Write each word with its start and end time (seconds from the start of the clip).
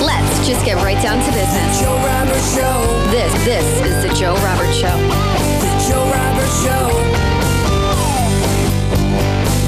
Let's 0.00 0.46
just 0.46 0.64
get 0.64 0.76
right 0.76 1.00
down 1.02 1.18
to 1.18 1.32
business. 1.32 1.80
Joe 1.80 1.96
Roberts 1.96 2.54
Show. 2.54 3.10
This 3.10 3.32
this 3.44 3.86
is 3.86 4.02
the 4.02 4.14
Joe 4.18 4.34
Roberts 4.36 4.76
Show. 4.76 4.96
The 5.60 5.72
Joe 5.88 6.10
Roberts 6.10 6.62
Show. 6.64 6.88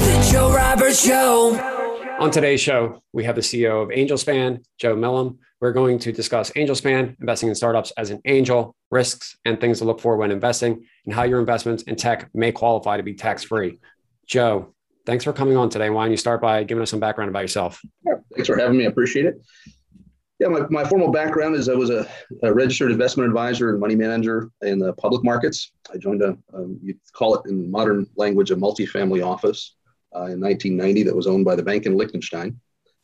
The 0.05 0.31
Joe 0.31 0.51
Roberts 0.51 1.05
Show. 1.05 1.71
On 2.19 2.29
today's 2.29 2.61
show, 2.61 3.01
we 3.13 3.23
have 3.23 3.35
the 3.35 3.41
CEO 3.41 3.83
of 3.83 3.89
AngelSpan, 3.89 4.63
Joe 4.77 4.95
Milam. 4.95 5.39
We're 5.59 5.73
going 5.73 5.99
to 5.99 6.11
discuss 6.11 6.49
AngelSpan, 6.51 7.19
investing 7.19 7.49
in 7.49 7.55
startups 7.55 7.91
as 7.97 8.09
an 8.09 8.21
angel, 8.25 8.75
risks, 8.89 9.37
and 9.45 9.59
things 9.59 9.79
to 9.79 9.85
look 9.85 9.99
for 9.99 10.17
when 10.17 10.31
investing, 10.31 10.85
and 11.05 11.13
how 11.13 11.23
your 11.23 11.39
investments 11.39 11.83
in 11.83 11.95
tech 11.95 12.29
may 12.33 12.51
qualify 12.51 12.97
to 12.97 13.03
be 13.03 13.13
tax 13.13 13.43
free. 13.43 13.79
Joe, 14.25 14.73
thanks 15.05 15.23
for 15.23 15.33
coming 15.33 15.57
on 15.57 15.69
today. 15.69 15.89
Why 15.89 16.03
don't 16.03 16.11
you 16.11 16.17
start 16.17 16.41
by 16.41 16.63
giving 16.63 16.81
us 16.81 16.89
some 16.89 16.99
background 16.99 17.29
about 17.29 17.41
yourself? 17.41 17.81
Thanks 18.33 18.47
for 18.47 18.57
having 18.57 18.77
me. 18.77 18.85
I 18.85 18.87
appreciate 18.89 19.25
it. 19.25 19.41
Yeah, 20.39 20.47
my, 20.47 20.61
my 20.69 20.83
formal 20.83 21.11
background 21.11 21.55
is 21.55 21.69
I 21.69 21.75
was 21.75 21.91
a, 21.91 22.09
a 22.41 22.51
registered 22.51 22.91
investment 22.91 23.27
advisor 23.27 23.69
and 23.69 23.79
money 23.79 23.95
manager 23.95 24.49
in 24.63 24.79
the 24.79 24.93
public 24.93 25.23
markets. 25.23 25.73
I 25.93 25.97
joined 25.97 26.23
a, 26.23 26.35
um, 26.53 26.79
you 26.81 26.95
call 27.13 27.35
it 27.35 27.47
in 27.47 27.69
modern 27.69 28.07
language, 28.15 28.49
a 28.49 28.55
multifamily 28.55 29.23
office 29.23 29.75
uh, 30.15 30.25
in 30.25 30.41
1990 30.41 31.03
that 31.03 31.15
was 31.15 31.27
owned 31.27 31.45
by 31.45 31.55
the 31.55 31.61
bank 31.61 31.85
in 31.85 31.95
Liechtenstein. 31.95 32.59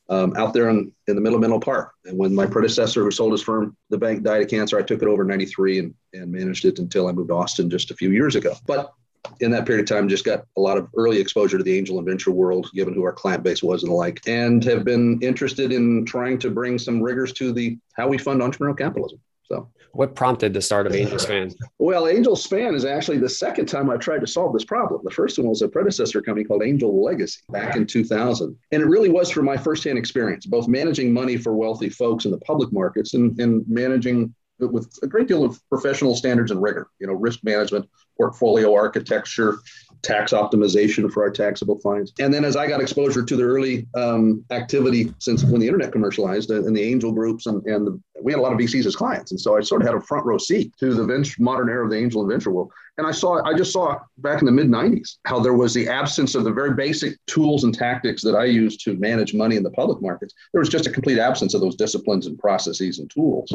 Um, 0.10 0.34
out 0.38 0.54
there 0.54 0.70
in, 0.70 0.90
in 1.08 1.16
the 1.16 1.22
middle 1.22 1.36
of 1.36 1.42
Menlo 1.42 1.60
Park. 1.60 1.92
And 2.06 2.18
when 2.18 2.34
my 2.34 2.46
predecessor, 2.46 3.04
who 3.04 3.12
sold 3.12 3.34
his 3.34 3.42
firm, 3.42 3.76
the 3.90 3.98
bank 3.98 4.24
died 4.24 4.42
of 4.42 4.48
cancer, 4.48 4.80
I 4.80 4.82
took 4.82 5.02
it 5.02 5.08
over 5.10 5.24
in 5.24 5.28
93 5.28 5.80
and, 5.80 5.94
and 6.14 6.32
managed 6.32 6.64
it 6.64 6.80
until 6.80 7.10
I 7.10 7.12
moved 7.12 7.28
to 7.28 7.36
Austin 7.36 7.70
just 7.70 7.92
a 7.92 7.94
few 7.94 8.12
years 8.12 8.38
ago. 8.38 8.56
But 8.66 8.94
in 9.40 9.52
that 9.52 9.66
period 9.66 9.84
of 9.84 9.96
time, 9.96 10.08
just 10.08 10.26
got 10.26 10.46
a 10.58 10.62
lot 10.62 10.78
of 10.78 10.88
early 10.96 11.20
exposure 11.20 11.58
to 11.58 11.64
the 11.64 11.78
angel 11.78 11.98
and 11.98 12.08
venture 12.08 12.32
world, 12.32 12.70
given 12.74 12.94
who 12.94 13.04
our 13.04 13.14
client 13.14 13.44
base 13.44 13.62
was 13.62 13.84
and 13.84 13.92
the 13.92 13.96
like, 13.96 14.22
and 14.28 14.64
have 14.64 14.84
been 14.84 15.20
interested 15.22 15.72
in 15.72 16.06
trying 16.06 16.40
to 16.40 16.50
bring 16.50 16.78
some 16.78 17.02
rigors 17.02 17.34
to 17.34 17.52
the 17.52 17.78
how 17.96 18.08
we 18.08 18.18
fund 18.18 18.42
entrepreneurial 18.42 18.78
capitalism. 18.78 19.20
So, 19.44 19.70
what 19.94 20.14
prompted 20.14 20.54
the 20.54 20.62
start 20.62 20.88
of 20.88 20.94
AngelSpan? 20.94 21.56
Well, 21.80 22.04
AngelSpan 22.04 22.76
is 22.76 22.86
actually 22.86 23.18
the 23.18 23.30
second 23.30 23.68
time 23.68 23.90
I've 23.90 24.00
tried 24.00 24.20
to 24.20 24.28
solve 24.28 24.54
this 24.54 24.66
problem. 24.66 25.02
The 25.04 25.12
first 25.12 25.40
one 25.40 25.48
was 25.48 25.62
a 25.62 25.68
predecessor 25.68 26.22
company 26.22 26.46
called 26.46 26.64
Angel 26.64 27.04
Legacy 27.04 27.40
back 27.50 27.76
in 27.76 27.88
2000. 27.88 28.56
And 28.72 28.82
it 28.82 28.86
really 28.86 29.10
was 29.10 29.32
from 29.32 29.46
my 29.46 29.58
firsthand 29.58 29.98
experience, 29.98 30.46
both 30.46 30.68
managing 30.68 31.14
money 31.14 31.38
for 31.38 31.54
wealthy 31.54 31.90
folks 31.90 32.26
in 32.26 32.32
the 32.32 32.40
public 32.40 32.72
markets 32.74 33.14
and, 33.14 33.40
and 33.40 33.64
managing 33.68 34.36
with 34.60 34.92
a 35.04 35.08
great 35.08 35.28
deal 35.28 35.44
of 35.44 35.62
professional 35.70 36.16
standards 36.16 36.52
and 36.52 36.62
rigor, 36.62 36.90
you 37.00 37.08
know, 37.08 37.14
risk 37.14 37.44
management, 37.44 37.88
portfolio 38.18 38.74
architecture, 38.74 39.60
tax 40.02 40.32
optimization 40.32 41.12
for 41.12 41.24
our 41.24 41.30
taxable 41.30 41.78
clients. 41.78 42.14
And 42.20 42.34
then 42.34 42.46
as 42.46 42.56
I 42.56 42.68
got 42.68 42.82
exposure 42.82 43.24
to 43.24 43.36
the 43.36 43.44
early 43.44 43.88
um, 43.96 44.44
activity 44.52 45.14
since 45.20 45.44
when 45.44 45.60
the 45.60 45.68
internet 45.68 45.92
commercialized 45.92 46.52
and 46.52 46.76
the 46.76 46.82
angel 46.82 47.12
groups 47.12 47.46
and, 47.46 47.66
and 47.66 47.88
the, 47.88 48.02
we 48.22 48.32
had 48.32 48.40
a 48.40 48.42
lot 48.42 48.54
of 48.54 48.60
VCs 48.60 48.86
as 48.86 48.96
clients. 48.96 49.32
And 49.32 49.40
so 49.40 49.58
I 49.58 49.62
sort 49.62 49.82
of 49.82 49.88
had 49.88 49.96
a 49.96 50.02
front 50.02 50.26
row 50.26 50.38
seat 50.38 50.74
to 50.80 50.94
the 50.94 51.04
venture, 51.04 51.42
modern 51.42 51.70
era 51.70 51.86
of 51.86 51.92
the 51.92 51.98
angel 51.98 52.22
and 52.22 52.30
venture 52.30 52.52
world. 52.52 52.72
And 52.98 53.06
I 53.06 53.12
saw, 53.12 53.44
I 53.44 53.54
just 53.54 53.72
saw 53.72 54.00
back 54.20 54.42
in 54.42 54.46
the 54.46 54.52
mid 54.52 54.68
90s 54.68 55.18
how 55.26 55.40
there 55.40 55.54
was 55.54 55.74
the 55.74 55.88
absence 55.88 56.36
of 56.36 56.44
the 56.44 56.52
very 56.52 56.74
basic 56.74 57.18
tools 57.28 57.64
and 57.64 57.74
tactics 57.74 58.24
that 58.24 58.36
I 58.36 58.46
use 58.46 58.78
to 58.78 58.96
manage 58.98 59.34
money 59.34 59.56
in 59.56 59.64
the 59.64 59.72
public 59.72 60.02
markets. 60.02 60.34
There 60.54 60.60
was 60.60 60.70
just 60.70 60.88
a 60.88 60.92
complete 60.92 61.20
absence 61.20 61.54
of 61.54 61.62
those 61.62 61.76
disciplines 61.76 62.28
and 62.28 62.38
processes 62.40 63.00
and 63.00 63.10
tools. 63.10 63.52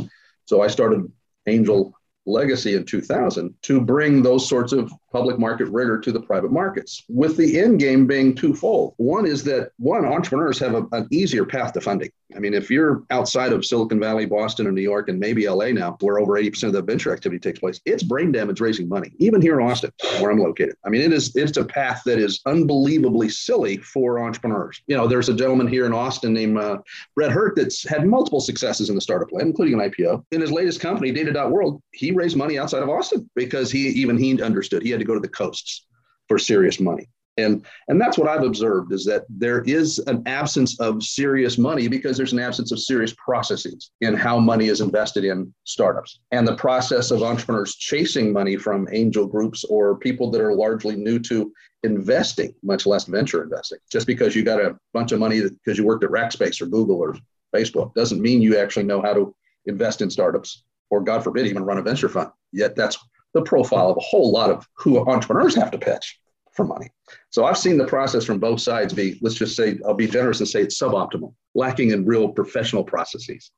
So 0.47 0.63
I 0.63 0.69
started 0.69 1.11
Angel 1.47 1.95
Legacy 2.27 2.75
in 2.75 2.85
2000 2.85 3.55
to 3.63 3.81
bring 3.81 4.23
those 4.23 4.49
sorts 4.49 4.73
of 4.73 4.93
public 5.13 5.39
market 5.39 5.67
rigor 5.67 6.01
to 6.01 6.13
the 6.13 6.21
private 6.21 6.51
markets, 6.51 7.05
with 7.09 7.37
the 7.37 7.61
end 7.61 7.79
game 7.79 8.07
being 8.07 8.35
twofold. 8.35 8.95
One 8.97 9.27
is 9.27 9.45
that 9.45 9.71
one, 9.79 10.05
entrepreneurs 10.05 10.59
have 10.59 10.75
a, 10.75 10.87
an 10.93 11.09
easier 11.11 11.45
path 11.45 11.73
to 11.75 11.81
funding. 11.81 12.11
I 12.35 12.39
mean, 12.39 12.55
if 12.55 12.71
you're 12.71 13.03
outside 13.11 13.53
of 13.53 13.65
Silicon 13.65 14.01
Valley, 14.01 14.27
Boston, 14.27 14.67
or 14.67 14.73
New 14.73 14.83
York, 14.83 15.09
and 15.09 15.19
maybe 15.19 15.47
LA 15.47 15.67
now, 15.67 15.97
where 16.01 16.19
over 16.19 16.33
80% 16.35 16.65
of 16.65 16.73
the 16.73 16.83
venture 16.83 17.13
activity 17.13 17.39
takes 17.39 17.59
place, 17.59 17.81
it's 17.85 18.03
brain 18.03 18.33
damage 18.33 18.61
raising 18.61 18.89
money, 18.89 19.13
even 19.19 19.43
here 19.43 19.61
in 19.61 19.67
Austin, 19.67 19.93
where 20.19 20.31
I'm 20.31 20.39
located. 20.39 20.77
I 20.85 20.89
mean, 20.89 21.03
it 21.03 21.13
is 21.13 21.35
it's 21.37 21.57
a 21.57 21.65
path 21.65 22.03
that 22.07 22.19
is 22.19 22.41
unbelievably 22.47 23.29
silly 23.29 23.77
for 23.79 24.19
entrepreneurs. 24.19 24.81
You 24.87 24.97
know, 24.97 25.07
there's 25.07 25.29
a 25.29 25.35
gentleman 25.35 25.69
here 25.69 25.87
in 25.87 25.93
Austin 25.93 26.33
named 26.33 26.59
uh, 26.59 26.79
Brett 27.15 27.31
Hurt 27.31 27.57
that's 27.57 27.87
had 27.87 28.07
multiple 28.07 28.41
successes 28.41 28.89
in 28.89 28.95
the 28.95 29.01
startup 29.01 29.33
land, 29.33 29.49
including 29.49 29.79
an 29.79 29.91
IPO. 29.91 30.25
In 30.33 30.41
his 30.41 30.51
latest 30.51 30.81
company, 30.81 31.13
Data.World, 31.13 31.83
he 31.93 32.13
raised 32.13 32.37
money 32.37 32.59
outside 32.59 32.83
of 32.83 32.89
Austin 32.89 33.29
because 33.35 33.71
he 33.71 33.89
even 33.89 34.17
he 34.17 34.41
understood 34.43 34.83
he 34.83 34.91
had 34.91 35.02
to 35.03 35.07
go 35.07 35.15
to 35.15 35.21
the 35.21 35.29
coasts 35.29 35.87
for 36.29 36.39
serious 36.39 36.81
money. 36.81 37.09
And, 37.39 37.65
and 37.89 37.99
that's 37.99 38.19
what 38.19 38.29
I've 38.29 38.43
observed 38.43 38.93
is 38.93 39.07
that 39.07 39.25
there 39.31 39.63
is 39.63 39.99
an 40.01 40.23
absence 40.27 40.79
of 40.81 41.03
serious 41.03 41.57
money 41.57 41.89
because 41.89 42.17
there's 42.17 42.35
an 42.35 42.39
absence 42.39 42.73
of 42.73 42.79
serious 42.79 43.15
processes 43.15 43.91
in 44.03 44.15
how 44.15 44.39
money 44.39 44.69
is 44.69 44.83
invested 44.83 45.25
in 45.25 45.53
startups. 45.65 46.21
And 46.31 46.47
the 46.47 46.57
process 46.57 47.11
of 47.11 47.23
entrepreneurs 47.23 47.77
chasing 47.77 48.33
money 48.33 48.57
from 48.57 48.87
angel 48.93 49.27
groups 49.27 49.65
or 49.65 49.97
people 49.97 50.31
that 50.31 50.43
are 50.43 50.55
largely 50.55 50.95
new 50.95 51.19
to 51.21 51.51
investing, 51.85 52.55
much 52.63 52.85
less 52.85 53.05
venture 53.05 53.43
investing, 53.43 53.79
just 53.91 54.07
because 54.07 54.37
you 54.37 54.43
got 54.43 54.61
a 54.61 54.77
bunch 54.93 55.13
of 55.13 55.19
money 55.19 55.41
because 55.41 55.79
you 55.79 55.85
worked 55.85 56.05
at 56.05 56.11
Rackspace 56.11 56.61
or 56.61 56.67
Google 56.67 56.99
or 56.99 57.17
Facebook 57.55 57.95
doesn't 57.95 58.21
mean 58.21 58.43
you 58.43 58.59
actually 58.59 58.85
know 58.85 59.01
how 59.01 59.15
to 59.15 59.35
invest 59.65 60.03
in 60.03 60.11
startups 60.11 60.65
or, 60.91 61.01
God 61.01 61.25
forbid, 61.25 61.47
even 61.47 61.65
run 61.65 61.79
a 61.79 61.83
venture 61.83 62.11
fund. 62.11 62.31
Yet 62.53 62.77
that's 62.77 62.99
the 63.35 63.43
profile 63.43 63.91
of 63.91 63.97
a 63.97 64.01
whole 64.01 64.31
lot 64.31 64.51
of 64.51 64.67
who 64.75 64.99
entrepreneurs 65.09 65.55
have 65.55 65.71
to 65.71 65.79
pitch 65.79 66.19
for 66.53 66.65
money. 66.65 66.91
So 67.31 67.45
I've 67.45 67.59
seen 67.59 67.79
the 67.79 67.87
process 67.87 68.25
from 68.25 68.39
both 68.39 68.61
sides 68.61 68.93
be, 68.93 69.19
let's 69.23 69.37
just 69.37 69.57
say, 69.57 69.79
I'll 69.87 69.95
be 69.95 70.07
generous 70.07 70.41
and 70.41 70.49
say 70.49 70.63
it's 70.63 70.81
suboptimal, 70.81 71.35
lacking 71.55 71.91
in 71.91 72.05
real 72.05 72.29
professional 72.29 72.85
processes. 72.85 73.51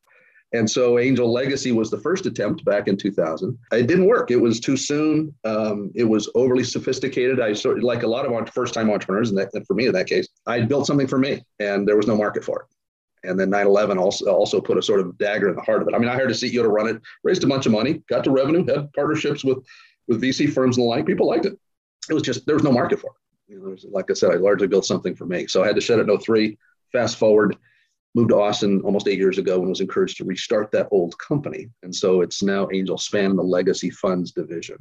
And 0.52 0.70
so 0.70 1.00
Angel 1.00 1.32
Legacy 1.32 1.72
was 1.72 1.90
the 1.90 1.98
first 1.98 2.26
attempt 2.26 2.64
back 2.64 2.86
in 2.86 2.96
2000. 2.96 3.58
It 3.72 3.88
didn't 3.88 4.06
work. 4.06 4.30
It 4.30 4.36
was 4.36 4.60
too 4.60 4.76
soon. 4.76 5.34
Um, 5.44 5.90
it 5.96 6.04
was 6.04 6.30
overly 6.36 6.62
sophisticated. 6.62 7.40
I 7.40 7.54
sort 7.54 7.78
of 7.78 7.82
like 7.82 8.04
a 8.04 8.06
lot 8.06 8.24
of 8.24 8.50
first-time 8.50 8.88
entrepreneurs, 8.88 9.30
and, 9.30 9.38
that, 9.38 9.50
and 9.54 9.66
for 9.66 9.74
me 9.74 9.86
in 9.86 9.92
that 9.94 10.06
case, 10.06 10.28
I 10.46 10.60
built 10.60 10.86
something 10.86 11.08
for 11.08 11.18
me, 11.18 11.42
and 11.58 11.88
there 11.88 11.96
was 11.96 12.06
no 12.06 12.16
market 12.16 12.44
for 12.44 12.60
it 12.60 12.73
and 13.24 13.38
then 13.38 13.50
9-11 13.50 13.98
also 13.98 14.26
also 14.26 14.60
put 14.60 14.78
a 14.78 14.82
sort 14.82 15.00
of 15.00 15.16
dagger 15.18 15.48
in 15.48 15.56
the 15.56 15.62
heart 15.62 15.82
of 15.82 15.88
it. 15.88 15.94
I 15.94 15.98
mean, 15.98 16.08
I 16.08 16.14
hired 16.14 16.30
a 16.30 16.34
CEO 16.34 16.62
to 16.62 16.68
run 16.68 16.88
it, 16.88 17.00
raised 17.22 17.44
a 17.44 17.46
bunch 17.46 17.66
of 17.66 17.72
money, 17.72 18.02
got 18.08 18.24
to 18.24 18.30
revenue, 18.30 18.64
had 18.66 18.92
partnerships 18.92 19.44
with 19.44 19.58
with 20.08 20.22
VC 20.22 20.52
firms 20.52 20.76
and 20.76 20.84
the 20.84 20.88
like. 20.88 21.06
People 21.06 21.26
liked 21.26 21.46
it. 21.46 21.58
It 22.08 22.14
was 22.14 22.22
just 22.22 22.46
there 22.46 22.56
was 22.56 22.64
no 22.64 22.72
market 22.72 23.00
for 23.00 23.10
it. 23.10 23.52
You 23.52 23.60
know, 23.60 23.76
like 23.90 24.10
I 24.10 24.14
said, 24.14 24.30
I 24.30 24.36
largely 24.36 24.66
built 24.66 24.86
something 24.86 25.14
for 25.14 25.26
me. 25.26 25.46
So 25.46 25.62
I 25.62 25.66
had 25.66 25.76
to 25.76 25.80
shut 25.80 25.98
it 25.98 26.08
in 26.08 26.18
03. 26.18 26.56
Fast 26.92 27.18
forward, 27.18 27.56
moved 28.14 28.30
to 28.30 28.40
Austin 28.40 28.80
almost 28.82 29.08
eight 29.08 29.18
years 29.18 29.38
ago 29.38 29.60
and 29.60 29.68
was 29.68 29.80
encouraged 29.80 30.16
to 30.18 30.24
restart 30.24 30.70
that 30.72 30.88
old 30.90 31.18
company. 31.18 31.68
And 31.82 31.94
so 31.94 32.20
it's 32.20 32.42
now 32.42 32.66
AngelSpan, 32.66 33.36
the 33.36 33.42
legacy 33.42 33.90
funds 33.90 34.32
division. 34.32 34.76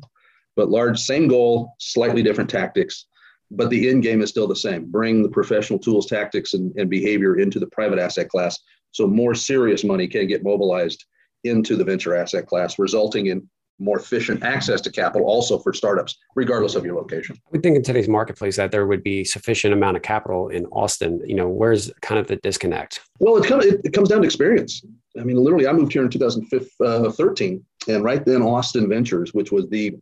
But 0.55 0.69
large, 0.69 0.99
same 0.99 1.27
goal, 1.27 1.73
slightly 1.79 2.21
different 2.21 2.49
tactics 2.49 3.07
but 3.51 3.69
the 3.69 3.89
end 3.89 4.03
game 4.03 4.21
is 4.21 4.29
still 4.29 4.47
the 4.47 4.55
same. 4.55 4.89
Bring 4.89 5.21
the 5.21 5.29
professional 5.29 5.79
tools 5.79 6.07
tactics 6.07 6.53
and, 6.53 6.73
and 6.75 6.89
behavior 6.89 7.37
into 7.37 7.59
the 7.59 7.67
private 7.67 7.99
asset 7.99 8.29
class 8.29 8.59
so 8.91 9.07
more 9.07 9.35
serious 9.35 9.83
money 9.83 10.07
can 10.07 10.27
get 10.27 10.43
mobilized 10.43 11.05
into 11.43 11.75
the 11.75 11.83
venture 11.83 12.15
asset 12.15 12.47
class 12.47 12.79
resulting 12.79 13.27
in 13.27 13.47
more 13.79 13.97
efficient 13.97 14.43
access 14.43 14.79
to 14.81 14.91
capital 14.91 15.27
also 15.27 15.57
for 15.57 15.73
startups 15.73 16.17
regardless 16.35 16.75
of 16.75 16.85
your 16.85 16.95
location. 16.95 17.35
I 17.35 17.49
would 17.51 17.63
think 17.63 17.75
in 17.75 17.83
today's 17.83 18.07
marketplace 18.07 18.55
that 18.57 18.71
there 18.71 18.85
would 18.85 19.03
be 19.03 19.23
sufficient 19.23 19.73
amount 19.73 19.97
of 19.97 20.03
capital 20.03 20.49
in 20.49 20.65
austin. 20.67 21.21
You 21.25 21.35
know 21.35 21.49
where's 21.49 21.91
kind 22.01 22.19
of 22.19 22.27
the 22.27 22.37
disconnect? 22.37 23.01
Well 23.19 23.37
it, 23.37 23.47
comes, 23.47 23.65
it, 23.65 23.81
it 23.83 23.93
comes 23.93 24.09
down 24.09 24.21
to 24.21 24.25
experience. 24.25 24.85
I 25.19 25.23
mean 25.23 25.37
literally 25.37 25.67
i 25.67 25.73
moved 25.73 25.91
here 25.91 26.03
in 26.03 26.09
2013 26.09 27.65
uh, 27.89 27.93
and 27.93 28.03
right 28.03 28.23
then 28.25 28.41
austin 28.41 28.87
ventures 28.87 29.33
which 29.33 29.51
was 29.51 29.67
the 29.69 29.97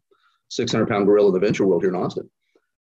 600 0.50 0.88
pound 0.88 1.06
gorilla 1.06 1.30
in 1.30 1.34
the 1.34 1.40
venture 1.40 1.66
world 1.66 1.82
here 1.82 1.90
in 1.90 1.96
austin 1.96 2.30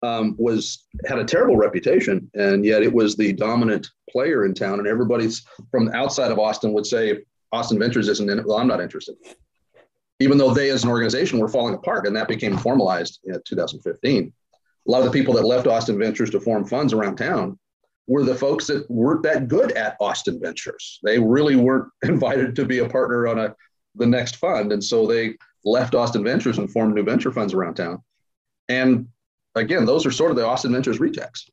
um, 0.02 0.36
was 0.38 0.86
had 1.06 1.18
a 1.18 1.24
terrible 1.24 1.56
reputation, 1.56 2.30
and 2.34 2.64
yet 2.64 2.82
it 2.82 2.92
was 2.92 3.16
the 3.16 3.32
dominant 3.32 3.90
player 4.10 4.44
in 4.44 4.54
town. 4.54 4.78
And 4.78 4.88
everybody's 4.88 5.44
from 5.70 5.88
outside 5.94 6.30
of 6.30 6.38
Austin 6.38 6.72
would 6.72 6.86
say 6.86 7.20
Austin 7.52 7.78
Ventures 7.78 8.08
isn't 8.08 8.30
in 8.30 8.38
it. 8.38 8.46
Well, 8.46 8.58
I'm 8.58 8.68
not 8.68 8.80
interested, 8.80 9.16
even 10.20 10.38
though 10.38 10.54
they 10.54 10.70
as 10.70 10.84
an 10.84 10.90
organization 10.90 11.38
were 11.38 11.48
falling 11.48 11.74
apart, 11.74 12.06
and 12.06 12.16
that 12.16 12.28
became 12.28 12.56
formalized 12.56 13.20
in 13.24 13.40
2015. 13.44 14.32
A 14.86 14.90
lot 14.90 15.00
of 15.00 15.06
the 15.06 15.18
people 15.18 15.34
that 15.34 15.44
left 15.44 15.66
Austin 15.66 15.98
Ventures 15.98 16.30
to 16.30 16.40
form 16.40 16.64
funds 16.64 16.92
around 16.92 17.16
town 17.16 17.58
were 18.06 18.24
the 18.24 18.34
folks 18.34 18.66
that 18.68 18.90
weren't 18.90 19.22
that 19.22 19.48
good 19.48 19.72
at 19.72 19.96
Austin 20.00 20.40
Ventures. 20.40 20.98
They 21.02 21.18
really 21.18 21.56
weren't 21.56 21.92
invited 22.02 22.56
to 22.56 22.64
be 22.64 22.78
a 22.78 22.88
partner 22.88 23.28
on 23.28 23.38
a 23.38 23.54
the 23.94 24.06
next 24.06 24.36
fund, 24.36 24.72
and 24.72 24.82
so 24.82 25.06
they 25.06 25.34
left 25.64 25.94
Austin 25.94 26.22
Ventures 26.22 26.58
and 26.58 26.70
formed 26.70 26.94
new 26.94 27.02
venture 27.02 27.32
funds 27.32 27.52
around 27.52 27.74
town. 27.74 28.02
And 28.68 29.08
again, 29.58 29.84
those 29.84 30.06
are 30.06 30.10
sort 30.10 30.30
of 30.30 30.36
the 30.36 30.46
Austin 30.46 30.72
Ventures 30.72 31.00
rejects 31.00 31.48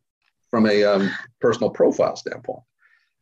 from 0.49 0.67
a 0.67 0.83
um, 0.83 1.11
personal 1.41 1.69
profile 1.69 2.15
standpoint. 2.15 2.61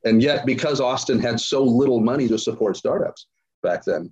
And 0.05 0.21
yet, 0.21 0.45
because 0.45 0.81
Austin 0.81 1.19
had 1.19 1.39
so 1.39 1.63
little 1.63 1.99
money 1.99 2.27
to 2.27 2.37
support 2.37 2.77
startups 2.77 3.27
back 3.61 3.85
then, 3.85 4.11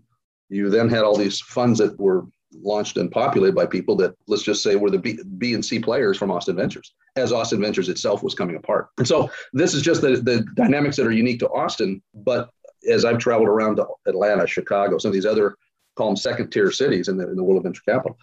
you 0.49 0.69
then 0.69 0.89
had 0.89 1.03
all 1.03 1.17
these 1.17 1.39
funds 1.39 1.79
that 1.79 1.99
were 1.99 2.25
launched 2.53 2.97
and 2.97 3.11
populated 3.11 3.55
by 3.55 3.65
people 3.65 3.95
that, 3.95 4.13
let's 4.27 4.43
just 4.43 4.63
say, 4.63 4.75
were 4.75 4.89
the 4.89 4.99
B, 4.99 5.19
B 5.37 5.53
and 5.53 5.63
C 5.63 5.79
players 5.79 6.17
from 6.17 6.31
Austin 6.31 6.55
Ventures, 6.55 6.93
as 7.15 7.31
Austin 7.31 7.61
Ventures 7.61 7.89
itself 7.89 8.23
was 8.23 8.35
coming 8.35 8.55
apart. 8.55 8.87
And 8.97 9.07
so, 9.07 9.29
this 9.53 9.73
is 9.73 9.81
just 9.81 10.01
the, 10.01 10.17
the 10.17 10.45
dynamics 10.55 10.97
that 10.97 11.07
are 11.07 11.11
unique 11.11 11.39
to 11.39 11.49
Austin. 11.49 12.01
But 12.13 12.49
as 12.89 13.05
I've 13.05 13.19
traveled 13.19 13.49
around 13.49 13.77
to 13.77 13.87
Atlanta, 14.07 14.47
Chicago, 14.47 14.97
some 14.97 15.09
of 15.09 15.13
these 15.13 15.25
other 15.25 15.55
call 15.95 16.07
them 16.07 16.15
second 16.15 16.49
tier 16.51 16.71
cities 16.71 17.07
in 17.07 17.17
the, 17.17 17.29
in 17.29 17.35
the 17.35 17.43
world 17.43 17.57
of 17.57 17.63
venture 17.63 17.83
capital. 17.87 18.17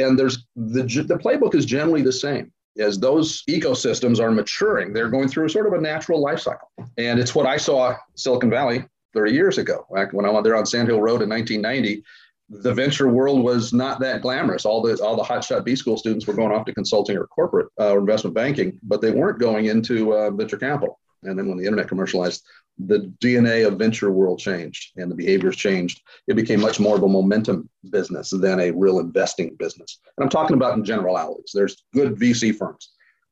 And 0.00 0.18
there's 0.18 0.46
the, 0.56 0.82
the 0.82 1.18
playbook 1.18 1.54
is 1.54 1.66
generally 1.66 2.02
the 2.02 2.12
same. 2.12 2.52
As 2.78 2.98
those 2.98 3.42
ecosystems 3.48 4.20
are 4.20 4.30
maturing, 4.30 4.92
they're 4.92 5.10
going 5.10 5.28
through 5.28 5.48
sort 5.48 5.66
of 5.66 5.72
a 5.72 5.80
natural 5.80 6.20
life 6.20 6.40
cycle. 6.40 6.70
And 6.98 7.18
it's 7.18 7.34
what 7.34 7.46
I 7.46 7.56
saw 7.56 7.96
Silicon 8.14 8.48
Valley 8.48 8.84
30 9.12 9.32
years 9.32 9.58
ago. 9.58 9.86
When 9.88 10.24
I 10.24 10.30
went 10.30 10.44
there 10.44 10.56
on 10.56 10.66
Sand 10.66 10.88
Hill 10.88 11.00
Road 11.00 11.22
in 11.22 11.28
1990, 11.28 12.02
the 12.48 12.74
venture 12.74 13.08
world 13.08 13.42
was 13.42 13.72
not 13.72 14.00
that 14.00 14.22
glamorous. 14.22 14.64
All 14.64 14.82
the 14.82 15.00
all 15.02 15.16
the 15.16 15.22
hotshot 15.22 15.64
B 15.64 15.76
school 15.76 15.96
students 15.96 16.26
were 16.26 16.34
going 16.34 16.52
off 16.52 16.64
to 16.66 16.74
consulting 16.74 17.16
or 17.16 17.26
corporate 17.26 17.68
uh, 17.78 17.92
or 17.92 17.98
investment 17.98 18.34
banking, 18.34 18.78
but 18.82 19.00
they 19.00 19.12
weren't 19.12 19.38
going 19.38 19.66
into 19.66 20.14
uh, 20.14 20.30
venture 20.30 20.56
capital. 20.56 20.99
And 21.22 21.38
then 21.38 21.48
when 21.48 21.58
the 21.58 21.64
internet 21.64 21.88
commercialized, 21.88 22.42
the 22.78 23.12
DNA 23.20 23.66
of 23.66 23.78
venture 23.78 24.10
world 24.10 24.38
changed 24.38 24.92
and 24.96 25.10
the 25.10 25.14
behaviors 25.14 25.56
changed. 25.56 26.00
It 26.28 26.34
became 26.34 26.60
much 26.60 26.80
more 26.80 26.96
of 26.96 27.02
a 27.02 27.08
momentum 27.08 27.68
business 27.90 28.30
than 28.30 28.58
a 28.58 28.70
real 28.70 29.00
investing 29.00 29.54
business. 29.58 30.00
And 30.16 30.24
I'm 30.24 30.30
talking 30.30 30.56
about 30.56 30.78
in 30.78 30.84
generalities. 30.84 31.50
There's 31.52 31.84
good 31.92 32.14
VC 32.16 32.54
firms 32.56 32.90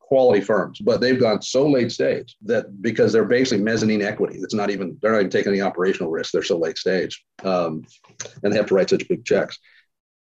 quality 0.09 0.41
firms, 0.41 0.79
but 0.79 0.99
they've 0.99 1.19
gone 1.19 1.39
so 1.39 1.67
late 1.69 1.91
stage 1.91 2.35
that 2.41 2.81
because 2.81 3.13
they're 3.13 3.23
basically 3.23 3.63
mezzanine 3.63 4.01
equity, 4.01 4.39
it's 4.39 4.55
not 4.55 4.71
even 4.71 4.97
they're 5.01 5.11
not 5.11 5.19
even 5.19 5.29
taking 5.29 5.51
any 5.51 5.61
operational 5.61 6.09
risk. 6.09 6.31
They're 6.31 6.41
so 6.41 6.57
late 6.57 6.79
stage, 6.79 7.23
um, 7.43 7.85
and 8.41 8.51
they 8.51 8.57
have 8.57 8.65
to 8.65 8.73
write 8.73 8.89
such 8.89 9.07
big 9.07 9.23
checks. 9.23 9.59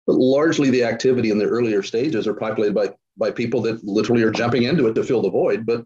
But 0.08 0.16
largely, 0.16 0.72
the 0.72 0.84
activity 0.84 1.30
in 1.30 1.38
the 1.38 1.46
earlier 1.46 1.84
stages 1.84 2.28
are 2.28 2.34
populated 2.34 2.74
by 2.74 2.96
by 3.16 3.30
people 3.30 3.62
that 3.62 3.84
literally 3.84 4.24
are 4.24 4.32
jumping 4.32 4.64
into 4.64 4.88
it 4.88 4.96
to 4.96 5.04
fill 5.04 5.22
the 5.22 5.30
void, 5.30 5.68
but 5.68 5.86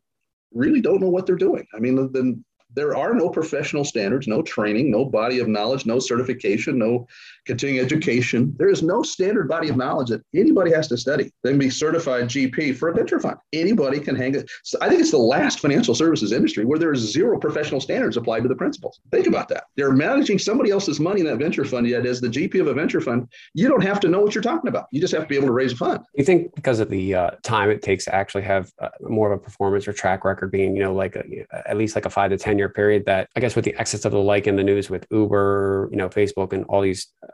really 0.53 0.81
don't 0.81 1.01
know 1.01 1.09
what 1.09 1.25
they're 1.25 1.35
doing. 1.35 1.65
I 1.73 1.79
mean, 1.79 2.11
then 2.11 2.43
there 2.79 2.95
are 2.95 3.13
no 3.13 3.29
professional 3.29 3.83
standards, 3.83 4.25
no 4.25 4.41
training, 4.41 4.89
no 4.89 5.03
body 5.03 5.39
of 5.39 5.49
knowledge, 5.49 5.85
no 5.85 5.99
certification, 5.99 6.79
no 6.79 7.05
continuing 7.45 7.83
education. 7.83 8.55
There 8.57 8.69
is 8.69 8.81
no 8.81 9.03
standard 9.03 9.49
body 9.49 9.67
of 9.67 9.75
knowledge 9.75 10.07
that 10.09 10.21
anybody 10.33 10.71
has 10.71 10.87
to 10.87 10.97
study. 10.97 11.29
They 11.43 11.49
can 11.49 11.59
be 11.59 11.69
certified 11.69 12.29
GP 12.29 12.77
for 12.77 12.87
a 12.87 12.93
venture 12.93 13.19
fund. 13.19 13.35
Anybody 13.51 13.99
can 13.99 14.15
hang 14.15 14.35
it. 14.35 14.49
So 14.63 14.77
I 14.81 14.87
think 14.87 15.01
it's 15.01 15.11
the 15.11 15.17
last 15.17 15.59
financial 15.59 15.93
services 15.93 16.31
industry 16.31 16.63
where 16.63 16.79
there 16.79 16.93
is 16.93 17.01
zero 17.01 17.37
professional 17.37 17.81
standards 17.81 18.15
applied 18.15 18.43
to 18.43 18.47
the 18.47 18.55
principles. 18.55 19.01
Think 19.11 19.27
about 19.27 19.49
that. 19.49 19.65
They're 19.75 19.91
managing 19.91 20.39
somebody 20.39 20.71
else's 20.71 21.01
money 21.01 21.19
in 21.19 21.25
that 21.25 21.37
venture 21.37 21.65
fund, 21.65 21.85
yet 21.85 22.05
as 22.05 22.21
the 22.21 22.29
GP 22.29 22.61
of 22.61 22.67
a 22.67 22.73
venture 22.73 23.01
fund, 23.01 23.27
you 23.53 23.67
don't 23.67 23.83
have 23.83 23.99
to 24.01 24.07
know 24.07 24.21
what 24.21 24.35
you're 24.35 24.41
talking 24.41 24.69
about. 24.69 24.85
You 24.91 25.01
just 25.01 25.13
have 25.13 25.23
to 25.23 25.27
be 25.27 25.35
able 25.35 25.47
to 25.47 25.53
raise 25.53 25.73
a 25.73 25.75
fund. 25.75 25.99
You 26.13 26.23
think 26.23 26.55
because 26.55 26.79
of 26.79 26.89
the 26.89 27.13
uh, 27.13 27.31
time 27.43 27.71
it 27.71 27.81
takes 27.81 28.05
to 28.05 28.15
actually 28.15 28.43
have 28.43 28.71
uh, 28.79 28.87
more 29.01 29.33
of 29.33 29.37
a 29.37 29.43
performance 29.43 29.85
or 29.85 29.91
track 29.91 30.23
record 30.23 30.49
being, 30.49 30.77
you 30.77 30.83
know, 30.83 30.93
like 30.93 31.17
a, 31.17 31.23
at 31.67 31.75
least 31.75 31.95
like 31.95 32.05
a 32.05 32.09
five 32.09 32.31
to 32.31 32.37
10 32.37 32.57
year 32.57 32.68
period 32.69 33.05
that 33.05 33.29
I 33.35 33.39
guess 33.39 33.55
with 33.55 33.65
the 33.65 33.75
exits 33.75 34.05
of 34.05 34.11
the 34.11 34.19
like 34.19 34.47
in 34.47 34.55
the 34.55 34.63
news 34.63 34.89
with 34.89 35.05
Uber, 35.11 35.89
you 35.91 35.97
know, 35.97 36.09
Facebook 36.09 36.53
and 36.53 36.65
all 36.65 36.81
these 36.81 37.07
uh, 37.23 37.27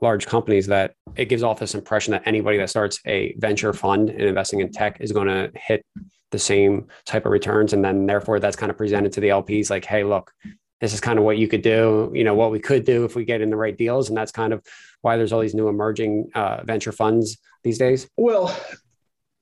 large 0.00 0.26
companies 0.26 0.66
that 0.66 0.94
it 1.16 1.26
gives 1.26 1.42
off 1.42 1.58
this 1.58 1.74
impression 1.74 2.12
that 2.12 2.22
anybody 2.26 2.58
that 2.58 2.70
starts 2.70 2.98
a 3.06 3.34
venture 3.38 3.72
fund 3.72 4.10
and 4.10 4.20
investing 4.20 4.60
in 4.60 4.70
tech 4.70 5.00
is 5.00 5.12
going 5.12 5.28
to 5.28 5.50
hit 5.54 5.84
the 6.32 6.38
same 6.38 6.88
type 7.04 7.24
of 7.24 7.32
returns. 7.32 7.72
And 7.72 7.84
then 7.84 8.06
therefore 8.06 8.40
that's 8.40 8.56
kind 8.56 8.70
of 8.70 8.76
presented 8.76 9.12
to 9.12 9.20
the 9.20 9.28
LPs 9.28 9.70
like, 9.70 9.84
hey, 9.84 10.02
look, 10.02 10.32
this 10.80 10.92
is 10.92 11.00
kind 11.00 11.18
of 11.18 11.24
what 11.24 11.38
you 11.38 11.46
could 11.46 11.62
do, 11.62 12.10
you 12.12 12.24
know, 12.24 12.34
what 12.34 12.50
we 12.50 12.58
could 12.58 12.84
do 12.84 13.04
if 13.04 13.14
we 13.14 13.24
get 13.24 13.40
in 13.40 13.50
the 13.50 13.56
right 13.56 13.76
deals. 13.76 14.08
And 14.08 14.16
that's 14.16 14.32
kind 14.32 14.52
of 14.52 14.62
why 15.02 15.16
there's 15.16 15.32
all 15.32 15.40
these 15.40 15.54
new 15.54 15.68
emerging 15.68 16.30
uh, 16.34 16.64
venture 16.64 16.90
funds 16.90 17.38
these 17.62 17.78
days. 17.78 18.08
Well, 18.16 18.54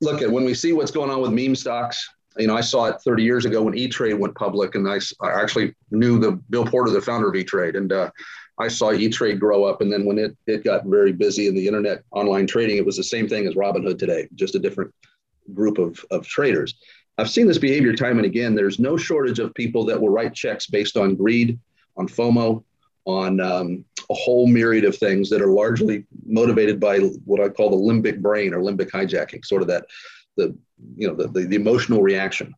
look 0.03 0.21
at 0.21 0.31
when 0.31 0.45
we 0.45 0.55
see 0.55 0.73
what's 0.73 0.91
going 0.91 1.11
on 1.11 1.23
with 1.23 1.33
meme 1.33 1.55
stocks, 1.55 2.07
you 2.41 2.47
know, 2.47 2.57
I 2.57 2.61
saw 2.61 2.87
it 2.87 3.01
30 3.03 3.23
years 3.23 3.45
ago 3.45 3.63
when 3.63 3.77
E-Trade 3.77 4.15
went 4.15 4.35
public, 4.35 4.75
and 4.75 4.89
I, 4.89 4.99
I 5.21 5.41
actually 5.41 5.75
knew 5.91 6.19
the 6.19 6.33
Bill 6.33 6.65
Porter, 6.65 6.91
the 6.91 7.01
founder 7.01 7.29
of 7.29 7.37
E-Trade, 7.37 7.77
and 7.77 7.93
uh, 7.93 8.11
I 8.59 8.69
saw 8.69 8.93
E-Trade 8.93 9.39
grow 9.39 9.65
up. 9.65 9.81
And 9.81 9.93
then 9.93 10.05
when 10.05 10.19
it 10.19 10.37
it 10.47 10.65
got 10.65 10.87
very 10.87 11.13
busy 11.13 11.49
in 11.49 11.55
the 11.55 11.67
internet 11.67 12.03
online 12.11 12.47
trading, 12.47 12.77
it 12.77 12.87
was 12.87 12.97
the 12.97 13.05
same 13.05 13.29
thing 13.29 13.47
as 13.47 13.55
Robinhood 13.55 13.99
today, 13.99 14.29
just 14.35 14.55
a 14.55 14.59
different 14.59 14.93
group 15.55 15.79
of, 15.79 16.05
of 16.11 16.27
traders. 16.27 16.75
I've 17.19 17.31
seen 17.31 17.47
this 17.47 17.59
behavior 17.59 17.95
time 17.95 18.17
and 18.17 18.27
again. 18.27 18.55
There's 18.55 18.79
no 18.79 18.97
shortage 18.97 19.39
of 19.39 19.53
people 19.55 19.85
that 19.87 20.01
will 20.01 20.09
write 20.09 20.35
checks 20.35 20.67
based 20.67 20.97
on 20.97 21.17
greed, 21.17 21.59
on 21.97 22.09
FOMO, 22.09 22.65
on 23.05 23.41
um, 23.41 23.85
a 24.11 24.15
whole 24.15 24.47
myriad 24.47 24.85
of 24.85 24.97
things 24.97 25.29
that 25.31 25.43
are 25.43 25.53
largely 25.53 26.05
motivated 26.25 26.81
by 26.81 26.99
what 26.99 27.41
I 27.41 27.49
call 27.49 27.71
the 27.71 27.77
limbic 27.77 28.21
brain 28.21 28.55
or 28.55 28.61
limbic 28.61 28.91
hijacking, 28.91 29.45
sort 29.45 29.63
of 29.63 29.69
that 29.69 29.87
the 30.41 30.57
you 30.97 31.09
know 31.09 31.15
the, 31.15 31.29
the, 31.29 31.47
the 31.47 31.57
emotional 31.57 32.03
reaction. 32.03 32.55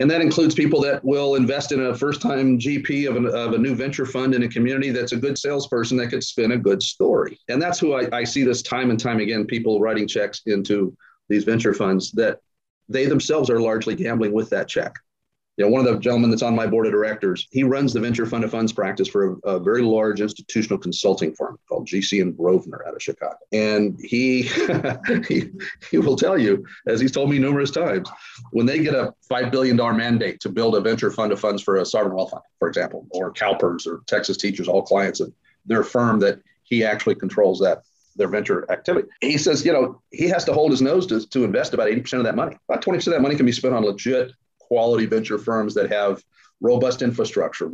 And 0.00 0.08
that 0.12 0.20
includes 0.20 0.54
people 0.54 0.80
that 0.82 1.04
will 1.04 1.34
invest 1.34 1.72
in 1.72 1.80
a 1.84 1.94
first 1.94 2.22
time 2.22 2.58
gp 2.58 3.08
of, 3.08 3.16
an, 3.16 3.26
of 3.26 3.52
a 3.52 3.58
new 3.58 3.74
venture 3.74 4.06
fund 4.06 4.32
in 4.34 4.44
a 4.44 4.48
community 4.48 4.90
that's 4.90 5.12
a 5.12 5.16
good 5.16 5.36
salesperson 5.36 5.96
that 5.98 6.08
could 6.08 6.22
spin 6.22 6.52
a 6.52 6.56
good 6.56 6.82
story. 6.82 7.38
And 7.48 7.60
that's 7.60 7.80
who 7.80 7.94
I, 7.94 8.08
I 8.16 8.24
see 8.24 8.44
this 8.44 8.62
time 8.62 8.90
and 8.90 9.00
time 9.00 9.18
again 9.18 9.44
people 9.44 9.80
writing 9.80 10.06
checks 10.06 10.42
into 10.46 10.96
these 11.28 11.44
venture 11.44 11.74
funds 11.74 12.12
that 12.12 12.38
they 12.88 13.06
themselves 13.06 13.50
are 13.50 13.60
largely 13.60 13.94
gambling 13.94 14.32
with 14.32 14.50
that 14.50 14.68
check 14.68 14.94
you 15.58 15.64
know, 15.64 15.70
one 15.72 15.84
of 15.84 15.92
the 15.92 15.98
gentlemen 15.98 16.30
that's 16.30 16.42
on 16.42 16.54
my 16.54 16.68
board 16.68 16.86
of 16.86 16.92
directors, 16.92 17.48
he 17.50 17.64
runs 17.64 17.92
the 17.92 17.98
venture 17.98 18.24
fund 18.24 18.44
of 18.44 18.52
funds 18.52 18.72
practice 18.72 19.08
for 19.08 19.32
a, 19.44 19.48
a, 19.48 19.58
very 19.58 19.82
large 19.82 20.20
institutional 20.20 20.78
consulting 20.78 21.34
firm 21.34 21.58
called 21.68 21.88
GCM 21.88 22.36
Grosvenor 22.36 22.86
out 22.86 22.94
of 22.94 23.02
Chicago. 23.02 23.36
And 23.52 23.98
he, 24.00 24.42
he, 25.28 25.50
he 25.90 25.98
will 25.98 26.14
tell 26.14 26.38
you, 26.38 26.64
as 26.86 27.00
he's 27.00 27.10
told 27.10 27.28
me 27.28 27.40
numerous 27.40 27.72
times, 27.72 28.08
when 28.52 28.66
they 28.66 28.78
get 28.78 28.94
a 28.94 29.12
$5 29.28 29.50
billion 29.50 29.76
mandate 29.96 30.38
to 30.40 30.48
build 30.48 30.76
a 30.76 30.80
venture 30.80 31.10
fund 31.10 31.32
of 31.32 31.40
funds 31.40 31.60
for 31.60 31.78
a 31.78 31.84
sovereign 31.84 32.14
wealth 32.14 32.30
fund, 32.30 32.42
for 32.60 32.68
example, 32.68 33.08
or 33.10 33.32
CalPERS 33.32 33.84
or 33.88 34.02
Texas 34.06 34.36
Teachers, 34.36 34.68
all 34.68 34.82
clients 34.82 35.18
of 35.18 35.32
their 35.66 35.82
firm 35.82 36.20
that 36.20 36.40
he 36.62 36.84
actually 36.84 37.16
controls 37.16 37.58
that 37.58 37.82
their 38.14 38.28
venture 38.28 38.70
activity. 38.70 39.08
He 39.20 39.38
says, 39.38 39.64
you 39.64 39.72
know, 39.72 40.00
he 40.10 40.28
has 40.28 40.44
to 40.44 40.52
hold 40.52 40.70
his 40.70 40.82
nose 40.82 41.06
to, 41.08 41.26
to 41.28 41.44
invest 41.44 41.74
about 41.74 41.88
80% 41.88 42.14
of 42.14 42.24
that 42.24 42.36
money. 42.36 42.56
About 42.68 42.84
20% 42.84 42.98
of 42.98 43.04
that 43.12 43.22
money 43.22 43.34
can 43.34 43.46
be 43.46 43.52
spent 43.52 43.74
on 43.74 43.84
legit 43.84 44.32
quality 44.68 45.06
venture 45.06 45.38
firms 45.38 45.74
that 45.74 45.90
have 45.90 46.22
robust 46.60 47.02
infrastructure, 47.02 47.70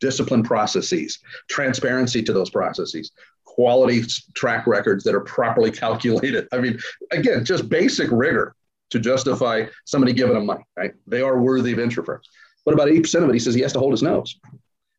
disciplined 0.00 0.44
processes, 0.44 1.18
transparency 1.48 2.22
to 2.22 2.32
those 2.32 2.50
processes, 2.50 3.10
quality 3.44 4.02
track 4.34 4.66
records 4.66 5.02
that 5.04 5.14
are 5.14 5.20
properly 5.20 5.70
calculated. 5.84 6.46
I 6.52 6.58
mean, 6.58 6.78
again, 7.10 7.44
just 7.44 7.68
basic 7.68 8.08
rigor 8.10 8.54
to 8.90 8.98
justify 8.98 9.66
somebody 9.84 10.12
giving 10.12 10.34
them 10.34 10.46
money, 10.46 10.64
right? 10.76 10.92
They 11.06 11.20
are 11.20 11.40
worthy 11.40 11.74
venture 11.74 12.02
firms. 12.02 12.28
But 12.64 12.74
about 12.74 12.88
8% 12.88 13.22
of 13.22 13.28
it, 13.28 13.32
he 13.34 13.38
says 13.38 13.54
he 13.54 13.60
has 13.62 13.72
to 13.72 13.78
hold 13.78 13.92
his 13.92 14.02
nose 14.02 14.38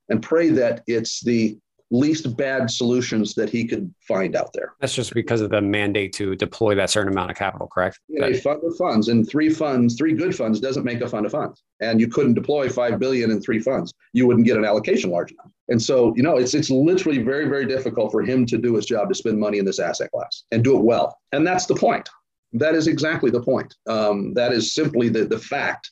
and 0.09 0.21
pray 0.21 0.49
that 0.49 0.83
it's 0.87 1.21
the 1.21 1.57
least 1.91 2.37
bad 2.37 2.69
solutions 2.69 3.33
that 3.33 3.49
he 3.49 3.65
could 3.65 3.93
find 4.07 4.35
out 4.35 4.53
there. 4.53 4.73
That's 4.79 4.93
just 4.93 5.13
because 5.13 5.41
of 5.41 5.49
the 5.49 5.61
mandate 5.61 6.13
to 6.13 6.35
deploy 6.35 6.75
that 6.75 6.89
certain 6.89 7.11
amount 7.11 7.31
of 7.31 7.37
capital, 7.37 7.67
correct? 7.67 7.99
Yeah, 8.07 8.25
a 8.25 8.35
fund 8.35 8.63
of 8.63 8.75
funds 8.77 9.07
and 9.07 9.27
three 9.27 9.49
funds, 9.49 9.95
three 9.95 10.13
good 10.13 10.35
funds 10.35 10.59
doesn't 10.59 10.83
make 10.83 11.01
a 11.01 11.09
fund 11.09 11.25
of 11.25 11.31
funds. 11.31 11.63
And 11.79 11.99
you 11.99 12.07
couldn't 12.07 12.35
deploy 12.35 12.69
five 12.69 12.99
billion 12.99 13.31
in 13.31 13.41
three 13.41 13.59
funds. 13.59 13.93
You 14.13 14.27
wouldn't 14.27 14.45
get 14.45 14.57
an 14.57 14.65
allocation 14.65 15.09
large 15.09 15.31
enough. 15.31 15.51
And 15.69 15.81
so, 15.81 16.13
you 16.15 16.23
know, 16.23 16.37
it's 16.37 16.53
it's 16.53 16.69
literally 16.69 17.19
very, 17.19 17.47
very 17.47 17.65
difficult 17.65 18.11
for 18.11 18.21
him 18.21 18.45
to 18.47 18.57
do 18.57 18.75
his 18.75 18.85
job 18.85 19.09
to 19.09 19.15
spend 19.15 19.39
money 19.39 19.57
in 19.57 19.65
this 19.65 19.79
asset 19.79 20.11
class 20.11 20.43
and 20.51 20.63
do 20.63 20.77
it 20.77 20.83
well. 20.83 21.17
And 21.31 21.45
that's 21.45 21.65
the 21.65 21.75
point. 21.75 22.09
That 22.53 22.75
is 22.75 22.87
exactly 22.87 23.29
the 23.29 23.41
point. 23.41 23.75
Um, 23.87 24.33
that 24.33 24.51
is 24.51 24.73
simply 24.73 25.09
the, 25.09 25.25
the 25.25 25.37
fact 25.39 25.91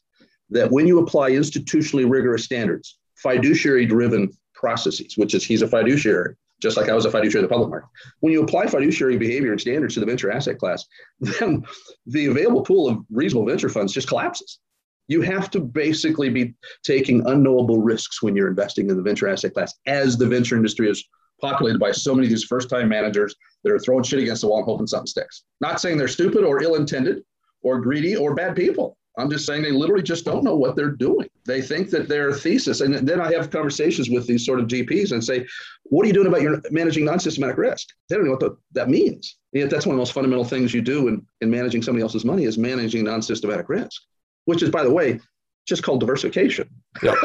that 0.49 0.71
when 0.71 0.87
you 0.87 0.99
apply 0.99 1.31
institutionally 1.31 2.09
rigorous 2.09 2.45
standards, 2.45 2.97
fiduciary 3.15 3.85
driven 3.85 4.31
processes, 4.57 5.15
which 5.15 5.33
is 5.33 5.45
he's 5.45 5.61
a 5.61 5.67
fiduciary, 5.67 6.35
just 6.61 6.75
like 6.75 6.89
I 6.89 6.93
was 6.93 7.05
a 7.05 7.11
fiduciary 7.11 7.43
of 7.43 7.49
the 7.49 7.53
public 7.53 7.69
market. 7.69 7.89
When 8.19 8.33
you 8.33 8.43
apply 8.43 8.67
fiduciary 8.67 9.17
behavior 9.17 9.51
and 9.51 9.61
standards 9.61 9.93
to 9.93 9.99
the 10.01 10.05
venture 10.05 10.31
asset 10.31 10.57
class, 10.57 10.85
then 11.19 11.63
the 12.05 12.25
available 12.25 12.63
pool 12.63 12.89
of 12.89 12.97
reasonable 13.09 13.47
venture 13.47 13.69
funds 13.69 13.93
just 13.93 14.07
collapses. 14.07 14.59
You 15.07 15.21
have 15.21 15.49
to 15.51 15.61
basically 15.61 16.29
be 16.29 16.53
taking 16.83 17.25
unknowable 17.25 17.81
risks 17.81 18.21
when 18.21 18.35
you're 18.35 18.49
investing 18.49 18.89
in 18.89 18.97
the 18.97 19.03
venture 19.03 19.29
asset 19.29 19.53
class, 19.53 19.73
as 19.85 20.17
the 20.17 20.27
venture 20.27 20.57
industry 20.57 20.89
is 20.89 21.07
populated 21.39 21.79
by 21.79 21.91
so 21.91 22.13
many 22.13 22.27
of 22.27 22.31
these 22.31 22.43
first 22.43 22.69
time 22.69 22.89
managers 22.89 23.35
that 23.63 23.71
are 23.71 23.79
throwing 23.79 24.03
shit 24.03 24.19
against 24.19 24.41
the 24.41 24.47
wall 24.47 24.57
and 24.57 24.65
hoping 24.65 24.87
something 24.87 25.07
sticks. 25.07 25.43
Not 25.61 25.79
saying 25.79 25.97
they're 25.97 26.07
stupid 26.07 26.43
or 26.43 26.61
ill 26.61 26.75
intended 26.75 27.23
or 27.61 27.79
greedy 27.79 28.15
or 28.15 28.33
bad 28.33 28.55
people. 28.55 28.97
I'm 29.17 29.31
just 29.31 29.47
saying 29.47 29.63
they 29.63 29.71
literally 29.71 30.03
just 30.03 30.25
don't 30.25 30.43
know 30.43 30.55
what 30.55 30.75
they're 30.75 30.91
doing. 30.91 31.27
They 31.45 31.61
think 31.61 31.89
that 31.89 32.07
their 32.07 32.31
thesis, 32.31 32.81
and 32.81 32.93
then 32.93 33.19
I 33.19 33.33
have 33.33 33.49
conversations 33.49 34.09
with 34.09 34.27
these 34.27 34.45
sort 34.45 34.59
of 34.59 34.67
GPs 34.67 35.11
and 35.11 35.23
say, 35.23 35.47
"What 35.83 36.03
are 36.03 36.07
you 36.07 36.13
doing 36.13 36.27
about 36.27 36.43
your 36.43 36.61
managing 36.69 37.05
non-systematic 37.05 37.57
risk?" 37.57 37.87
They 38.09 38.15
don't 38.15 38.25
know 38.25 38.31
what 38.31 38.39
the, 38.39 38.57
that 38.73 38.89
means. 38.89 39.37
Yet 39.53 39.71
that's 39.71 39.87
one 39.87 39.93
of 39.93 39.97
the 39.97 40.01
most 40.01 40.13
fundamental 40.13 40.45
things 40.45 40.73
you 40.73 40.81
do 40.81 41.07
in, 41.07 41.25
in 41.41 41.49
managing 41.49 41.81
somebody 41.81 42.03
else's 42.03 42.25
money 42.25 42.43
is 42.43 42.59
managing 42.59 43.03
non-systematic 43.05 43.69
risk, 43.69 44.01
which 44.45 44.61
is, 44.61 44.69
by 44.69 44.83
the 44.83 44.93
way, 44.93 45.19
just 45.67 45.81
called 45.81 45.99
diversification. 45.99 46.69
Yep. 47.01 47.17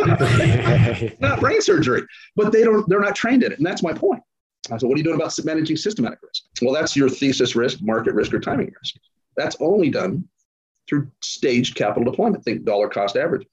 not 1.20 1.40
brain 1.40 1.60
surgery, 1.60 2.02
but 2.36 2.52
they 2.52 2.64
don't. 2.64 2.88
They're 2.88 3.00
not 3.00 3.14
trained 3.14 3.42
in 3.42 3.52
it, 3.52 3.58
and 3.58 3.66
that's 3.66 3.82
my 3.82 3.92
point. 3.92 4.22
I 4.70 4.78
said, 4.78 4.88
"What 4.88 4.94
are 4.94 4.98
you 4.98 5.04
doing 5.04 5.16
about 5.16 5.38
managing 5.44 5.76
systematic 5.76 6.20
risk?" 6.22 6.44
Well, 6.62 6.72
that's 6.72 6.96
your 6.96 7.10
thesis 7.10 7.54
risk, 7.54 7.82
market 7.82 8.14
risk, 8.14 8.32
or 8.32 8.40
timing 8.40 8.72
risk. 8.80 8.94
That's 9.36 9.56
only 9.60 9.90
done 9.90 10.28
through 10.88 11.10
staged 11.20 11.74
capital 11.74 12.10
deployment. 12.10 12.44
Think 12.44 12.64
dollar 12.64 12.88
cost 12.88 13.16
average. 13.16 13.46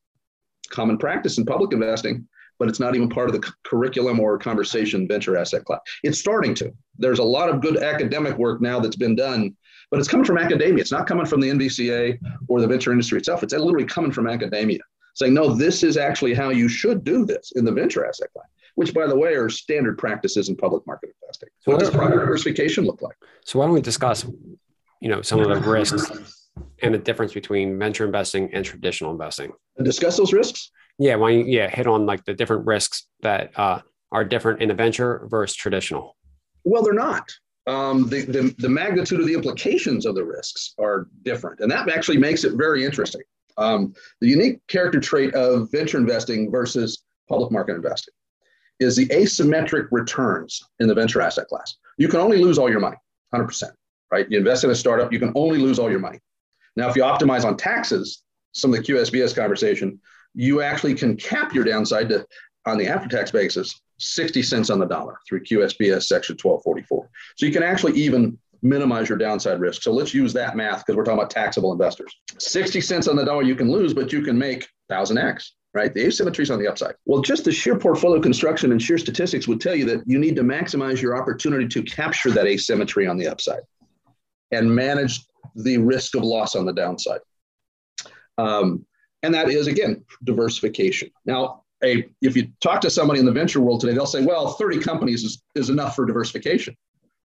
Common 0.70 0.98
practice 0.98 1.38
in 1.38 1.46
public 1.46 1.74
investing 1.74 2.28
but 2.60 2.68
it's 2.68 2.80
not 2.80 2.94
even 2.94 3.10
part 3.10 3.30
of 3.30 3.42
the 3.42 3.54
curriculum 3.64 4.20
or 4.20 4.38
conversation 4.38 5.08
venture 5.08 5.38
asset 5.38 5.64
class. 5.66 5.80
It's 6.04 6.20
starting 6.20 6.54
to. 6.56 6.72
There's 6.98 7.20
a 7.20 7.24
lot 7.24 7.50
of 7.50 7.62
good 7.62 7.78
academic 7.78 8.38
work 8.38 8.62
now 8.62 8.80
that's 8.80 8.98
been 8.98 9.16
done, 9.16 9.56
but 9.90 10.00
it's 10.00 10.10
coming 10.10 10.26
from 10.26 10.38
academia. 10.38 10.82
It's 10.82 10.92
not 10.92 11.08
coming 11.08 11.26
from 11.26 11.40
the 11.40 11.50
NVCA 11.50 12.20
or 12.50 12.60
the 12.60 12.68
venture 12.68 12.92
industry 12.92 13.18
itself. 13.18 13.42
It's 13.42 13.54
literally 13.54 13.86
coming 13.86 14.12
from 14.12 14.28
academia 14.28 14.80
saying, 15.16 15.34
no, 15.34 15.54
this 15.54 15.84
is 15.84 15.98
actually 15.98 16.34
how 16.34 16.50
you 16.50 16.68
should 16.68 17.04
do 17.04 17.26
this 17.26 17.54
in 17.56 17.66
the 17.66 17.72
venture 17.72 18.06
asset 18.06 18.32
class, 18.34 18.48
which, 18.76 18.94
by 18.94 19.08
the 19.08 19.16
way, 19.16 19.34
are 19.34 19.50
standard 19.50 19.98
practices 19.98 20.50
in 20.50 20.56
public 20.56 20.86
market 20.86 21.16
investing. 21.22 21.50
So 21.60 21.72
what 21.72 21.80
does 21.80 21.90
product 21.90 22.20
diversification 22.20 22.86
look 22.86 23.02
like? 23.02 23.16
So 23.46 23.60
why 23.60 23.66
don't 23.66 23.74
we 23.74 23.82
discuss, 23.82 24.26
you 25.02 25.10
know, 25.10 25.22
some 25.22 25.40
of 25.40 25.48
the 25.48 25.70
risks 25.70 26.39
and 26.82 26.94
the 26.94 26.98
difference 26.98 27.34
between 27.34 27.78
venture 27.78 28.06
investing 28.06 28.50
and 28.54 28.66
traditional 28.66 29.12
investing? 29.12 29.52
And 29.78 29.86
discuss 29.86 30.18
those 30.18 30.34
risks? 30.34 30.72
Yeah, 30.98 31.16
why 31.16 31.32
yeah, 31.32 31.70
hit 31.70 31.88
on 31.88 32.06
like 32.06 32.26
the 32.26 32.34
different 32.34 32.66
risks 32.66 33.08
that 33.22 33.58
uh, 33.58 33.82
are 34.12 34.26
different 34.26 34.62
in 34.62 34.72
a 34.72 34.74
venture 34.74 35.28
versus 35.30 35.56
traditional. 35.56 36.16
Well, 36.64 36.84
they're 36.84 36.94
not. 36.94 37.32
Um, 37.68 38.10
the, 38.10 38.22
the, 38.22 38.56
the 38.58 38.70
magnitude 38.70 39.20
of 39.20 39.28
the 39.28 39.34
implications 39.34 40.06
of 40.06 40.16
the 40.16 40.24
risks 40.24 40.74
are 40.80 41.08
different. 41.24 41.60
And 41.60 41.72
that 41.72 41.90
actually 41.90 42.18
makes 42.18 42.44
it 42.44 42.54
very 42.54 42.84
interesting. 42.84 43.22
Um, 43.58 43.94
the 44.22 44.28
unique 44.28 44.66
character 44.68 45.00
trait 45.00 45.34
of 45.36 45.72
venture 45.72 45.98
investing 45.98 46.50
versus 46.50 47.04
public 47.28 47.52
market 47.52 47.76
investing 47.76 48.14
is 48.80 48.96
the 48.96 49.08
asymmetric 49.08 49.88
returns 49.92 50.62
in 50.80 50.88
the 50.88 50.96
venture 50.96 51.22
asset 51.22 51.48
class. 51.48 51.76
You 51.98 52.08
can 52.08 52.22
only 52.22 52.38
lose 52.38 52.58
all 52.58 52.70
your 52.70 52.80
money, 52.80 52.96
100%, 53.36 53.64
right? 54.12 54.26
You 54.30 54.38
invest 54.38 54.64
in 54.64 54.70
a 54.70 54.76
startup, 54.76 55.12
you 55.12 55.20
can 55.20 55.34
only 55.36 55.60
lose 55.60 55.78
all 55.78 55.92
your 55.92 56.00
money. 56.00 56.20
Now, 56.80 56.90
if 56.90 56.96
you 56.96 57.04
optimize 57.04 57.44
on 57.44 57.58
taxes, 57.58 58.24
some 58.54 58.74
of 58.74 58.80
the 58.80 58.94
QSBS 58.94 59.36
conversation, 59.36 60.00
you 60.34 60.62
actually 60.62 60.96
can 60.96 61.18
cap 61.18 61.54
your 61.54 61.66
downside 61.66 62.08
to, 62.10 62.26
on 62.66 62.78
the 62.78 62.88
after 62.88 63.10
tax 63.10 63.32
basis, 63.32 63.82
60 63.98 64.42
cents 64.44 64.70
on 64.70 64.80
the 64.80 64.86
dollar 64.86 65.20
through 65.28 65.44
QSBS 65.44 66.04
section 66.04 66.38
1244. 66.42 67.10
So 67.36 67.46
you 67.46 67.52
can 67.52 67.64
actually 67.64 68.00
even 68.00 68.38
minimize 68.62 69.10
your 69.10 69.18
downside 69.18 69.60
risk. 69.60 69.82
So 69.82 69.92
let's 69.92 70.14
use 70.14 70.32
that 70.34 70.56
math 70.56 70.86
because 70.86 70.96
we're 70.96 71.04
talking 71.04 71.20
about 71.20 71.32
taxable 71.32 71.74
investors. 71.74 72.16
60 72.38 72.80
cents 72.80 73.10
on 73.10 73.18
the 73.18 73.26
dollar 73.26 73.44
you 73.44 73.56
can 73.56 73.70
lose, 73.70 73.94
but 73.94 74.14
you 74.14 74.22
can 74.22 74.38
make 74.38 74.66
1000x, 74.90 75.50
right? 75.74 75.94
The 75.94 76.06
asymmetry 76.06 76.44
is 76.44 76.52
on 76.52 76.60
the 76.60 76.68
upside. 76.68 76.96
Well, 77.06 77.22
just 77.22 77.44
the 77.44 77.52
sheer 77.52 77.78
portfolio 77.78 78.22
construction 78.22 78.72
and 78.72 78.82
sheer 78.82 78.98
statistics 78.98 79.50
would 79.50 79.60
tell 79.60 79.76
you 79.76 79.86
that 79.86 80.04
you 80.06 80.18
need 80.18 80.38
to 80.38 80.44
maximize 80.44 81.02
your 81.02 81.22
opportunity 81.22 81.68
to 81.68 81.84
capture 81.84 82.32
that 82.32 82.48
asymmetry 82.48 83.06
on 83.06 83.18
the 83.18 83.28
upside 83.28 83.64
and 84.52 84.74
manage 84.74 85.26
the 85.56 85.78
risk 85.78 86.16
of 86.16 86.24
loss 86.24 86.56
on 86.56 86.66
the 86.66 86.74
downside. 86.74 87.22
Um, 88.38 88.86
and 89.24 89.34
that 89.34 89.50
is, 89.50 89.68
again, 89.68 90.04
diversification. 90.24 91.12
Now, 91.26 91.64
a, 91.84 92.06
if 92.22 92.36
you 92.36 92.48
talk 92.62 92.82
to 92.82 92.90
somebody 92.90 93.20
in 93.20 93.26
the 93.26 93.32
venture 93.32 93.62
world 93.62 93.82
today, 93.82 93.94
they'll 93.94 94.06
say, 94.06 94.26
well, 94.26 94.54
30 94.54 94.80
companies 94.80 95.24
is, 95.24 95.42
is 95.56 95.70
enough 95.70 95.96
for 95.96 96.06
diversification. 96.06 96.76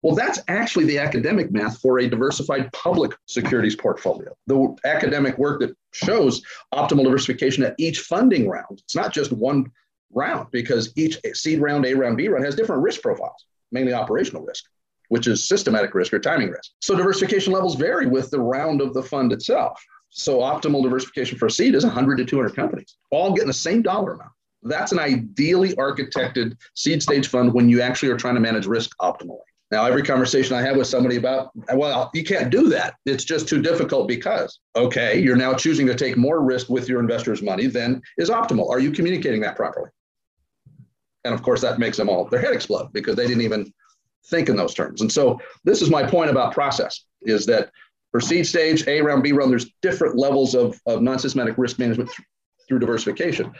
Well, 0.02 0.14
that's 0.14 0.38
actually 0.48 0.84
the 0.84 0.98
academic 0.98 1.50
math 1.50 1.80
for 1.80 1.98
a 1.98 2.08
diversified 2.08 2.70
public 2.72 3.12
securities 3.24 3.74
portfolio. 3.74 4.36
The 4.46 4.76
academic 4.84 5.38
work 5.38 5.60
that 5.60 5.74
shows 5.92 6.42
optimal 6.74 7.04
diversification 7.04 7.64
at 7.64 7.74
each 7.78 8.00
funding 8.00 8.46
round. 8.46 8.82
It's 8.84 8.94
not 8.94 9.14
just 9.14 9.32
one 9.32 9.72
round 10.12 10.48
because 10.50 10.92
each 10.96 11.18
seed 11.32 11.60
round, 11.60 11.86
A 11.86 11.94
round, 11.94 12.18
B 12.18 12.28
round 12.28 12.44
has 12.44 12.54
different 12.54 12.82
risk 12.82 13.00
profiles, 13.00 13.46
mainly 13.72 13.94
operational 13.94 14.44
risk, 14.44 14.64
which 15.08 15.26
is 15.26 15.46
systematic 15.46 15.94
risk 15.94 16.12
or 16.12 16.18
timing 16.18 16.50
risk. 16.50 16.72
So 16.80 16.96
diversification 16.96 17.52
levels 17.52 17.76
vary 17.76 18.06
with 18.06 18.30
the 18.30 18.40
round 18.40 18.80
of 18.80 18.94
the 18.94 19.02
fund 19.02 19.32
itself. 19.32 19.82
So 20.10 20.38
optimal 20.38 20.82
diversification 20.82 21.38
for 21.38 21.46
a 21.46 21.50
seed 21.50 21.74
is 21.74 21.84
100 21.84 22.18
to 22.18 22.24
200 22.24 22.54
companies, 22.54 22.96
all 23.10 23.32
getting 23.32 23.48
the 23.48 23.52
same 23.52 23.82
dollar 23.82 24.12
amount. 24.12 24.30
That's 24.62 24.92
an 24.92 24.98
ideally 24.98 25.74
architected 25.74 26.56
seed 26.74 27.02
stage 27.02 27.28
fund 27.28 27.52
when 27.52 27.68
you 27.68 27.80
actually 27.82 28.10
are 28.10 28.16
trying 28.16 28.34
to 28.34 28.40
manage 28.40 28.66
risk 28.66 28.96
optimally. 29.00 29.40
Now, 29.70 29.86
every 29.86 30.02
conversation 30.02 30.54
I 30.54 30.62
have 30.62 30.76
with 30.76 30.86
somebody 30.86 31.16
about, 31.16 31.50
well, 31.74 32.10
you 32.14 32.22
can't 32.22 32.50
do 32.50 32.68
that. 32.68 32.94
It's 33.06 33.24
just 33.24 33.48
too 33.48 33.60
difficult 33.60 34.06
because, 34.06 34.60
okay, 34.76 35.18
you're 35.18 35.36
now 35.36 35.52
choosing 35.54 35.86
to 35.88 35.94
take 35.94 36.16
more 36.16 36.44
risk 36.44 36.68
with 36.68 36.88
your 36.88 37.00
investors' 37.00 37.42
money 37.42 37.66
than 37.66 38.00
is 38.16 38.30
optimal. 38.30 38.70
Are 38.70 38.78
you 38.78 38.92
communicating 38.92 39.40
that 39.40 39.56
properly? 39.56 39.90
And 41.24 41.34
of 41.34 41.42
course, 41.42 41.60
that 41.62 41.78
makes 41.78 41.96
them 41.96 42.08
all, 42.08 42.26
their 42.26 42.40
head 42.40 42.52
explode 42.52 42.92
because 42.92 43.16
they 43.16 43.26
didn't 43.26 43.42
even 43.42 43.72
think 44.28 44.48
in 44.48 44.56
those 44.56 44.74
terms. 44.74 45.00
And 45.00 45.10
so 45.10 45.38
this 45.64 45.82
is 45.82 45.90
my 45.90 46.02
point 46.06 46.30
about 46.30 46.52
process 46.52 47.04
is 47.22 47.46
that 47.46 47.70
for 48.10 48.20
seed 48.20 48.46
stage, 48.46 48.86
A 48.86 49.00
round, 49.00 49.22
B 49.22 49.32
round, 49.32 49.50
there's 49.50 49.70
different 49.82 50.16
levels 50.16 50.54
of, 50.54 50.80
of 50.86 51.02
non-systematic 51.02 51.58
risk 51.58 51.78
management 51.78 52.10
th- 52.10 52.26
through 52.68 52.78
diversification. 52.78 53.52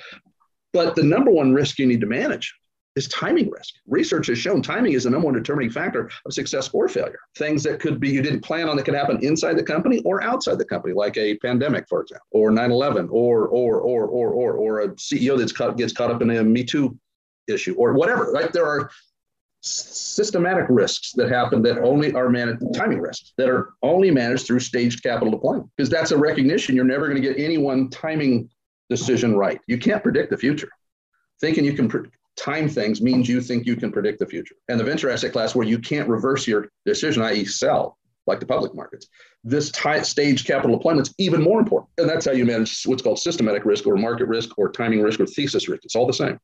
But 0.72 0.94
the 0.94 1.02
number 1.02 1.30
one 1.30 1.52
risk 1.52 1.78
you 1.78 1.86
need 1.86 2.00
to 2.00 2.06
manage 2.06 2.54
is 2.96 3.08
timing 3.08 3.50
risk. 3.50 3.74
Research 3.86 4.28
has 4.28 4.38
shown 4.38 4.62
timing 4.62 4.92
is 4.92 5.04
the 5.04 5.10
number 5.10 5.26
one 5.26 5.34
determining 5.34 5.70
factor 5.70 6.10
of 6.24 6.32
success 6.32 6.70
or 6.72 6.88
failure. 6.88 7.18
Things 7.36 7.62
that 7.64 7.80
could 7.80 7.98
be 7.98 8.10
you 8.10 8.22
didn't 8.22 8.40
plan 8.42 8.68
on 8.68 8.76
that 8.76 8.84
could 8.84 8.94
happen 8.94 9.18
inside 9.24 9.58
the 9.58 9.62
company 9.62 10.00
or 10.04 10.22
outside 10.22 10.58
the 10.58 10.64
company, 10.64 10.94
like 10.94 11.16
a 11.16 11.36
pandemic, 11.38 11.88
for 11.88 12.02
example, 12.02 12.26
or 12.30 12.50
9/11, 12.50 13.08
or 13.10 13.48
or 13.48 13.80
or 13.80 14.06
or 14.06 14.30
or 14.30 14.52
or 14.52 14.80
a 14.82 14.88
CEO 14.90 15.36
that's 15.36 15.52
caught, 15.52 15.76
gets 15.76 15.92
caught 15.92 16.10
up 16.10 16.22
in 16.22 16.30
a 16.30 16.44
Me 16.44 16.62
Too 16.62 16.96
issue, 17.48 17.74
or 17.74 17.94
whatever. 17.94 18.30
Right? 18.30 18.52
There 18.52 18.66
are 18.66 18.90
systematic 19.64 20.66
risks 20.68 21.12
that 21.12 21.30
happen 21.30 21.62
that 21.62 21.78
only 21.78 22.12
are 22.12 22.28
managed 22.28 22.62
timing 22.74 23.00
risks 23.00 23.32
that 23.38 23.48
are 23.48 23.70
only 23.82 24.10
managed 24.10 24.46
through 24.46 24.60
staged 24.60 25.02
capital 25.02 25.30
deployment 25.30 25.68
because 25.76 25.88
that's 25.88 26.10
a 26.10 26.18
recognition 26.18 26.76
you're 26.76 26.84
never 26.84 27.08
going 27.08 27.20
to 27.20 27.26
get 27.26 27.38
any 27.38 27.56
one 27.56 27.88
timing 27.88 28.48
decision 28.90 29.34
right 29.34 29.60
you 29.66 29.78
can't 29.78 30.02
predict 30.02 30.30
the 30.30 30.36
future 30.36 30.68
thinking 31.40 31.64
you 31.64 31.72
can 31.72 31.88
time 32.36 32.68
things 32.68 33.00
means 33.00 33.28
you 33.28 33.40
think 33.40 33.66
you 33.66 33.76
can 33.76 33.92
predict 33.92 34.18
the 34.18 34.26
future. 34.26 34.54
And 34.68 34.78
the 34.78 34.84
venture 34.84 35.10
asset 35.10 35.32
class, 35.32 35.54
where 35.54 35.66
you 35.66 35.78
can't 35.78 36.08
reverse 36.08 36.46
your 36.46 36.68
decision, 36.84 37.22
i.e., 37.22 37.44
sell, 37.44 37.98
like 38.26 38.40
the 38.40 38.46
public 38.46 38.74
markets, 38.74 39.08
this 39.44 39.70
t- 39.70 40.02
stage 40.02 40.44
capital 40.44 40.76
deployment 40.76 41.08
is 41.08 41.14
even 41.18 41.42
more 41.42 41.60
important. 41.60 41.90
And 41.98 42.08
that's 42.08 42.26
how 42.26 42.32
you 42.32 42.44
manage 42.44 42.84
what's 42.84 43.02
called 43.02 43.18
systematic 43.18 43.64
risk 43.64 43.86
or 43.86 43.96
market 43.96 44.26
risk 44.26 44.58
or 44.58 44.70
timing 44.70 45.02
risk 45.02 45.20
or 45.20 45.26
thesis 45.26 45.68
risk. 45.68 45.84
It's 45.84 45.96
all 45.96 46.06
the 46.06 46.12
same. 46.12 46.38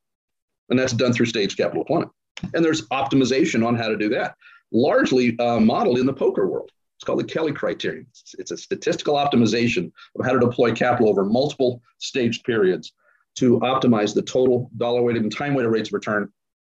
And 0.69 0.79
that's 0.79 0.93
done 0.93 1.12
through 1.12 1.27
stage 1.27 1.57
capital 1.57 1.83
deployment. 1.83 2.11
And 2.54 2.64
there's 2.64 2.87
optimization 2.88 3.66
on 3.66 3.75
how 3.75 3.88
to 3.88 3.97
do 3.97 4.09
that, 4.11 4.37
largely 4.73 5.38
uh, 5.38 5.61
modeled 5.61 5.99
in 5.99 6.06
the 6.06 6.12
poker 6.12 6.47
world. 6.47 6.70
It's 6.97 7.04
called 7.04 7.20
the 7.20 7.25
Kelly 7.25 7.52
criterion. 7.52 8.06
It's, 8.11 8.35
it's 8.38 8.50
a 8.50 8.56
statistical 8.56 9.14
optimization 9.14 9.90
of 10.18 10.25
how 10.25 10.32
to 10.32 10.38
deploy 10.38 10.73
capital 10.73 11.09
over 11.09 11.25
multiple 11.25 11.80
staged 11.99 12.44
periods 12.44 12.92
to 13.37 13.59
optimize 13.61 14.14
the 14.14 14.23
total 14.23 14.70
dollar 14.76 15.02
weighted 15.02 15.23
and 15.23 15.35
time 15.35 15.54
weighted 15.54 15.73
rates 15.73 15.88
of 15.88 15.94
return 15.94 16.30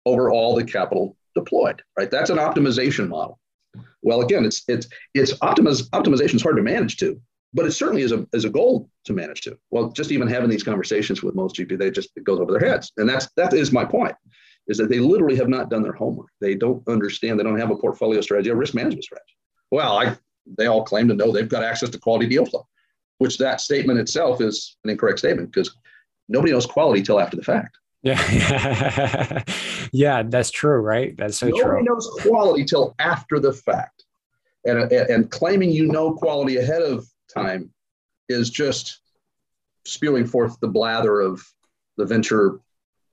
over 0.07 0.31
all 0.31 0.55
the 0.55 0.65
capital 0.65 1.17
deployed, 1.35 1.83
right? 1.99 2.11
That's 2.11 2.31
an 2.31 2.39
optimization 2.39 3.09
model. 3.09 3.39
Well, 4.03 4.21
again, 4.21 4.45
it's 4.45 4.63
it's 4.69 4.89
it's 5.15 5.33
optimiz, 5.39 5.89
optimization 5.91 6.35
is 6.35 6.43
hard 6.43 6.57
to 6.57 6.63
manage 6.63 6.97
to, 6.99 7.21
but 7.55 7.67
it 7.67 7.73
certainly 7.73 8.03
is 8.03 8.13
a, 8.13 8.27
is 8.33 8.45
a 8.45 8.51
goal 8.51 8.91
to 9.05 9.13
manage 9.13 9.43
to. 9.43 9.59
Well, 9.71 9.91
just 9.91 10.11
even 10.11 10.29
having 10.29 10.51
these 10.51 10.63
conversations 10.63 11.23
with 11.23 11.35
most 11.35 11.57
GP, 11.57 11.79
they 11.79 11.91
just 11.91 12.11
it 12.17 12.25
goes 12.25 12.41
over 12.41 12.53
their 12.53 12.69
heads. 12.69 12.93
And 12.97 13.09
that's 13.09 13.29
that 13.37 13.55
is 13.55 13.73
my 13.73 13.85
point, 13.85 14.15
is 14.73 14.79
that 14.79 14.89
they 14.89 14.99
literally 14.99 15.37
have 15.37 15.51
not 15.51 15.69
done 15.69 15.83
their 15.83 15.93
homework. 15.93 16.31
They 16.41 16.55
don't 16.55 16.83
understand, 16.89 17.39
they 17.39 17.45
don't 17.45 17.59
have 17.59 17.71
a 17.71 17.77
portfolio 17.77 18.23
strategy, 18.23 18.49
a 18.49 18.55
risk 18.57 18.75
management 18.75 19.05
strategy. 19.05 19.37
Well, 19.71 19.99
I 19.99 20.17
they 20.59 20.67
all 20.67 20.83
claim 20.83 21.07
to 21.09 21.15
know 21.15 21.31
they've 21.31 21.49
got 21.49 21.63
access 21.63 21.91
to 21.91 21.99
quality 21.99 22.27
deal 22.27 22.47
flow, 22.47 22.67
which 23.19 23.37
that 23.39 23.61
statement 23.61 24.01
itself 24.01 24.41
is 24.41 24.77
an 24.83 24.91
incorrect 24.91 25.19
statement 25.19 25.53
because 25.53 25.77
nobody 26.27 26.53
knows 26.53 26.65
quality 26.65 27.03
till 27.03 27.21
after 27.21 27.37
the 27.37 27.45
fact. 27.45 27.77
Yeah. 28.03 29.45
yeah, 29.93 30.23
that's 30.25 30.51
true, 30.51 30.81
right? 30.81 31.15
That's 31.17 31.37
so 31.37 31.47
nobody 31.47 31.63
true. 31.63 31.71
Nobody 31.71 31.89
knows 31.89 32.11
quality 32.23 32.65
till 32.65 32.95
after 32.99 33.39
the 33.39 33.53
fact. 33.53 34.05
And, 34.65 34.79
and, 34.79 35.11
and 35.11 35.31
claiming 35.31 35.71
you 35.71 35.87
know 35.87 36.15
quality 36.15 36.57
ahead 36.57 36.83
of 36.83 37.07
time 37.33 37.71
is 38.29 38.51
just 38.51 39.01
spewing 39.85 40.27
forth 40.27 40.59
the 40.61 40.69
blather 40.69 41.21
of 41.21 41.45
the 41.99 42.07
venture 42.07 42.59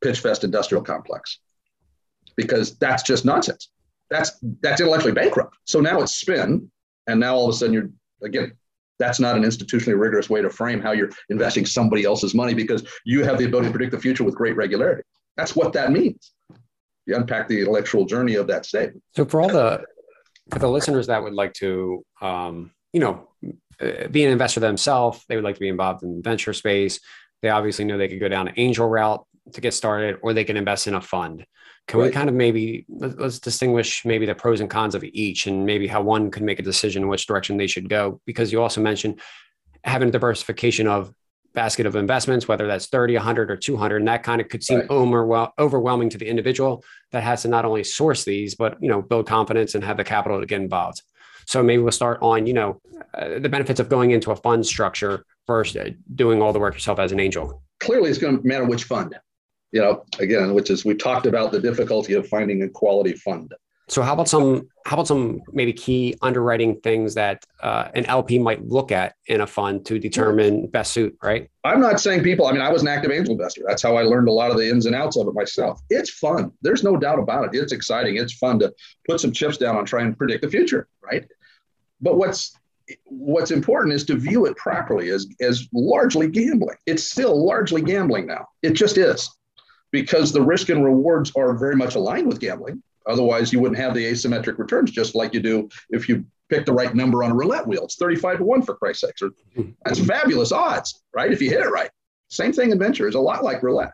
pitch 0.02 0.22
fest 0.22 0.44
industrial 0.44 0.84
complex 0.84 1.40
because 2.40 2.78
that's 2.78 3.04
just 3.04 3.26
nonsense. 3.26 3.70
That's 4.10 4.40
that's 4.62 4.80
intellectually 4.80 5.14
bankrupt. 5.14 5.56
So 5.66 5.82
now 5.82 6.00
it's 6.02 6.16
spin, 6.16 6.72
and 7.08 7.20
now 7.20 7.36
all 7.36 7.50
of 7.50 7.54
a 7.54 7.58
sudden 7.58 7.74
you're 7.74 7.90
again 8.24 8.54
that's 8.98 9.20
not 9.20 9.36
an 9.36 9.44
institutionally 9.44 9.98
rigorous 9.98 10.30
way 10.30 10.42
to 10.42 10.50
frame 10.50 10.82
how 10.82 10.92
you're 10.92 11.10
investing 11.30 11.66
somebody 11.66 12.04
else's 12.04 12.36
money 12.36 12.54
because 12.54 12.86
you 13.06 13.24
have 13.24 13.38
the 13.38 13.46
ability 13.46 13.68
to 13.68 13.72
predict 13.72 13.92
the 13.94 14.00
future 14.00 14.26
with 14.26 14.36
great 14.36 14.58
regularity. 14.58 15.04
That's 15.38 15.56
what 15.56 15.72
that 15.74 15.92
means. 15.92 16.34
You 17.06 17.16
unpack 17.16 17.48
the 17.48 17.60
intellectual 17.60 18.06
journey 18.06 18.36
of 18.36 18.48
that 18.48 18.66
statement. 18.66 19.02
So 19.16 19.26
for 19.26 19.42
all 19.42 19.50
the 19.50 19.86
for 20.52 20.60
the 20.60 20.70
listeners 20.70 21.08
that 21.08 21.22
would 21.24 21.34
like 21.34 21.54
to, 21.54 22.04
um, 22.22 22.72
you 22.94 23.00
know, 23.00 23.30
uh, 23.80 24.08
be 24.10 24.26
an 24.26 24.32
investor 24.32 24.60
themselves, 24.60 25.24
they 25.28 25.36
would 25.36 25.46
like 25.46 25.56
to 25.56 25.62
be 25.62 25.70
involved 25.70 26.04
in 26.04 26.22
venture 26.22 26.54
space. 26.54 27.00
They 27.42 27.50
obviously 27.50 27.86
know 27.86 27.98
they 27.98 28.10
could 28.10 28.20
go 28.20 28.28
down 28.28 28.48
an 28.48 28.56
angel 28.58 28.88
route 28.88 29.26
to 29.54 29.62
get 29.62 29.74
started, 29.74 30.18
or 30.22 30.34
they 30.34 30.44
can 30.44 30.58
invest 30.58 30.88
in 30.88 30.94
a 30.94 31.02
fund. 31.02 31.46
Can 31.90 32.00
right. 32.00 32.06
we 32.06 32.12
kind 32.12 32.30
of 32.30 32.36
maybe 32.36 32.86
let's 32.88 33.40
distinguish 33.40 34.06
maybe 34.06 34.28
the 34.28 34.36
pros 34.36 34.62
and 34.62 34.70
cons 34.70 34.94
of 34.94 35.04
each 35.04 35.48
and 35.48 35.66
maybe 35.66 35.88
how 35.88 36.04
one 36.04 36.30
could 36.30 36.44
make 36.44 36.60
a 36.60 36.62
decision 36.62 37.02
in 37.02 37.10
which 37.10 37.26
direction 37.26 37.58
they 37.58 37.66
should 37.66 37.90
go? 37.90 38.22
Because 38.28 38.52
you 38.52 38.62
also 38.62 38.80
mentioned 38.80 39.20
having 39.84 40.10
a 40.10 40.12
diversification 40.12 40.86
of 40.86 41.12
basket 41.56 41.88
of 41.88 41.96
investments, 41.96 42.48
whether 42.48 42.68
that's 42.68 42.86
30, 42.86 43.16
100, 43.16 43.50
or 43.50 43.58
200. 43.58 43.98
And 43.98 44.08
that 44.08 44.22
kind 44.22 44.40
of 44.40 44.50
could 44.50 44.64
seem 44.64 44.82
right. 44.82 44.88
overwhel- 44.90 45.50
overwhelming 45.58 46.12
to 46.12 46.20
the 46.20 46.28
individual 46.28 46.84
that 47.12 47.24
has 47.24 47.42
to 47.42 47.48
not 47.48 47.66
only 47.66 47.84
source 47.84 48.24
these, 48.24 48.54
but, 48.54 48.78
you 48.80 48.88
know, 48.88 49.02
build 49.02 49.26
confidence 49.26 49.74
and 49.74 49.84
have 49.84 49.98
the 49.98 50.04
capital 50.04 50.40
to 50.40 50.46
get 50.46 50.62
involved. 50.62 51.02
So 51.48 51.64
maybe 51.64 51.82
we'll 51.82 51.92
start 51.92 52.20
on, 52.22 52.46
you 52.46 52.54
know, 52.54 52.80
uh, 53.16 53.40
the 53.40 53.50
benefits 53.50 53.80
of 53.80 53.90
going 53.90 54.12
into 54.12 54.30
a 54.30 54.36
fund 54.36 54.64
structure 54.64 55.26
first, 55.48 55.76
doing 56.14 56.40
all 56.40 56.54
the 56.54 56.60
work 56.60 56.76
yourself 56.76 57.00
as 57.00 57.12
an 57.12 57.20
angel. 57.20 57.64
Clearly, 57.80 58.12
it's 58.12 58.20
going 58.20 58.40
to 58.40 58.48
matter 58.48 58.66
which 58.66 58.84
fund. 58.84 59.18
You 59.72 59.82
know, 59.82 60.06
again, 60.20 60.54
which 60.54 60.70
is 60.70 60.84
we 60.84 60.96
talked 60.96 61.26
about 61.26 61.52
the 61.52 61.60
difficulty 61.60 62.14
of 62.14 62.28
finding 62.28 62.64
a 62.64 62.70
quality 62.70 63.14
fund. 63.14 63.54
So 63.90 64.04
how 64.04 64.14
about 64.14 64.30
some 64.30 64.70
how 64.86 64.96
about 64.96 65.08
some 65.08 65.42
maybe 65.52 65.74
key 65.74 66.16
underwriting 66.22 66.80
things 66.82 67.16
that 67.16 67.46
uh, 67.62 67.90
an 67.96 68.06
LP 68.06 68.40
might 68.40 68.66
look 68.66 68.92
at 68.92 69.16
in 69.26 69.42
a 69.42 69.48
fund 69.48 69.86
to 69.88 70.00
determine 70.00 70.68
best 70.68 70.94
suit, 70.94 71.18
right? 71.24 71.50
I'm 71.64 71.82
not 71.82 72.00
saying 72.00 72.24
people. 72.24 72.46
I 72.46 72.52
mean, 72.52 72.62
I 72.62 72.72
was 72.72 72.84
an 72.84 72.88
active 72.88 73.12
angel 73.12 73.34
investor. 73.34 73.64
That's 73.68 73.82
how 73.82 73.98
I 73.98 74.04
learned 74.04 74.28
a 74.28 74.32
lot 74.32 74.52
of 74.52 74.58
the 74.58 74.70
ins 74.70 74.86
and 74.86 74.96
outs 74.96 75.18
of 75.18 75.28
it 75.28 75.34
myself. 75.34 75.82
It's 75.90 76.12
fun. 76.12 76.52
There's 76.62 76.84
no 76.84 76.98
doubt 76.98 77.20
about 77.20 77.46
it. 77.46 77.58
It's 77.58 77.74
exciting. 77.74 78.18
It's 78.18 78.34
fun 78.34 78.60
to 78.60 78.74
put 79.08 79.20
some 79.20 79.32
chips 79.32 79.58
down 79.58 79.78
and 79.78 79.88
try 79.88 80.04
and 80.04 80.16
predict 80.16 80.44
the 80.44 80.50
future, 80.50 80.88
right? 81.04 81.28
But 82.00 82.18
what's 82.18 82.56
what's 83.06 83.52
important 83.52 83.94
is 83.94 84.04
to 84.06 84.16
view 84.16 84.46
it 84.46 84.56
properly 84.56 85.10
as 85.10 85.28
as 85.42 85.68
largely 85.74 86.28
gambling. 86.28 86.78
It's 86.86 87.04
still 87.04 87.44
largely 87.44 87.82
gambling 87.82 88.28
now. 88.28 88.48
It 88.62 88.74
just 88.74 88.98
is 88.98 89.30
because 89.92 90.32
the 90.32 90.42
risk 90.42 90.70
and 90.70 90.84
rewards 90.84 91.32
are 91.36 91.58
very 91.58 91.76
much 91.76 91.96
aligned 91.96 92.28
with 92.28 92.40
gambling 92.40 92.82
Otherwise, 93.10 93.52
you 93.52 93.60
wouldn't 93.60 93.80
have 93.80 93.94
the 93.94 94.06
asymmetric 94.06 94.58
returns 94.60 94.92
just 94.92 95.16
like 95.16 95.34
you 95.34 95.40
do 95.40 95.68
if 95.90 96.08
you 96.08 96.24
pick 96.50 96.66
the 96.66 96.74
right 96.74 96.94
number 96.94 97.24
on 97.24 97.32
a 97.32 97.36
roulette 97.36 97.66
wheel. 97.66 97.86
It's 97.86 97.96
35 97.96 98.38
to 98.38 98.44
1 98.44 98.62
for 98.62 98.76
Christ's 98.76 99.02
sakes. 99.02 99.24
That's 99.84 100.00
fabulous 100.06 100.52
odds, 100.52 101.02
right? 101.14 101.32
If 101.32 101.42
you 101.42 101.50
hit 101.50 101.62
it 101.62 101.70
right. 101.70 101.90
Same 102.30 102.54
thing 102.54 102.72
in 102.72 102.80
venture 102.80 103.08
is 103.08 103.16
a 103.16 103.20
lot 103.20 103.44
like 103.44 103.64
roulette. 103.64 103.94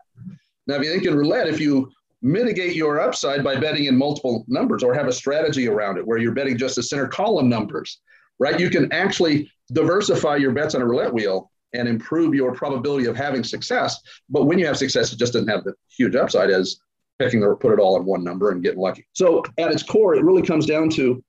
Now, 0.66 0.76
if 0.76 0.82
you 0.82 0.90
think 0.90 1.04
in 1.04 1.16
roulette, 1.16 1.48
if 1.48 1.60
you 1.60 1.90
mitigate 2.20 2.74
your 2.74 3.00
upside 3.00 3.42
by 3.42 3.56
betting 3.56 3.84
in 3.84 3.96
multiple 3.96 4.44
numbers 4.48 4.82
or 4.82 4.94
have 4.94 5.06
a 5.06 5.12
strategy 5.12 5.68
around 5.68 5.96
it 5.96 6.06
where 6.06 6.18
you're 6.18 6.32
betting 6.32 6.58
just 6.58 6.76
the 6.76 6.82
center 6.82 7.06
column 7.08 7.48
numbers, 7.48 8.00
right? 8.38 8.60
You 8.60 8.68
can 8.68 8.92
actually 8.92 9.50
diversify 9.72 10.36
your 10.36 10.52
bets 10.52 10.74
on 10.74 10.82
a 10.82 10.86
roulette 10.86 11.12
wheel 11.12 11.50
and 11.76 11.88
improve 11.88 12.34
your 12.34 12.54
probability 12.54 13.06
of 13.06 13.16
having 13.16 13.44
success. 13.44 14.00
But 14.28 14.44
when 14.44 14.58
you 14.58 14.66
have 14.66 14.76
success, 14.76 15.12
it 15.12 15.18
just 15.18 15.32
doesn't 15.32 15.48
have 15.48 15.64
the 15.64 15.74
huge 15.88 16.14
upside 16.14 16.50
as 16.50 16.78
picking 17.18 17.42
or 17.42 17.56
put 17.56 17.72
it 17.72 17.78
all 17.78 17.96
in 17.96 18.04
one 18.04 18.24
number 18.24 18.50
and 18.50 18.62
getting 18.62 18.80
lucky. 18.80 19.06
So 19.12 19.42
at 19.58 19.72
its 19.72 19.82
core, 19.82 20.14
it 20.14 20.24
really 20.24 20.42
comes 20.42 20.66
down 20.66 20.90
to 20.90 21.22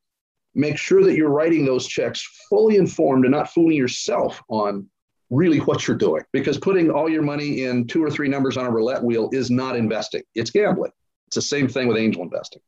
make 0.56 0.78
sure 0.78 1.04
that 1.04 1.16
you're 1.16 1.30
writing 1.30 1.66
those 1.66 1.88
checks 1.88 2.28
fully 2.50 2.78
informed 2.78 3.26
and 3.26 3.32
not 3.32 3.54
fooling 3.54 3.78
yourself 3.78 4.42
on 4.50 4.90
really 5.30 5.60
what 5.60 5.88
you're 5.88 5.98
doing. 5.98 6.24
Because 6.34 6.58
putting 6.58 6.90
all 6.90 7.10
your 7.10 7.22
money 7.22 7.64
in 7.64 7.88
two 7.88 8.04
or 8.04 8.10
three 8.10 8.28
numbers 8.28 8.58
on 8.58 8.66
a 8.66 8.72
roulette 8.72 9.04
wheel 9.04 9.30
is 9.34 9.52
not 9.52 9.76
investing, 9.76 10.24
it's 10.36 10.50
gambling. 10.50 10.92
It's 11.28 11.36
the 11.36 11.42
same 11.42 11.68
thing 11.68 11.88
with 11.88 11.98
angel 11.98 12.24
investing. 12.24 12.62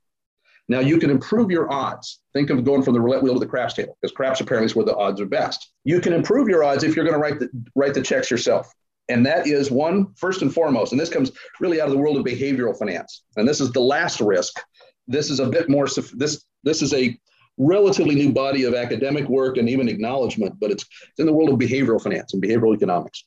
Now 0.69 0.79
you 0.79 0.99
can 0.99 1.09
improve 1.09 1.51
your 1.51 1.71
odds. 1.71 2.21
Think 2.31 2.51
of 2.51 2.63
going 2.63 2.83
from 2.83 2.93
the 2.93 3.01
roulette 3.01 3.23
wheel 3.23 3.33
to 3.33 3.39
the 3.39 3.47
craps 3.47 3.73
table, 3.73 3.97
because 3.99 4.15
craps 4.15 4.39
apparently 4.39 4.67
is 4.67 4.75
where 4.75 4.85
the 4.85 4.95
odds 4.95 5.19
are 5.19 5.25
best. 5.25 5.71
You 5.83 5.99
can 5.99 6.13
improve 6.13 6.47
your 6.47 6.63
odds 6.63 6.83
if 6.83 6.95
you're 6.95 7.05
going 7.05 7.15
to 7.15 7.21
write 7.21 7.39
the 7.39 7.49
write 7.75 7.95
the 7.95 8.01
checks 8.01 8.31
yourself. 8.31 8.71
And 9.09 9.25
that 9.25 9.47
is 9.47 9.71
one, 9.71 10.13
first 10.13 10.43
and 10.43 10.53
foremost, 10.53 10.91
and 10.91 11.01
this 11.01 11.09
comes 11.09 11.31
really 11.59 11.81
out 11.81 11.87
of 11.87 11.93
the 11.93 11.97
world 11.97 12.15
of 12.15 12.23
behavioral 12.23 12.77
finance. 12.77 13.23
And 13.37 13.47
this 13.47 13.59
is 13.59 13.71
the 13.71 13.79
last 13.81 14.21
risk. 14.21 14.61
This 15.07 15.31
is 15.31 15.39
a 15.39 15.47
bit 15.47 15.67
more, 15.67 15.87
this, 16.13 16.45
this 16.63 16.83
is 16.83 16.93
a 16.93 17.19
relatively 17.57 18.13
new 18.13 18.31
body 18.31 18.65
of 18.65 18.75
academic 18.75 19.27
work 19.27 19.57
and 19.57 19.67
even 19.67 19.89
acknowledgement, 19.89 20.59
but 20.59 20.69
it's, 20.69 20.85
it's 21.01 21.19
in 21.19 21.25
the 21.25 21.33
world 21.33 21.49
of 21.49 21.57
behavioral 21.57 21.99
finance 21.99 22.35
and 22.35 22.43
behavioral 22.43 22.75
economics. 22.75 23.25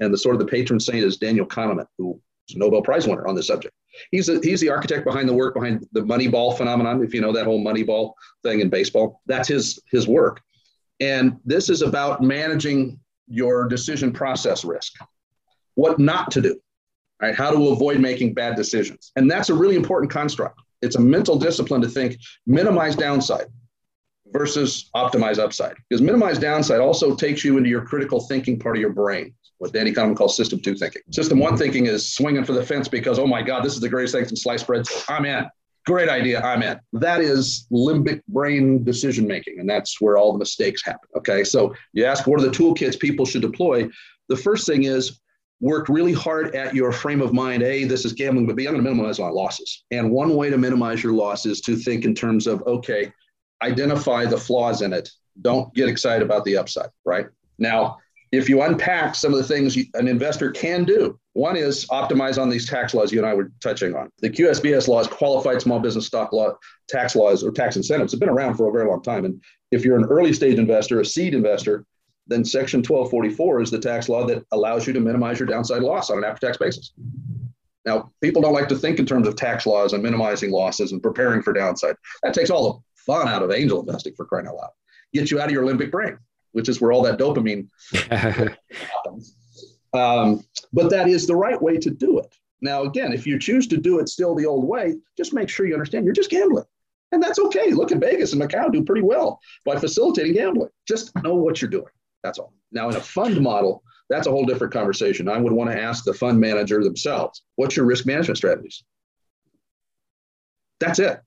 And 0.00 0.12
the 0.12 0.18
sort 0.18 0.34
of 0.34 0.40
the 0.40 0.46
patron 0.46 0.80
saint 0.80 1.04
is 1.04 1.18
Daniel 1.18 1.44
Kahneman, 1.44 1.86
who 1.98 2.18
is 2.48 2.56
a 2.56 2.58
Nobel 2.58 2.80
Prize 2.80 3.06
winner 3.06 3.26
on 3.26 3.34
this 3.34 3.48
subject. 3.48 3.74
He's, 4.10 4.28
a, 4.28 4.40
he's 4.42 4.60
the 4.60 4.70
architect 4.70 5.04
behind 5.04 5.28
the 5.28 5.34
work 5.34 5.54
behind 5.54 5.86
the 5.92 6.00
Moneyball 6.00 6.56
phenomenon. 6.56 7.02
If 7.02 7.14
you 7.14 7.20
know 7.20 7.32
that 7.32 7.44
whole 7.44 7.64
Moneyball 7.64 8.12
thing 8.42 8.60
in 8.60 8.68
baseball, 8.68 9.20
that's 9.26 9.48
his, 9.48 9.80
his 9.90 10.06
work. 10.06 10.40
And 11.00 11.38
this 11.44 11.68
is 11.68 11.82
about 11.82 12.22
managing 12.22 12.98
your 13.28 13.68
decision 13.68 14.12
process 14.12 14.64
risk 14.64 14.94
what 15.78 16.00
not 16.00 16.28
to 16.32 16.40
do, 16.40 16.60
right? 17.22 17.36
How 17.36 17.52
to 17.52 17.68
avoid 17.68 18.00
making 18.00 18.34
bad 18.34 18.56
decisions. 18.56 19.12
And 19.14 19.30
that's 19.30 19.48
a 19.48 19.54
really 19.54 19.76
important 19.76 20.10
construct. 20.10 20.60
It's 20.82 20.96
a 20.96 21.00
mental 21.00 21.38
discipline 21.38 21.80
to 21.82 21.88
think 21.88 22.18
minimize 22.48 22.96
downside 22.96 23.46
versus 24.32 24.90
optimize 24.96 25.38
upside. 25.38 25.76
Because 25.88 26.02
minimize 26.02 26.36
downside 26.36 26.80
also 26.80 27.14
takes 27.14 27.44
you 27.44 27.58
into 27.58 27.70
your 27.70 27.82
critical 27.82 28.18
thinking 28.18 28.58
part 28.58 28.76
of 28.76 28.80
your 28.80 28.92
brain, 28.92 29.32
what 29.58 29.72
Danny 29.72 29.92
Kahneman 29.92 30.16
calls 30.16 30.36
system 30.36 30.60
two 30.60 30.74
thinking. 30.74 31.02
System 31.10 31.38
one 31.38 31.56
thinking 31.56 31.86
is 31.86 32.12
swinging 32.12 32.44
for 32.44 32.52
the 32.52 32.64
fence 32.64 32.88
because, 32.88 33.18
oh 33.18 33.26
my 33.26 33.42
God, 33.42 33.64
this 33.64 33.74
is 33.74 33.80
the 33.80 33.88
greatest 33.88 34.14
thing 34.14 34.24
since 34.24 34.42
sliced 34.42 34.66
bread. 34.66 34.86
I'm 35.08 35.24
in. 35.24 35.46
Great 35.86 36.08
idea. 36.08 36.40
I'm 36.42 36.62
in. 36.62 36.78
That 36.92 37.20
is 37.20 37.66
limbic 37.72 38.20
brain 38.28 38.84
decision 38.84 39.26
making. 39.26 39.58
And 39.58 39.68
that's 39.68 40.00
where 40.00 40.18
all 40.18 40.32
the 40.32 40.38
mistakes 40.38 40.84
happen. 40.84 41.08
Okay. 41.16 41.44
So 41.44 41.74
you 41.92 42.04
ask, 42.04 42.26
what 42.26 42.40
are 42.40 42.44
the 42.44 42.50
toolkits 42.50 42.98
people 42.98 43.24
should 43.24 43.42
deploy? 43.42 43.88
The 44.28 44.36
first 44.36 44.66
thing 44.66 44.84
is 44.84 45.20
work 45.60 45.88
really 45.88 46.12
hard 46.12 46.54
at 46.54 46.74
your 46.74 46.92
frame 46.92 47.20
of 47.22 47.32
mind. 47.32 47.62
A, 47.62 47.84
this 47.84 48.04
is 48.04 48.12
gambling, 48.12 48.46
but 48.46 48.54
B, 48.54 48.66
I'm 48.66 48.74
going 48.74 48.84
to 48.84 48.90
minimize 48.90 49.18
my 49.18 49.28
losses. 49.28 49.84
And 49.90 50.10
one 50.10 50.36
way 50.36 50.50
to 50.50 50.58
minimize 50.58 51.02
your 51.02 51.14
losses 51.14 51.58
is 51.58 51.60
to 51.62 51.74
think 51.74 52.04
in 52.04 52.14
terms 52.14 52.46
of, 52.46 52.62
okay, 52.66 53.10
identify 53.62 54.24
the 54.26 54.38
flaws 54.38 54.82
in 54.82 54.92
it. 54.92 55.10
Don't 55.40 55.74
get 55.74 55.88
excited 55.88 56.22
about 56.22 56.44
the 56.44 56.56
upside, 56.56 56.90
right? 57.04 57.26
Now, 57.58 57.96
if 58.32 58.48
you 58.48 58.62
unpack 58.62 59.14
some 59.14 59.32
of 59.32 59.38
the 59.38 59.44
things 59.44 59.76
an 59.94 60.08
investor 60.08 60.50
can 60.50 60.84
do, 60.84 61.18
one 61.32 61.56
is 61.56 61.86
optimize 61.86 62.40
on 62.40 62.48
these 62.48 62.68
tax 62.68 62.94
laws 62.94 63.12
you 63.12 63.18
and 63.18 63.26
I 63.26 63.34
were 63.34 63.50
touching 63.60 63.94
on. 63.94 64.10
The 64.18 64.30
QSBS 64.30 64.88
laws, 64.88 65.06
qualified 65.06 65.62
small 65.62 65.78
business 65.78 66.06
stock 66.06 66.32
law, 66.32 66.52
tax 66.88 67.16
laws 67.16 67.42
or 67.42 67.50
tax 67.50 67.76
incentives 67.76 68.12
have 68.12 68.20
been 68.20 68.28
around 68.28 68.56
for 68.56 68.68
a 68.68 68.72
very 68.72 68.86
long 68.86 69.02
time. 69.02 69.24
And 69.24 69.42
if 69.70 69.84
you're 69.84 69.96
an 69.96 70.04
early 70.04 70.32
stage 70.32 70.58
investor, 70.58 71.00
a 71.00 71.04
seed 71.04 71.34
investor, 71.34 71.84
then 72.26 72.44
Section 72.44 72.80
1244 72.80 73.62
is 73.62 73.70
the 73.70 73.78
tax 73.78 74.08
law 74.08 74.26
that 74.26 74.44
allows 74.52 74.86
you 74.86 74.92
to 74.92 75.00
minimize 75.00 75.38
your 75.38 75.46
downside 75.46 75.82
loss 75.82 76.10
on 76.10 76.18
an 76.18 76.24
after 76.24 76.46
tax 76.46 76.58
basis. 76.58 76.92
Now, 77.86 78.12
people 78.20 78.42
don't 78.42 78.52
like 78.52 78.68
to 78.68 78.76
think 78.76 78.98
in 78.98 79.06
terms 79.06 79.26
of 79.26 79.34
tax 79.34 79.64
laws 79.64 79.94
and 79.94 80.02
minimizing 80.02 80.50
losses 80.50 80.92
and 80.92 81.02
preparing 81.02 81.42
for 81.42 81.54
downside. 81.54 81.96
That 82.22 82.34
takes 82.34 82.50
all 82.50 82.72
the 82.72 83.02
fun 83.02 83.28
out 83.28 83.42
of 83.42 83.50
angel 83.50 83.80
investing 83.80 84.12
for 84.14 84.26
crying 84.26 84.46
out 84.46 84.56
loud. 84.56 84.70
Gets 85.14 85.30
you 85.30 85.40
out 85.40 85.46
of 85.46 85.52
your 85.52 85.64
limbic 85.64 85.90
brain, 85.90 86.18
which 86.58 86.68
is 86.68 86.80
where 86.80 86.90
all 86.90 87.02
that 87.02 87.20
dopamine 87.20 87.68
happens. 88.10 89.36
Um, 89.94 90.44
but 90.72 90.90
that 90.90 91.06
is 91.06 91.24
the 91.24 91.36
right 91.36 91.62
way 91.62 91.78
to 91.78 91.88
do 91.88 92.18
it. 92.18 92.34
Now, 92.60 92.82
again, 92.82 93.12
if 93.12 93.28
you 93.28 93.38
choose 93.38 93.68
to 93.68 93.76
do 93.76 94.00
it 94.00 94.08
still 94.08 94.34
the 94.34 94.44
old 94.44 94.66
way, 94.66 94.96
just 95.16 95.32
make 95.32 95.48
sure 95.48 95.68
you 95.68 95.74
understand 95.74 96.04
you're 96.04 96.12
just 96.12 96.30
gambling. 96.30 96.64
And 97.12 97.22
that's 97.22 97.38
okay. 97.38 97.70
Look 97.70 97.92
at 97.92 97.98
Vegas 97.98 98.32
and 98.32 98.42
Macau 98.42 98.72
do 98.72 98.82
pretty 98.82 99.02
well 99.02 99.38
by 99.64 99.76
facilitating 99.78 100.32
gambling. 100.32 100.70
Just 100.88 101.14
know 101.22 101.36
what 101.36 101.62
you're 101.62 101.70
doing. 101.70 101.92
That's 102.24 102.40
all. 102.40 102.52
Now, 102.72 102.88
in 102.88 102.96
a 102.96 103.00
fund 103.00 103.40
model, 103.40 103.84
that's 104.10 104.26
a 104.26 104.32
whole 104.32 104.44
different 104.44 104.72
conversation. 104.72 105.28
I 105.28 105.38
would 105.38 105.52
want 105.52 105.70
to 105.70 105.80
ask 105.80 106.04
the 106.04 106.12
fund 106.12 106.40
manager 106.40 106.82
themselves, 106.82 107.44
what's 107.54 107.76
your 107.76 107.86
risk 107.86 108.06
management 108.06 108.38
strategies? 108.38 108.82
That's 110.80 110.98
it. 110.98 111.20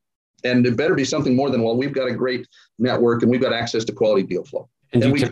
And 0.43 0.65
it 0.65 0.75
better 0.75 0.95
be 0.95 1.05
something 1.05 1.35
more 1.35 1.49
than, 1.49 1.63
well, 1.63 1.77
we've 1.77 1.93
got 1.93 2.09
a 2.09 2.13
great 2.13 2.47
network 2.77 3.21
and 3.21 3.31
we've 3.31 3.41
got 3.41 3.53
access 3.53 3.85
to 3.85 3.93
quality 3.93 4.23
deal 4.23 4.43
flow. 4.43 4.69
And, 4.93 5.03
and 5.03 5.13
we, 5.13 5.23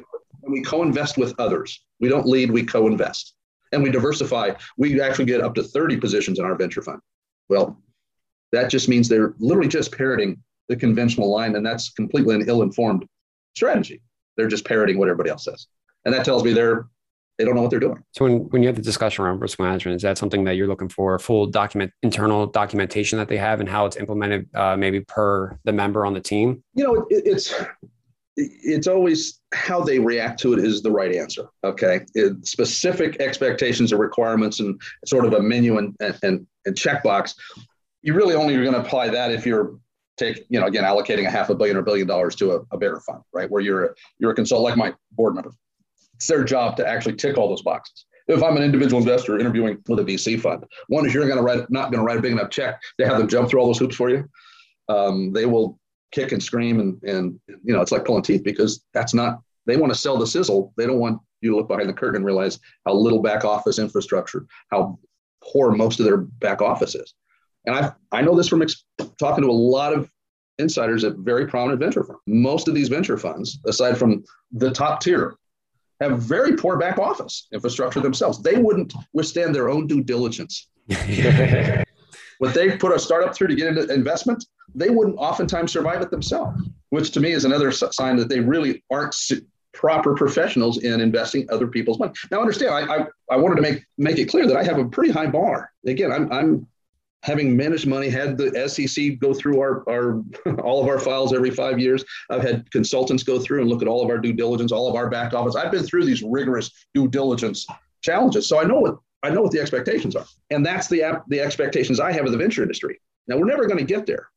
we 0.48 0.62
co 0.62 0.82
invest 0.84 1.18
with 1.18 1.34
others. 1.40 1.84
We 2.00 2.10
don't 2.10 2.26
lead, 2.26 2.52
we 2.52 2.66
co 2.66 2.88
invest. 2.88 3.34
And 3.72 3.84
we 3.84 3.92
diversify. 3.92 4.52
We 4.78 5.00
actually 5.00 5.26
get 5.26 5.42
up 5.42 5.54
to 5.56 5.64
30 5.64 5.98
positions 5.98 6.40
in 6.40 6.46
our 6.46 6.56
venture 6.56 6.82
fund. 6.82 7.00
Well, 7.50 7.80
that 8.52 8.70
just 8.70 8.90
means 8.90 9.08
they're 9.08 9.36
literally 9.38 9.68
just 9.68 9.92
parroting 9.92 10.42
the 10.70 10.76
conventional 10.76 11.30
line, 11.32 11.56
and 11.56 11.66
that's 11.66 11.90
completely 11.90 12.36
an 12.36 12.46
ill 12.48 12.64
informed 12.64 13.06
strategy. 13.56 14.02
They're 14.38 14.48
just 14.48 14.66
parroting 14.66 14.98
what 14.98 15.08
everybody 15.08 15.30
else 15.30 15.46
says. 15.46 15.68
And 16.06 16.14
that 16.14 16.26
tells 16.26 16.44
me 16.44 16.54
they're 16.54 16.88
they 17.38 17.46
don't 17.46 17.56
know 17.56 17.62
what 17.62 17.72
they're 17.72 17.80
doing. 17.80 18.04
So 18.12 18.26
when, 18.26 18.50
when 18.50 18.62
you 18.62 18.68
have 18.68 18.76
the 18.76 18.82
discussion 18.82 19.24
around 19.24 19.40
risk 19.40 19.60
management, 19.60 19.96
is 19.96 20.02
that 20.02 20.18
something 20.18 20.44
that 20.44 20.58
you're 20.58 20.68
looking 20.68 20.90
for 20.90 21.18
full 21.18 21.46
document 21.46 21.94
internal 22.04 22.46
documentation 22.46 23.18
that 23.18 23.30
they 23.30 23.38
have 23.38 23.62
and 23.62 23.70
how 23.70 23.86
it's 23.86 23.96
implemented 23.96 24.54
uh, 24.54 24.76
maybe 24.76 25.00
per 25.00 25.58
the 25.64 25.72
member 25.72 26.06
on 26.06 26.14
the 26.14 26.20
team? 26.20 26.62
You 26.74 26.84
know, 26.84 27.08
it, 27.10 27.24
it's 27.26 27.54
it's 28.40 28.88
always 28.88 29.42
how 29.54 29.82
they 29.82 30.00
react 30.00 30.40
to 30.42 30.54
it 30.54 30.60
is 30.60 30.82
the 30.82 30.92
right 30.92 31.14
answer. 31.14 31.50
Okay, 31.64 32.02
it, 32.16 32.46
specific 32.46 33.20
expectations 33.20 33.92
or 33.92 33.98
requirements 33.98 34.60
and 34.60 34.80
sort 35.06 35.26
of 35.26 35.34
a 35.34 35.42
menu 35.42 35.78
and 35.78 35.96
and, 36.00 36.46
and 36.66 36.76
checkbox. 36.76 37.36
You 38.02 38.14
really 38.14 38.36
only 38.36 38.56
are 38.56 38.64
going 38.64 38.76
to 38.76 38.82
apply 38.82 39.10
that 39.10 39.32
if 39.32 39.46
you're 39.46 39.78
take, 40.20 40.46
you 40.50 40.60
know, 40.60 40.68
again, 40.68 40.84
allocating 40.84 41.26
a 41.26 41.32
half 41.32 41.50
a 41.50 41.56
billion 41.56 41.78
or 41.78 41.82
billion 41.82 42.06
dollars 42.06 42.36
to 42.36 42.52
a, 42.52 42.60
a 42.72 42.78
bigger 42.78 43.00
fund, 43.00 43.22
right? 43.34 43.50
Where 43.50 43.62
you're 43.62 43.86
a, 43.86 43.90
you're 44.20 44.32
a 44.32 44.36
consultant, 44.36 44.66
like 44.66 44.78
my 44.78 44.94
board 45.14 45.34
member. 45.34 45.52
It's 46.16 46.28
their 46.28 46.44
job 46.44 46.76
to 46.78 46.88
actually 46.88 47.16
tick 47.16 47.38
all 47.38 47.48
those 47.48 47.62
boxes. 47.62 48.06
If 48.28 48.44
I'm 48.44 48.58
an 48.58 48.64
individual 48.64 49.02
investor 49.02 49.40
interviewing 49.40 49.82
with 49.88 50.00
a 50.00 50.04
VC 50.04 50.40
fund, 50.40 50.66
one 50.88 51.06
is 51.08 51.14
you're 51.14 51.26
going 51.26 51.38
to 51.38 51.44
write, 51.44 51.72
not 51.72 51.92
going 51.92 52.00
to 52.00 52.04
write 52.04 52.18
a 52.18 52.22
big 52.22 52.34
enough 52.34 52.52
check 52.52 52.80
to 53.00 53.08
have 53.08 53.18
them 53.18 53.28
jump 53.28 53.50
through 53.50 53.62
all 53.62 53.68
those 53.68 53.80
hoops 53.80 53.96
for 53.96 54.10
you. 54.10 54.30
Um, 54.88 55.32
they 55.34 55.46
will 55.46 55.79
kick 56.12 56.32
and 56.32 56.42
scream 56.42 56.80
and, 56.80 57.02
and, 57.04 57.40
you 57.48 57.74
know, 57.74 57.82
it's 57.82 57.92
like 57.92 58.06
pulling 58.06 58.24
teeth 58.24 58.44
because 58.44 58.84
that's 58.94 59.14
not, 59.14 59.42
they 59.66 59.78
want 59.78 59.94
to 59.94 60.00
sell 60.00 60.18
the 60.18 60.28
sizzle. 60.28 60.74
They 60.78 60.86
don't 60.86 61.00
want 61.00 61.22
you 61.42 61.52
to 61.52 61.58
look 61.58 61.68
behind 61.68 61.90
the 61.90 61.94
curtain 61.94 62.18
and 62.18 62.26
realize 62.26 62.60
how 62.86 62.94
little 62.94 63.22
back 63.22 63.46
office 63.46 63.80
infrastructure, 63.80 64.46
how 64.72 65.00
poor 65.44 65.72
most 65.72 66.00
of 66.00 66.06
their 66.06 66.18
back 66.18 66.62
office 66.62 66.96
is. 66.96 67.14
And 67.66 67.76
I, 67.76 67.92
I 68.12 68.22
know 68.22 68.36
this 68.36 68.48
from 68.48 68.62
ex- 68.62 68.84
talking 69.20 69.44
to 69.44 69.50
a 69.50 69.52
lot 69.52 69.94
of 69.94 70.10
insiders 70.58 71.04
at 71.04 71.16
very 71.18 71.48
prominent 71.48 71.80
venture 71.80 72.04
firms. 72.04 72.20
Most 72.28 72.68
of 72.68 72.76
these 72.76 72.90
venture 72.90 73.18
funds, 73.18 73.60
aside 73.66 73.98
from 73.98 74.24
the 74.52 74.72
top 74.72 75.02
tier, 75.02 75.36
have 76.02 76.20
very 76.20 76.56
poor 76.56 76.78
back 76.78 76.98
office 76.98 77.48
infrastructure 77.54 78.00
themselves. 78.00 78.42
They 78.42 78.58
wouldn't 78.58 78.94
withstand 79.14 79.54
their 79.54 79.70
own 79.70 79.88
due 79.88 80.02
diligence. 80.02 80.70
what 82.40 82.54
they 82.54 82.78
put 82.78 82.94
a 82.94 83.00
startup 83.00 83.36
through 83.36 83.48
to 83.48 83.56
get 83.56 83.68
into 83.68 83.94
investment, 83.94 84.46
they 84.76 84.90
wouldn't 84.90 85.18
oftentimes 85.18 85.72
survive 85.72 86.02
it 86.02 86.12
themselves, 86.12 86.62
which 86.90 87.12
to 87.12 87.20
me 87.20 87.32
is 87.32 87.46
another 87.46 87.72
sign 87.72 88.18
that 88.18 88.30
they 88.30 88.40
really 88.40 88.84
aren't 88.92 89.16
proper 89.74 90.14
professionals 90.14 90.80
in 90.80 91.00
investing 91.00 91.48
other 91.52 91.68
people's 91.68 92.00
money. 92.00 92.12
Now, 92.32 92.42
understand, 92.42 92.74
I, 92.74 92.96
I, 92.96 93.08
I 93.32 93.38
wanted 93.38 93.56
to 93.56 93.62
make 93.62 93.86
make 93.98 94.18
it 94.18 94.26
clear 94.26 94.48
that 94.48 94.58
I 94.58 94.64
have 94.64 94.78
a 94.78 94.86
pretty 94.86 95.12
high 95.12 95.28
bar. 95.28 95.72
Again, 95.86 96.12
I'm, 96.12 96.32
I'm 96.32 96.68
having 97.24 97.56
managed 97.56 97.88
money, 97.88 98.10
had 98.10 98.38
the 98.38 98.68
SEC 98.68 99.20
go 99.20 99.34
through 99.34 99.60
our, 99.60 99.84
our 99.90 100.24
all 100.64 100.82
of 100.82 100.88
our 100.88 101.00
files 101.00 101.34
every 101.34 101.52
five 101.52 101.80
years. 101.80 102.04
I've 102.30 102.42
had 102.42 102.70
consultants 102.72 103.24
go 103.24 103.40
through 103.40 103.62
and 103.62 103.70
look 103.70 103.82
at 103.82 103.88
all 103.88 104.04
of 104.04 104.10
our 104.10 104.18
due 104.18 104.34
diligence, 104.34 104.72
all 104.72 104.90
of 104.90 104.96
our 104.96 105.10
back 105.10 105.34
office. 105.34 105.56
I've 105.56 105.72
been 105.72 105.84
through 105.84 106.06
these 106.06 106.24
rigorous 106.24 106.72
due 106.94 107.08
diligence 107.08 107.68
challenges, 108.02 108.48
so 108.48 108.60
I 108.60 108.64
know 108.64 108.80
what 108.80 108.98
I 109.22 109.30
know 109.30 109.42
what 109.42 109.52
the 109.52 109.60
expectations 109.60 110.16
are, 110.16 110.26
and 110.50 110.66
that's 110.66 110.88
the 110.88 111.22
the 111.28 111.42
expectations 111.42 112.00
I 112.00 112.12
have 112.12 112.26
of 112.26 112.32
the 112.32 112.38
venture 112.38 112.62
industry. 112.62 113.00
Now 113.28 113.38
we're 113.38 113.46
never 113.46 113.68
going 113.68 113.80
to 113.80 113.86
get 113.86 114.06
there, 114.06 114.30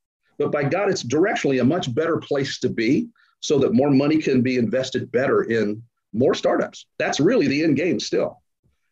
but 0.42 0.52
by 0.52 0.64
God, 0.64 0.90
it's 0.90 1.04
directionally 1.04 1.60
a 1.60 1.64
much 1.64 1.94
better 1.94 2.16
place 2.18 2.58
to 2.60 2.68
be, 2.68 3.08
so 3.40 3.58
that 3.58 3.72
more 3.72 3.90
money 3.90 4.18
can 4.18 4.40
be 4.42 4.56
invested 4.56 5.10
better 5.12 5.42
in 5.44 5.82
more 6.12 6.34
startups. 6.34 6.86
That's 6.98 7.20
really 7.20 7.48
the 7.48 7.62
end 7.62 7.76
game 7.76 7.98
still. 7.98 8.40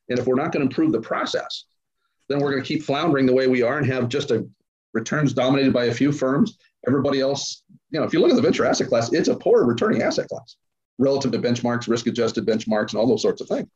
And 0.09 0.19
if 0.19 0.27
we're 0.27 0.35
not 0.35 0.53
going 0.53 0.61
to 0.61 0.71
improve 0.71 0.93
the 0.93 1.01
process, 1.01 1.65
then 2.29 2.41
we're 2.41 2.51
going 2.51 2.63
to 2.63 2.69
keep 2.69 2.83
floundering 2.83 3.27
the 3.27 3.33
way 3.33 3.47
we 3.47 3.63
are 3.63 3.79
and 3.79 3.87
have 3.87 4.09
just 4.09 4.31
a 4.31 4.47
returns 4.93 5.33
dominated 5.33 5.73
by 5.73 5.85
a 5.85 5.95
few 5.95 6.11
firms. 6.11 6.59
Everybody 6.87 7.21
else, 7.21 7.63
you 7.91 8.01
know, 8.01 8.07
if 8.07 8.13
you 8.13 8.21
look 8.21 8.31
at 8.31 8.37
the 8.37 8.43
venture 8.43 8.65
asset 8.65 8.89
class, 8.89 9.13
it's 9.13 9.29
a 9.29 9.37
poor 9.37 9.65
returning 9.65 10.03
asset 10.03 10.29
class 10.29 10.57
relative 10.99 11.33
to 11.33 11.39
benchmarks, 11.39 11.89
risk 11.89 12.07
adjusted 12.07 12.45
benchmarks, 12.45 12.91
and 12.91 13.01
all 13.01 13.07
those 13.07 13.23
sorts 13.23 13.41
of 13.41 13.49
things. 13.49 13.69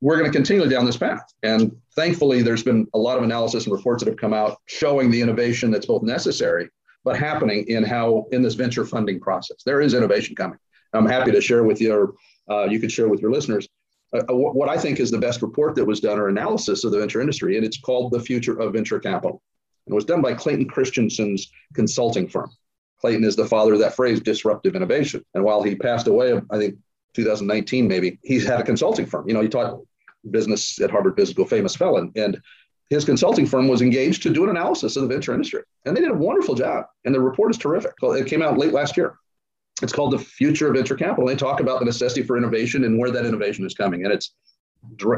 We're 0.00 0.18
going 0.18 0.30
to 0.30 0.36
continue 0.36 0.68
down 0.68 0.84
this 0.84 0.96
path. 0.96 1.24
And 1.42 1.74
thankfully, 1.96 2.42
there's 2.42 2.62
been 2.62 2.86
a 2.94 2.98
lot 2.98 3.16
of 3.16 3.24
analysis 3.24 3.64
and 3.64 3.72
reports 3.72 4.04
that 4.04 4.10
have 4.10 4.18
come 4.18 4.32
out 4.32 4.58
showing 4.66 5.10
the 5.10 5.20
innovation 5.20 5.70
that's 5.70 5.86
both 5.86 6.02
necessary 6.02 6.68
but 7.04 7.16
happening 7.16 7.64
in 7.68 7.84
how 7.84 8.26
in 8.32 8.42
this 8.42 8.54
venture 8.54 8.84
funding 8.84 9.20
process. 9.20 9.62
There 9.64 9.80
is 9.80 9.94
innovation 9.94 10.34
coming. 10.34 10.58
I'm 10.92 11.06
happy 11.06 11.32
to 11.32 11.40
share 11.40 11.64
with 11.64 11.80
you, 11.80 11.92
or 11.92 12.14
uh, 12.50 12.64
you 12.64 12.78
could 12.78 12.92
share 12.92 13.08
with 13.08 13.20
your 13.20 13.30
listeners, 13.32 13.68
uh, 14.14 14.22
uh 14.28 14.34
what 14.34 14.68
I 14.68 14.78
think 14.78 15.00
is 15.00 15.10
the 15.10 15.18
best 15.18 15.42
report 15.42 15.74
that 15.74 15.84
was 15.84 16.00
done 16.00 16.18
or 16.18 16.28
analysis 16.28 16.84
of 16.84 16.92
the 16.92 16.98
venture 16.98 17.20
industry, 17.20 17.56
and 17.56 17.66
it's 17.66 17.80
called 17.80 18.12
The 18.12 18.20
Future 18.20 18.58
of 18.60 18.72
Venture 18.72 18.98
Capital. 18.98 19.42
And 19.86 19.92
it 19.92 19.94
was 19.94 20.04
done 20.04 20.22
by 20.22 20.34
Clayton 20.34 20.68
Christensen's 20.68 21.50
consulting 21.74 22.28
firm. 22.28 22.50
Clayton 23.00 23.24
is 23.24 23.36
the 23.36 23.46
father 23.46 23.74
of 23.74 23.80
that 23.80 23.94
phrase, 23.94 24.20
disruptive 24.20 24.74
innovation. 24.74 25.22
And 25.34 25.44
while 25.44 25.62
he 25.62 25.74
passed 25.74 26.06
away, 26.06 26.40
I 26.50 26.58
think 26.58 26.76
2019 27.14 27.86
maybe, 27.86 28.18
he's 28.22 28.46
had 28.46 28.60
a 28.60 28.64
consulting 28.64 29.04
firm. 29.04 29.28
You 29.28 29.34
know, 29.34 29.42
he 29.42 29.48
taught 29.48 29.80
business 30.30 30.80
at 30.80 30.90
Harvard 30.90 31.16
Business 31.16 31.34
School, 31.34 31.44
famous 31.44 31.76
fellow. 31.76 32.10
And 32.16 32.40
his 32.90 33.04
consulting 33.04 33.46
firm 33.46 33.68
was 33.68 33.82
engaged 33.82 34.22
to 34.22 34.32
do 34.32 34.44
an 34.44 34.50
analysis 34.50 34.96
of 34.96 35.02
the 35.02 35.08
venture 35.08 35.32
industry. 35.32 35.62
And 35.84 35.96
they 35.96 36.00
did 36.00 36.10
a 36.10 36.14
wonderful 36.14 36.54
job. 36.54 36.86
And 37.04 37.14
the 37.14 37.20
report 37.20 37.50
is 37.50 37.58
terrific. 37.58 37.92
It 38.02 38.26
came 38.26 38.42
out 38.42 38.58
late 38.58 38.72
last 38.72 38.96
year. 38.96 39.16
It's 39.82 39.92
called 39.92 40.12
The 40.12 40.18
Future 40.18 40.68
of 40.68 40.74
Venture 40.74 40.94
Capital. 40.94 41.26
They 41.26 41.34
talk 41.34 41.60
about 41.60 41.80
the 41.80 41.84
necessity 41.84 42.22
for 42.22 42.36
innovation 42.36 42.84
and 42.84 42.98
where 42.98 43.10
that 43.10 43.26
innovation 43.26 43.64
is 43.66 43.74
coming. 43.74 44.04
And 44.04 44.12
it's 44.12 44.34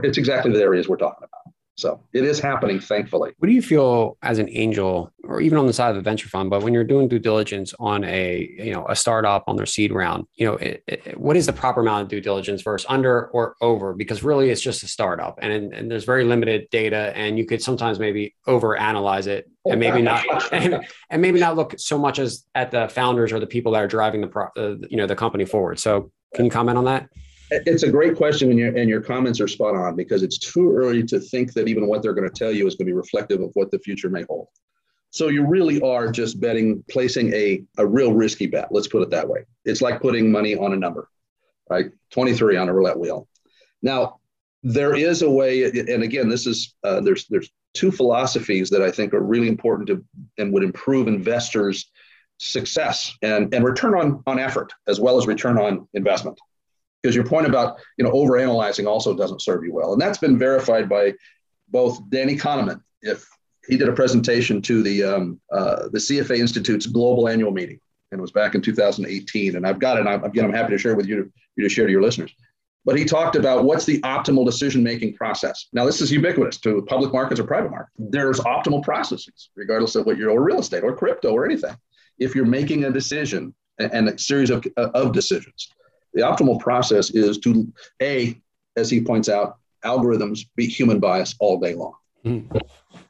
it's 0.05 0.17
exactly 0.17 0.53
the 0.53 0.61
areas 0.61 0.89
we're 0.89 0.97
talking 0.97 1.25
about. 1.25 1.46
So 1.77 2.01
it 2.15 2.25
is 2.25 2.41
happening, 2.41 2.81
thankfully. 2.81 3.33
What 3.37 3.49
do 3.49 3.53
you 3.53 3.61
feel 3.61 4.17
as 4.23 4.39
an 4.39 4.49
angel, 4.51 5.13
or 5.25 5.43
even 5.43 5.59
on 5.59 5.67
the 5.67 5.75
side 5.75 5.91
of 5.91 5.97
a 5.97 6.01
venture 6.01 6.29
fund, 6.29 6.49
but 6.49 6.63
when 6.63 6.73
you're 6.73 6.85
doing 6.85 7.07
due 7.07 7.19
diligence 7.19 7.75
on 7.79 8.03
a 8.05 8.49
you 8.59 8.73
know 8.73 8.87
a 8.89 8.97
startup 8.97 9.45
on 9.47 9.57
their 9.57 9.67
seed 9.67 9.93
round, 9.93 10.27
you 10.37 10.47
know, 10.47 10.55
it, 10.55 10.83
it, 10.87 11.21
what 11.21 11.37
is 11.37 11.45
the 11.45 11.53
proper 11.53 11.83
amount 11.83 12.05
of 12.05 12.09
due 12.09 12.23
diligence 12.23 12.63
versus 12.63 12.87
under 12.89 13.27
or 13.27 13.57
over? 13.61 13.93
Because 13.93 14.23
really, 14.23 14.49
it's 14.49 14.63
just 14.63 14.83
a 14.85 14.89
startup, 14.89 15.39
and 15.43 15.75
and 15.75 15.91
there's 15.91 16.05
very 16.05 16.25
limited 16.25 16.67
data, 16.71 17.13
and 17.15 17.39
you 17.39 17.45
could 17.45 17.63
sometimes 17.63 17.99
maybe 17.99 18.35
over 18.47 18.75
analyze 18.75 19.27
it, 19.27 19.51
and 19.67 19.79
maybe 19.79 20.01
not, 20.01 20.25
and, 20.53 20.81
and 21.11 21.21
maybe 21.21 21.39
not 21.39 21.57
look 21.57 21.75
so 21.79 21.99
much 21.99 22.19
as 22.19 22.47
at 22.55 22.71
the 22.71 22.89
founders 22.89 23.33
or 23.33 23.39
the 23.39 23.47
people 23.47 23.73
that 23.73 23.83
are 23.83 23.89
driving 23.89 24.23
the 24.23 24.29
pro, 24.29 24.47
uh, 24.57 24.77
you 24.89 24.97
know 24.97 25.07
the 25.07 25.17
company 25.17 25.45
forward. 25.45 25.79
So, 25.79 26.11
can 26.35 26.47
you 26.47 26.51
comment 26.51 26.79
on 26.79 26.87
that? 26.87 27.11
It's 27.51 27.85
a 27.85 27.91
great 27.91 28.17
question, 28.17 28.51
and 28.51 28.59
your, 28.59 28.77
and 28.77 28.89
your 28.89 29.01
comments 29.01 29.41
are 29.41 29.47
spot 29.47 29.77
on 29.77 29.95
because 29.95 30.23
it's 30.23 30.39
too 30.39 30.73
early 30.73 31.05
to 31.05 31.21
think 31.21 31.53
that 31.53 31.69
even 31.69 31.87
what 31.87 32.03
they're 32.03 32.15
going 32.15 32.29
to 32.29 32.35
tell 32.35 32.51
you 32.51 32.67
is 32.67 32.75
going 32.75 32.87
to 32.87 32.93
be 32.93 32.97
reflective 32.97 33.41
of 33.41 33.51
what 33.55 33.71
the 33.71 33.79
future 33.79 34.11
may 34.11 34.25
hold. 34.29 34.49
So 35.11 35.29
you 35.29 35.47
really 35.47 35.81
are 35.81 36.11
just 36.11 36.41
betting, 36.41 36.83
placing 36.91 37.33
a, 37.33 37.63
a 37.79 37.87
real 37.87 38.13
risky 38.13 38.47
bet. 38.47 38.69
Let's 38.73 38.89
put 38.89 39.03
it 39.03 39.11
that 39.11 39.29
way. 39.29 39.45
It's 39.65 39.81
like 39.81 40.01
putting 40.01 40.31
money 40.31 40.57
on 40.57 40.73
a 40.73 40.77
number, 40.77 41.09
right? 41.71 41.87
23 42.11 42.57
on 42.57 42.69
a 42.69 42.75
roulette 42.75 42.99
wheel. 42.99 43.29
Now, 43.81 44.19
there 44.65 44.97
is 44.97 45.23
a 45.23 45.31
way, 45.31 45.65
and 45.65 46.03
again, 46.03 46.29
this 46.29 46.47
is 46.47 46.75
uh, 46.83 47.01
there's 47.01 47.27
there's 47.29 47.49
two 47.75 47.93
philosophies 47.93 48.71
that 48.71 48.83
I 48.83 48.91
think 48.91 49.15
are 49.15 49.23
really 49.23 49.47
important 49.47 49.87
to 49.89 50.05
and 50.39 50.53
would 50.53 50.65
improve 50.65 51.07
investors' 51.07 51.91
success 52.39 53.15
and, 53.23 53.55
and 53.55 53.65
return 53.65 53.95
on, 53.95 54.23
on 54.27 54.39
effort 54.41 54.73
as 54.89 54.99
well 54.99 55.17
as 55.19 55.27
return 55.27 55.59
on 55.59 55.87
investment 55.95 56.39
because 57.03 57.15
your 57.15 57.25
point 57.25 57.47
about 57.47 57.79
you 57.99 58.05
know 58.05 58.11
overanalyzing 58.13 58.87
also 58.87 59.15
doesn't 59.15 59.43
serve 59.43 59.65
you 59.65 59.73
well, 59.73 59.93
and 59.93 60.01
that's 60.01 60.19
been 60.19 60.39
verified 60.39 60.89
by 60.89 61.15
both 61.69 61.99
Danny 62.11 62.37
Kahneman. 62.37 62.81
If 63.03 63.29
he 63.69 63.77
did 63.77 63.89
a 63.89 63.93
presentation 63.93 64.63
to 64.63 64.83
the 64.83 65.03
um, 65.03 65.41
uh, 65.53 65.89
the 65.93 65.99
CFA 65.99 66.39
Institute's 66.39 66.87
global 66.87 67.29
annual 67.29 67.51
meeting, 67.51 67.81
and 68.11 68.19
it 68.19 68.23
was 68.23 68.33
back 68.33 68.55
in 68.55 68.63
2018, 68.63 69.57
and 69.57 69.67
I've 69.67 69.79
got 69.79 69.99
it. 69.99 70.07
I'm, 70.07 70.25
again, 70.25 70.45
I'm 70.45 70.53
happy 70.53 70.73
to 70.73 70.79
share 70.79 70.95
with 70.95 71.07
you 71.07 71.17
to, 71.17 71.33
you 71.57 71.65
to 71.65 71.69
share 71.69 71.87
to 71.87 71.93
your 71.93 72.03
listeners. 72.03 72.35
But 72.85 72.97
he 72.97 73.05
talked 73.05 73.35
about 73.35 73.65
what's 73.65 73.85
the 73.85 74.01
optimal 74.03 74.47
decision 74.47 74.81
making 74.81 75.15
process. 75.15 75.67
Now, 75.73 75.85
this 75.85 76.01
is 76.01 76.13
ubiquitous 76.13 76.59
to 76.59 76.83
public 76.83 77.13
markets 77.13 77.41
or 77.41 77.45
private 77.45 77.73
markets. 77.73 77.93
There's 77.99 78.39
optimal 78.39 78.85
processes, 78.85 79.51
regardless 79.57 79.97
of 79.97 80.07
what 80.07 80.17
you're 80.17 80.31
or 80.31 80.41
real 80.41 80.61
estate 80.61 80.85
or 80.85 80.95
crypto 80.95 81.33
or 81.33 81.45
anything. 81.45 81.75
If 82.21 82.37
you're 82.37 82.47
making 82.47 82.85
a 82.85 82.93
decision 82.93 83.55
and 83.81 84.09
a 84.09 84.17
series 84.17 84.51
of, 84.51 84.65
of 84.77 85.13
decisions, 85.13 85.69
the 86.17 86.23
optimal 86.23 86.59
process 86.59 87.11
is 87.11 87.37
to 87.39 87.71
a, 88.03 88.41
as 88.77 88.91
he 88.91 89.03
points 89.03 89.29
out, 89.29 89.59
algorithms 89.85 90.47
beat 90.57 90.71
human 90.71 90.99
bias 90.99 91.37
all 91.39 91.61
day 91.61 91.75
long. 91.75 91.93
Mm. 92.25 92.61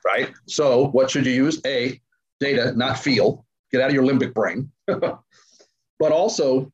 Right. 0.04 0.32
So 0.46 0.88
what 0.88 1.08
should 1.10 1.24
you 1.24 1.32
use? 1.32 1.60
A, 1.64 2.00
data, 2.40 2.72
not 2.76 2.98
feel. 2.98 3.46
Get 3.70 3.80
out 3.80 3.88
of 3.88 3.94
your 3.94 4.02
limbic 4.02 4.34
brain. 4.34 4.72
but 4.86 5.22
also, 6.00 6.72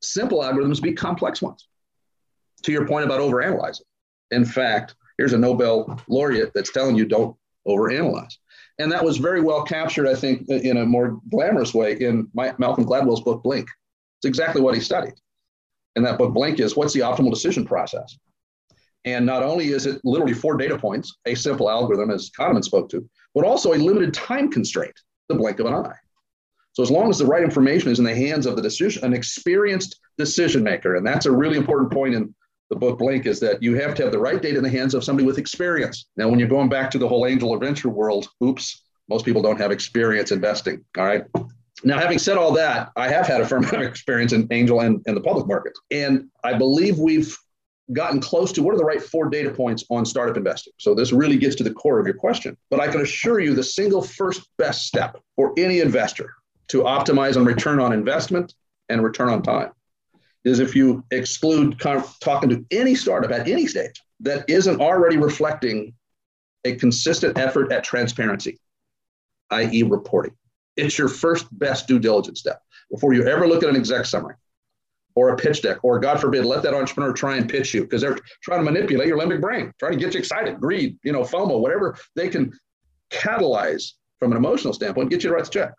simple 0.00 0.40
algorithms 0.40 0.80
beat 0.80 0.96
complex 0.96 1.42
ones. 1.42 1.66
To 2.62 2.72
your 2.72 2.86
point 2.86 3.04
about 3.04 3.20
overanalyzing. 3.20 3.82
In 4.30 4.44
fact, 4.44 4.94
here's 5.18 5.32
a 5.32 5.38
Nobel 5.38 6.00
laureate 6.08 6.52
that's 6.54 6.72
telling 6.72 6.94
you 6.94 7.04
don't 7.04 7.36
overanalyze. 7.66 8.36
And 8.78 8.92
that 8.92 9.04
was 9.04 9.18
very 9.18 9.40
well 9.40 9.64
captured, 9.64 10.06
I 10.06 10.14
think, 10.14 10.48
in 10.48 10.76
a 10.76 10.86
more 10.86 11.20
glamorous 11.30 11.74
way 11.74 11.94
in 11.94 12.28
my, 12.32 12.54
Malcolm 12.58 12.84
Gladwell's 12.84 13.22
book, 13.22 13.42
Blink. 13.42 13.68
It's 14.18 14.26
exactly 14.26 14.62
what 14.62 14.74
he 14.74 14.80
studied 14.80 15.14
in 15.96 16.02
that 16.02 16.18
book, 16.18 16.34
Blink, 16.34 16.60
is 16.60 16.76
what's 16.76 16.92
the 16.92 17.00
optimal 17.00 17.30
decision 17.30 17.64
process? 17.64 18.18
And 19.04 19.26
not 19.26 19.42
only 19.42 19.68
is 19.68 19.86
it 19.86 20.00
literally 20.04 20.32
four 20.32 20.56
data 20.56 20.78
points, 20.78 21.16
a 21.26 21.34
simple 21.34 21.70
algorithm, 21.70 22.10
as 22.10 22.30
Kahneman 22.30 22.64
spoke 22.64 22.88
to, 22.90 23.08
but 23.34 23.44
also 23.44 23.74
a 23.74 23.76
limited 23.76 24.14
time 24.14 24.50
constraint, 24.50 24.98
the 25.28 25.34
blink 25.34 25.60
of 25.60 25.66
an 25.66 25.74
eye. 25.74 25.96
So 26.72 26.82
as 26.82 26.90
long 26.90 27.08
as 27.08 27.18
the 27.18 27.26
right 27.26 27.44
information 27.44 27.90
is 27.90 27.98
in 27.98 28.04
the 28.04 28.14
hands 28.14 28.46
of 28.46 28.56
the 28.56 28.62
decision, 28.62 29.04
an 29.04 29.12
experienced 29.12 30.00
decision 30.18 30.62
maker, 30.62 30.96
and 30.96 31.06
that's 31.06 31.26
a 31.26 31.30
really 31.30 31.56
important 31.56 31.92
point 31.92 32.14
in 32.14 32.34
the 32.70 32.76
book 32.76 32.98
Blink, 32.98 33.26
is 33.26 33.38
that 33.40 33.62
you 33.62 33.76
have 33.76 33.94
to 33.94 34.02
have 34.02 34.12
the 34.12 34.18
right 34.18 34.40
data 34.42 34.56
in 34.56 34.64
the 34.64 34.70
hands 34.70 34.94
of 34.94 35.04
somebody 35.04 35.26
with 35.26 35.38
experience. 35.38 36.06
Now, 36.16 36.28
when 36.28 36.38
you're 36.38 36.48
going 36.48 36.68
back 36.68 36.90
to 36.92 36.98
the 36.98 37.06
whole 37.06 37.26
angel 37.26 37.50
or 37.50 37.58
venture 37.58 37.90
world, 37.90 38.28
oops, 38.42 38.82
most 39.08 39.24
people 39.24 39.42
don't 39.42 39.60
have 39.60 39.70
experience 39.70 40.32
investing. 40.32 40.84
All 40.96 41.04
right. 41.04 41.24
Now, 41.84 41.98
having 41.98 42.18
said 42.18 42.38
all 42.38 42.52
that, 42.52 42.90
I 42.96 43.08
have 43.08 43.26
had 43.26 43.40
a 43.40 43.56
of 43.56 43.72
experience 43.74 44.32
in 44.32 44.48
angel 44.50 44.80
and, 44.80 45.02
and 45.06 45.16
the 45.16 45.20
public 45.20 45.46
markets. 45.46 45.78
And 45.90 46.28
I 46.42 46.54
believe 46.54 46.98
we've 46.98 47.36
gotten 47.92 48.20
close 48.20 48.50
to 48.52 48.62
what 48.62 48.74
are 48.74 48.78
the 48.78 48.84
right 48.84 49.02
four 49.02 49.28
data 49.28 49.50
points 49.50 49.84
on 49.90 50.06
startup 50.06 50.38
investing. 50.38 50.72
So 50.78 50.94
this 50.94 51.12
really 51.12 51.36
gets 51.36 51.54
to 51.56 51.62
the 51.62 51.72
core 51.72 52.00
of 52.00 52.06
your 52.06 52.14
question. 52.16 52.56
But 52.70 52.80
I 52.80 52.88
can 52.88 53.02
assure 53.02 53.40
you 53.40 53.54
the 53.54 53.62
single 53.62 54.00
first 54.00 54.48
best 54.56 54.86
step 54.86 55.20
for 55.36 55.52
any 55.58 55.80
investor 55.80 56.34
to 56.68 56.82
optimize 56.82 57.36
on 57.36 57.44
return 57.44 57.78
on 57.78 57.92
investment 57.92 58.54
and 58.88 59.04
return 59.04 59.28
on 59.28 59.42
time 59.42 59.72
is 60.44 60.60
if 60.60 60.74
you 60.74 61.04
exclude 61.10 61.78
talking 61.78 62.48
to 62.50 62.64
any 62.70 62.94
startup 62.94 63.30
at 63.30 63.48
any 63.48 63.66
stage 63.66 64.00
that 64.20 64.48
isn't 64.48 64.80
already 64.80 65.16
reflecting 65.16 65.94
a 66.64 66.74
consistent 66.76 67.36
effort 67.36 67.70
at 67.72 67.84
transparency, 67.84 68.58
i.e., 69.50 69.82
reporting. 69.82 70.34
It's 70.76 70.98
your 70.98 71.08
first 71.08 71.46
best 71.56 71.86
due 71.86 71.98
diligence 71.98 72.40
step 72.40 72.60
before 72.90 73.12
you 73.14 73.26
ever 73.26 73.46
look 73.46 73.62
at 73.62 73.68
an 73.68 73.76
exec 73.76 74.06
summary. 74.06 74.34
or 75.16 75.30
a 75.30 75.36
pitch 75.36 75.62
deck, 75.62 75.78
or 75.84 76.00
God 76.00 76.20
forbid, 76.20 76.44
let 76.44 76.62
that 76.64 76.74
entrepreneur 76.74 77.12
try 77.12 77.36
and 77.36 77.48
pitch 77.48 77.72
you 77.72 77.82
because 77.82 78.00
they're 78.02 78.18
trying 78.42 78.58
to 78.58 78.64
manipulate 78.64 79.06
your 79.06 79.18
limbic 79.18 79.40
brain, 79.40 79.72
trying 79.78 79.92
to 79.92 79.98
get 79.98 80.14
you 80.14 80.18
excited, 80.18 80.60
greed, 80.60 80.98
you 81.04 81.12
know, 81.12 81.22
FOMO, 81.22 81.60
whatever 81.60 81.96
they 82.16 82.28
can 82.28 82.52
catalyze 83.10 83.92
from 84.18 84.32
an 84.32 84.36
emotional 84.36 84.72
standpoint, 84.72 85.10
get 85.10 85.22
you 85.22 85.30
to 85.30 85.34
write 85.36 85.44
the 85.44 85.50
check. 85.50 85.72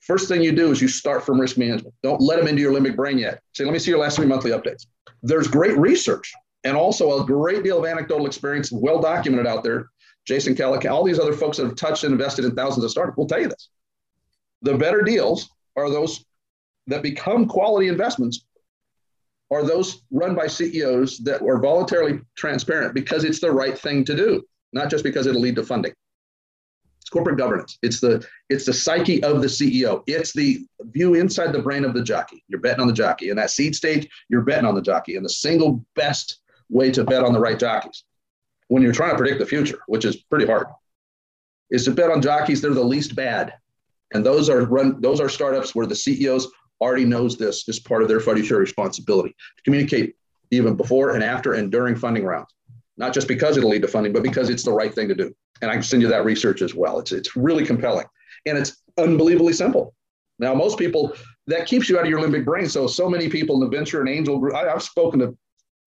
First 0.00 0.28
thing 0.28 0.42
you 0.42 0.52
do 0.52 0.70
is 0.70 0.80
you 0.80 0.88
start 0.88 1.26
from 1.26 1.40
risk 1.40 1.58
management. 1.58 1.94
Don't 2.02 2.20
let 2.20 2.38
them 2.38 2.48
into 2.48 2.62
your 2.62 2.72
limbic 2.72 2.96
brain 2.96 3.18
yet. 3.18 3.40
Say, 3.54 3.64
let 3.64 3.72
me 3.72 3.78
see 3.78 3.90
your 3.90 3.98
last 4.00 4.16
three 4.16 4.26
monthly 4.26 4.52
updates. 4.52 4.86
There's 5.22 5.48
great 5.48 5.76
research 5.76 6.32
and 6.64 6.76
also 6.76 7.20
a 7.20 7.26
great 7.26 7.62
deal 7.64 7.78
of 7.78 7.84
anecdotal 7.84 8.26
experience, 8.26 8.70
well 8.72 9.00
documented 9.00 9.46
out 9.46 9.64
there. 9.64 9.88
Jason 10.26 10.54
Calacanis, 10.54 10.90
all 10.90 11.04
these 11.04 11.18
other 11.18 11.32
folks 11.32 11.56
that 11.58 11.66
have 11.66 11.76
touched 11.76 12.04
and 12.04 12.12
invested 12.12 12.44
in 12.44 12.54
thousands 12.54 12.84
of 12.84 12.90
startups 12.90 13.16
will 13.16 13.26
tell 13.26 13.40
you 13.40 13.48
this. 13.48 13.68
The 14.66 14.76
better 14.76 15.02
deals 15.02 15.48
are 15.76 15.88
those 15.88 16.24
that 16.88 17.00
become 17.00 17.46
quality 17.46 17.86
investments 17.86 18.44
are 19.52 19.62
those 19.62 20.02
run 20.10 20.34
by 20.34 20.48
CEOs 20.48 21.18
that 21.18 21.40
are 21.40 21.60
voluntarily 21.60 22.18
transparent 22.36 22.92
because 22.92 23.22
it's 23.22 23.38
the 23.38 23.52
right 23.52 23.78
thing 23.78 24.04
to 24.04 24.16
do, 24.16 24.42
not 24.72 24.90
just 24.90 25.04
because 25.04 25.28
it'll 25.28 25.40
lead 25.40 25.54
to 25.54 25.62
funding. 25.62 25.92
It's 27.00 27.08
corporate 27.08 27.38
governance. 27.38 27.78
It's 27.82 28.00
the 28.00 28.26
it's 28.48 28.66
the 28.66 28.72
psyche 28.72 29.22
of 29.22 29.40
the 29.40 29.46
CEO. 29.46 30.02
It's 30.08 30.32
the 30.32 30.66
view 30.80 31.14
inside 31.14 31.52
the 31.52 31.62
brain 31.62 31.84
of 31.84 31.94
the 31.94 32.02
jockey. 32.02 32.42
You're 32.48 32.58
betting 32.58 32.80
on 32.80 32.88
the 32.88 32.92
jockey. 32.92 33.30
In 33.30 33.36
that 33.36 33.52
seed 33.52 33.76
stage, 33.76 34.08
you're 34.28 34.40
betting 34.40 34.66
on 34.66 34.74
the 34.74 34.82
jockey. 34.82 35.14
And 35.14 35.24
the 35.24 35.30
single 35.30 35.86
best 35.94 36.40
way 36.70 36.90
to 36.90 37.04
bet 37.04 37.22
on 37.22 37.32
the 37.32 37.38
right 37.38 37.58
jockeys 37.58 38.02
when 38.66 38.82
you're 38.82 38.92
trying 38.92 39.12
to 39.12 39.16
predict 39.16 39.38
the 39.38 39.46
future, 39.46 39.78
which 39.86 40.04
is 40.04 40.16
pretty 40.16 40.46
hard, 40.46 40.66
is 41.70 41.84
to 41.84 41.92
bet 41.92 42.10
on 42.10 42.20
jockeys 42.20 42.60
that 42.62 42.72
are 42.72 42.74
the 42.74 42.82
least 42.82 43.14
bad. 43.14 43.54
And 44.14 44.24
those 44.24 44.48
are 44.48 44.64
run 44.64 45.00
those 45.00 45.20
are 45.20 45.28
startups 45.28 45.74
where 45.74 45.86
the 45.86 45.94
CEOs 45.94 46.48
already 46.80 47.04
knows 47.04 47.36
this 47.36 47.68
as 47.68 47.78
part 47.78 48.02
of 48.02 48.08
their 48.08 48.20
fiduciary 48.20 48.60
responsibility 48.60 49.30
to 49.30 49.62
communicate 49.64 50.14
even 50.50 50.76
before 50.76 51.14
and 51.14 51.24
after 51.24 51.54
and 51.54 51.72
during 51.72 51.96
funding 51.96 52.24
rounds 52.24 52.52
not 52.96 53.12
just 53.12 53.28
because 53.28 53.56
it'll 53.56 53.70
lead 53.70 53.82
to 53.82 53.88
funding, 53.88 54.12
but 54.12 54.22
because 54.22 54.48
it's 54.48 54.62
the 54.62 54.72
right 54.72 54.94
thing 54.94 55.08
to 55.08 55.14
do. 55.14 55.34
And 55.62 55.70
I 55.70 55.74
can 55.74 55.82
send 55.82 56.02
you 56.02 56.08
that 56.08 56.24
research 56.24 56.62
as 56.62 56.74
well. 56.74 56.98
It's, 56.98 57.12
it's 57.12 57.36
really 57.36 57.64
compelling 57.64 58.06
and 58.46 58.56
it's 58.56 58.82
unbelievably 58.98 59.52
simple. 59.52 59.94
Now, 60.38 60.54
most 60.54 60.78
people, 60.78 61.14
that 61.46 61.66
keeps 61.66 61.88
you 61.88 61.98
out 61.98 62.04
of 62.04 62.10
your 62.10 62.20
limbic 62.20 62.44
brain. 62.44 62.68
So, 62.68 62.86
so 62.86 63.08
many 63.08 63.28
people 63.28 63.54
in 63.54 63.60
the 63.60 63.74
venture 63.74 64.00
and 64.00 64.08
angel 64.08 64.38
group, 64.38 64.54
I, 64.54 64.68
have 64.68 64.82
spoken 64.82 65.20
to 65.20 65.36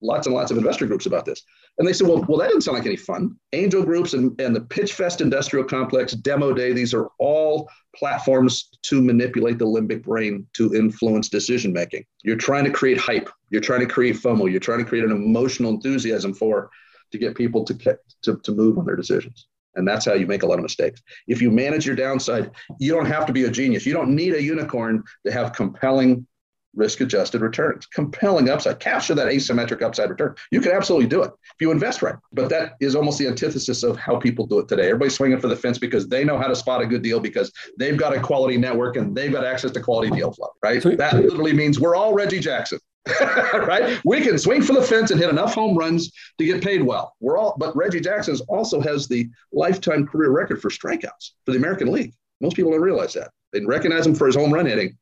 lots 0.02 0.26
and 0.26 0.34
lots 0.34 0.50
of 0.50 0.56
investor 0.56 0.86
groups 0.86 1.06
about 1.06 1.24
this. 1.24 1.42
And 1.78 1.86
they 1.86 1.92
said, 1.92 2.06
well, 2.06 2.24
well, 2.28 2.38
that 2.38 2.46
doesn't 2.46 2.62
sound 2.62 2.78
like 2.78 2.86
any 2.86 2.96
fun. 2.96 3.36
Angel 3.52 3.82
groups 3.82 4.14
and, 4.14 4.38
and 4.40 4.54
the 4.54 4.60
PitchFest 4.60 5.20
Industrial 5.20 5.64
Complex, 5.64 6.12
Demo 6.12 6.52
Day, 6.52 6.72
these 6.72 6.94
are 6.94 7.08
all 7.18 7.68
platforms 7.94 8.70
to 8.82 9.02
manipulate 9.02 9.58
the 9.58 9.66
limbic 9.66 10.02
brain 10.02 10.46
to 10.54 10.74
influence 10.74 11.28
decision 11.28 11.72
making. 11.72 12.04
You're 12.22 12.36
trying 12.36 12.64
to 12.64 12.70
create 12.70 12.98
hype. 12.98 13.28
You're 13.50 13.60
trying 13.60 13.80
to 13.80 13.86
create 13.86 14.16
FOMO. 14.16 14.50
You're 14.50 14.60
trying 14.60 14.78
to 14.78 14.84
create 14.84 15.04
an 15.04 15.12
emotional 15.12 15.72
enthusiasm 15.72 16.34
for 16.34 16.70
to 17.12 17.18
get 17.18 17.34
people 17.34 17.64
to, 17.64 17.98
to, 18.22 18.36
to 18.42 18.52
move 18.52 18.78
on 18.78 18.86
their 18.86 18.96
decisions. 18.96 19.48
And 19.74 19.86
that's 19.86 20.04
how 20.04 20.14
you 20.14 20.26
make 20.26 20.42
a 20.42 20.46
lot 20.46 20.58
of 20.58 20.62
mistakes. 20.62 21.00
If 21.28 21.40
you 21.40 21.50
manage 21.50 21.86
your 21.86 21.96
downside, 21.96 22.50
you 22.78 22.92
don't 22.92 23.06
have 23.06 23.26
to 23.26 23.32
be 23.32 23.44
a 23.44 23.50
genius. 23.50 23.86
You 23.86 23.92
don't 23.92 24.14
need 24.14 24.34
a 24.34 24.42
unicorn 24.42 25.02
to 25.24 25.32
have 25.32 25.52
compelling 25.52 26.26
risk 26.74 27.00
adjusted 27.00 27.40
returns, 27.40 27.86
compelling 27.86 28.48
upside, 28.48 28.78
capture 28.78 29.14
that 29.14 29.28
asymmetric 29.28 29.82
upside 29.82 30.10
return. 30.10 30.34
You 30.50 30.60
can 30.60 30.72
absolutely 30.72 31.08
do 31.08 31.22
it 31.22 31.30
if 31.30 31.60
you 31.60 31.70
invest 31.70 32.02
right. 32.02 32.14
But 32.32 32.48
that 32.50 32.74
is 32.80 32.94
almost 32.94 33.18
the 33.18 33.26
antithesis 33.26 33.82
of 33.82 33.96
how 33.96 34.18
people 34.18 34.46
do 34.46 34.58
it 34.60 34.68
today. 34.68 34.84
Everybody's 34.84 35.14
swinging 35.14 35.40
for 35.40 35.48
the 35.48 35.56
fence 35.56 35.78
because 35.78 36.08
they 36.08 36.24
know 36.24 36.38
how 36.38 36.46
to 36.46 36.56
spot 36.56 36.82
a 36.82 36.86
good 36.86 37.02
deal 37.02 37.20
because 37.20 37.52
they've 37.78 37.96
got 37.96 38.14
a 38.14 38.20
quality 38.20 38.56
network 38.56 38.96
and 38.96 39.16
they've 39.16 39.32
got 39.32 39.44
access 39.44 39.70
to 39.72 39.80
quality 39.80 40.10
deal 40.10 40.32
flow, 40.32 40.48
right? 40.62 40.82
That 40.96 41.14
literally 41.14 41.52
means 41.52 41.80
we're 41.80 41.96
all 41.96 42.14
Reggie 42.14 42.40
Jackson. 42.40 42.78
right? 43.20 43.98
We 44.04 44.20
can 44.20 44.38
swing 44.38 44.62
for 44.62 44.74
the 44.74 44.82
fence 44.82 45.10
and 45.10 45.18
hit 45.18 45.30
enough 45.30 45.54
home 45.54 45.76
runs 45.76 46.12
to 46.38 46.44
get 46.44 46.62
paid 46.62 46.82
well. 46.82 47.14
We're 47.20 47.38
all, 47.38 47.56
but 47.58 47.74
Reggie 47.74 48.00
Jackson 48.00 48.36
also 48.48 48.80
has 48.80 49.08
the 49.08 49.28
lifetime 49.52 50.06
career 50.06 50.30
record 50.30 50.60
for 50.60 50.68
strikeouts 50.68 51.30
for 51.44 51.52
the 51.52 51.56
American 51.56 51.90
League. 51.90 52.12
Most 52.40 52.56
people 52.56 52.72
don't 52.72 52.80
realize 52.80 53.14
that. 53.14 53.30
They 53.52 53.64
recognize 53.64 54.06
him 54.06 54.14
for 54.14 54.26
his 54.26 54.36
home 54.36 54.52
run 54.52 54.66
hitting, 54.66 54.96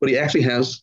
but 0.00 0.08
he 0.08 0.16
actually 0.16 0.42
has 0.42 0.82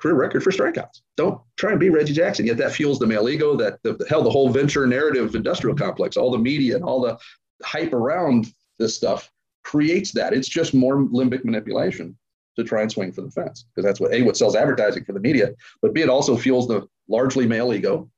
career 0.00 0.14
record 0.14 0.42
for 0.42 0.50
strikeouts. 0.50 1.02
Don't 1.16 1.40
try 1.56 1.72
and 1.72 1.80
be 1.80 1.90
Reggie 1.90 2.14
Jackson. 2.14 2.46
Yet 2.46 2.56
that 2.56 2.72
fuels 2.72 2.98
the 2.98 3.06
male 3.06 3.28
ego, 3.28 3.56
that 3.56 3.82
the, 3.82 4.02
hell, 4.08 4.22
the 4.22 4.30
whole 4.30 4.48
venture 4.48 4.86
narrative 4.86 5.34
industrial 5.34 5.76
complex, 5.76 6.16
all 6.16 6.30
the 6.30 6.38
media 6.38 6.76
and 6.76 6.84
all 6.84 7.00
the 7.00 7.18
hype 7.62 7.92
around 7.92 8.52
this 8.78 8.96
stuff 8.96 9.30
creates 9.62 10.12
that. 10.12 10.32
It's 10.32 10.48
just 10.48 10.74
more 10.74 10.96
limbic 10.96 11.44
manipulation 11.44 12.16
to 12.56 12.64
try 12.64 12.82
and 12.82 12.90
swing 12.90 13.12
for 13.12 13.22
the 13.22 13.30
fence 13.30 13.66
because 13.74 13.86
that's 13.86 14.00
what 14.00 14.12
a 14.12 14.22
what 14.22 14.36
sells 14.36 14.56
advertising 14.56 15.04
for 15.04 15.12
the 15.12 15.20
media, 15.20 15.50
but 15.82 15.94
b 15.94 16.02
it 16.02 16.08
also 16.08 16.36
fuels 16.36 16.66
the 16.66 16.86
largely 17.08 17.46
male 17.46 17.72
ego 17.72 18.10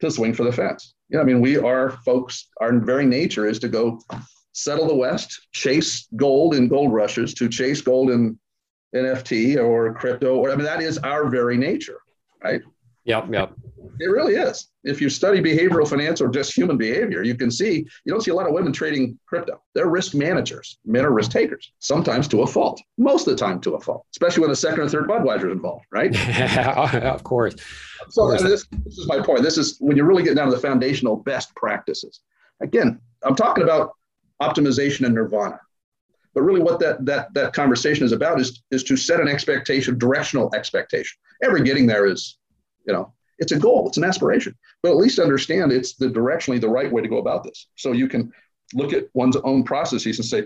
to 0.00 0.10
swing 0.10 0.32
for 0.32 0.44
the 0.44 0.52
fence. 0.52 0.94
Yeah, 1.08 1.20
I 1.20 1.24
mean 1.24 1.40
we 1.40 1.56
are 1.56 1.90
folks. 2.04 2.48
Our 2.60 2.78
very 2.78 3.06
nature 3.06 3.46
is 3.46 3.58
to 3.60 3.68
go 3.68 4.00
settle 4.52 4.86
the 4.86 4.94
West, 4.94 5.48
chase 5.52 6.08
gold 6.16 6.54
in 6.54 6.68
gold 6.68 6.92
rushes, 6.92 7.34
to 7.34 7.48
chase 7.48 7.80
gold 7.80 8.10
in 8.10 8.38
NFT 8.94 9.62
or 9.62 9.94
crypto. 9.94 10.36
Or 10.36 10.50
I 10.50 10.56
mean 10.56 10.64
that 10.64 10.82
is 10.82 10.98
our 10.98 11.28
very 11.28 11.56
nature, 11.56 12.00
right? 12.42 12.62
Yep, 13.04 13.32
yep. 13.32 13.52
It 14.00 14.06
really 14.06 14.34
is. 14.34 14.68
If 14.82 15.00
you 15.00 15.08
study 15.08 15.40
behavioral 15.40 15.88
finance 15.88 16.20
or 16.20 16.28
just 16.28 16.56
human 16.56 16.76
behavior, 16.76 17.22
you 17.22 17.36
can 17.36 17.52
see 17.52 17.86
you 18.04 18.12
don't 18.12 18.20
see 18.20 18.32
a 18.32 18.34
lot 18.34 18.46
of 18.46 18.52
women 18.52 18.72
trading 18.72 19.18
crypto. 19.26 19.62
They're 19.74 19.88
risk 19.88 20.12
managers. 20.14 20.78
Men 20.84 21.04
are 21.04 21.12
risk 21.12 21.30
takers, 21.30 21.72
sometimes 21.78 22.26
to 22.28 22.42
a 22.42 22.46
fault, 22.46 22.82
most 22.98 23.28
of 23.28 23.36
the 23.36 23.44
time 23.44 23.60
to 23.60 23.74
a 23.74 23.80
fault, 23.80 24.04
especially 24.12 24.40
when 24.40 24.50
the 24.50 24.56
second 24.56 24.80
or 24.80 24.88
third 24.88 25.08
Budweiser 25.08 25.46
is 25.46 25.52
involved, 25.52 25.84
right? 25.92 26.14
of 27.04 27.22
course. 27.22 27.54
So 28.10 28.24
of 28.24 28.38
course. 28.38 28.42
This, 28.42 28.66
this 28.84 28.98
is 28.98 29.06
my 29.06 29.20
point. 29.20 29.42
This 29.42 29.56
is 29.56 29.76
when 29.80 29.96
you're 29.96 30.06
really 30.06 30.24
get 30.24 30.34
down 30.34 30.48
to 30.48 30.54
the 30.54 30.60
foundational 30.60 31.16
best 31.16 31.54
practices. 31.54 32.20
Again, 32.60 33.00
I'm 33.22 33.36
talking 33.36 33.62
about 33.62 33.92
optimization 34.42 35.06
and 35.06 35.14
nirvana. 35.14 35.60
But 36.36 36.42
really, 36.42 36.60
what 36.60 36.78
that 36.80 37.04
that 37.06 37.34
that 37.34 37.54
conversation 37.54 38.04
is 38.04 38.12
about 38.12 38.40
is 38.40 38.62
is 38.70 38.84
to 38.84 38.96
set 38.96 39.20
an 39.20 39.26
expectation, 39.26 39.98
directional 39.98 40.54
expectation. 40.54 41.18
Every 41.42 41.62
getting 41.64 41.86
there 41.86 42.06
is 42.06 42.38
you 42.86 42.92
know, 42.92 43.12
it's 43.38 43.52
a 43.52 43.58
goal, 43.58 43.88
it's 43.88 43.96
an 43.96 44.04
aspiration, 44.04 44.54
but 44.82 44.90
at 44.90 44.96
least 44.96 45.18
understand 45.18 45.72
it's 45.72 45.94
the 45.96 46.06
directionally 46.06 46.60
the 46.60 46.68
right 46.68 46.92
way 46.92 47.02
to 47.02 47.08
go 47.08 47.18
about 47.18 47.42
this. 47.42 47.66
So 47.74 47.92
you 47.92 48.06
can 48.06 48.32
look 48.74 48.92
at 48.92 49.08
one's 49.14 49.36
own 49.36 49.64
processes 49.64 50.18
and 50.18 50.26
say, 50.26 50.44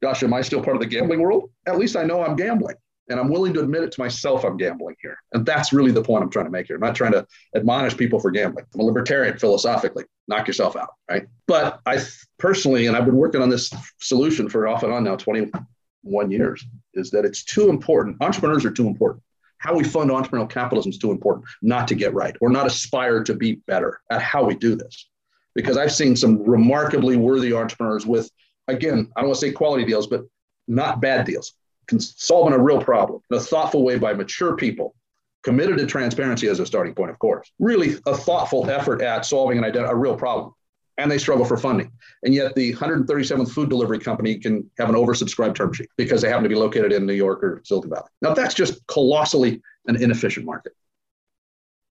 gosh, 0.00 0.22
am 0.22 0.32
I 0.32 0.42
still 0.42 0.62
part 0.62 0.76
of 0.76 0.80
the 0.80 0.88
gambling 0.88 1.20
world? 1.20 1.50
At 1.66 1.78
least 1.78 1.96
I 1.96 2.04
know 2.04 2.24
I'm 2.24 2.36
gambling 2.36 2.76
and 3.08 3.18
I'm 3.18 3.28
willing 3.28 3.52
to 3.54 3.60
admit 3.60 3.82
it 3.82 3.92
to 3.92 4.00
myself 4.00 4.44
I'm 4.44 4.56
gambling 4.56 4.96
here. 5.02 5.18
And 5.32 5.44
that's 5.44 5.72
really 5.72 5.90
the 5.92 6.02
point 6.02 6.22
I'm 6.22 6.30
trying 6.30 6.46
to 6.46 6.50
make 6.50 6.66
here. 6.66 6.76
I'm 6.76 6.82
not 6.82 6.94
trying 6.94 7.12
to 7.12 7.26
admonish 7.54 7.96
people 7.96 8.20
for 8.20 8.30
gambling. 8.30 8.64
I'm 8.74 8.80
a 8.80 8.84
libertarian 8.84 9.38
philosophically. 9.38 10.04
Knock 10.28 10.46
yourself 10.46 10.76
out, 10.76 10.90
right? 11.10 11.26
But 11.46 11.80
I 11.84 11.98
personally, 12.38 12.86
and 12.86 12.96
I've 12.96 13.04
been 13.04 13.16
working 13.16 13.42
on 13.42 13.48
this 13.48 13.72
solution 14.00 14.48
for 14.48 14.68
off 14.68 14.82
and 14.82 14.92
on 14.92 15.04
now 15.04 15.16
21 15.16 16.30
years, 16.30 16.64
is 16.94 17.10
that 17.10 17.24
it's 17.24 17.44
too 17.44 17.68
important. 17.68 18.16
Entrepreneurs 18.20 18.64
are 18.64 18.70
too 18.70 18.86
important 18.86 19.22
how 19.62 19.76
we 19.76 19.84
fund 19.84 20.10
entrepreneurial 20.10 20.50
capitalism 20.50 20.90
is 20.90 20.98
too 20.98 21.12
important 21.12 21.46
not 21.62 21.86
to 21.86 21.94
get 21.94 22.12
right 22.12 22.34
or 22.40 22.50
not 22.50 22.66
aspire 22.66 23.22
to 23.22 23.32
be 23.32 23.54
better 23.68 24.00
at 24.10 24.20
how 24.20 24.42
we 24.42 24.56
do 24.56 24.74
this. 24.74 25.08
Because 25.54 25.76
I've 25.76 25.92
seen 25.92 26.16
some 26.16 26.42
remarkably 26.42 27.16
worthy 27.16 27.52
entrepreneurs 27.52 28.04
with, 28.04 28.28
again, 28.66 29.12
I 29.14 29.20
don't 29.20 29.28
want 29.28 29.38
to 29.38 29.46
say 29.46 29.52
quality 29.52 29.84
deals, 29.84 30.08
but 30.08 30.22
not 30.66 31.00
bad 31.00 31.26
deals, 31.26 31.52
solving 31.98 32.54
a 32.54 32.58
real 32.58 32.80
problem 32.80 33.20
in 33.30 33.36
a 33.36 33.40
thoughtful 33.40 33.82
way 33.84 33.98
by 33.98 34.12
mature 34.12 34.56
people, 34.56 34.94
committed 35.42 35.78
to 35.78 35.86
transparency 35.86 36.48
as 36.48 36.60
a 36.60 36.66
starting 36.66 36.94
point, 36.94 37.10
of 37.10 37.18
course. 37.18 37.50
Really 37.58 37.96
a 38.06 38.16
thoughtful 38.16 38.70
effort 38.70 39.02
at 39.02 39.26
solving 39.26 39.58
an 39.58 39.64
ident- 39.64 39.90
a 39.90 39.94
real 39.94 40.16
problem 40.16 40.54
and 40.98 41.10
they 41.10 41.18
struggle 41.18 41.44
for 41.44 41.56
funding. 41.56 41.90
And 42.22 42.34
yet 42.34 42.54
the 42.54 42.74
137th 42.74 43.50
food 43.50 43.68
delivery 43.68 43.98
company 43.98 44.38
can 44.38 44.70
have 44.78 44.88
an 44.88 44.94
oversubscribed 44.94 45.54
term 45.54 45.72
sheet 45.72 45.88
because 45.96 46.22
they 46.22 46.28
happen 46.28 46.42
to 46.42 46.48
be 46.48 46.54
located 46.54 46.92
in 46.92 47.06
New 47.06 47.14
York 47.14 47.42
or 47.42 47.62
Silicon 47.64 47.90
Valley. 47.90 48.08
Now 48.20 48.34
that's 48.34 48.54
just 48.54 48.86
colossally 48.86 49.60
an 49.86 50.00
inefficient 50.00 50.46
market. 50.46 50.74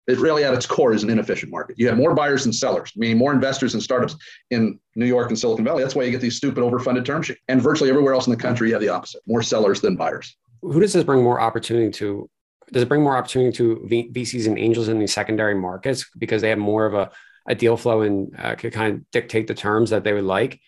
It 0.08 0.20
really 0.20 0.44
at 0.44 0.54
its 0.54 0.68
core 0.68 0.94
is 0.94 1.04
an 1.04 1.10
inefficient 1.10 1.52
market. 1.52 1.80
You 1.80 1.88
have 1.88 1.98
more 1.98 2.14
buyers 2.14 2.44
than 2.44 2.54
sellers, 2.54 2.92
meaning 2.96 3.18
more 3.18 3.34
investors 3.34 3.74
and 3.74 3.82
startups 3.82 4.16
in 4.52 4.80
New 4.96 5.08
York 5.08 5.30
and 5.30 5.40
Silicon 5.40 5.66
Valley. 5.66 5.82
That's 5.82 5.96
why 5.96 6.04
you 6.04 6.12
get 6.12 6.22
these 6.22 6.38
stupid 6.38 6.64
overfunded 6.64 7.06
term 7.06 7.24
sheets. 7.24 7.40
And 7.48 7.62
virtually 7.62 7.90
everywhere 7.90 8.14
else 8.14 8.28
in 8.28 8.32
the 8.32 8.38
country, 8.38 8.68
you 8.68 8.76
have 8.76 8.82
the 8.82 8.90
opposite: 8.90 9.22
more 9.26 9.42
sellers 9.42 9.82
than 9.82 9.96
buyers. 9.96 10.36
Who 10.62 10.80
does 10.80 10.94
this 10.94 11.04
bring 11.04 11.24
more 11.24 11.40
opportunity 11.40 11.92
to? 11.94 12.30
Does 12.72 12.84
it 12.84 12.90
bring 12.90 13.04
more 13.04 13.18
opportunity 13.18 13.56
to 13.58 13.88
VCs 13.90 14.48
and 14.48 14.58
angels 14.58 14.88
in 14.88 15.00
these 15.00 15.14
secondary 15.14 15.56
markets 15.56 16.06
because 16.18 16.42
they 16.42 16.50
have 16.50 16.58
more 16.58 16.86
of 16.86 16.94
a 16.94 17.12
a 17.48 17.56
deal 17.56 17.78
flow 17.78 18.02
and 18.02 18.34
uh, 18.40 18.56
could 18.56 18.74
kind 18.74 18.94
of 18.94 19.12
dictate 19.12 19.48
the 19.48 19.54
terms 19.54 19.92
that 19.92 20.04
they 20.04 20.14
would 20.14 20.24
like. 20.24 20.60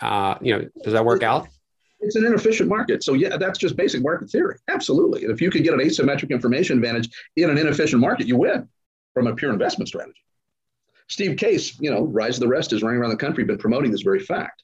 Uh, 0.00 0.36
you 0.40 0.56
know, 0.56 0.68
does 0.84 0.92
that 0.92 1.04
work 1.04 1.22
out? 1.22 1.48
It's 2.00 2.16
an 2.16 2.24
inefficient 2.24 2.68
market. 2.68 3.02
So 3.02 3.14
yeah, 3.14 3.36
that's 3.36 3.58
just 3.58 3.76
basic 3.76 4.02
market 4.02 4.30
theory. 4.30 4.56
Absolutely. 4.68 5.24
And 5.24 5.32
if 5.32 5.40
you 5.40 5.50
can 5.50 5.62
get 5.62 5.74
an 5.74 5.80
asymmetric 5.80 6.30
information 6.30 6.78
advantage 6.78 7.08
in 7.36 7.50
an 7.50 7.58
inefficient 7.58 8.00
market, 8.00 8.26
you 8.26 8.36
win 8.36 8.68
from 9.14 9.26
a 9.26 9.34
pure 9.34 9.52
investment 9.52 9.88
strategy. 9.88 10.20
Steve 11.08 11.36
Case, 11.36 11.78
you 11.80 11.90
know, 11.90 12.04
Rise 12.04 12.36
of 12.36 12.40
the 12.40 12.48
Rest 12.48 12.72
is 12.72 12.82
running 12.82 13.00
around 13.00 13.10
the 13.10 13.16
country, 13.16 13.44
been 13.44 13.58
promoting 13.58 13.90
this 13.90 14.02
very 14.02 14.20
fact 14.20 14.62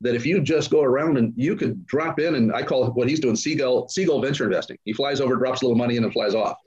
that 0.00 0.14
if 0.14 0.26
you 0.26 0.40
just 0.40 0.70
go 0.70 0.82
around 0.82 1.16
and 1.16 1.32
you 1.36 1.56
could 1.56 1.86
drop 1.86 2.18
in 2.20 2.34
and 2.34 2.52
I 2.52 2.62
call 2.62 2.90
what 2.90 3.08
he's 3.08 3.20
doing 3.20 3.36
seagull 3.36 3.88
seagull 3.88 4.20
venture 4.20 4.44
investing. 4.44 4.76
He 4.84 4.92
flies 4.92 5.20
over, 5.20 5.36
drops 5.36 5.62
a 5.62 5.64
little 5.64 5.78
money, 5.78 5.96
in, 5.96 6.04
and 6.04 6.12
flies 6.12 6.34
off 6.34 6.58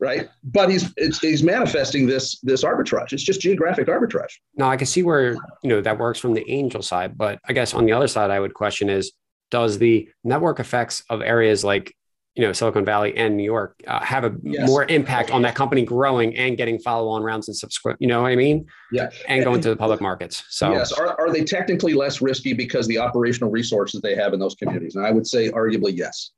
right? 0.00 0.28
But 0.44 0.70
he's 0.70 0.92
he's 1.20 1.42
manifesting 1.42 2.06
this 2.06 2.40
this 2.40 2.64
arbitrage. 2.64 3.12
It's 3.12 3.22
just 3.22 3.40
geographic 3.40 3.88
arbitrage. 3.88 4.32
Now 4.54 4.70
I 4.70 4.76
can 4.76 4.86
see 4.86 5.02
where 5.02 5.34
you 5.62 5.68
know 5.68 5.80
that 5.80 5.98
works 5.98 6.18
from 6.18 6.34
the 6.34 6.48
angel 6.50 6.82
side, 6.82 7.16
but 7.18 7.38
I 7.48 7.52
guess 7.52 7.74
on 7.74 7.84
the 7.84 7.92
other 7.92 8.08
side, 8.08 8.30
I 8.30 8.40
would 8.40 8.54
question 8.54 8.88
is 8.88 9.12
does 9.50 9.78
the 9.78 10.08
network 10.24 10.60
effects 10.60 11.02
of 11.08 11.22
areas 11.22 11.64
like 11.64 11.94
you 12.38 12.46
know 12.46 12.52
Silicon 12.52 12.84
Valley 12.84 13.16
and 13.16 13.36
New 13.36 13.42
York 13.42 13.82
uh, 13.88 13.98
have 13.98 14.22
a 14.22 14.32
yes. 14.42 14.68
more 14.68 14.84
impact 14.84 15.32
on 15.32 15.42
that 15.42 15.56
company 15.56 15.84
growing 15.84 16.36
and 16.36 16.56
getting 16.56 16.78
follow-on 16.78 17.20
rounds 17.20 17.48
and 17.48 17.56
subscribe. 17.56 17.96
You 17.98 18.06
know 18.06 18.22
what 18.22 18.30
I 18.30 18.36
mean? 18.36 18.64
Yeah. 18.92 19.10
And 19.26 19.44
going 19.44 19.60
to 19.62 19.70
the 19.70 19.76
public 19.76 20.00
markets. 20.00 20.44
So 20.48 20.70
yes, 20.70 20.92
are, 20.92 21.20
are 21.20 21.32
they 21.32 21.42
technically 21.42 21.94
less 21.94 22.22
risky 22.22 22.52
because 22.52 22.86
the 22.86 22.96
operational 22.96 23.50
resources 23.50 24.00
they 24.00 24.14
have 24.14 24.34
in 24.34 24.38
those 24.38 24.54
communities? 24.54 24.94
And 24.94 25.04
I 25.04 25.10
would 25.10 25.26
say 25.26 25.50
arguably 25.50 25.96
yes. 25.96 26.30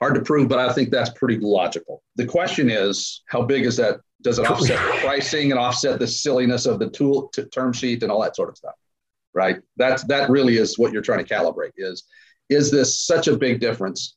Hard 0.00 0.14
to 0.14 0.22
prove, 0.22 0.48
but 0.48 0.58
I 0.58 0.72
think 0.72 0.90
that's 0.90 1.10
pretty 1.10 1.38
logical. 1.38 2.02
The 2.16 2.24
question 2.24 2.70
is, 2.70 3.22
how 3.26 3.42
big 3.42 3.66
is 3.66 3.76
that? 3.76 4.00
Does 4.22 4.38
it 4.38 4.50
offset 4.50 4.78
pricing 5.00 5.50
and 5.50 5.60
offset 5.60 5.98
the 5.98 6.06
silliness 6.06 6.64
of 6.64 6.78
the 6.78 6.88
tool 6.88 7.30
term 7.52 7.74
sheet 7.74 8.02
and 8.02 8.10
all 8.10 8.22
that 8.22 8.36
sort 8.36 8.48
of 8.48 8.56
stuff? 8.56 8.74
Right. 9.34 9.60
That's 9.76 10.02
that 10.04 10.30
really 10.30 10.56
is 10.56 10.78
what 10.78 10.92
you're 10.92 11.02
trying 11.02 11.24
to 11.24 11.34
calibrate. 11.34 11.72
Is 11.76 12.04
is 12.48 12.70
this 12.70 13.00
such 13.00 13.28
a 13.28 13.36
big 13.36 13.60
difference 13.60 14.16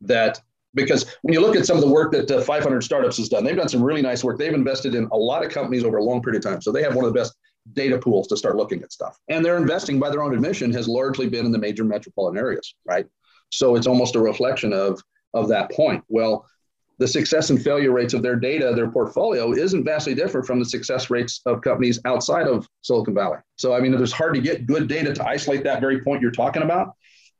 that 0.00 0.40
because 0.76 1.16
when 1.22 1.32
you 1.32 1.40
look 1.40 1.56
at 1.56 1.66
some 1.66 1.76
of 1.76 1.82
the 1.82 1.90
work 1.90 2.12
that 2.12 2.30
uh, 2.30 2.42
500 2.42 2.84
startups 2.84 3.16
has 3.16 3.28
done, 3.28 3.42
they've 3.42 3.56
done 3.56 3.68
some 3.68 3.82
really 3.82 4.02
nice 4.02 4.22
work. 4.22 4.38
They've 4.38 4.52
invested 4.52 4.94
in 4.94 5.08
a 5.10 5.16
lot 5.16 5.44
of 5.44 5.50
companies 5.50 5.82
over 5.82 5.96
a 5.96 6.04
long 6.04 6.22
period 6.22 6.44
of 6.44 6.50
time. 6.50 6.62
So 6.62 6.70
they 6.70 6.82
have 6.82 6.94
one 6.94 7.04
of 7.04 7.12
the 7.12 7.18
best 7.18 7.34
data 7.72 7.98
pools 7.98 8.28
to 8.28 8.36
start 8.36 8.56
looking 8.56 8.82
at 8.82 8.92
stuff. 8.92 9.18
And 9.28 9.44
their 9.44 9.56
investing 9.56 9.98
by 9.98 10.10
their 10.10 10.22
own 10.22 10.34
admission 10.34 10.72
has 10.72 10.86
largely 10.86 11.28
been 11.28 11.46
in 11.46 11.50
the 11.50 11.58
major 11.58 11.82
metropolitan 11.82 12.38
areas, 12.38 12.74
right? 12.84 13.06
So 13.50 13.74
it's 13.74 13.86
almost 13.86 14.14
a 14.14 14.20
reflection 14.20 14.72
of, 14.72 15.00
of 15.34 15.48
that 15.48 15.72
point. 15.72 16.04
Well, 16.08 16.46
the 16.98 17.08
success 17.08 17.50
and 17.50 17.62
failure 17.62 17.92
rates 17.92 18.14
of 18.14 18.22
their 18.22 18.36
data, 18.36 18.72
their 18.74 18.90
portfolio, 18.90 19.52
isn't 19.52 19.84
vastly 19.84 20.14
different 20.14 20.46
from 20.46 20.58
the 20.58 20.64
success 20.64 21.10
rates 21.10 21.40
of 21.46 21.60
companies 21.60 21.98
outside 22.04 22.46
of 22.46 22.66
Silicon 22.82 23.14
Valley. 23.14 23.38
So, 23.56 23.74
I 23.74 23.80
mean, 23.80 23.92
it's 23.94 24.12
hard 24.12 24.34
to 24.34 24.40
get 24.40 24.66
good 24.66 24.88
data 24.88 25.12
to 25.12 25.26
isolate 25.26 25.64
that 25.64 25.80
very 25.80 26.02
point 26.02 26.22
you're 26.22 26.30
talking 26.30 26.62
about. 26.62 26.94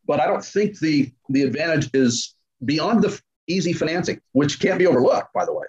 But 0.06 0.20
I 0.20 0.26
don't 0.26 0.44
think 0.44 0.78
the, 0.78 1.10
the 1.30 1.42
advantage 1.42 1.90
is 1.94 2.34
beyond 2.64 3.02
the 3.02 3.20
easy 3.48 3.72
financing, 3.72 4.20
which 4.32 4.60
can't 4.60 4.78
be 4.78 4.86
overlooked, 4.86 5.32
by 5.32 5.44
the 5.44 5.52
way. 5.52 5.66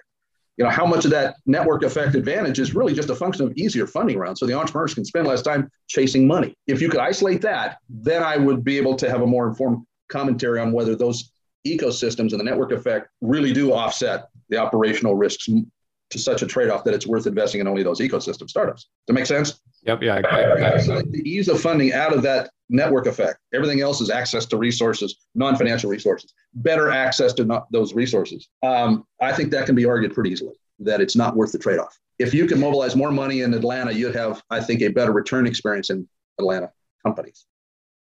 You 0.56 0.64
know, 0.64 0.70
how 0.70 0.84
much 0.84 1.04
of 1.04 1.12
that 1.12 1.36
network 1.46 1.84
effect 1.84 2.16
advantage 2.16 2.58
is 2.58 2.74
really 2.74 2.92
just 2.92 3.10
a 3.10 3.14
function 3.14 3.46
of 3.46 3.52
easier 3.56 3.86
funding 3.86 4.18
rounds. 4.18 4.40
So 4.40 4.46
the 4.46 4.54
entrepreneurs 4.54 4.92
can 4.92 5.04
spend 5.04 5.28
less 5.28 5.40
time 5.40 5.70
chasing 5.86 6.26
money. 6.26 6.56
If 6.66 6.82
you 6.82 6.88
could 6.88 7.00
isolate 7.00 7.40
that, 7.42 7.78
then 7.88 8.24
I 8.24 8.36
would 8.36 8.64
be 8.64 8.76
able 8.76 8.96
to 8.96 9.08
have 9.08 9.22
a 9.22 9.26
more 9.26 9.46
informed 9.46 9.86
commentary 10.08 10.58
on 10.58 10.72
whether 10.72 10.96
those 10.96 11.30
ecosystems 11.64 12.32
and 12.32 12.40
the 12.40 12.44
network 12.44 12.72
effect 12.72 13.08
really 13.20 13.52
do 13.52 13.72
offset 13.72 14.28
the 14.48 14.56
operational 14.56 15.14
risks 15.14 15.48
to 16.10 16.18
such 16.18 16.42
a 16.42 16.46
trade-off 16.46 16.84
that 16.84 16.94
it's 16.94 17.06
worth 17.06 17.26
investing 17.26 17.60
in 17.60 17.68
only 17.68 17.82
those 17.82 18.00
ecosystem 18.00 18.48
startups. 18.48 18.84
Does 18.84 18.90
that 19.08 19.12
make 19.12 19.26
sense? 19.26 19.60
Yep. 19.82 20.02
Yeah. 20.02 20.22
I, 20.28 20.42
I, 20.42 20.74
I, 20.74 20.78
so 20.78 21.02
the 21.02 21.22
ease 21.24 21.48
of 21.48 21.60
funding 21.60 21.92
out 21.92 22.12
of 22.12 22.22
that 22.22 22.50
network 22.68 23.06
effect. 23.06 23.38
Everything 23.54 23.80
else 23.80 24.00
is 24.00 24.10
access 24.10 24.46
to 24.46 24.56
resources, 24.56 25.16
non-financial 25.34 25.90
resources, 25.90 26.32
better 26.54 26.90
access 26.90 27.32
to 27.34 27.64
those 27.70 27.94
resources. 27.94 28.48
Um, 28.62 29.06
I 29.20 29.32
think 29.32 29.50
that 29.52 29.66
can 29.66 29.74
be 29.74 29.86
argued 29.86 30.14
pretty 30.14 30.30
easily 30.30 30.54
that 30.80 31.00
it's 31.00 31.16
not 31.16 31.36
worth 31.36 31.52
the 31.52 31.58
trade-off. 31.58 31.98
If 32.18 32.34
you 32.34 32.46
can 32.46 32.60
mobilize 32.60 32.94
more 32.96 33.10
money 33.10 33.42
in 33.42 33.54
Atlanta, 33.54 33.92
you'd 33.92 34.14
have, 34.14 34.42
I 34.50 34.60
think, 34.60 34.82
a 34.82 34.88
better 34.88 35.12
return 35.12 35.46
experience 35.46 35.90
in 35.90 36.08
Atlanta 36.38 36.70
companies. 37.04 37.46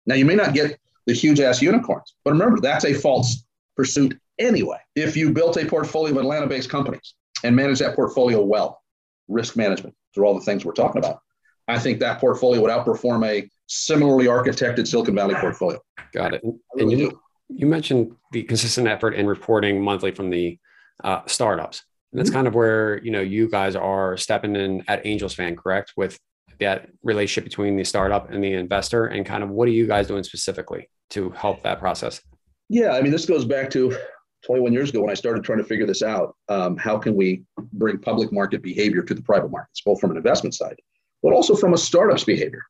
Now, 0.05 0.15
you 0.15 0.25
may 0.25 0.35
not 0.35 0.53
get 0.53 0.79
the 1.05 1.13
huge 1.13 1.39
ass 1.39 1.61
unicorns, 1.61 2.15
but 2.23 2.31
remember, 2.31 2.59
that's 2.59 2.85
a 2.85 2.93
false 2.93 3.43
pursuit 3.75 4.17
anyway. 4.39 4.77
If 4.95 5.17
you 5.17 5.33
built 5.33 5.57
a 5.57 5.65
portfolio 5.65 6.11
of 6.11 6.17
Atlanta-based 6.17 6.69
companies 6.69 7.15
and 7.43 7.55
manage 7.55 7.79
that 7.79 7.95
portfolio 7.95 8.41
well, 8.41 8.81
risk 9.27 9.55
management, 9.55 9.95
through 10.13 10.25
all 10.25 10.35
the 10.35 10.45
things 10.45 10.63
we're 10.63 10.73
talking 10.73 10.99
about, 10.99 11.21
I 11.67 11.79
think 11.79 11.99
that 11.99 12.19
portfolio 12.19 12.61
would 12.61 12.71
outperform 12.71 13.25
a 13.27 13.49
similarly 13.67 14.25
architected 14.25 14.87
Silicon 14.87 15.15
Valley 15.15 15.35
portfolio. 15.35 15.79
Got 16.13 16.33
it. 16.33 16.43
And 16.77 16.91
you, 16.91 17.19
you 17.49 17.65
mentioned 17.65 18.15
the 18.31 18.43
consistent 18.43 18.87
effort 18.87 19.11
in 19.11 19.27
reporting 19.27 19.81
monthly 19.81 20.11
from 20.11 20.29
the 20.29 20.57
uh, 21.03 21.21
startups. 21.25 21.83
And 22.11 22.19
that's 22.19 22.29
mm-hmm. 22.29 22.37
kind 22.37 22.47
of 22.47 22.55
where 22.55 23.01
you 23.03 23.11
know 23.11 23.21
you 23.21 23.49
guys 23.49 23.75
are 23.75 24.17
stepping 24.17 24.55
in 24.55 24.83
at 24.87 25.03
AngelSpan, 25.03 25.57
correct? 25.57 25.93
With 25.97 26.19
that 26.59 26.89
relationship 27.01 27.43
between 27.43 27.75
the 27.75 27.83
startup 27.83 28.29
and 28.29 28.43
the 28.43 28.53
investor, 28.53 29.07
and 29.07 29.25
kind 29.25 29.43
of 29.43 29.49
what 29.49 29.67
are 29.67 29.71
you 29.71 29.87
guys 29.87 30.07
doing 30.07 30.23
specifically 30.23 30.89
to 31.09 31.31
help 31.31 31.63
that 31.63 31.79
process? 31.79 32.21
Yeah, 32.69 32.91
I 32.91 33.01
mean, 33.01 33.11
this 33.11 33.25
goes 33.25 33.45
back 33.45 33.69
to 33.71 33.97
21 34.45 34.73
years 34.73 34.89
ago 34.89 35.01
when 35.01 35.09
I 35.09 35.15
started 35.15 35.43
trying 35.43 35.59
to 35.59 35.63
figure 35.63 35.85
this 35.85 36.03
out. 36.03 36.35
Um, 36.49 36.77
how 36.77 36.97
can 36.97 37.15
we 37.15 37.43
bring 37.73 37.97
public 37.97 38.31
market 38.31 38.61
behavior 38.61 39.01
to 39.01 39.13
the 39.13 39.21
private 39.21 39.49
markets, 39.49 39.81
both 39.81 39.99
from 39.99 40.11
an 40.11 40.17
investment 40.17 40.53
side, 40.53 40.75
but 41.23 41.33
also 41.33 41.55
from 41.55 41.73
a 41.73 41.77
startup's 41.77 42.25
behavior? 42.25 42.63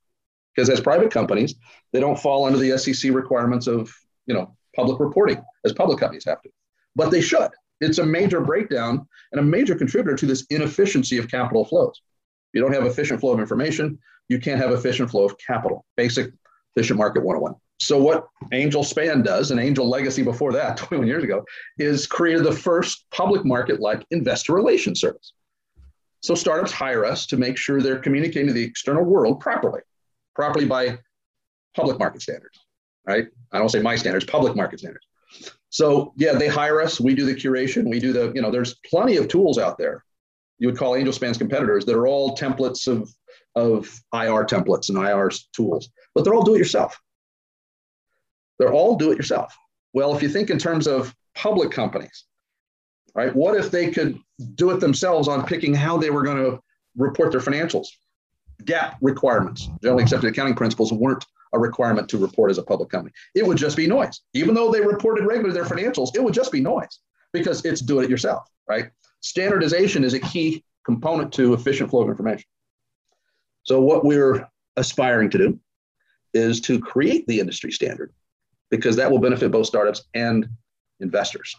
because 0.56 0.70
as 0.70 0.80
private 0.80 1.12
companies, 1.12 1.56
they 1.92 2.00
don't 2.00 2.20
fall 2.20 2.46
under 2.46 2.58
the 2.58 2.78
SEC 2.78 3.14
requirements 3.14 3.68
of 3.68 3.94
you 4.26 4.34
know 4.34 4.56
public 4.76 5.00
reporting 5.00 5.44
as 5.66 5.74
public 5.74 6.00
companies 6.00 6.26
have 6.26 6.42
to, 6.42 6.50
but 6.96 7.12
they 7.12 7.22
should. 7.22 7.50
It's 7.82 7.98
a 7.98 8.06
major 8.06 8.40
breakdown 8.40 9.08
and 9.32 9.40
a 9.40 9.44
major 9.44 9.76
contributor 9.76 10.16
to 10.16 10.26
this 10.26 10.46
inefficiency 10.50 11.18
of 11.18 11.30
capital 11.30 11.66
flows. 11.66 12.02
If 12.52 12.60
you 12.60 12.62
don't 12.62 12.74
have 12.74 12.86
efficient 12.86 13.20
flow 13.20 13.34
of 13.34 13.40
information, 13.40 14.00
you 14.30 14.40
can't 14.40 14.62
have 14.62 14.72
efficient 14.72 15.10
flow 15.10 15.26
of 15.26 15.38
capital. 15.38 15.86
Basic 15.98 16.32
efficient 16.76 16.98
market 16.98 17.24
101. 17.24 17.56
So 17.80 18.02
what 18.02 18.28
AngelSpan 18.54 19.26
does, 19.26 19.52
and 19.52 19.60
Angel 19.60 19.90
Legacy 19.90 20.24
before 20.24 20.54
that, 20.54 20.78
21 20.78 21.08
years 21.08 21.24
ago, 21.24 21.44
is 21.78 22.08
created 22.08 22.46
the 22.46 22.54
first 22.54 23.06
public 23.12 23.44
market-like 23.44 24.06
investor 24.12 24.54
relations 24.54 25.02
service. 25.02 25.34
So 26.24 26.36
startups 26.36 26.72
hire 26.72 27.06
us 27.06 27.26
to 27.28 27.38
make 27.38 27.58
sure 27.58 27.82
they're 27.82 28.00
communicating 28.00 28.48
to 28.48 28.54
the 28.54 28.64
external 28.64 29.04
world 29.04 29.42
properly 29.42 29.82
properly 30.36 30.66
by 30.66 30.98
public 31.76 32.00
market 32.00 32.22
standards, 32.22 32.60
right? 33.06 33.28
I 33.52 33.60
don't 33.60 33.70
say 33.70 33.82
my 33.82 33.96
standards, 33.96 34.26
public 34.26 34.56
market 34.56 34.80
standards. 34.80 35.06
So 35.70 36.14
yeah, 36.16 36.34
they 36.34 36.48
hire 36.48 36.82
us. 36.82 37.00
We 37.00 37.14
do 37.14 37.26
the 37.26 37.36
curation. 37.36 37.90
We 37.90 38.00
do 38.00 38.14
the, 38.14 38.32
you 38.34 38.42
know, 38.42 38.52
there's 38.52 38.76
plenty 38.90 39.18
of 39.18 39.28
tools 39.28 39.58
out 39.58 39.78
there. 39.78 40.04
You 40.60 40.68
would 40.68 40.78
call 40.78 40.94
AngelSpan's 40.94 41.38
competitors 41.38 41.86
that 41.86 41.96
are 41.96 42.08
all 42.08 42.38
templates 42.38 42.88
of, 42.88 43.10
of 43.56 43.86
IR 44.14 44.46
templates 44.46 44.90
and 44.90 44.98
IR 44.98 45.30
tools, 45.56 45.90
but 46.16 46.24
they're 46.24 46.34
all 46.34 46.44
do 46.44 46.56
it 46.56 46.60
yourself. 46.60 47.00
They're 48.60 48.74
all 48.74 48.96
do 48.96 49.12
it 49.12 49.18
yourself. 49.18 49.56
Well, 49.94 50.16
if 50.16 50.22
you 50.22 50.30
think 50.30 50.50
in 50.50 50.60
terms 50.60 50.88
of 50.88 51.14
public 51.36 51.72
companies, 51.72 52.26
right? 53.16 53.36
What 53.36 53.56
if 53.56 53.72
they 53.72 53.92
could 53.92 54.20
do 54.44 54.72
it 54.72 54.80
themselves 54.80 55.28
on 55.28 55.46
picking 55.46 55.74
how 55.74 55.98
they 55.98 56.10
were 56.10 56.24
going 56.24 56.38
to 56.38 56.60
report 56.96 57.32
their 57.32 57.42
financials? 57.42 57.88
GAAP 58.64 58.96
requirements, 59.02 59.70
generally 59.82 60.04
accepted 60.04 60.28
accounting 60.28 60.56
principles, 60.56 60.94
weren't 60.94 61.26
a 61.54 61.60
requirement 61.60 62.10
to 62.10 62.18
report 62.18 62.50
as 62.50 62.58
a 62.58 62.64
public 62.64 62.90
company. 62.90 63.14
It 63.36 63.46
would 63.46 63.58
just 63.58 63.78
be 63.78 63.88
noise. 63.88 64.22
Even 64.34 64.56
though 64.56 64.72
they 64.72 64.82
reported 64.82 65.26
regularly 65.26 65.54
their 65.54 65.66
financials, 65.66 66.16
it 66.16 66.24
would 66.24 66.34
just 66.34 66.52
be 66.52 66.62
noise 66.62 67.00
because 67.32 67.64
it's 67.66 67.82
do 67.82 68.00
it 68.00 68.10
yourself, 68.10 68.48
right? 68.68 68.90
Standardization 69.22 70.04
is 70.04 70.14
a 70.14 70.20
key 70.20 70.64
component 70.86 71.32
to 71.34 71.54
efficient 71.54 71.90
flow 71.90 72.02
of 72.02 72.10
information. 72.10 72.46
So 73.64 73.82
what 73.82 74.04
we're 74.04 74.48
aspiring 74.76 75.30
to 75.32 75.38
do 75.38 75.60
is 76.34 76.60
to 76.62 76.80
create 76.80 77.26
the 77.28 77.40
industry 77.40 77.72
standard 77.72 78.12
because 78.70 78.96
that 78.96 79.10
will 79.10 79.20
benefit 79.20 79.52
both 79.52 79.68
startups 79.68 80.04
and 80.14 80.48
investors. 81.00 81.56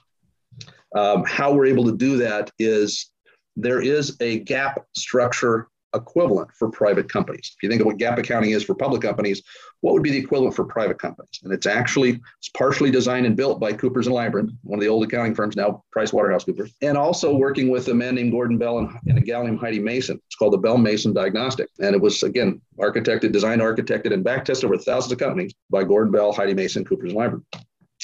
Um, 0.95 1.25
how 1.25 1.53
we're 1.53 1.67
able 1.67 1.85
to 1.85 1.97
do 1.97 2.17
that 2.19 2.51
is 2.59 3.11
there 3.57 3.81
is 3.81 4.17
a 4.21 4.45
GAAP 4.45 4.77
structure 4.97 5.69
equivalent 5.95 6.51
for 6.53 6.69
private 6.71 7.09
companies. 7.09 7.55
If 7.57 7.63
you 7.63 7.69
think 7.69 7.81
of 7.81 7.87
what 7.87 7.99
GAAP 7.99 8.19
accounting 8.19 8.51
is 8.51 8.65
for 8.65 8.75
public 8.75 9.01
companies, 9.01 9.43
what 9.81 9.95
would 9.95 10.03
be 10.03 10.11
the 10.11 10.19
equivalent 10.19 10.57
for 10.57 10.65
private 10.65 10.99
companies? 10.99 11.41
And 11.43 11.53
it's 11.53 11.67
actually 11.67 12.21
it's 12.39 12.49
partially 12.51 12.91
designed 12.91 13.27
and 13.27 13.37
built 13.37 13.61
by 13.61 13.73
Coopers 13.73 14.07
and 14.07 14.17
Lybrand, 14.17 14.51
one 14.63 14.79
of 14.79 14.81
the 14.81 14.89
old 14.89 15.05
accounting 15.05 15.35
firms 15.35 15.57
now, 15.57 15.85
PricewaterhouseCoopers, 15.97 16.73
and 16.83 16.97
also 16.97 17.35
working 17.35 17.69
with 17.69 17.89
a 17.89 17.95
man 17.95 18.15
named 18.15 18.33
Gordon 18.33 18.59
Bell 18.59 18.79
and, 18.79 18.91
and 19.07 19.19
a 19.19 19.21
gal 19.21 19.45
named 19.45 19.61
Heidi 19.61 19.79
Mason. 19.79 20.21
It's 20.27 20.37
called 20.37 20.53
the 20.53 20.59
Bell 20.59 20.79
Mason 20.79 21.13
Diagnostic, 21.13 21.69
and 21.81 21.95
it 21.95 22.01
was 22.01 22.23
again 22.23 22.61
architected, 22.79 23.33
designed, 23.33 23.63
architected, 23.63 24.13
and 24.13 24.25
back 24.25 24.45
tested 24.45 24.65
over 24.65 24.79
thousands 24.79 25.13
of 25.13 25.19
companies 25.19 25.55
by 25.71 25.85
Gordon 25.85 26.13
Bell, 26.13 26.33
Heidi 26.33 26.55
Mason, 26.55 26.85
Coopers 26.85 27.13
and 27.13 27.19
Lybrand. 27.19 27.43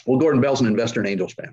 Well, 0.07 0.19
Gordon 0.19 0.41
Bell's 0.41 0.61
an 0.61 0.67
investor 0.67 1.05
in 1.05 1.19
AngelSpan. 1.19 1.53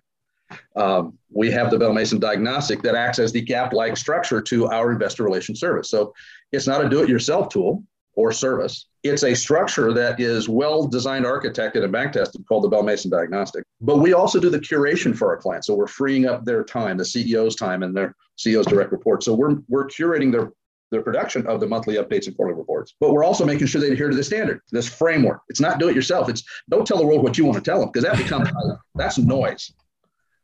Um, 0.78 1.18
we 1.34 1.52
have 1.52 1.72
the 1.72 1.78
Bell 1.78 1.92
Mason 1.92 2.20
diagnostic 2.20 2.82
that 2.84 2.96
acts 2.96 3.20
as 3.20 3.32
the 3.32 3.44
GAAP 3.44 3.74
like 3.74 3.98
structure 3.98 4.42
to 4.42 4.68
our 4.68 4.92
investor 4.92 5.24
relations 5.24 5.60
service. 5.60 5.90
So 5.90 6.14
it's 6.52 6.68
not 6.68 6.86
a 6.86 6.90
do 6.90 7.02
it 7.02 7.10
yourself 7.10 7.50
tool 7.50 7.84
or 8.16 8.32
service. 8.32 8.88
It's 9.04 9.24
a 9.24 9.36
structure 9.36 9.94
that 9.94 10.20
is 10.20 10.48
well 10.48 10.88
designed, 10.88 11.26
architected, 11.26 11.84
and 11.84 11.92
back 11.92 12.14
tested 12.14 12.46
called 12.48 12.64
the 12.64 12.70
Bell 12.70 12.84
Mason 12.84 13.10
diagnostic. 13.10 13.64
But 13.82 13.98
we 13.98 14.14
also 14.14 14.40
do 14.40 14.50
the 14.50 14.60
curation 14.60 15.16
for 15.16 15.30
our 15.30 15.38
clients. 15.38 15.68
So 15.68 15.76
we're 15.76 15.88
freeing 15.88 16.26
up 16.28 16.46
their 16.46 16.64
time, 16.64 16.98
the 16.98 17.04
CEO's 17.04 17.56
time, 17.56 17.84
and 17.84 17.96
their 17.96 18.16
CEO's 18.38 18.66
direct 18.66 18.92
report. 18.92 19.24
So 19.24 19.34
we're, 19.34 19.58
we're 19.68 19.88
curating 19.88 20.32
their 20.32 20.52
the 20.90 21.02
production 21.02 21.46
of 21.48 21.60
the 21.60 21.68
monthly 21.68 21.96
updates 21.96 22.28
and 22.28 22.36
quarterly 22.38 22.58
reports. 22.58 22.96
But 23.00 23.12
we're 23.12 23.24
also 23.24 23.46
making 23.46 23.68
sure 23.68 23.82
they 23.82 23.92
adhere 23.92 24.10
to 24.10 24.16
the 24.16 24.24
standard, 24.24 24.62
this 24.72 24.88
framework. 24.88 25.42
It's 25.50 25.60
not 25.60 25.80
do 25.80 25.90
it 25.90 25.96
yourself. 25.96 26.30
It's 26.30 26.44
don't 26.70 26.88
tell 26.88 26.98
the 26.98 27.06
world 27.06 27.24
what 27.24 27.38
you 27.38 27.44
want 27.44 27.58
to 27.58 27.64
tell 27.64 27.80
them 27.80 27.90
because 27.90 28.04
that 28.04 28.18
becomes 28.18 28.50
that's 28.96 29.18
noise. 29.18 29.74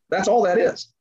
That's 0.10 0.28
all 0.28 0.42
that 0.44 0.58
is. 0.58 0.94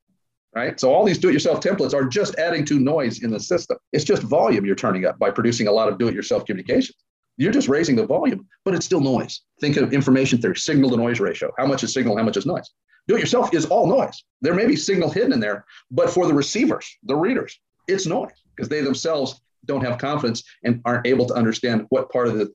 right? 0.54 0.78
So 0.78 0.92
all 0.92 1.04
these 1.04 1.18
do-it-yourself 1.18 1.60
templates 1.60 1.94
are 1.94 2.04
just 2.04 2.34
adding 2.36 2.64
to 2.66 2.78
noise 2.78 3.22
in 3.22 3.30
the 3.30 3.40
system. 3.40 3.78
It's 3.92 4.04
just 4.04 4.22
volume 4.22 4.64
you're 4.64 4.76
turning 4.76 5.06
up 5.06 5.18
by 5.18 5.30
producing 5.30 5.68
a 5.68 5.72
lot 5.72 5.88
of 5.88 5.98
do-it-yourself 5.98 6.44
communications. 6.44 6.96
You're 7.38 7.52
just 7.52 7.68
raising 7.68 7.96
the 7.96 8.06
volume, 8.06 8.46
but 8.64 8.74
it's 8.74 8.84
still 8.84 9.00
noise. 9.00 9.40
Think 9.60 9.76
of 9.78 9.92
information 9.92 10.40
theory, 10.40 10.56
signal 10.56 10.90
to 10.90 10.96
noise 10.96 11.20
ratio. 11.20 11.50
How 11.56 11.66
much 11.66 11.82
is 11.82 11.92
signal? 11.94 12.16
How 12.16 12.22
much 12.22 12.36
is 12.36 12.44
noise? 12.46 12.70
Do-it-yourself 13.08 13.54
is 13.54 13.64
all 13.66 13.86
noise. 13.86 14.22
There 14.42 14.54
may 14.54 14.66
be 14.66 14.76
signal 14.76 15.10
hidden 15.10 15.32
in 15.32 15.40
there, 15.40 15.64
but 15.90 16.10
for 16.10 16.26
the 16.26 16.34
receivers, 16.34 16.86
the 17.02 17.16
readers, 17.16 17.58
it's 17.88 18.06
noise 18.06 18.30
because 18.54 18.68
they 18.68 18.82
themselves 18.82 19.40
don't 19.64 19.84
have 19.84 19.98
confidence 19.98 20.42
and 20.62 20.80
aren't 20.84 21.06
able 21.06 21.26
to 21.26 21.34
understand 21.34 21.86
what 21.88 22.12
part 22.12 22.28
of 22.28 22.34
the, 22.36 22.52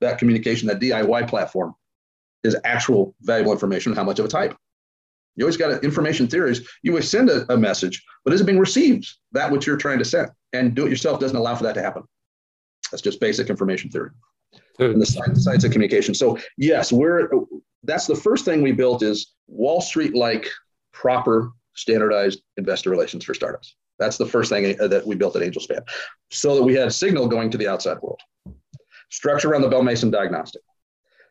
that 0.00 0.18
communication, 0.18 0.68
that 0.68 0.80
DIY 0.80 1.28
platform, 1.28 1.74
is 2.44 2.56
actual 2.64 3.14
valuable 3.22 3.52
information, 3.52 3.94
how 3.94 4.04
much 4.04 4.18
of 4.18 4.24
a 4.24 4.28
type. 4.28 4.56
You 5.38 5.44
always 5.44 5.56
got 5.56 5.82
information 5.84 6.26
theories. 6.26 6.68
You 6.82 6.92
always 6.92 7.08
send 7.08 7.30
a, 7.30 7.50
a, 7.52 7.56
message, 7.56 8.04
but 8.24 8.34
is 8.34 8.40
it 8.40 8.44
being 8.44 8.58
received? 8.58 9.08
That 9.32 9.50
what 9.50 9.66
you're 9.66 9.76
trying 9.76 9.98
to 10.00 10.04
send, 10.04 10.28
and 10.52 10.74
do 10.74 10.86
it 10.86 10.90
yourself 10.90 11.20
doesn't 11.20 11.36
allow 11.36 11.54
for 11.54 11.64
that 11.64 11.74
to 11.74 11.82
happen. 11.82 12.02
That's 12.90 13.02
just 13.02 13.20
basic 13.20 13.48
information 13.48 13.88
theory 13.90 14.10
and 14.78 15.00
the 15.00 15.06
science, 15.06 15.44
science 15.44 15.64
of 15.64 15.72
communication. 15.72 16.14
So 16.14 16.38
yes, 16.56 16.92
we're 16.92 17.30
that's 17.84 18.06
the 18.06 18.14
first 18.14 18.44
thing 18.44 18.62
we 18.62 18.72
built 18.72 19.02
is 19.02 19.34
Wall 19.46 19.80
Street 19.80 20.14
like 20.14 20.48
proper 20.92 21.52
standardized 21.74 22.42
investor 22.56 22.90
relations 22.90 23.24
for 23.24 23.34
startups. 23.34 23.76
That's 23.98 24.16
the 24.16 24.26
first 24.26 24.50
thing 24.50 24.76
that 24.76 25.06
we 25.06 25.16
built 25.16 25.36
at 25.36 25.42
AngelSpan, 25.42 25.82
so 26.30 26.54
that 26.54 26.62
we 26.62 26.74
had 26.74 26.92
signal 26.92 27.26
going 27.28 27.50
to 27.50 27.58
the 27.58 27.68
outside 27.68 27.98
world. 28.00 28.20
Structure 29.10 29.50
around 29.50 29.62
the 29.62 29.68
Bell 29.68 29.82
Mason 29.82 30.10
diagnostic. 30.10 30.62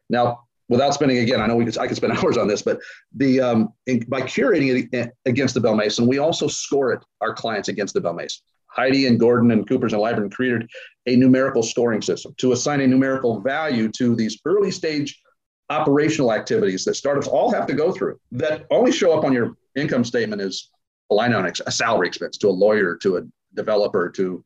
Now, 0.10 0.47
without 0.70 0.94
spending 0.94 1.20
again, 1.20 1.42
I 1.42 1.48
know 1.48 1.56
we 1.56 1.66
could, 1.66 1.78
I 1.78 1.88
could 1.88 1.98
spend 1.98 2.14
hours 2.18 2.38
on 2.38 2.48
this, 2.48 2.62
but 2.62 2.80
the 3.16 3.42
um, 3.42 3.70
in, 3.86 4.00
by 4.08 4.22
curating 4.22 4.90
it 4.92 5.12
against 5.26 5.54
the 5.54 5.62
Bell 5.62 5.76
Mason, 5.76 6.08
we 6.08 6.18
also 6.18 6.48
score 6.48 6.94
it 6.94 7.04
our 7.22 7.34
clients 7.34 7.70
against 7.70 7.94
the 7.94 8.02
Bell 8.02 8.14
Mason. 8.14 8.42
Heidi 8.70 9.08
and 9.08 9.20
Gordon 9.20 9.52
and 9.52 9.68
Coopers 9.68 9.94
and 9.94 10.02
Lybrand 10.02 10.32
created 10.32 10.70
a 11.08 11.16
numerical 11.16 11.64
scoring 11.64 12.02
system 12.02 12.36
to 12.38 12.52
assign 12.52 12.82
a 12.82 12.88
numerical 12.88 13.40
value 13.42 13.90
to 13.94 14.16
these 14.16 14.40
early 14.46 14.72
stage 14.72 15.20
operational 15.70 16.32
activities 16.32 16.86
that 16.86 16.96
startups 16.96 17.28
all 17.28 17.52
have 17.52 17.66
to 17.68 17.74
go 17.74 17.92
through 17.92 18.18
that 18.32 18.66
only 18.72 18.92
show 18.92 19.18
up 19.18 19.26
on 19.26 19.34
your 19.34 19.58
income 19.76 20.04
statement 20.04 20.42
as 20.42 20.70
a 21.12 21.14
line 21.14 21.34
on 21.34 21.46
a 21.66 21.72
salary 21.72 22.08
expense 22.08 22.38
to 22.38 22.48
a 22.48 22.52
lawyer, 22.52 22.96
to 22.96 23.18
a 23.18 23.22
developer, 23.54 24.10
to 24.10 24.44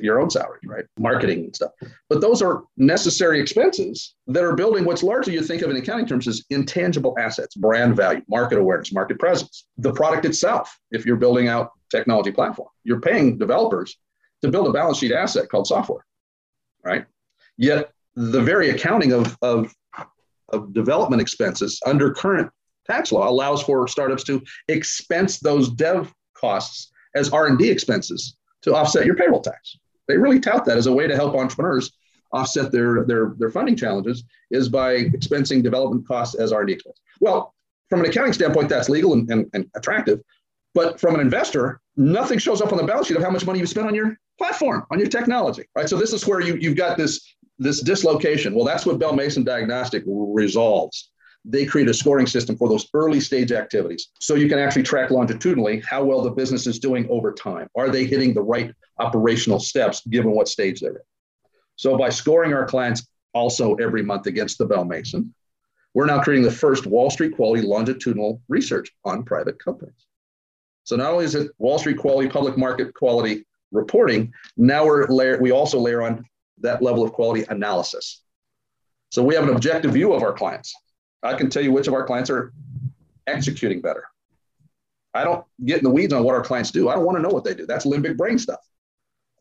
your 0.00 0.20
own 0.20 0.30
salary, 0.30 0.60
right? 0.64 0.84
Marketing 0.98 1.44
and 1.44 1.56
stuff. 1.56 1.72
But 2.08 2.20
those 2.20 2.42
are 2.42 2.62
necessary 2.76 3.40
expenses 3.40 4.14
that 4.28 4.44
are 4.44 4.54
building 4.54 4.84
what's 4.84 5.02
largely 5.02 5.34
you 5.34 5.42
think 5.42 5.62
of 5.62 5.70
in 5.70 5.76
accounting 5.76 6.06
terms 6.06 6.28
as 6.28 6.44
intangible 6.50 7.14
assets, 7.18 7.54
brand 7.56 7.96
value, 7.96 8.22
market 8.28 8.58
awareness, 8.58 8.92
market 8.92 9.18
presence. 9.18 9.66
The 9.78 9.92
product 9.92 10.24
itself, 10.24 10.78
if 10.90 11.04
you're 11.04 11.16
building 11.16 11.48
out 11.48 11.72
technology 11.90 12.30
platform, 12.30 12.68
you're 12.84 13.00
paying 13.00 13.36
developers 13.36 13.96
to 14.42 14.48
build 14.48 14.68
a 14.68 14.72
balance 14.72 14.98
sheet 14.98 15.12
asset 15.12 15.48
called 15.48 15.66
software, 15.66 16.04
right? 16.84 17.06
Yet 17.56 17.90
the 18.14 18.42
very 18.42 18.70
accounting 18.70 19.12
of, 19.12 19.36
of, 19.42 19.74
of 20.50 20.72
development 20.72 21.20
expenses 21.20 21.80
under 21.84 22.12
current 22.12 22.50
tax 22.86 23.10
law 23.10 23.28
allows 23.28 23.62
for 23.62 23.88
startups 23.88 24.22
to 24.24 24.42
expense 24.68 25.40
those 25.40 25.70
dev 25.70 26.12
costs 26.34 26.92
as 27.16 27.30
R&D 27.30 27.68
expenses 27.68 28.36
to 28.64 28.74
offset 28.74 29.06
your 29.06 29.14
payroll 29.14 29.40
tax. 29.40 29.76
They 30.08 30.16
really 30.16 30.40
tout 30.40 30.64
that 30.64 30.76
as 30.76 30.86
a 30.86 30.92
way 30.92 31.06
to 31.06 31.16
help 31.16 31.34
entrepreneurs 31.34 31.92
offset 32.32 32.72
their, 32.72 33.04
their, 33.04 33.34
their 33.38 33.50
funding 33.50 33.76
challenges 33.76 34.24
is 34.50 34.68
by 34.68 35.04
expensing 35.04 35.62
development 35.62 36.06
costs 36.06 36.34
as 36.34 36.52
R&D 36.52 36.72
expense. 36.72 36.98
Well, 37.20 37.54
from 37.88 38.00
an 38.00 38.06
accounting 38.06 38.32
standpoint, 38.32 38.68
that's 38.68 38.88
legal 38.88 39.12
and, 39.12 39.30
and, 39.30 39.46
and 39.54 39.70
attractive. 39.76 40.20
But 40.74 40.98
from 40.98 41.14
an 41.14 41.20
investor, 41.20 41.80
nothing 41.96 42.38
shows 42.38 42.60
up 42.60 42.72
on 42.72 42.78
the 42.78 42.84
balance 42.84 43.06
sheet 43.06 43.16
of 43.16 43.22
how 43.22 43.30
much 43.30 43.46
money 43.46 43.60
you 43.60 43.66
spent 43.66 43.86
on 43.86 43.94
your 43.94 44.16
platform, 44.36 44.84
on 44.90 44.98
your 44.98 45.08
technology, 45.08 45.64
right? 45.76 45.88
So 45.88 45.96
this 45.96 46.12
is 46.12 46.26
where 46.26 46.40
you, 46.40 46.56
you've 46.56 46.76
got 46.76 46.98
this, 46.98 47.34
this 47.58 47.80
dislocation. 47.80 48.54
Well, 48.54 48.64
that's 48.64 48.84
what 48.84 48.98
Bell 48.98 49.12
Mason 49.12 49.44
Diagnostic 49.44 50.02
resolves 50.06 51.10
they 51.44 51.66
create 51.66 51.88
a 51.88 51.94
scoring 51.94 52.26
system 52.26 52.56
for 52.56 52.68
those 52.68 52.88
early 52.94 53.20
stage 53.20 53.52
activities. 53.52 54.08
So 54.18 54.34
you 54.34 54.48
can 54.48 54.58
actually 54.58 54.84
track 54.84 55.10
longitudinally 55.10 55.82
how 55.88 56.02
well 56.02 56.22
the 56.22 56.30
business 56.30 56.66
is 56.66 56.78
doing 56.78 57.06
over 57.10 57.32
time. 57.32 57.68
Are 57.76 57.90
they 57.90 58.06
hitting 58.06 58.32
the 58.32 58.42
right 58.42 58.74
operational 58.98 59.60
steps 59.60 60.06
given 60.06 60.30
what 60.30 60.48
stage 60.48 60.80
they're 60.80 60.96
in? 60.96 61.02
So 61.76 61.98
by 61.98 62.08
scoring 62.08 62.54
our 62.54 62.64
clients 62.64 63.06
also 63.34 63.74
every 63.74 64.02
month 64.02 64.26
against 64.26 64.58
the 64.58 64.64
Bell 64.64 64.84
Mason, 64.84 65.34
we're 65.92 66.06
now 66.06 66.20
creating 66.20 66.44
the 66.44 66.50
first 66.50 66.86
Wall 66.86 67.10
Street 67.10 67.36
quality 67.36 67.62
longitudinal 67.62 68.40
research 68.48 68.90
on 69.04 69.22
private 69.22 69.58
companies. 69.62 70.06
So 70.84 70.96
not 70.96 71.12
only 71.12 71.24
is 71.24 71.34
it 71.34 71.50
Wall 71.58 71.78
Street 71.78 71.98
quality, 71.98 72.28
public 72.28 72.56
market 72.56 72.94
quality 72.94 73.44
reporting, 73.70 74.32
now 74.56 74.86
we're 74.86 75.06
layer, 75.08 75.38
we 75.40 75.50
also 75.50 75.78
layer 75.78 76.02
on 76.02 76.24
that 76.58 76.82
level 76.82 77.04
of 77.04 77.12
quality 77.12 77.44
analysis. 77.48 78.22
So 79.10 79.22
we 79.22 79.34
have 79.34 79.44
an 79.44 79.54
objective 79.54 79.92
view 79.92 80.12
of 80.12 80.22
our 80.22 80.32
clients. 80.32 80.74
I 81.24 81.34
can 81.34 81.48
tell 81.48 81.62
you 81.62 81.72
which 81.72 81.88
of 81.88 81.94
our 81.94 82.04
clients 82.04 82.30
are 82.30 82.52
executing 83.26 83.80
better. 83.80 84.04
I 85.14 85.24
don't 85.24 85.44
get 85.64 85.78
in 85.78 85.84
the 85.84 85.90
weeds 85.90 86.12
on 86.12 86.22
what 86.22 86.34
our 86.34 86.42
clients 86.42 86.70
do. 86.70 86.88
I 86.88 86.94
don't 86.94 87.04
want 87.04 87.16
to 87.16 87.22
know 87.22 87.30
what 87.30 87.44
they 87.44 87.54
do. 87.54 87.66
That's 87.66 87.86
limbic 87.86 88.16
brain 88.16 88.38
stuff. 88.38 88.60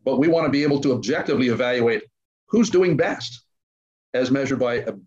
But 0.05 0.17
we 0.17 0.27
want 0.27 0.45
to 0.45 0.51
be 0.51 0.63
able 0.63 0.79
to 0.81 0.93
objectively 0.93 1.49
evaluate 1.49 2.03
who's 2.47 2.69
doing 2.69 2.95
best 2.95 3.43
as 4.13 4.31
measured 4.31 4.59
by 4.59 4.83
ob- 4.83 5.01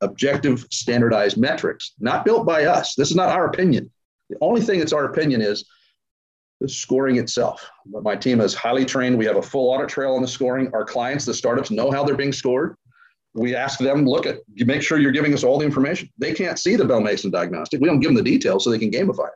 objective 0.00 0.66
standardized 0.70 1.36
metrics, 1.36 1.92
not 1.98 2.24
built 2.24 2.46
by 2.46 2.64
us. 2.64 2.94
This 2.94 3.10
is 3.10 3.16
not 3.16 3.30
our 3.30 3.46
opinion. 3.46 3.90
The 4.30 4.36
only 4.40 4.60
thing 4.60 4.78
that's 4.78 4.92
our 4.92 5.06
opinion 5.06 5.42
is 5.42 5.64
the 6.60 6.68
scoring 6.68 7.16
itself. 7.16 7.68
But 7.86 8.02
my 8.02 8.16
team 8.16 8.40
is 8.40 8.54
highly 8.54 8.84
trained. 8.84 9.18
We 9.18 9.26
have 9.26 9.36
a 9.36 9.42
full 9.42 9.70
audit 9.70 9.88
trail 9.88 10.14
on 10.14 10.22
the 10.22 10.28
scoring. 10.28 10.70
Our 10.72 10.84
clients, 10.84 11.24
the 11.24 11.34
startups, 11.34 11.70
know 11.70 11.90
how 11.90 12.04
they're 12.04 12.16
being 12.16 12.32
scored 12.32 12.76
we 13.36 13.54
ask 13.54 13.78
them, 13.78 14.06
look 14.06 14.26
at, 14.26 14.38
make 14.54 14.82
sure 14.82 14.98
you're 14.98 15.12
giving 15.12 15.34
us 15.34 15.44
all 15.44 15.58
the 15.58 15.64
information. 15.64 16.08
They 16.18 16.32
can't 16.32 16.58
see 16.58 16.74
the 16.74 16.84
Bell 16.84 17.00
Mason 17.00 17.30
diagnostic. 17.30 17.80
We 17.80 17.88
don't 17.88 18.00
give 18.00 18.08
them 18.08 18.16
the 18.16 18.22
details 18.22 18.64
so 18.64 18.70
they 18.70 18.78
can 18.78 18.90
gamify 18.90 19.28
it. 19.28 19.34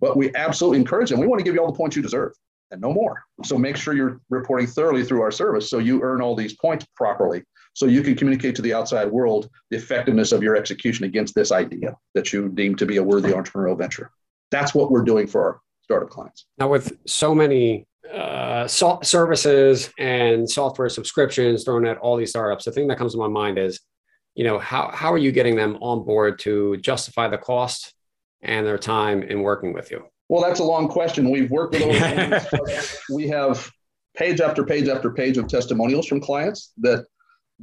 But 0.00 0.16
we 0.16 0.34
absolutely 0.34 0.78
encourage 0.78 1.10
them. 1.10 1.20
We 1.20 1.26
want 1.26 1.38
to 1.38 1.44
give 1.44 1.54
you 1.54 1.60
all 1.60 1.70
the 1.70 1.76
points 1.76 1.96
you 1.96 2.02
deserve 2.02 2.32
and 2.70 2.80
no 2.80 2.92
more. 2.92 3.22
So 3.44 3.56
make 3.56 3.76
sure 3.76 3.94
you're 3.94 4.20
reporting 4.28 4.66
thoroughly 4.66 5.04
through 5.04 5.22
our 5.22 5.30
service 5.30 5.70
so 5.70 5.78
you 5.78 6.02
earn 6.02 6.20
all 6.20 6.34
these 6.34 6.54
points 6.56 6.86
properly 6.96 7.44
so 7.74 7.86
you 7.86 8.02
can 8.02 8.16
communicate 8.16 8.56
to 8.56 8.62
the 8.62 8.74
outside 8.74 9.10
world 9.10 9.48
the 9.70 9.76
effectiveness 9.76 10.32
of 10.32 10.42
your 10.42 10.56
execution 10.56 11.04
against 11.04 11.34
this 11.34 11.52
idea 11.52 11.96
that 12.14 12.32
you 12.32 12.48
deem 12.48 12.74
to 12.76 12.86
be 12.86 12.96
a 12.96 13.02
worthy 13.02 13.30
entrepreneurial 13.30 13.78
venture. 13.78 14.10
That's 14.50 14.74
what 14.74 14.90
we're 14.90 15.02
doing 15.02 15.26
for 15.26 15.42
our 15.42 15.60
startup 15.82 16.10
clients. 16.10 16.46
Now, 16.58 16.68
with 16.68 16.98
so 17.06 17.34
many 17.34 17.86
uh, 18.12 18.66
so- 18.66 19.00
services 19.02 19.90
and 19.98 20.48
software 20.48 20.88
subscriptions 20.88 21.64
thrown 21.64 21.86
at 21.86 21.98
all 21.98 22.16
these 22.16 22.30
startups, 22.30 22.64
the 22.64 22.72
thing 22.72 22.88
that 22.88 22.98
comes 22.98 23.12
to 23.12 23.18
my 23.18 23.28
mind 23.28 23.58
is, 23.58 23.80
you 24.34 24.44
know, 24.44 24.58
how, 24.58 24.90
how 24.92 25.12
are 25.12 25.18
you 25.18 25.32
getting 25.32 25.56
them 25.56 25.76
on 25.80 26.04
board 26.04 26.38
to 26.40 26.76
justify 26.78 27.28
the 27.28 27.38
cost 27.38 27.94
and 28.42 28.66
their 28.66 28.78
time 28.78 29.22
in 29.22 29.40
working 29.40 29.72
with 29.72 29.90
you? 29.90 30.04
Well, 30.28 30.42
that's 30.42 30.60
a 30.60 30.64
long 30.64 30.88
question. 30.88 31.30
We've 31.30 31.50
worked 31.50 31.74
with 31.74 31.82
over 31.82 32.60
we 33.14 33.28
have 33.28 33.70
page 34.16 34.40
after 34.40 34.64
page 34.64 34.88
after 34.88 35.10
page 35.10 35.36
of 35.36 35.46
testimonials 35.46 36.06
from 36.06 36.20
clients 36.20 36.72
that 36.78 37.06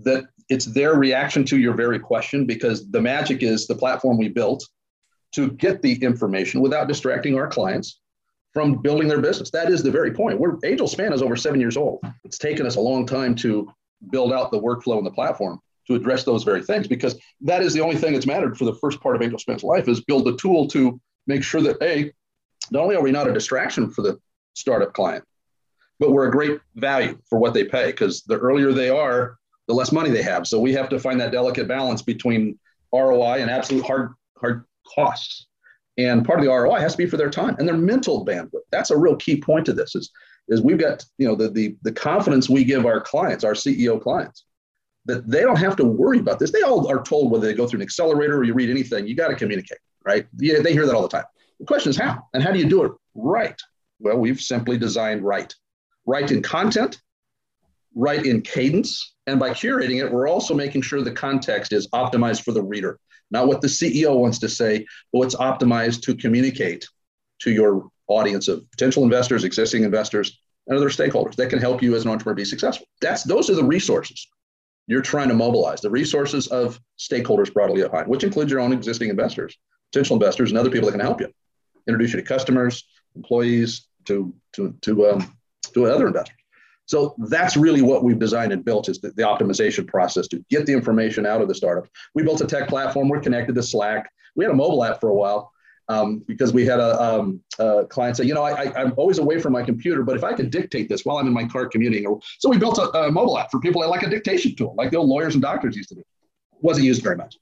that 0.03 0.25
it's 0.49 0.65
their 0.65 0.95
reaction 0.95 1.43
to 1.45 1.57
your 1.57 1.73
very 1.73 1.99
question 1.99 2.45
because 2.45 2.89
the 2.89 3.01
magic 3.01 3.43
is 3.43 3.67
the 3.67 3.75
platform 3.75 4.17
we 4.17 4.29
built 4.29 4.65
to 5.33 5.51
get 5.51 5.81
the 5.81 5.93
information 6.03 6.61
without 6.61 6.87
distracting 6.87 7.35
our 7.35 7.47
clients 7.47 7.99
from 8.54 8.76
building 8.76 9.08
their 9.08 9.20
business. 9.20 9.49
That 9.49 9.70
is 9.72 9.82
the 9.84 9.91
very 9.91 10.12
point. 10.12 10.39
We're 10.39 10.58
AngelSpan 10.58 11.12
is 11.14 11.22
over 11.22 11.36
seven 11.36 11.60
years 11.60 11.76
old. 11.76 12.04
It's 12.24 12.38
taken 12.38 12.66
us 12.66 12.76
a 12.76 12.82
long 12.82 13.06
time 13.06 13.36
to 13.36 13.72
build 14.12 14.32
out 14.32 14.51
the 14.51 14.60
workflow 14.60 14.97
and 14.97 15.06
the 15.06 15.12
platform 15.12 15.60
to 15.88 15.95
address 15.95 16.24
those 16.24 16.43
very 16.43 16.64
things 16.64 16.88
because 16.88 17.20
that 17.41 17.62
is 17.62 17.74
the 17.74 17.82
only 17.82 17.97
thing 17.97 18.14
that's 18.14 18.26
mattered 18.26 18.58
for 18.58 18.66
the 18.66 18.76
first 18.76 19.01
part 19.01 19.16
of 19.16 19.22
AngelSpan's 19.22 19.64
life 19.64 19.88
is 19.88 20.01
build 20.01 20.28
a 20.28 20.36
tool 20.38 20.68
to 20.68 20.99
make 21.28 21.43
sure 21.43 21.62
that 21.62 21.82
a 21.82 22.12
not 22.72 22.84
only 22.84 22.95
are 22.95 23.01
we 23.01 23.12
not 23.12 23.28
a 23.28 23.34
distraction 23.34 23.89
for 23.89 24.01
the 24.01 24.18
startup 24.54 24.93
client, 24.93 25.24
but 25.99 26.12
we're 26.12 26.28
a 26.28 26.32
great 26.32 26.60
value 26.76 27.18
for 27.30 27.39
what 27.39 27.54
they 27.54 27.64
pay 27.64 27.88
because 27.88 28.22
the 28.24 28.38
earlier 28.38 28.72
they 28.72 28.89
are, 28.89 29.38
the 29.68 29.74
less 29.74 29.91
money 29.91 30.10
they 30.10 30.24
have. 30.24 30.47
So 30.47 30.60
we 30.60 30.74
have 30.74 30.89
to 30.89 30.99
find 30.99 31.20
that 31.20 31.32
delicate 31.32 31.68
balance 31.68 32.01
between 32.01 32.58
ROI 32.93 33.41
and 33.41 33.49
absolute 33.49 33.86
hard 33.86 34.14
hard 34.38 34.66
costs. 34.95 35.47
And 35.97 36.25
part 36.25 36.39
of 36.39 36.45
the 36.45 36.51
ROI 36.51 36.79
has 36.79 36.93
to 36.93 36.97
be 36.97 37.05
for 37.05 37.17
their 37.17 37.29
time 37.29 37.55
and 37.59 37.67
their 37.67 37.77
mental 37.77 38.25
bandwidth. 38.25 38.61
That's 38.71 38.91
a 38.91 38.97
real 38.97 39.15
key 39.15 39.39
point 39.39 39.65
to 39.67 39.73
this 39.73 39.95
is, 39.95 40.11
is 40.47 40.61
we've 40.61 40.79
got, 40.79 41.05
you 41.17 41.27
know, 41.27 41.35
the, 41.35 41.49
the, 41.49 41.75
the 41.83 41.91
confidence 41.91 42.49
we 42.49 42.63
give 42.63 42.85
our 42.85 42.99
clients, 42.99 43.43
our 43.43 43.53
CEO 43.53 44.01
clients, 44.01 44.45
that 45.05 45.29
they 45.29 45.41
don't 45.41 45.57
have 45.57 45.75
to 45.75 45.85
worry 45.85 46.19
about 46.19 46.39
this. 46.39 46.51
They 46.51 46.61
all 46.61 46.87
are 46.89 47.03
told 47.03 47.31
whether 47.31 47.45
they 47.45 47.53
go 47.53 47.67
through 47.67 47.79
an 47.79 47.83
accelerator 47.83 48.37
or 48.37 48.43
you 48.43 48.53
read 48.53 48.69
anything, 48.69 49.05
you 49.05 49.15
got 49.15 49.27
to 49.27 49.35
communicate, 49.35 49.79
right? 50.03 50.25
Yeah, 50.37 50.61
they 50.61 50.73
hear 50.73 50.85
that 50.85 50.95
all 50.95 51.01
the 51.03 51.09
time. 51.09 51.25
The 51.59 51.65
question 51.65 51.91
is 51.91 51.97
how 51.97 52.27
and 52.33 52.41
how 52.41 52.51
do 52.51 52.59
you 52.59 52.67
do 52.67 52.83
it 52.83 52.91
right? 53.13 53.59
Well, 53.99 54.17
we've 54.17 54.41
simply 54.41 54.77
designed 54.77 55.23
right. 55.23 55.53
Right 56.05 56.29
in 56.29 56.41
content, 56.41 57.01
right 57.95 58.25
in 58.25 58.41
cadence, 58.41 59.13
and 59.27 59.39
by 59.39 59.51
curating 59.51 60.03
it, 60.03 60.11
we're 60.11 60.27
also 60.27 60.53
making 60.53 60.81
sure 60.81 61.01
the 61.01 61.11
context 61.11 61.73
is 61.73 61.87
optimized 61.89 62.43
for 62.43 62.51
the 62.51 62.63
reader 62.63 62.99
not 63.33 63.47
what 63.47 63.61
the 63.61 63.67
CEO 63.67 64.15
wants 64.17 64.39
to 64.39 64.47
say, 64.47 64.85
but 65.11 65.19
what's 65.19 65.35
optimized 65.35 66.03
to 66.03 66.15
communicate 66.15 66.87
to 67.39 67.51
your 67.51 67.89
audience 68.07 68.47
of 68.47 68.69
potential 68.71 69.03
investors, 69.03 69.43
existing 69.43 69.83
investors, 69.83 70.39
and 70.67 70.77
other 70.77 70.89
stakeholders 70.89 71.35
that 71.35 71.49
can 71.49 71.59
help 71.59 71.81
you 71.81 71.95
as 71.95 72.05
an 72.05 72.11
entrepreneur 72.11 72.35
be 72.35 72.45
successful. 72.45 72.85
That's 73.01 73.23
those 73.23 73.49
are 73.49 73.55
the 73.55 73.63
resources 73.63 74.27
you're 74.87 75.01
trying 75.01 75.29
to 75.29 75.33
mobilize, 75.33 75.81
the 75.81 75.89
resources 75.89 76.47
of 76.47 76.79
stakeholders 76.99 77.51
broadly 77.51 77.81
defined, 77.81 78.07
which 78.07 78.23
includes 78.23 78.51
your 78.51 78.59
own 78.59 78.71
existing 78.71 79.09
investors, 79.09 79.57
potential 79.91 80.15
investors, 80.15 80.51
and 80.51 80.57
other 80.57 80.69
people 80.69 80.85
that 80.85 80.91
can 80.91 81.01
help 81.01 81.19
you. 81.19 81.27
Introduce 81.87 82.13
you 82.13 82.21
to 82.21 82.25
customers, 82.25 82.85
employees, 83.15 83.87
to 84.05 84.33
to 84.53 84.75
to 84.81 85.07
um, 85.07 85.37
to 85.73 85.87
other 85.87 86.07
investors. 86.07 86.42
So 86.86 87.15
that's 87.17 87.55
really 87.55 87.81
what 87.81 88.03
we've 88.03 88.19
designed 88.19 88.51
and 88.51 88.63
built 88.63 88.89
is 88.89 88.99
the, 88.99 89.11
the, 89.11 89.23
optimization 89.23 89.88
process 89.88 90.27
to 90.29 90.43
get 90.49 90.65
the 90.65 90.73
information 90.73 91.25
out 91.25 91.41
of 91.41 91.47
the 91.47 91.55
startup. 91.55 91.88
We 92.13 92.23
built 92.23 92.41
a 92.41 92.45
tech 92.45 92.67
platform. 92.67 93.07
We're 93.07 93.21
connected 93.21 93.55
to 93.55 93.63
Slack. 93.63 94.11
We 94.36 94.43
had 94.43 94.51
a 94.51 94.55
mobile 94.55 94.84
app 94.84 94.99
for 94.99 95.09
a 95.09 95.13
while 95.13 95.53
um, 95.89 96.23
because 96.27 96.53
we 96.53 96.65
had 96.65 96.79
a, 96.79 97.01
um, 97.01 97.41
a, 97.59 97.86
client 97.86 98.17
say, 98.17 98.25
you 98.25 98.34
know, 98.34 98.43
I, 98.43 98.81
am 98.81 98.93
always 98.97 99.17
away 99.17 99.39
from 99.39 99.53
my 99.53 99.63
computer, 99.63 100.03
but 100.03 100.15
if 100.15 100.23
I 100.23 100.34
could 100.34 100.49
dictate 100.49 100.89
this 100.89 101.05
while 101.05 101.17
I'm 101.17 101.27
in 101.27 101.34
my 101.34 101.45
car 101.45 101.67
commuting, 101.67 102.05
so 102.39 102.49
we 102.49 102.57
built 102.57 102.77
a, 102.77 102.89
a, 102.97 103.11
mobile 103.11 103.38
app 103.38 103.51
for 103.51 103.59
people 103.59 103.81
that 103.81 103.89
like 103.89 104.03
a 104.03 104.09
dictation 104.09 104.55
tool, 104.55 104.75
like 104.77 104.91
the 104.91 104.97
old 104.97 105.09
lawyers 105.09 105.36
and 105.36 105.41
doctors 105.41 105.75
used 105.75 105.89
to 105.89 105.95
do. 105.95 106.03
Wasn't 106.61 106.86
used 106.86 107.03
very 107.03 107.17
much. 107.17 107.38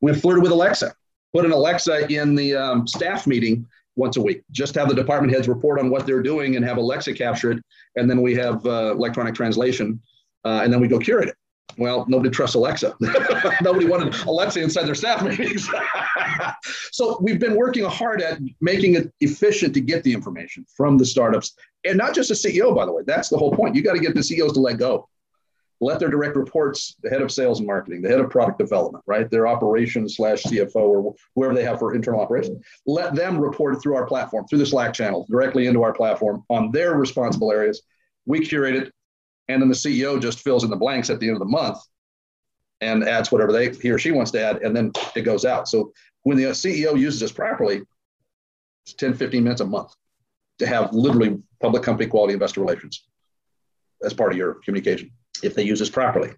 We 0.00 0.12
flirted 0.14 0.42
with 0.42 0.52
Alexa, 0.52 0.94
put 1.32 1.46
an 1.46 1.52
Alexa 1.52 2.12
in 2.12 2.34
the 2.34 2.54
um, 2.54 2.86
staff 2.86 3.26
meeting 3.26 3.66
once 3.96 4.16
a 4.16 4.22
week. 4.22 4.42
Just 4.50 4.74
have 4.74 4.88
the 4.88 4.94
department 4.94 5.32
heads 5.32 5.48
report 5.48 5.80
on 5.80 5.90
what 5.90 6.06
they're 6.06 6.22
doing 6.22 6.56
and 6.56 6.64
have 6.64 6.76
Alexa 6.76 7.14
capture 7.14 7.52
it, 7.52 7.64
and 7.96 8.08
then 8.08 8.22
we 8.22 8.34
have 8.34 8.64
uh, 8.66 8.92
electronic 8.92 9.34
translation, 9.34 10.00
uh, 10.44 10.60
and 10.62 10.72
then 10.72 10.80
we 10.80 10.88
go 10.88 10.98
curate 10.98 11.28
it. 11.28 11.36
Well, 11.78 12.06
nobody 12.08 12.30
trusts 12.30 12.54
Alexa. 12.54 12.94
nobody 13.62 13.86
wanted 13.86 14.14
Alexa 14.22 14.62
inside 14.62 14.84
their 14.84 14.94
staff 14.94 15.22
meetings. 15.22 15.68
so 16.92 17.18
we've 17.20 17.40
been 17.40 17.56
working 17.56 17.84
hard 17.84 18.22
at 18.22 18.38
making 18.60 18.94
it 18.94 19.12
efficient 19.20 19.74
to 19.74 19.80
get 19.80 20.02
the 20.02 20.12
information 20.12 20.64
from 20.74 20.96
the 20.96 21.04
startups, 21.04 21.54
and 21.84 21.98
not 21.98 22.14
just 22.14 22.28
the 22.28 22.34
CEO, 22.34 22.74
by 22.74 22.86
the 22.86 22.92
way. 22.92 23.02
That's 23.06 23.28
the 23.28 23.36
whole 23.36 23.54
point. 23.54 23.74
You 23.74 23.82
got 23.82 23.94
to 23.94 24.00
get 24.00 24.14
the 24.14 24.22
CEOs 24.22 24.52
to 24.52 24.60
let 24.60 24.78
go 24.78 25.08
let 25.80 25.98
their 25.98 26.08
direct 26.08 26.36
reports, 26.36 26.96
the 27.02 27.10
head 27.10 27.20
of 27.20 27.30
sales 27.30 27.58
and 27.58 27.66
marketing, 27.66 28.00
the 28.00 28.08
head 28.08 28.20
of 28.20 28.30
product 28.30 28.58
development, 28.58 29.04
right, 29.06 29.30
their 29.30 29.46
operations 29.46 30.16
slash 30.16 30.42
CFO 30.42 30.76
or 30.76 31.14
whoever 31.34 31.54
they 31.54 31.64
have 31.64 31.78
for 31.78 31.94
internal 31.94 32.20
operations, 32.20 32.64
let 32.86 33.14
them 33.14 33.38
report 33.38 33.74
it 33.74 33.80
through 33.80 33.94
our 33.94 34.06
platform, 34.06 34.46
through 34.46 34.58
the 34.58 34.66
Slack 34.66 34.94
channel, 34.94 35.26
directly 35.28 35.66
into 35.66 35.82
our 35.82 35.92
platform 35.92 36.44
on 36.48 36.70
their 36.70 36.94
responsible 36.94 37.52
areas. 37.52 37.82
We 38.24 38.44
curate 38.44 38.76
it, 38.76 38.92
and 39.48 39.60
then 39.60 39.68
the 39.68 39.74
CEO 39.74 40.20
just 40.20 40.40
fills 40.40 40.64
in 40.64 40.70
the 40.70 40.76
blanks 40.76 41.10
at 41.10 41.20
the 41.20 41.28
end 41.28 41.36
of 41.36 41.40
the 41.40 41.46
month 41.46 41.78
and 42.80 43.04
adds 43.04 43.30
whatever 43.30 43.52
they 43.52 43.70
he 43.70 43.90
or 43.90 43.98
she 43.98 44.12
wants 44.12 44.30
to 44.32 44.42
add, 44.42 44.62
and 44.62 44.74
then 44.74 44.92
it 45.14 45.22
goes 45.22 45.44
out. 45.44 45.68
So 45.68 45.92
when 46.22 46.36
the 46.36 46.44
CEO 46.44 46.98
uses 46.98 47.20
this 47.20 47.32
properly, 47.32 47.82
it's 48.84 48.94
10, 48.94 49.14
15 49.14 49.42
minutes 49.42 49.60
a 49.60 49.66
month 49.66 49.92
to 50.58 50.66
have 50.66 50.92
literally 50.92 51.38
public 51.60 51.82
company 51.82 52.08
quality 52.08 52.34
investor 52.34 52.60
relations 52.60 53.06
as 54.02 54.14
part 54.14 54.32
of 54.32 54.38
your 54.38 54.54
communication 54.64 55.10
if 55.42 55.54
they 55.54 55.62
use 55.62 55.78
this 55.78 55.90
properly. 55.90 56.30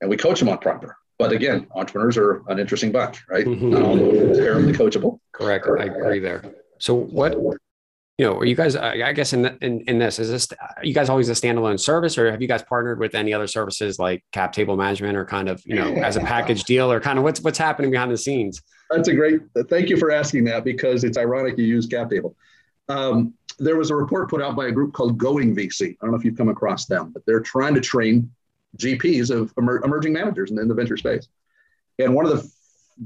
And 0.00 0.08
we 0.08 0.16
coach 0.16 0.38
them 0.38 0.48
on 0.48 0.58
proper. 0.58 0.96
But 1.18 1.32
again, 1.32 1.66
entrepreneurs 1.74 2.16
are 2.16 2.42
an 2.48 2.58
interesting 2.58 2.92
bunch, 2.92 3.22
right? 3.28 3.44
Mm-hmm. 3.44 3.70
Not 3.70 3.82
all 3.82 3.96
terribly 4.34 4.72
coachable. 4.72 5.20
Correct. 5.32 5.66
I 5.68 5.84
agree 5.84 6.18
there. 6.18 6.42
So 6.78 6.94
what 6.94 7.36
you 8.20 8.26
know, 8.26 8.36
are 8.36 8.44
you 8.44 8.54
guys? 8.54 8.76
I 8.76 9.14
guess 9.14 9.32
in, 9.32 9.46
in 9.62 9.80
in 9.82 9.98
this 9.98 10.18
is 10.18 10.28
this 10.28 10.48
you 10.82 10.92
guys 10.92 11.08
always 11.08 11.30
a 11.30 11.32
standalone 11.32 11.80
service, 11.80 12.18
or 12.18 12.30
have 12.30 12.42
you 12.42 12.48
guys 12.48 12.62
partnered 12.62 12.98
with 12.98 13.14
any 13.14 13.32
other 13.32 13.46
services 13.46 13.98
like 13.98 14.22
cap 14.32 14.52
table 14.52 14.76
management, 14.76 15.16
or 15.16 15.24
kind 15.24 15.48
of 15.48 15.62
you 15.64 15.74
know 15.74 15.94
as 15.94 16.16
a 16.16 16.20
package 16.20 16.64
deal, 16.64 16.92
or 16.92 17.00
kind 17.00 17.18
of 17.18 17.24
what's 17.24 17.40
what's 17.40 17.58
happening 17.58 17.90
behind 17.90 18.10
the 18.10 18.18
scenes? 18.18 18.62
That's 18.90 19.08
a 19.08 19.14
great. 19.14 19.40
Thank 19.68 19.88
you 19.88 19.96
for 19.96 20.10
asking 20.10 20.44
that 20.44 20.64
because 20.64 21.02
it's 21.04 21.16
ironic 21.16 21.56
you 21.56 21.64
use 21.64 21.86
cap 21.86 22.10
table. 22.10 22.36
Um, 22.90 23.32
there 23.60 23.76
was 23.76 23.90
a 23.90 23.94
report 23.94 24.30
put 24.30 24.42
out 24.42 24.56
by 24.56 24.66
a 24.66 24.72
group 24.72 24.92
called 24.92 25.18
Going 25.18 25.54
VC. 25.54 25.90
I 25.90 25.96
don't 26.00 26.10
know 26.12 26.16
if 26.16 26.24
you've 26.24 26.36
come 26.36 26.48
across 26.48 26.86
them, 26.86 27.10
but 27.12 27.24
they're 27.26 27.40
trying 27.40 27.74
to 27.74 27.80
train 27.80 28.30
GPs 28.78 29.30
of 29.30 29.52
emer- 29.58 29.84
emerging 29.84 30.14
managers 30.14 30.50
in, 30.50 30.58
in 30.58 30.66
the 30.66 30.74
venture 30.74 30.96
space. 30.96 31.28
And 31.98 32.14
one 32.14 32.24
of 32.24 32.32
the 32.32 32.50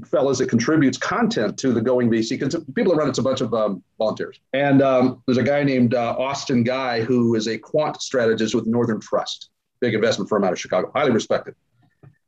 fellows 0.07 0.39
that 0.39 0.49
contributes 0.49 0.97
content 0.97 1.57
to 1.59 1.73
the 1.73 1.81
Going 1.81 2.09
VC, 2.09 2.39
because 2.39 2.55
people 2.73 2.93
that 2.93 2.99
run 2.99 3.09
it's 3.09 3.19
a 3.19 3.23
bunch 3.23 3.41
of 3.41 3.53
um, 3.53 3.83
volunteers. 3.97 4.39
And 4.53 4.81
um, 4.81 5.21
there's 5.25 5.37
a 5.37 5.43
guy 5.43 5.63
named 5.63 5.93
uh, 5.93 6.15
Austin 6.17 6.63
Guy 6.63 7.01
who 7.01 7.35
is 7.35 7.47
a 7.47 7.57
quant 7.57 8.01
strategist 8.01 8.55
with 8.55 8.65
Northern 8.65 8.99
Trust, 8.99 9.49
big 9.81 9.93
investment 9.93 10.29
firm 10.29 10.43
out 10.45 10.53
of 10.53 10.59
Chicago, 10.59 10.91
highly 10.95 11.11
respected. 11.11 11.55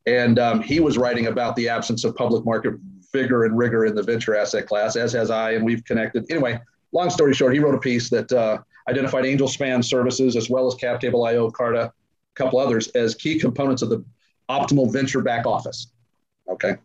And 0.05 0.39
um, 0.39 0.61
he 0.61 0.79
was 0.79 0.97
writing 0.97 1.27
about 1.27 1.55
the 1.55 1.69
absence 1.69 2.03
of 2.03 2.15
public 2.15 2.45
market 2.45 2.75
vigor 3.13 3.45
and 3.45 3.57
rigor 3.57 3.85
in 3.85 3.95
the 3.95 4.03
venture 4.03 4.35
asset 4.35 4.67
class, 4.67 4.95
as 4.95 5.13
has 5.13 5.31
I, 5.31 5.51
and 5.51 5.65
we've 5.65 5.83
connected. 5.83 6.25
Anyway, 6.29 6.59
long 6.91 7.09
story 7.09 7.33
short, 7.33 7.53
he 7.53 7.59
wrote 7.59 7.75
a 7.75 7.79
piece 7.79 8.09
that 8.09 8.31
uh, 8.31 8.59
identified 8.89 9.25
AngelSpan 9.25 9.83
services 9.83 10.35
as 10.35 10.49
well 10.49 10.67
as 10.67 10.75
CapTable 10.75 11.27
IO, 11.27 11.51
Carta, 11.51 11.81
a 11.81 11.93
couple 12.35 12.59
others 12.59 12.87
as 12.89 13.15
key 13.15 13.39
components 13.39 13.81
of 13.81 13.89
the 13.89 14.03
optimal 14.49 14.91
venture 14.91 15.21
back 15.21 15.45
office. 15.45 15.87
Okay. 16.49 16.75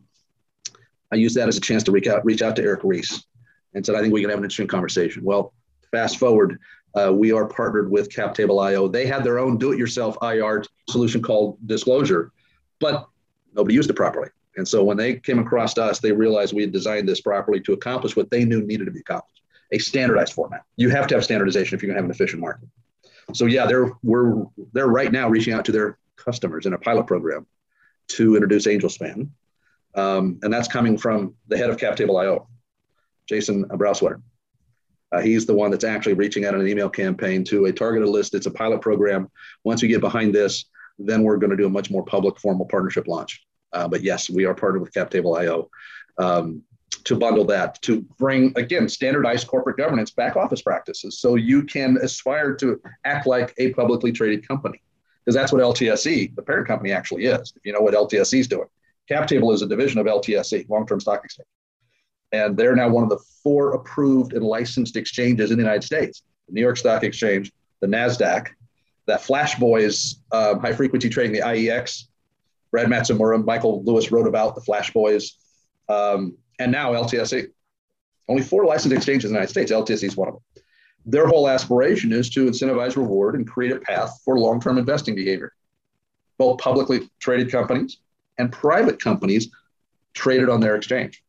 I 1.13 1.17
used 1.17 1.37
that 1.37 1.49
as 1.49 1.57
a 1.57 1.61
chance 1.61 1.83
to 1.85 1.93
reach 1.93 2.07
out, 2.07 2.25
reach 2.25 2.43
out 2.43 2.57
to 2.57 2.63
Eric 2.63 2.81
Ries 2.83 3.25
and 3.75 3.85
said, 3.85 3.95
I 3.95 4.01
think 4.01 4.13
we 4.13 4.21
can 4.21 4.31
have 4.31 4.39
an 4.39 4.45
interesting 4.45 4.67
conversation. 4.67 5.23
Well, 5.25 5.53
fast 5.91 6.19
forward, 6.19 6.59
uh, 6.95 7.13
we 7.13 7.33
are 7.33 7.47
partnered 7.47 7.91
with 7.91 8.11
CapTable 8.11 8.63
IO. 8.63 8.89
They 8.89 9.07
had 9.07 9.25
their 9.25 9.39
own 9.39 9.57
do 9.57 9.73
it 9.73 9.79
yourself 9.79 10.17
IR 10.23 10.65
solution 10.91 11.23
called 11.23 11.59
Disclosure, 11.67 12.33
but 12.81 13.07
nobody 13.55 13.75
used 13.75 13.89
it 13.89 13.95
properly. 13.95 14.29
And 14.57 14.67
so 14.67 14.85
when 14.85 14.99
they 14.99 15.17
came 15.17 15.39
across 15.39 15.79
us, 15.79 16.01
they 16.01 16.13
realized 16.13 16.53
we 16.53 16.63
had 16.63 16.73
designed 16.73 17.09
this 17.09 17.23
properly 17.23 17.61
to 17.61 17.73
accomplish 17.73 18.17
what 18.17 18.31
they 18.31 18.45
knew 18.45 18.63
needed 18.63 18.85
to 18.85 18.91
be 18.91 19.01
accomplished 19.01 19.42
a 19.73 19.79
standardized 19.79 20.35
format. 20.35 20.63
You 20.77 20.91
have 20.91 21.07
to 21.09 21.15
have 21.15 21.25
standardization 21.25 21.75
if 21.75 21.83
you're 21.83 21.89
going 21.89 21.97
to 21.97 22.03
have 22.03 22.05
an 22.05 22.15
efficient 22.15 22.41
market. 22.41 22.69
So 23.35 23.47
yeah, 23.47 23.67
they're 23.67 23.93
we're 24.03 24.45
they're 24.73 24.89
right 24.89 25.11
now 25.11 25.29
reaching 25.29 25.55
out 25.55 25.65
to 25.67 25.73
their 25.73 25.99
customers 26.17 26.67
in 26.67 26.75
a 26.75 26.79
pilot 26.79 27.07
program 27.07 27.47
to 28.09 28.35
introduce 28.35 28.67
AngelSpan, 28.67 29.29
um, 29.95 30.39
and 30.43 30.53
that's 30.53 30.69
coming 30.69 30.99
from 30.99 31.35
the 31.49 31.57
head 31.57 31.71
of 31.71 31.77
CapTable.io, 31.77 32.49
Jason 33.27 33.65
Brauswetter. 33.65 34.21
Uh, 35.13 35.21
he's 35.21 35.47
the 35.47 35.55
one 35.55 35.71
that's 35.71 35.85
actually 35.85 36.15
reaching 36.15 36.45
out 36.45 36.55
in 36.55 36.61
an 36.61 36.69
email 36.69 36.89
campaign 36.89 37.45
to 37.45 37.67
a 37.67 37.73
targeted 37.73 38.09
list. 38.09 38.35
It's 38.35 38.47
a 38.47 38.51
pilot 38.51 38.81
program. 38.81 39.31
Once 39.63 39.83
we 39.83 39.89
get 39.89 40.01
behind 40.01 40.35
this, 40.35 40.65
then 40.99 41.23
we're 41.23 41.37
going 41.37 41.51
to 41.51 41.57
do 41.57 41.67
a 41.67 41.71
much 41.71 41.91
more 41.91 42.05
public, 42.05 42.39
formal 42.39 42.67
partnership 42.67 43.07
launch. 43.07 43.45
Uh, 43.73 43.89
but 43.89 44.03
yes, 44.03 44.31
we 44.31 44.47
are 44.47 44.55
partnered 44.55 44.83
with 44.83 44.93
CapTable.io. 44.93 45.69
Um, 46.19 46.63
to 47.05 47.17
bundle 47.17 47.45
that 47.47 47.81
to 47.83 48.03
bring 48.19 48.53
again 48.57 48.89
standardized 48.89 49.47
corporate 49.47 49.77
governance 49.77 50.11
back 50.11 50.37
office 50.37 50.63
practices. 50.63 51.19
So 51.19 51.37
you 51.37 51.65
can 51.65 51.97
aspire 51.99 52.55
to 52.57 52.81
act 53.05 53.27
like 53.27 53.55
a 53.59 53.73
publicly 53.73 54.13
traded 54.13 54.47
company 54.47 54.81
because 55.25 55.35
that's 55.35 55.53
what 55.53 55.63
LTSE 55.63 56.35
the 56.35 56.43
parent 56.43 56.67
company 56.67 56.93
actually 56.93 57.25
is 57.25 57.53
if 57.57 57.65
you 57.65 57.73
know 57.73 57.81
what 57.81 57.95
LTSE 57.95 58.41
is 58.41 58.49
doing. 58.49 58.69
CapTable 59.11 59.53
is 59.53 59.63
a 59.63 59.67
division 59.67 60.01
of 60.01 60.07
LTSE 60.07 60.69
long-term 60.69 61.01
stock 61.01 61.25
exchange. 61.25 61.49
And 62.33 62.57
they're 62.57 62.77
now 62.77 62.89
one 62.89 63.05
of 63.05 63.11
the 63.11 63.19
four 63.43 63.75
approved 63.75 64.33
and 64.33 64.45
licensed 64.45 64.97
exchanges 64.97 65.51
in 65.51 65.59
the 65.59 65.63
United 65.63 65.85
States. 65.85 66.23
The 66.49 66.55
New 66.55 66.63
York 66.63 66.79
Stock 66.79 67.05
Exchange 67.05 67.53
the 67.83 67.89
NASDAQ 67.89 68.49
that 69.07 69.21
Flash 69.21 69.57
Boys 69.59 70.21
um, 70.31 70.61
high 70.61 70.73
frequency 70.73 71.11
trading 71.11 71.33
the 71.33 71.41
IEX 71.41 72.05
Brad 72.71 72.87
Matsumura 72.87 73.45
Michael 73.45 73.85
Lewis 73.85 74.11
wrote 74.11 74.27
about 74.27 74.55
the 74.55 74.63
Flash 74.63 74.93
Boys. 74.93 75.37
Um, 75.91 76.39
and 76.59 76.73
now 76.73 76.93
LTSE. 76.93 77.49
Only 78.29 78.43
four 78.43 78.65
licensed 78.65 78.97
exchanges 78.97 79.31
in 79.31 79.35
the 79.35 79.39
United 79.39 79.51
States. 79.51 79.73
LTSE 79.73 80.05
is 80.05 80.17
one 80.17 80.29
of 80.29 80.35
them. 80.35 80.43
Their 81.05 81.27
whole 81.27 81.49
aspiration 81.49 82.13
is 82.13 82.31
to 82.31 82.47
incentivize 82.47 82.97
reward 82.97 83.35
and 83.35 83.47
create 83.47 83.73
a 83.73 83.81
path 83.81 84.21
for 84.25 84.39
long 84.39 84.61
term 84.61 84.79
investing 84.79 85.15
behavior. 85.15 85.53
Both 86.39 86.59
publicly 86.59 87.11
traded 87.19 87.51
companies 87.51 87.99
and 88.39 88.53
private 88.53 89.03
companies 89.03 89.51
traded 90.15 90.49
on 90.49 90.61
their 90.61 90.77
exchange. 90.77 91.23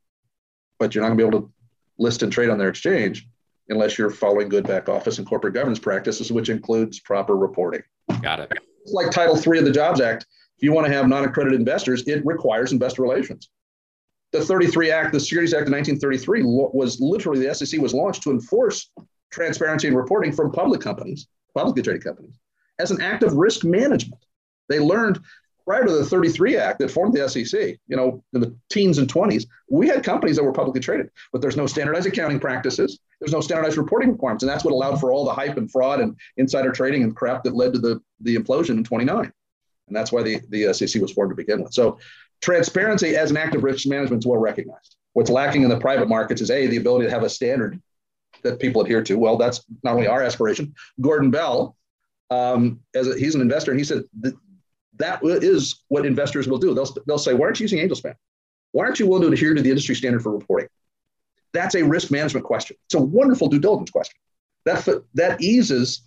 But 0.79 0.93
you're 0.93 1.01
not 1.01 1.09
going 1.09 1.17
to 1.17 1.23
be 1.23 1.27
able 1.27 1.47
to 1.47 1.53
list 1.97 2.23
and 2.23 2.31
trade 2.31 2.49
on 2.49 2.57
their 2.57 2.69
exchange 2.69 3.27
unless 3.69 3.97
you're 3.97 4.09
following 4.09 4.49
good 4.49 4.67
back 4.67 4.89
office 4.89 5.17
and 5.17 5.27
corporate 5.27 5.53
governance 5.53 5.79
practices, 5.79 6.31
which 6.31 6.49
includes 6.49 6.99
proper 6.99 7.35
reporting. 7.35 7.81
Got 8.21 8.41
it. 8.41 8.51
It's 8.83 8.93
like 8.93 9.09
Title 9.11 9.35
III 9.35 9.59
of 9.59 9.65
the 9.65 9.71
Jobs 9.71 10.01
Act. 10.01 10.25
If 10.57 10.63
you 10.63 10.73
want 10.73 10.85
to 10.85 10.93
have 10.93 11.07
non 11.07 11.23
accredited 11.23 11.59
investors, 11.59 12.07
it 12.07 12.23
requires 12.25 12.71
investor 12.71 13.01
relations 13.01 13.49
the 14.33 14.43
33 14.43 14.91
Act, 14.91 15.13
the 15.13 15.19
Securities 15.19 15.53
Act 15.53 15.67
of 15.67 15.73
1933, 15.73 16.43
was 16.43 16.99
literally 16.99 17.45
the 17.45 17.53
SEC 17.53 17.79
was 17.79 17.93
launched 17.93 18.23
to 18.23 18.31
enforce 18.31 18.91
transparency 19.31 19.87
and 19.87 19.95
reporting 19.95 20.31
from 20.31 20.51
public 20.51 20.81
companies, 20.81 21.27
publicly 21.55 21.83
traded 21.83 22.03
companies, 22.03 22.35
as 22.79 22.91
an 22.91 22.99
act 22.99 23.23
of 23.23 23.33
risk 23.33 23.63
management. 23.63 24.25
They 24.69 24.79
learned 24.79 25.19
prior 25.65 25.85
to 25.85 25.91
the 25.91 26.03
33 26.03 26.57
Act 26.57 26.79
that 26.79 26.91
formed 26.91 27.13
the 27.13 27.29
SEC, 27.29 27.77
you 27.87 27.95
know, 27.95 28.23
in 28.33 28.41
the 28.41 28.55
teens 28.69 28.97
and 28.97 29.11
20s, 29.11 29.45
we 29.69 29.87
had 29.87 30.03
companies 30.03 30.35
that 30.35 30.43
were 30.43 30.51
publicly 30.51 30.81
traded, 30.81 31.09
but 31.31 31.41
there's 31.41 31.55
no 31.55 31.67
standardized 31.67 32.07
accounting 32.07 32.39
practices. 32.39 32.99
There's 33.19 33.31
no 33.31 33.39
standardized 33.39 33.77
reporting 33.77 34.11
requirements. 34.11 34.43
And 34.43 34.49
that's 34.49 34.65
what 34.65 34.73
allowed 34.73 34.99
for 34.99 35.13
all 35.13 35.23
the 35.23 35.33
hype 35.33 35.57
and 35.57 35.71
fraud 35.71 36.01
and 36.01 36.17
insider 36.37 36.71
trading 36.71 37.03
and 37.03 37.15
crap 37.15 37.43
that 37.43 37.55
led 37.55 37.73
to 37.73 37.79
the, 37.79 38.01
the 38.19 38.35
implosion 38.35 38.71
in 38.71 38.83
29. 38.83 39.31
And 39.87 39.95
that's 39.95 40.11
why 40.11 40.23
the, 40.23 40.41
the 40.49 40.73
SEC 40.73 41.01
was 41.01 41.11
formed 41.11 41.31
to 41.31 41.35
begin 41.35 41.63
with. 41.63 41.73
So 41.73 41.99
transparency 42.43 43.15
as 43.15 43.31
an 43.31 43.37
act 43.37 43.55
of 43.55 43.63
risk 43.63 43.87
management 43.87 44.21
is 44.21 44.27
well 44.27 44.39
recognized. 44.39 44.97
What's 45.13 45.29
lacking 45.29 45.63
in 45.63 45.69
the 45.69 45.79
private 45.79 46.09
markets 46.09 46.41
is 46.41 46.51
A, 46.51 46.67
the 46.67 46.77
ability 46.77 47.05
to 47.05 47.11
have 47.11 47.23
a 47.23 47.29
standard 47.29 47.81
that 48.43 48.59
people 48.59 48.81
adhere 48.81 49.01
to. 49.03 49.17
Well, 49.17 49.37
that's 49.37 49.63
not 49.81 49.93
only 49.93 50.07
our 50.07 50.21
aspiration. 50.21 50.75
Gordon 50.99 51.31
Bell, 51.31 51.77
um, 52.29 52.81
as 52.93 53.07
a, 53.07 53.17
he's 53.17 53.35
an 53.35 53.41
investor, 53.41 53.71
and 53.71 53.79
he 53.79 53.85
said 53.85 54.03
that, 54.19 54.33
that 54.97 55.23
is 55.23 55.83
what 55.87 56.05
investors 56.05 56.47
will 56.47 56.57
do. 56.57 56.73
They'll, 56.73 56.93
they'll 57.07 57.17
say, 57.17 57.33
why 57.33 57.45
aren't 57.45 57.59
you 57.59 57.63
using 57.63 57.79
AngelSpan? 57.79 58.15
Why 58.73 58.85
aren't 58.85 58.99
you 58.99 59.07
willing 59.07 59.27
to 59.27 59.31
adhere 59.31 59.53
to 59.53 59.61
the 59.61 59.69
industry 59.69 59.95
standard 59.95 60.21
for 60.21 60.33
reporting? 60.33 60.67
That's 61.53 61.75
a 61.75 61.83
risk 61.83 62.11
management 62.11 62.45
question. 62.45 62.75
It's 62.85 62.95
a 62.95 63.01
wonderful 63.01 63.47
due 63.47 63.59
diligence 63.59 63.91
question. 63.91 64.17
That, 64.65 64.87
that 65.13 65.41
eases 65.41 66.01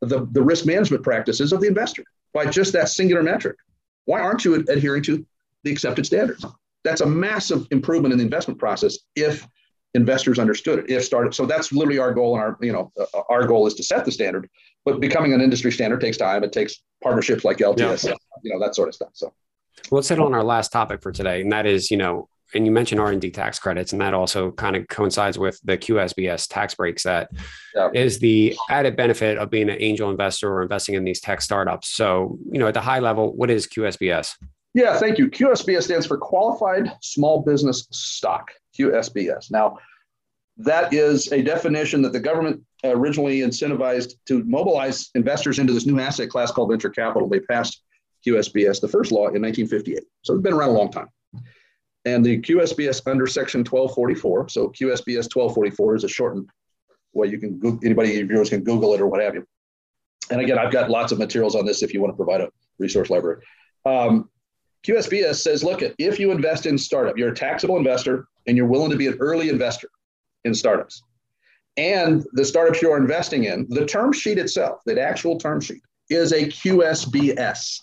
the, 0.00 0.26
the 0.30 0.42
risk 0.42 0.66
management 0.66 1.02
practices 1.02 1.52
of 1.52 1.60
the 1.60 1.68
investor 1.68 2.04
by 2.34 2.46
just 2.46 2.72
that 2.74 2.88
singular 2.88 3.22
metric. 3.22 3.56
Why 4.04 4.20
aren't 4.20 4.44
you 4.44 4.54
adhering 4.54 5.02
to 5.04 5.24
the 5.64 5.72
accepted 5.72 6.06
standards? 6.06 6.44
That's 6.84 7.00
a 7.00 7.06
massive 7.06 7.66
improvement 7.70 8.12
in 8.12 8.18
the 8.18 8.24
investment 8.24 8.58
process 8.58 8.98
if 9.14 9.46
investors 9.94 10.38
understood 10.38 10.80
it. 10.80 10.90
If 10.90 11.04
started, 11.04 11.34
so 11.34 11.46
that's 11.46 11.72
literally 11.72 11.98
our 11.98 12.14
goal, 12.14 12.34
and 12.34 12.42
our 12.42 12.58
you 12.60 12.72
know 12.72 12.90
uh, 12.98 13.20
our 13.28 13.46
goal 13.46 13.66
is 13.66 13.74
to 13.74 13.82
set 13.82 14.04
the 14.04 14.12
standard. 14.12 14.48
But 14.84 15.00
becoming 15.00 15.34
an 15.34 15.40
industry 15.40 15.72
standard 15.72 16.00
takes 16.00 16.16
time. 16.16 16.42
It 16.42 16.52
takes 16.52 16.82
partnerships 17.02 17.44
like 17.44 17.58
LTS, 17.58 18.06
yeah. 18.06 18.14
you 18.42 18.52
know 18.52 18.60
that 18.60 18.74
sort 18.74 18.88
of 18.88 18.94
stuff. 18.94 19.10
So, 19.12 19.32
well, 19.90 19.98
let's 19.98 20.08
hit 20.08 20.18
on 20.18 20.32
our 20.32 20.44
last 20.44 20.72
topic 20.72 21.02
for 21.02 21.12
today, 21.12 21.42
and 21.42 21.52
that 21.52 21.66
is 21.66 21.90
you 21.90 21.98
know 21.98 22.28
and 22.54 22.66
you 22.66 22.72
mentioned 22.72 23.00
R&D 23.00 23.30
tax 23.30 23.58
credits, 23.58 23.92
and 23.92 24.00
that 24.00 24.14
also 24.14 24.50
kind 24.52 24.76
of 24.76 24.88
coincides 24.88 25.38
with 25.38 25.60
the 25.64 25.78
QSBS 25.78 26.48
tax 26.48 26.74
breaks. 26.74 27.04
That 27.04 27.30
yeah. 27.74 27.90
is 27.94 28.18
the 28.18 28.56
added 28.68 28.96
benefit 28.96 29.38
of 29.38 29.50
being 29.50 29.70
an 29.70 29.76
angel 29.78 30.10
investor 30.10 30.52
or 30.52 30.62
investing 30.62 30.94
in 30.94 31.04
these 31.04 31.20
tech 31.20 31.42
startups. 31.42 31.88
So, 31.88 32.38
you 32.50 32.58
know, 32.58 32.66
at 32.66 32.74
the 32.74 32.80
high 32.80 32.98
level, 32.98 33.34
what 33.34 33.50
is 33.50 33.66
QSBS? 33.66 34.36
Yeah, 34.74 34.98
thank 34.98 35.18
you. 35.18 35.28
QSBS 35.28 35.82
stands 35.82 36.06
for 36.06 36.16
Qualified 36.16 36.92
Small 37.02 37.42
Business 37.42 37.88
Stock, 37.90 38.52
QSBS. 38.78 39.50
Now, 39.50 39.78
that 40.58 40.92
is 40.92 41.32
a 41.32 41.42
definition 41.42 42.02
that 42.02 42.12
the 42.12 42.20
government 42.20 42.62
originally 42.84 43.40
incentivized 43.40 44.14
to 44.26 44.44
mobilize 44.44 45.10
investors 45.14 45.58
into 45.58 45.72
this 45.72 45.86
new 45.86 45.98
asset 45.98 46.28
class 46.28 46.52
called 46.52 46.70
venture 46.70 46.90
capital. 46.90 47.28
They 47.28 47.40
passed 47.40 47.82
QSBS, 48.26 48.80
the 48.80 48.88
first 48.88 49.10
law, 49.10 49.28
in 49.28 49.42
1958. 49.42 50.04
So 50.22 50.34
it's 50.34 50.42
been 50.42 50.52
around 50.52 50.70
a 50.70 50.72
long 50.72 50.90
time 50.90 51.08
and 52.04 52.24
the 52.24 52.40
QSBS 52.40 53.06
under 53.06 53.26
section 53.26 53.60
1244. 53.60 54.48
So 54.48 54.68
QSBS 54.68 55.34
1244 55.34 55.96
is 55.96 56.04
a 56.04 56.08
shortened 56.08 56.48
way 57.12 57.28
you 57.28 57.38
can 57.38 57.58
Google, 57.58 57.80
anybody 57.84 58.22
viewers 58.22 58.50
can 58.50 58.62
Google 58.62 58.94
it 58.94 59.00
or 59.00 59.06
what 59.06 59.20
have 59.20 59.34
you. 59.34 59.46
And 60.30 60.40
again, 60.40 60.58
I've 60.58 60.72
got 60.72 60.90
lots 60.90 61.12
of 61.12 61.18
materials 61.18 61.54
on 61.54 61.66
this 61.66 61.82
if 61.82 61.92
you 61.92 62.00
want 62.00 62.12
to 62.12 62.16
provide 62.16 62.40
a 62.40 62.50
resource 62.78 63.10
library. 63.10 63.42
Um, 63.84 64.30
QSBS 64.86 65.36
says, 65.36 65.62
look, 65.62 65.82
if 65.98 66.18
you 66.18 66.32
invest 66.32 66.66
in 66.66 66.78
startup, 66.78 67.18
you're 67.18 67.32
a 67.32 67.34
taxable 67.34 67.76
investor 67.76 68.26
and 68.46 68.56
you're 68.56 68.66
willing 68.66 68.90
to 68.90 68.96
be 68.96 69.06
an 69.06 69.16
early 69.20 69.48
investor 69.48 69.88
in 70.44 70.54
startups. 70.54 71.02
And 71.76 72.26
the 72.32 72.44
startups 72.44 72.82
you're 72.82 72.96
investing 72.96 73.44
in, 73.44 73.66
the 73.68 73.86
term 73.86 74.12
sheet 74.12 74.38
itself, 74.38 74.80
that 74.86 74.98
actual 74.98 75.38
term 75.38 75.60
sheet, 75.60 75.82
is 76.08 76.32
a 76.32 76.46
QSBS. 76.46 77.80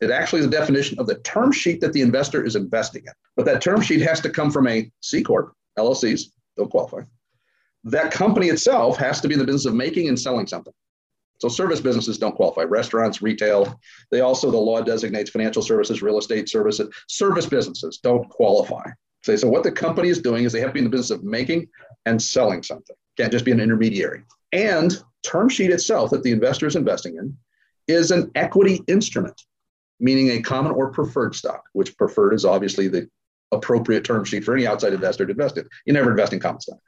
It 0.00 0.10
actually 0.10 0.40
is 0.40 0.46
a 0.46 0.50
definition 0.50 0.98
of 0.98 1.06
the 1.06 1.16
term 1.20 1.52
sheet 1.52 1.80
that 1.80 1.92
the 1.92 2.00
investor 2.00 2.44
is 2.44 2.56
investing 2.56 3.02
in. 3.06 3.12
But 3.36 3.46
that 3.46 3.62
term 3.62 3.80
sheet 3.80 4.00
has 4.02 4.20
to 4.20 4.30
come 4.30 4.50
from 4.50 4.66
a 4.66 4.90
C 5.00 5.22
Corp, 5.22 5.52
LLCs, 5.78 6.26
don't 6.56 6.70
qualify. 6.70 7.02
That 7.84 8.10
company 8.10 8.48
itself 8.48 8.96
has 8.98 9.20
to 9.20 9.28
be 9.28 9.34
in 9.34 9.40
the 9.40 9.46
business 9.46 9.66
of 9.66 9.74
making 9.74 10.08
and 10.08 10.18
selling 10.18 10.46
something. 10.46 10.74
So 11.40 11.48
service 11.48 11.80
businesses 11.80 12.18
don't 12.18 12.34
qualify. 12.34 12.62
Restaurants, 12.62 13.22
retail, 13.22 13.80
they 14.10 14.20
also, 14.20 14.50
the 14.50 14.56
law 14.56 14.80
designates 14.82 15.30
financial 15.30 15.62
services, 15.62 16.02
real 16.02 16.18
estate 16.18 16.48
services. 16.48 16.94
Service 17.08 17.46
businesses 17.46 17.98
don't 18.02 18.28
qualify. 18.28 18.84
So, 19.22 19.36
so 19.36 19.48
what 19.48 19.62
the 19.62 19.72
company 19.72 20.08
is 20.08 20.20
doing 20.20 20.44
is 20.44 20.52
they 20.52 20.60
have 20.60 20.70
to 20.70 20.74
be 20.74 20.80
in 20.80 20.84
the 20.84 20.90
business 20.90 21.10
of 21.10 21.24
making 21.24 21.68
and 22.06 22.20
selling 22.20 22.62
something. 22.62 22.96
Can't 23.16 23.32
just 23.32 23.44
be 23.44 23.52
an 23.52 23.60
intermediary. 23.60 24.22
And 24.52 25.02
term 25.22 25.48
sheet 25.48 25.70
itself 25.70 26.10
that 26.10 26.22
the 26.22 26.32
investor 26.32 26.66
is 26.66 26.76
investing 26.76 27.16
in 27.16 27.36
is 27.88 28.10
an 28.10 28.30
equity 28.34 28.82
instrument 28.86 29.40
meaning 30.00 30.30
a 30.30 30.42
common 30.42 30.72
or 30.72 30.90
preferred 30.90 31.34
stock, 31.34 31.64
which 31.74 31.96
preferred 31.96 32.32
is 32.32 32.44
obviously 32.44 32.88
the 32.88 33.08
appropriate 33.52 34.04
term 34.04 34.24
sheet 34.24 34.44
for 34.44 34.54
any 34.54 34.66
outside 34.66 34.92
investor 34.92 35.26
to 35.26 35.32
invest 35.32 35.58
in. 35.58 35.68
You 35.84 35.92
never 35.92 36.10
invest 36.10 36.32
in 36.32 36.40
common 36.40 36.60
stock, 36.60 36.78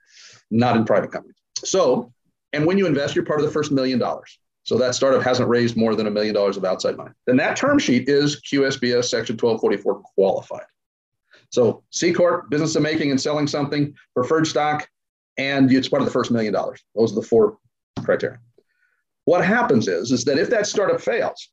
not 0.50 0.76
in 0.76 0.84
private 0.84 1.12
companies. 1.12 1.36
So, 1.58 2.12
and 2.52 2.66
when 2.66 2.78
you 2.78 2.86
invest, 2.86 3.14
you're 3.14 3.24
part 3.24 3.40
of 3.40 3.46
the 3.46 3.52
first 3.52 3.70
million 3.70 3.98
dollars. 3.98 4.38
So 4.64 4.78
that 4.78 4.94
startup 4.94 5.22
hasn't 5.22 5.48
raised 5.48 5.76
more 5.76 5.94
than 5.94 6.06
a 6.06 6.10
million 6.10 6.34
dollars 6.34 6.56
of 6.56 6.64
outside 6.64 6.96
money. 6.96 7.10
Then 7.26 7.36
that 7.38 7.56
term 7.56 7.78
sheet 7.78 8.08
is 8.08 8.40
QSBS 8.42 9.04
Section 9.04 9.36
1244 9.36 10.02
qualified. 10.14 10.66
So 11.50 11.82
C 11.90 12.12
Corp, 12.12 12.48
business 12.48 12.76
of 12.76 12.82
making 12.82 13.10
and 13.10 13.20
selling 13.20 13.46
something, 13.46 13.94
preferred 14.14 14.46
stock, 14.46 14.88
and 15.36 15.70
it's 15.70 15.88
part 15.88 16.00
of 16.00 16.06
the 16.06 16.12
first 16.12 16.30
million 16.30 16.52
dollars. 16.52 16.82
Those 16.94 17.12
are 17.12 17.16
the 17.16 17.26
four 17.26 17.58
criteria. 18.04 18.38
What 19.24 19.44
happens 19.44 19.88
is, 19.88 20.12
is 20.12 20.24
that 20.24 20.38
if 20.38 20.48
that 20.50 20.66
startup 20.66 21.00
fails, 21.00 21.50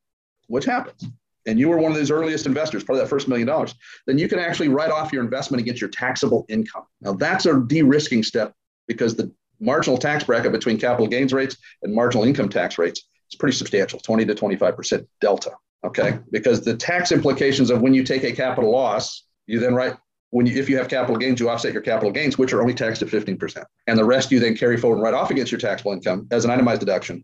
which 0.47 0.65
happens, 0.65 1.05
and 1.45 1.59
you 1.59 1.69
were 1.69 1.77
one 1.77 1.91
of 1.91 1.97
those 1.97 2.11
earliest 2.11 2.45
investors, 2.45 2.83
part 2.83 2.97
of 2.97 3.03
that 3.03 3.09
first 3.09 3.27
million 3.27 3.47
dollars, 3.47 3.75
then 4.07 4.17
you 4.17 4.27
can 4.27 4.39
actually 4.39 4.69
write 4.69 4.91
off 4.91 5.11
your 5.11 5.23
investment 5.23 5.61
against 5.61 5.81
your 5.81 5.89
taxable 5.89 6.45
income. 6.47 6.83
Now, 7.01 7.13
that's 7.13 7.45
a 7.45 7.59
de 7.59 7.81
risking 7.81 8.23
step 8.23 8.53
because 8.87 9.15
the 9.15 9.31
marginal 9.59 9.97
tax 9.97 10.23
bracket 10.23 10.51
between 10.51 10.77
capital 10.77 11.07
gains 11.07 11.33
rates 11.33 11.57
and 11.83 11.93
marginal 11.93 12.25
income 12.25 12.49
tax 12.49 12.77
rates 12.77 13.03
is 13.31 13.37
pretty 13.37 13.55
substantial 13.55 13.99
20 13.99 14.25
to 14.25 14.35
25% 14.35 15.07
delta. 15.21 15.51
Okay. 15.83 16.19
Because 16.31 16.61
the 16.61 16.75
tax 16.75 17.11
implications 17.11 17.69
of 17.69 17.81
when 17.81 17.93
you 17.93 18.03
take 18.03 18.23
a 18.23 18.31
capital 18.31 18.71
loss, 18.71 19.25
you 19.47 19.59
then 19.59 19.73
write, 19.73 19.95
when 20.31 20.45
you, 20.45 20.59
if 20.59 20.69
you 20.69 20.77
have 20.77 20.89
capital 20.89 21.17
gains, 21.17 21.39
you 21.39 21.49
offset 21.49 21.73
your 21.73 21.81
capital 21.81 22.11
gains, 22.11 22.37
which 22.37 22.53
are 22.53 22.61
only 22.61 22.73
taxed 22.73 23.01
at 23.01 23.07
15%. 23.07 23.63
And 23.87 23.97
the 23.97 24.05
rest 24.05 24.31
you 24.31 24.39
then 24.39 24.57
carry 24.57 24.77
forward 24.77 24.97
and 24.97 25.03
write 25.03 25.13
off 25.13 25.31
against 25.31 25.51
your 25.51 25.59
taxable 25.59 25.93
income 25.93 26.27
as 26.31 26.45
an 26.45 26.51
itemized 26.51 26.81
deduction, 26.81 27.23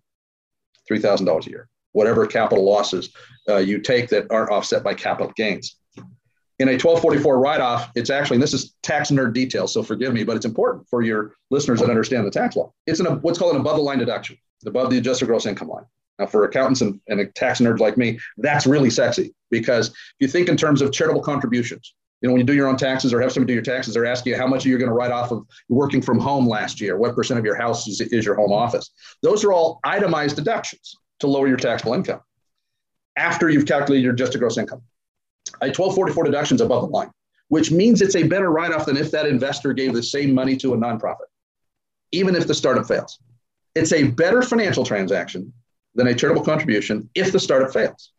$3,000 0.90 1.46
a 1.46 1.50
year 1.50 1.70
whatever 1.96 2.28
capital 2.28 2.66
losses 2.66 3.10
uh, 3.50 3.56
you 3.56 3.80
take 3.80 4.10
that 4.10 4.28
aren't 4.30 4.52
offset 4.52 4.84
by 4.84 4.94
capital 4.94 5.32
gains. 5.38 5.78
In 6.60 6.70
a 6.70 6.74
1244 6.74 7.40
write-off, 7.40 7.92
it's 7.96 8.10
actually, 8.10 8.36
and 8.36 8.44
this 8.44 8.54
is 8.54 8.76
tax 8.82 9.12
nerd 9.12 9.34
detail, 9.34 9.68
so 9.68 9.84
forgive 9.84 10.14
me, 10.14 10.24
but 10.24 10.38
it's 10.38 10.46
important 10.46 10.88
for 10.88 11.02
your 11.02 11.34
listeners 11.52 11.82
that 11.82 11.90
understand 11.90 12.26
the 12.26 12.32
tax 12.32 12.56
law. 12.56 12.72
It's 12.88 13.02
an, 13.02 13.08
what's 13.22 13.38
called 13.38 13.56
an 13.56 13.62
above 13.62 13.76
the 13.76 13.84
line 13.84 14.00
deduction, 14.00 14.38
above 14.66 14.90
the 14.90 14.98
adjusted 14.98 15.26
gross 15.26 15.46
income 15.46 15.68
line. 15.68 15.84
Now, 16.18 16.28
for 16.28 16.46
accountants 16.46 16.80
and, 16.80 17.02
and 17.10 17.34
tax 17.36 17.60
nerds 17.60 17.80
like 17.80 17.98
me, 17.98 18.20
that's 18.38 18.66
really 18.66 18.90
sexy 18.90 19.34
because 19.52 19.90
if 19.90 19.96
you 20.20 20.28
think 20.30 20.48
in 20.48 20.56
terms 20.56 20.82
of 20.82 20.94
charitable 20.94 21.22
contributions, 21.22 21.94
you 22.22 22.30
know, 22.30 22.34
when 22.34 22.40
you 22.40 22.46
do 22.46 22.54
your 22.54 22.68
own 22.68 22.78
taxes 22.78 23.14
or 23.14 23.20
have 23.20 23.34
somebody 23.34 23.52
do 23.52 23.56
your 23.56 23.64
taxes, 23.64 23.94
they're 23.94 24.06
asking 24.06 24.32
you 24.32 24.40
how 24.40 24.48
much 24.48 24.66
you're 24.66 24.80
going 24.80 24.90
to 24.90 24.96
write 24.96 25.12
off 25.12 25.32
of 25.32 25.46
working 25.68 26.02
from 26.02 26.20
home 26.20 26.48
last 26.48 26.80
year. 26.80 26.98
What 26.98 27.16
percent 27.16 27.38
of 27.38 27.46
your 27.46 27.56
house 27.56 27.88
is, 27.88 28.00
is 28.00 28.26
your 28.26 28.36
home 28.36 28.54
office? 28.54 28.92
Those 29.22 29.44
are 29.44 29.52
all 29.52 29.82
itemized 29.84 30.38
deductions 30.38 30.96
to 31.20 31.28
lower 31.28 31.48
your 31.48 31.58
taxable 31.58 31.94
income 31.94 32.22
after 33.18 33.50
you've 33.50 33.66
calculated 33.66 34.04
your 34.04 34.14
adjusted 34.14 34.40
gross 34.40 34.58
income. 34.58 34.82
A 35.62 35.68
1244 35.68 36.24
deduction 36.26 36.56
is 36.56 36.62
above 36.62 36.84
the 36.84 36.90
line, 36.90 37.12
which 37.50 37.72
means 37.72 38.02
it's 38.02 38.16
a 38.16 38.24
better 38.24 38.52
write 38.52 38.72
off 38.72 38.86
than 38.86 38.98
if 38.98 39.12
that 39.12 39.26
investor 39.26 39.74
gave 39.74 39.94
the 39.94 40.04
same 40.04 40.34
money 40.34 40.58
to 40.58 40.74
a 40.74 40.78
nonprofit, 40.78 41.28
even 42.12 42.36
if 42.36 42.48
the 42.48 42.54
startup 42.54 42.88
fails. 42.88 43.20
It's 43.76 43.94
a 43.94 44.04
better 44.04 44.42
financial 44.42 44.86
transaction 44.86 45.54
than 45.96 46.08
a 46.08 46.16
charitable 46.16 46.46
contribution 46.46 47.10
if 47.16 47.32
the 47.32 47.40
startup 47.40 47.74
fails. 47.74 48.12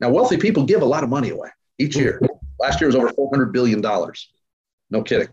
Now, 0.00 0.10
wealthy 0.10 0.36
people 0.36 0.64
give 0.64 0.82
a 0.82 0.86
lot 0.86 1.04
of 1.04 1.10
money 1.10 1.30
away 1.30 1.50
each 1.78 1.96
year. 1.96 2.20
Last 2.58 2.80
year 2.80 2.88
was 2.88 2.96
over 2.96 3.10
$400 3.10 3.52
billion. 3.52 3.80
No 3.80 5.02
kidding. 5.02 5.28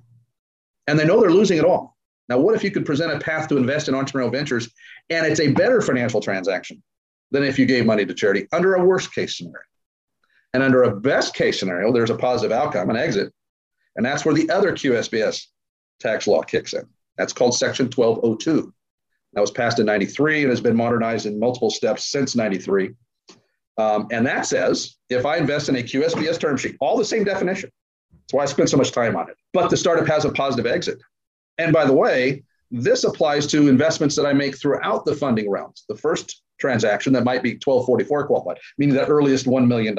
And 0.87 0.99
they 0.99 1.05
know 1.05 1.19
they're 1.19 1.29
losing 1.29 1.57
it 1.57 1.65
all. 1.65 1.97
Now, 2.29 2.39
what 2.39 2.55
if 2.55 2.63
you 2.63 2.71
could 2.71 2.85
present 2.85 3.11
a 3.11 3.19
path 3.19 3.47
to 3.49 3.57
invest 3.57 3.87
in 3.87 3.93
entrepreneurial 3.93 4.31
ventures 4.31 4.69
and 5.09 5.25
it's 5.25 5.39
a 5.39 5.51
better 5.51 5.81
financial 5.81 6.21
transaction 6.21 6.83
than 7.31 7.43
if 7.43 7.57
you 7.57 7.65
gave 7.65 7.85
money 7.85 8.05
to 8.05 8.13
charity 8.13 8.47
under 8.51 8.75
a 8.75 8.85
worst 8.85 9.13
case 9.13 9.37
scenario? 9.37 9.63
And 10.53 10.63
under 10.63 10.83
a 10.83 10.95
best 10.95 11.33
case 11.33 11.59
scenario, 11.59 11.91
there's 11.91 12.09
a 12.09 12.15
positive 12.15 12.51
outcome, 12.51 12.89
an 12.89 12.95
exit. 12.95 13.33
And 13.95 14.05
that's 14.05 14.25
where 14.25 14.33
the 14.33 14.49
other 14.49 14.71
QSBS 14.71 15.45
tax 15.99 16.27
law 16.27 16.41
kicks 16.41 16.73
in. 16.73 16.83
That's 17.17 17.33
called 17.33 17.55
Section 17.55 17.87
1202. 17.87 18.73
That 19.33 19.41
was 19.41 19.51
passed 19.51 19.79
in 19.79 19.85
93 19.85 20.43
and 20.43 20.49
has 20.49 20.61
been 20.61 20.75
modernized 20.75 21.25
in 21.25 21.39
multiple 21.39 21.69
steps 21.69 22.05
since 22.05 22.35
93. 22.35 22.91
Um, 23.77 24.07
and 24.11 24.25
that 24.25 24.45
says 24.45 24.97
if 25.09 25.25
I 25.25 25.37
invest 25.37 25.69
in 25.69 25.75
a 25.75 25.83
QSBS 25.83 26.39
term 26.39 26.57
sheet, 26.57 26.77
all 26.79 26.97
the 26.97 27.05
same 27.05 27.23
definition. 27.23 27.69
That's 28.11 28.33
why 28.33 28.43
I 28.43 28.45
spent 28.45 28.69
so 28.69 28.77
much 28.77 28.91
time 28.91 29.15
on 29.15 29.29
it. 29.29 29.37
But 29.53 29.69
the 29.69 29.77
startup 29.77 30.07
has 30.07 30.25
a 30.25 30.31
positive 30.31 30.65
exit. 30.65 30.99
And 31.57 31.71
by 31.71 31.85
the 31.85 31.93
way, 31.93 32.43
this 32.71 33.03
applies 33.03 33.47
to 33.47 33.67
investments 33.67 34.15
that 34.15 34.25
I 34.25 34.33
make 34.33 34.57
throughout 34.57 35.05
the 35.05 35.15
funding 35.15 35.49
rounds. 35.49 35.85
The 35.87 35.95
first 35.95 36.41
transaction 36.59 37.13
that 37.13 37.23
might 37.23 37.43
be 37.43 37.51
1244 37.53 38.27
qualified, 38.27 38.57
meaning 38.77 38.95
the 38.95 39.05
earliest 39.05 39.45
$1 39.45 39.67
million. 39.67 39.95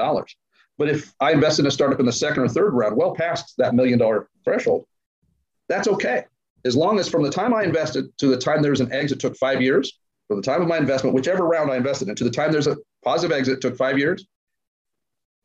But 0.76 0.88
if 0.88 1.12
I 1.20 1.32
invest 1.32 1.58
in 1.58 1.66
a 1.66 1.70
startup 1.70 2.00
in 2.00 2.06
the 2.06 2.12
second 2.12 2.42
or 2.42 2.48
third 2.48 2.74
round, 2.74 2.96
well 2.96 3.14
past 3.14 3.54
that 3.58 3.74
million 3.74 3.98
dollar 3.98 4.28
threshold, 4.44 4.86
that's 5.68 5.88
okay. 5.88 6.24
As 6.64 6.76
long 6.76 6.98
as 6.98 7.08
from 7.08 7.22
the 7.22 7.30
time 7.30 7.54
I 7.54 7.62
invested 7.62 8.06
to 8.18 8.28
the 8.28 8.36
time 8.36 8.62
there's 8.62 8.80
an 8.80 8.92
exit 8.92 9.18
took 9.18 9.36
five 9.36 9.60
years, 9.60 9.98
from 10.28 10.36
the 10.36 10.42
time 10.42 10.60
of 10.60 10.68
my 10.68 10.76
investment, 10.76 11.14
whichever 11.14 11.46
round 11.46 11.70
I 11.70 11.76
invested 11.76 12.08
in, 12.08 12.14
to 12.16 12.24
the 12.24 12.30
time 12.30 12.52
there's 12.52 12.66
a 12.66 12.76
positive 13.04 13.36
exit 13.36 13.60
took 13.60 13.76
five 13.76 13.98
years. 13.98 14.26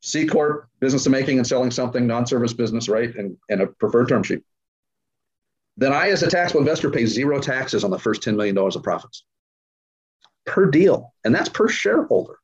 C 0.01 0.28
Corp, 0.28 0.67
business 0.82 1.05
of 1.05 1.13
making 1.13 1.38
and 1.38 1.47
selling 1.47 1.71
something, 1.71 2.05
non 2.05 2.28
service 2.28 2.53
business, 2.53 2.89
right? 2.89 3.15
And, 3.15 3.38
and 3.49 3.61
a 3.61 3.67
preferred 3.67 4.09
term 4.09 4.21
sheet 4.21 4.43
then 5.78 5.91
I, 5.91 6.09
as 6.09 6.24
a 6.24 6.30
taxable 6.30 6.61
investor, 6.61 6.91
pay 6.91 7.05
zero 7.05 7.39
taxes 7.39 7.84
on 7.84 7.91
the 7.91 7.99
first 7.99 8.21
$10 8.21 8.36
million 8.36 8.57
of 8.57 8.84
profits 8.84 9.24
per 10.45 10.69
deal. 10.69 11.13
And 11.24 11.34
that's 11.34 11.49
per 11.49 11.67
shareholder. 11.67 12.38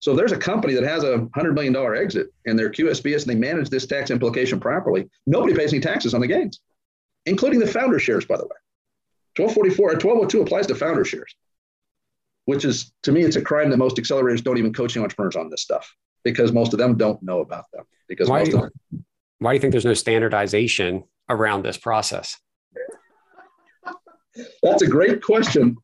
So 0.00 0.12
if 0.12 0.18
there's 0.18 0.32
a 0.32 0.36
company 0.36 0.74
that 0.74 0.84
has 0.84 1.02
a 1.02 1.18
$100 1.18 1.54
million 1.54 1.74
exit 1.96 2.28
and 2.44 2.58
they're 2.58 2.70
QSBS 2.70 3.22
and 3.22 3.30
they 3.30 3.34
manage 3.34 3.70
this 3.70 3.86
tax 3.86 4.10
implication 4.10 4.60
properly, 4.60 5.08
nobody 5.26 5.54
pays 5.54 5.72
any 5.72 5.80
taxes 5.80 6.14
on 6.14 6.20
the 6.20 6.26
gains, 6.26 6.60
including 7.26 7.58
the 7.58 7.66
founder 7.66 7.98
shares, 7.98 8.26
by 8.26 8.36
the 8.36 8.44
way. 8.44 8.56
1244 9.36 9.86
or 9.86 9.90
uh, 9.90 9.94
1202 9.94 10.42
applies 10.42 10.66
to 10.66 10.74
founder 10.74 11.04
shares, 11.04 11.34
which 12.44 12.64
is, 12.64 12.92
to 13.02 13.12
me, 13.12 13.22
it's 13.22 13.36
a 13.36 13.42
crime 13.42 13.70
that 13.70 13.78
most 13.78 13.96
accelerators 13.96 14.44
don't 14.44 14.58
even 14.58 14.72
coach 14.72 14.96
entrepreneurs 14.96 15.36
on 15.36 15.48
this 15.48 15.62
stuff 15.62 15.92
because 16.22 16.52
most 16.52 16.72
of 16.72 16.78
them 16.78 16.96
don't 16.96 17.22
know 17.22 17.40
about 17.40 17.64
them. 17.72 17.84
Because 18.06 18.28
why, 18.28 18.40
most 18.40 18.50
do 18.50 18.56
you, 18.56 18.62
them, 18.62 19.04
why 19.38 19.52
do 19.52 19.54
you 19.54 19.60
think 19.60 19.72
there's 19.72 19.84
no 19.84 19.94
standardization 19.94 21.04
around 21.28 21.64
this 21.64 21.78
process? 21.78 22.38
That's 24.62 24.82
a 24.82 24.86
great 24.88 25.22
question 25.22 25.76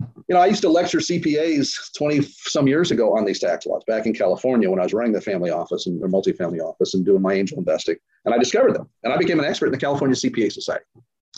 you 0.00 0.34
know, 0.34 0.40
I 0.40 0.46
used 0.46 0.62
to 0.62 0.68
lecture 0.68 0.98
CPAs 0.98 1.94
20 1.96 2.22
some 2.22 2.66
years 2.66 2.90
ago 2.90 3.16
on 3.16 3.24
these 3.24 3.38
tax 3.38 3.64
laws 3.64 3.82
back 3.86 4.06
in 4.06 4.12
California 4.12 4.68
when 4.68 4.80
I 4.80 4.82
was 4.82 4.92
running 4.92 5.12
the 5.12 5.20
family 5.20 5.50
office 5.50 5.86
and 5.86 6.02
the 6.02 6.06
multifamily 6.06 6.60
office 6.60 6.94
and 6.94 7.04
doing 7.04 7.22
my 7.22 7.32
angel 7.32 7.58
investing. 7.58 7.96
And 8.24 8.34
I 8.34 8.38
discovered 8.38 8.74
them. 8.74 8.88
And 9.04 9.12
I 9.12 9.16
became 9.16 9.38
an 9.38 9.44
expert 9.44 9.66
in 9.66 9.72
the 9.72 9.78
California 9.78 10.16
CPA 10.16 10.52
Society. 10.52 10.84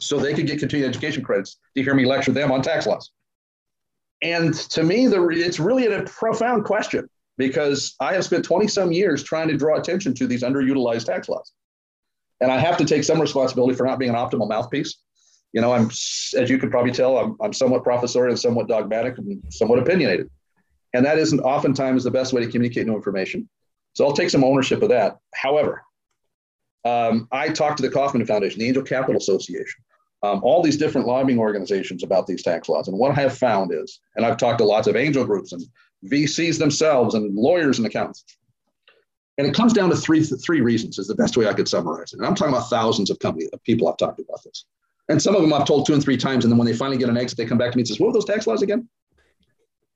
So 0.00 0.18
they 0.18 0.34
could 0.34 0.46
get 0.46 0.58
continuing 0.58 0.88
education 0.88 1.22
credits 1.22 1.58
to 1.76 1.82
hear 1.82 1.94
me 1.94 2.06
lecture 2.06 2.32
them 2.32 2.50
on 2.50 2.62
tax 2.62 2.86
laws. 2.86 3.10
And 4.22 4.54
to 4.54 4.82
me, 4.82 5.06
the, 5.06 5.28
it's 5.28 5.60
really 5.60 5.86
a 5.86 6.02
profound 6.04 6.64
question 6.64 7.08
because 7.36 7.94
I 8.00 8.14
have 8.14 8.24
spent 8.24 8.44
20 8.44 8.66
some 8.66 8.90
years 8.90 9.22
trying 9.22 9.48
to 9.48 9.56
draw 9.56 9.78
attention 9.78 10.14
to 10.14 10.26
these 10.26 10.42
underutilized 10.42 11.06
tax 11.06 11.28
laws. 11.28 11.52
And 12.40 12.50
I 12.50 12.58
have 12.58 12.76
to 12.78 12.84
take 12.84 13.04
some 13.04 13.20
responsibility 13.20 13.76
for 13.76 13.84
not 13.84 13.98
being 13.98 14.10
an 14.10 14.16
optimal 14.16 14.48
mouthpiece 14.48 14.96
you 15.53 15.61
know, 15.61 15.72
I'm, 15.72 15.86
as 15.88 16.51
you 16.51 16.59
could 16.59 16.70
probably 16.70 16.92
tell, 16.92 17.18
I'm, 17.18 17.36
I'm 17.40 17.53
somewhat 17.53 17.84
professorial 17.84 18.32
and 18.32 18.38
somewhat 18.38 18.68
dogmatic 18.68 19.18
and 19.18 19.42
somewhat 19.51 19.78
opinionated. 19.78 20.30
And 20.94 21.05
that 21.05 21.18
isn't 21.18 21.40
oftentimes 21.40 22.05
the 22.05 22.11
best 22.11 22.32
way 22.32 22.44
to 22.44 22.51
communicate 22.51 22.86
new 22.86 22.94
information. 22.94 23.49
So 23.94 24.05
I'll 24.05 24.12
take 24.12 24.30
some 24.30 24.44
ownership 24.44 24.82
of 24.82 24.90
that. 24.90 25.18
However, 25.34 25.82
um, 26.84 27.28
I 27.32 27.49
talked 27.49 27.78
to 27.78 27.82
the 27.82 27.90
Kauffman 27.90 28.24
Foundation, 28.26 28.61
the 28.61 28.68
Angel 28.68 28.82
Capital 28.82 29.16
Association, 29.16 29.82
um, 30.22 30.40
all 30.42 30.62
these 30.62 30.76
different 30.76 31.07
lobbying 31.07 31.38
organizations 31.38 32.03
about 32.03 32.26
these 32.26 32.42
tax 32.42 32.68
laws. 32.68 32.88
And 32.88 32.99
what 32.99 33.16
I 33.16 33.20
have 33.22 33.36
found 33.36 33.72
is, 33.72 34.01
and 34.16 34.24
I've 34.24 34.36
talked 34.36 34.59
to 34.59 34.64
lots 34.64 34.86
of 34.86 34.96
angel 34.96 35.24
groups 35.24 35.53
and 35.53 35.62
VCs 36.07 36.59
themselves 36.59 37.14
and 37.14 37.34
lawyers 37.34 37.78
and 37.78 37.86
accountants. 37.86 38.24
And 39.36 39.46
it 39.46 39.55
comes 39.55 39.72
down 39.72 39.90
to 39.90 39.96
three, 39.96 40.22
three 40.22 40.61
reasons 40.61 40.99
is 40.99 41.07
the 41.07 41.14
best 41.14 41.36
way 41.36 41.46
I 41.46 41.55
could 41.55 41.68
summarize 41.68 42.12
it. 42.12 42.18
And 42.18 42.26
I'm 42.26 42.34
talking 42.34 42.55
about 42.55 42.68
thousands 42.68 43.11
of 43.11 43.18
companies, 43.20 43.51
of 43.53 43.62
people 43.62 43.88
I've 43.88 43.96
talked 43.96 44.20
about 44.20 44.42
this. 44.44 44.64
And 45.09 45.20
some 45.20 45.34
of 45.34 45.42
them 45.42 45.52
I've 45.52 45.64
told 45.64 45.86
two 45.86 45.94
and 45.94 46.02
three 46.02 46.16
times. 46.16 46.44
And 46.44 46.52
then 46.52 46.59
when 46.59 46.66
they 46.66 46.74
finally 46.74 46.98
get 46.98 47.09
an 47.09 47.16
exit, 47.16 47.38
they 47.38 47.46
come 47.46 47.59
back 47.59 47.72
to 47.72 47.76
me 47.76 47.82
and 47.82 47.88
says, 47.88 47.98
what 47.98 48.09
were 48.09 48.12
those 48.12 48.24
tax 48.24 48.46
laws 48.46 48.62
again? 48.62 48.88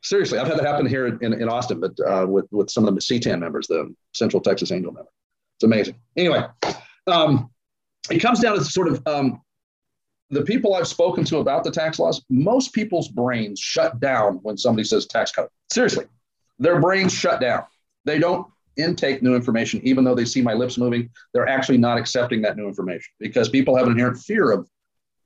Seriously, 0.03 0.39
I've 0.39 0.49
had 0.49 0.59
that 0.59 0.67
happen 0.67 0.87
here 0.87 1.07
in, 1.07 1.33
in 1.33 1.49
Austin, 1.49 1.79
but 1.79 1.93
uh, 2.01 2.27
with, 2.27 2.47
with 2.51 2.71
some 2.71 2.89
of 2.89 2.95
the 2.95 3.01
CTAN 3.01 3.39
members, 3.39 3.69
the 3.69 3.95
Central 4.15 4.43
Texas 4.43 4.73
Angel 4.73 4.91
member. 4.91 5.11
It's 5.57 5.65
amazing. 5.65 5.95
Anyway, 6.17 6.45
um, 7.07 7.51
it 8.11 8.19
comes 8.19 8.41
down 8.41 8.57
to 8.57 8.65
sort 8.65 8.89
of 8.89 9.07
um, 9.07 9.41
the 10.31 10.43
people 10.43 10.75
I've 10.75 10.89
spoken 10.89 11.25
to 11.27 11.39
about 11.39 11.63
the 11.63 11.71
tax 11.71 11.99
laws, 11.99 12.25
most 12.31 12.73
people's 12.73 13.09
brains 13.09 13.61
shut 13.61 14.01
down 14.01 14.41
when 14.43 14.57
somebody 14.57 14.83
says 14.83 15.07
tax 15.07 15.31
code. 15.31 15.49
Seriously, 15.71 16.07
their 16.59 16.81
brains 16.81 17.13
shut 17.13 17.41
down. 17.41 17.65
They 18.05 18.19
don't 18.19 18.47
intake 18.77 19.23
new 19.23 19.37
information, 19.37 19.81
even 19.85 20.03
though 20.03 20.15
they 20.15 20.25
see 20.25 20.43
my 20.43 20.55
lips 20.55 20.79
moving. 20.79 21.11
They're 21.33 21.49
actually 21.49 21.79
not 21.79 21.99
accepting 21.99 22.43
that 22.43 22.57
new 22.57 22.67
information 22.67 23.13
because 23.21 23.51
people 23.51 23.77
have 23.77 23.87
an 23.87 23.93
inherent 23.93 24.19
fear 24.19 24.51
of 24.51 24.67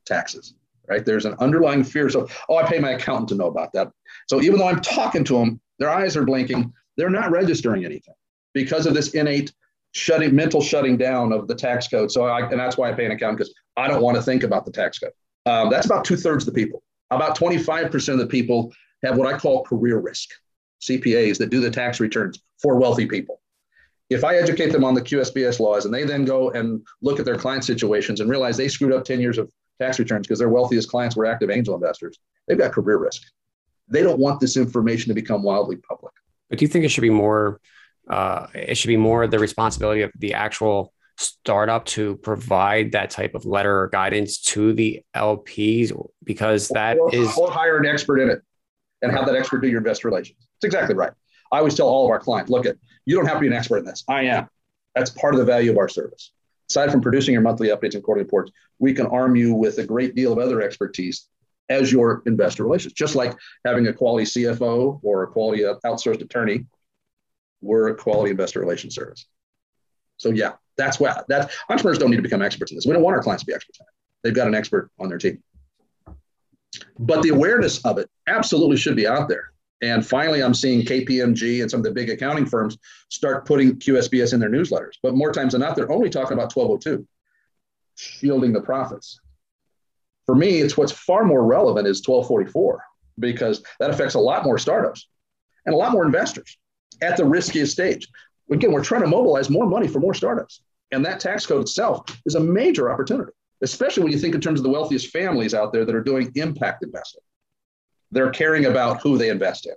taxes, 0.06 0.54
right? 0.88 1.04
There's 1.04 1.24
an 1.24 1.34
underlying 1.40 1.84
fear. 1.84 2.08
So, 2.08 2.28
oh, 2.48 2.56
I 2.56 2.68
pay 2.68 2.78
my 2.78 2.92
accountant 2.92 3.28
to 3.30 3.34
know 3.34 3.46
about 3.46 3.72
that. 3.74 3.90
So 4.28 4.40
even 4.40 4.58
though 4.58 4.68
I'm 4.68 4.80
talking 4.80 5.24
to 5.24 5.38
them, 5.38 5.60
their 5.78 5.90
eyes 5.90 6.16
are 6.16 6.24
blinking. 6.24 6.72
They're 6.96 7.10
not 7.10 7.30
registering 7.30 7.84
anything 7.84 8.14
because 8.54 8.86
of 8.86 8.94
this 8.94 9.10
innate 9.10 9.52
shutting, 9.92 10.34
mental 10.34 10.62
shutting 10.62 10.96
down 10.96 11.32
of 11.32 11.48
the 11.48 11.54
tax 11.54 11.88
code. 11.88 12.10
So, 12.10 12.24
I, 12.24 12.48
and 12.48 12.58
that's 12.58 12.76
why 12.76 12.90
I 12.90 12.94
pay 12.94 13.04
an 13.04 13.12
accountant 13.12 13.38
because 13.38 13.54
I 13.76 13.88
don't 13.88 14.02
want 14.02 14.16
to 14.16 14.22
think 14.22 14.42
about 14.42 14.64
the 14.64 14.72
tax 14.72 14.98
code. 14.98 15.12
Um, 15.44 15.70
that's 15.70 15.86
about 15.86 16.04
two 16.04 16.16
thirds 16.16 16.46
of 16.46 16.54
the 16.54 16.60
people. 16.60 16.82
About 17.10 17.38
25% 17.38 18.08
of 18.08 18.18
the 18.18 18.26
people 18.26 18.72
have 19.04 19.16
what 19.16 19.32
I 19.32 19.38
call 19.38 19.62
career 19.62 19.98
risk, 19.98 20.30
CPAs 20.82 21.38
that 21.38 21.50
do 21.50 21.60
the 21.60 21.70
tax 21.70 22.00
returns 22.00 22.40
for 22.60 22.76
wealthy 22.76 23.06
people. 23.06 23.40
If 24.10 24.24
I 24.24 24.36
educate 24.36 24.70
them 24.70 24.84
on 24.84 24.94
the 24.94 25.02
QSBS 25.02 25.60
laws 25.60 25.84
and 25.84 25.92
they 25.92 26.04
then 26.04 26.24
go 26.24 26.50
and 26.50 26.84
look 27.02 27.18
at 27.18 27.24
their 27.24 27.36
client 27.36 27.64
situations 27.64 28.20
and 28.20 28.30
realize 28.30 28.56
they 28.56 28.68
screwed 28.68 28.92
up 28.92 29.04
10 29.04 29.20
years 29.20 29.38
of 29.38 29.50
tax 29.80 29.98
returns 29.98 30.26
because 30.26 30.38
their 30.38 30.48
wealthiest 30.48 30.88
clients 30.88 31.16
were 31.16 31.26
active 31.26 31.50
angel 31.50 31.74
investors. 31.74 32.18
They've 32.46 32.58
got 32.58 32.72
career 32.72 32.98
risk. 32.98 33.22
They 33.88 34.02
don't 34.02 34.18
want 34.18 34.40
this 34.40 34.56
information 34.56 35.08
to 35.10 35.14
become 35.14 35.42
wildly 35.42 35.76
public. 35.76 36.12
But 36.48 36.58
do 36.58 36.64
you 36.64 36.68
think 36.68 36.84
it 36.84 36.88
should 36.88 37.02
be 37.02 37.10
more? 37.10 37.60
Uh, 38.08 38.46
it 38.54 38.76
should 38.76 38.88
be 38.88 38.96
more 38.96 39.26
the 39.26 39.38
responsibility 39.38 40.02
of 40.02 40.12
the 40.16 40.34
actual 40.34 40.92
startup 41.18 41.84
to 41.86 42.16
provide 42.16 42.92
that 42.92 43.10
type 43.10 43.34
of 43.34 43.46
letter 43.46 43.80
or 43.80 43.88
guidance 43.88 44.38
to 44.40 44.72
the 44.72 45.02
LPs 45.14 45.92
because 46.22 46.68
that 46.68 46.98
or, 46.98 47.14
is 47.14 47.36
or 47.36 47.50
hire 47.50 47.78
an 47.78 47.86
expert 47.86 48.20
in 48.20 48.30
it 48.30 48.42
and 49.02 49.10
have 49.10 49.26
that 49.26 49.34
expert 49.34 49.60
do 49.60 49.68
your 49.68 49.78
investor 49.78 50.08
relations. 50.08 50.38
It's 50.58 50.64
exactly 50.64 50.94
right. 50.94 51.12
I 51.50 51.58
always 51.58 51.74
tell 51.74 51.88
all 51.88 52.04
of 52.04 52.10
our 52.10 52.20
clients, 52.20 52.50
look 52.50 52.66
at 52.66 52.76
you 53.06 53.16
don't 53.16 53.26
have 53.26 53.36
to 53.36 53.40
be 53.40 53.46
an 53.46 53.52
expert 53.52 53.78
in 53.78 53.84
this. 53.84 54.04
I 54.08 54.22
am. 54.22 54.48
That's 54.94 55.10
part 55.10 55.34
of 55.34 55.38
the 55.38 55.46
value 55.46 55.70
of 55.70 55.78
our 55.78 55.88
service 55.88 56.32
aside 56.68 56.90
from 56.90 57.00
producing 57.00 57.32
your 57.32 57.42
monthly 57.42 57.68
updates 57.68 57.94
and 57.94 58.02
quarterly 58.02 58.24
reports, 58.24 58.50
we 58.78 58.92
can 58.92 59.06
arm 59.06 59.36
you 59.36 59.54
with 59.54 59.78
a 59.78 59.84
great 59.84 60.14
deal 60.14 60.32
of 60.32 60.38
other 60.38 60.62
expertise 60.62 61.28
as 61.68 61.90
your 61.90 62.22
investor 62.26 62.64
relations. 62.64 62.92
Just 62.92 63.14
like 63.14 63.36
having 63.64 63.86
a 63.86 63.92
quality 63.92 64.24
CFO 64.24 65.00
or 65.02 65.22
a 65.24 65.26
quality 65.26 65.64
uh, 65.64 65.74
outsourced 65.84 66.22
attorney, 66.22 66.64
we're 67.60 67.88
a 67.88 67.94
quality 67.94 68.30
investor 68.30 68.60
relations 68.60 68.94
service. 68.94 69.26
So 70.16 70.30
yeah, 70.30 70.52
that's 70.76 71.00
what 71.00 71.26
that 71.28 71.50
entrepreneurs 71.68 71.98
don't 71.98 72.10
need 72.10 72.16
to 72.16 72.22
become 72.22 72.42
experts 72.42 72.70
in 72.70 72.76
this. 72.76 72.86
We 72.86 72.92
don't 72.92 73.02
want 73.02 73.16
our 73.16 73.22
clients 73.22 73.42
to 73.42 73.46
be 73.46 73.54
experts. 73.54 73.80
They've 74.22 74.34
got 74.34 74.46
an 74.46 74.54
expert 74.54 74.90
on 74.98 75.08
their 75.08 75.18
team. 75.18 75.42
But 76.98 77.22
the 77.22 77.30
awareness 77.30 77.84
of 77.84 77.98
it 77.98 78.10
absolutely 78.26 78.76
should 78.76 78.96
be 78.96 79.06
out 79.06 79.28
there. 79.28 79.52
And 79.82 80.06
finally, 80.06 80.42
I'm 80.42 80.54
seeing 80.54 80.82
KPMG 80.82 81.60
and 81.60 81.70
some 81.70 81.80
of 81.80 81.84
the 81.84 81.90
big 81.90 82.08
accounting 82.08 82.46
firms 82.46 82.78
start 83.10 83.46
putting 83.46 83.76
QSBS 83.76 84.32
in 84.32 84.40
their 84.40 84.48
newsletters. 84.48 84.94
But 85.02 85.14
more 85.14 85.32
times 85.32 85.52
than 85.52 85.60
not, 85.60 85.76
they're 85.76 85.92
only 85.92 86.08
talking 86.08 86.32
about 86.32 86.54
1202, 86.54 87.06
shielding 87.94 88.52
the 88.52 88.62
profits. 88.62 89.20
For 90.24 90.34
me, 90.34 90.60
it's 90.60 90.76
what's 90.76 90.92
far 90.92 91.24
more 91.24 91.44
relevant 91.44 91.86
is 91.86 92.06
1244 92.06 92.82
because 93.18 93.62
that 93.78 93.90
affects 93.90 94.14
a 94.14 94.20
lot 94.20 94.44
more 94.44 94.58
startups 94.58 95.08
and 95.66 95.74
a 95.74 95.78
lot 95.78 95.92
more 95.92 96.04
investors 96.04 96.58
at 97.02 97.16
the 97.16 97.24
riskiest 97.24 97.72
stage. 97.72 98.08
Again, 98.50 98.72
we're 98.72 98.84
trying 98.84 99.02
to 99.02 99.08
mobilize 99.08 99.50
more 99.50 99.66
money 99.66 99.88
for 99.88 100.00
more 100.00 100.14
startups. 100.14 100.62
And 100.92 101.04
that 101.04 101.20
tax 101.20 101.46
code 101.46 101.62
itself 101.62 102.04
is 102.26 102.34
a 102.34 102.40
major 102.40 102.90
opportunity, 102.90 103.32
especially 103.62 104.04
when 104.04 104.12
you 104.12 104.18
think 104.18 104.34
in 104.34 104.40
terms 104.40 104.60
of 104.60 104.64
the 104.64 104.70
wealthiest 104.70 105.08
families 105.08 105.54
out 105.54 105.72
there 105.72 105.84
that 105.84 105.94
are 105.94 106.02
doing 106.02 106.30
impact 106.36 106.84
investing. 106.84 107.22
They're 108.10 108.30
caring 108.30 108.66
about 108.66 109.02
who 109.02 109.18
they 109.18 109.30
invest 109.30 109.66
in. 109.66 109.74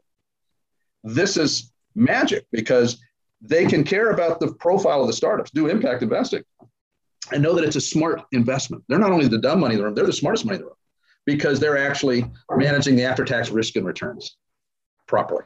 This 1.04 1.38
is 1.38 1.72
magic 1.96 2.46
because 2.52 3.02
they 3.42 3.66
can 3.66 3.84
care 3.84 4.12
about 4.12 4.40
the 4.40 4.54
profile 4.54 5.02
of 5.02 5.08
the 5.08 5.14
startups, 5.14 5.52
do 5.52 5.68
impact 5.68 6.04
investing, 6.04 6.44
and 7.32 7.42
know 7.42 7.54
that 7.54 7.64
it's 7.64 7.76
a 7.76 7.82
smart 7.82 8.22
investment. 8.32 8.84
They're 8.88 9.00
not 9.00 9.12
only 9.12 9.28
the 9.28 9.38
dumb 9.38 9.60
money 9.60 9.76
in 9.76 9.80
the 9.80 9.86
room, 9.86 9.96
they're 9.96 10.06
the 10.06 10.14
smartest 10.14 10.46
money 10.46 10.58
in 10.58 10.62
the 10.62 10.68
room 10.68 10.76
because 11.26 11.60
they're 11.60 11.78
actually 11.78 12.26
managing 12.50 12.96
the 12.96 13.04
after 13.04 13.24
tax 13.24 13.50
risk 13.50 13.76
and 13.76 13.86
returns 13.86 14.38
properly 15.08 15.44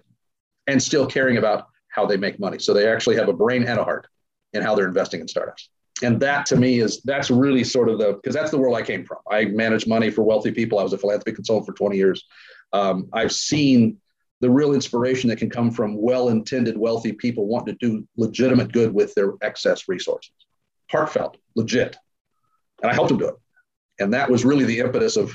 and 0.68 0.82
still 0.82 1.06
caring 1.06 1.38
about 1.38 1.68
how 1.90 2.06
they 2.06 2.18
make 2.18 2.40
money. 2.40 2.58
So 2.60 2.74
they 2.74 2.88
actually 2.88 3.16
have 3.18 3.30
a 3.30 3.34
brain 3.34 3.64
and 3.64 3.80
a 3.80 3.84
heart 3.84 4.08
in 4.54 4.62
how 4.62 4.76
they're 4.76 4.88
investing 4.88 5.20
in 5.20 5.28
startups. 5.28 5.70
And 6.02 6.20
that 6.22 6.46
to 6.48 6.56
me 6.56 6.80
is 6.80 7.02
that's 7.02 7.30
really 7.30 7.64
sort 7.64 7.90
of 7.90 8.00
the 8.00 8.14
because 8.14 8.34
that's 8.34 8.52
the 8.52 8.58
world 8.58 8.76
I 8.76 8.82
came 8.82 9.06
from. 9.06 9.20
I 9.30 9.46
managed 9.46 9.88
money 9.88 10.10
for 10.10 10.24
wealthy 10.24 10.52
people. 10.52 10.80
I 10.80 10.84
was 10.84 10.94
a 10.94 10.98
philanthropy 10.98 11.34
consultant 11.34 11.68
for 11.68 11.74
20 11.74 11.98
years 11.98 12.24
um, 12.74 13.08
I've 13.14 13.32
seen 13.32 13.98
the 14.42 14.50
real 14.50 14.74
inspiration 14.74 15.30
that 15.30 15.38
can 15.38 15.50
come 15.50 15.72
from 15.72 16.02
well-intended, 16.02 16.78
wealthy 16.78 17.14
people 17.14 17.48
wanting 17.48 17.78
to 17.78 17.88
do 17.88 18.08
legitimate 18.18 18.74
good 18.74 18.94
with 18.94 19.14
their 19.14 19.34
excess 19.42 19.88
resources. 19.88 20.34
Heartfelt, 20.92 21.38
legit. 21.56 21.96
And 22.82 22.92
I 22.92 22.94
helped 22.94 23.10
them 23.10 23.20
do 23.20 23.30
it. 23.30 23.36
And 24.00 24.14
that 24.14 24.30
was 24.30 24.44
really 24.44 24.66
the 24.66 24.80
impetus 24.80 25.16
of 25.16 25.34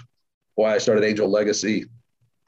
why 0.57 0.75
I 0.75 0.79
started 0.79 1.05
Angel 1.05 1.31
Legacy 1.31 1.87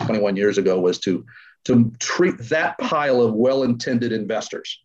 21 0.02 0.36
years 0.36 0.58
ago 0.58 0.78
was 0.78 0.98
to, 1.00 1.24
to 1.64 1.90
treat 1.98 2.36
that 2.50 2.76
pile 2.78 3.22
of 3.22 3.32
well-intended 3.32 4.12
investors. 4.12 4.80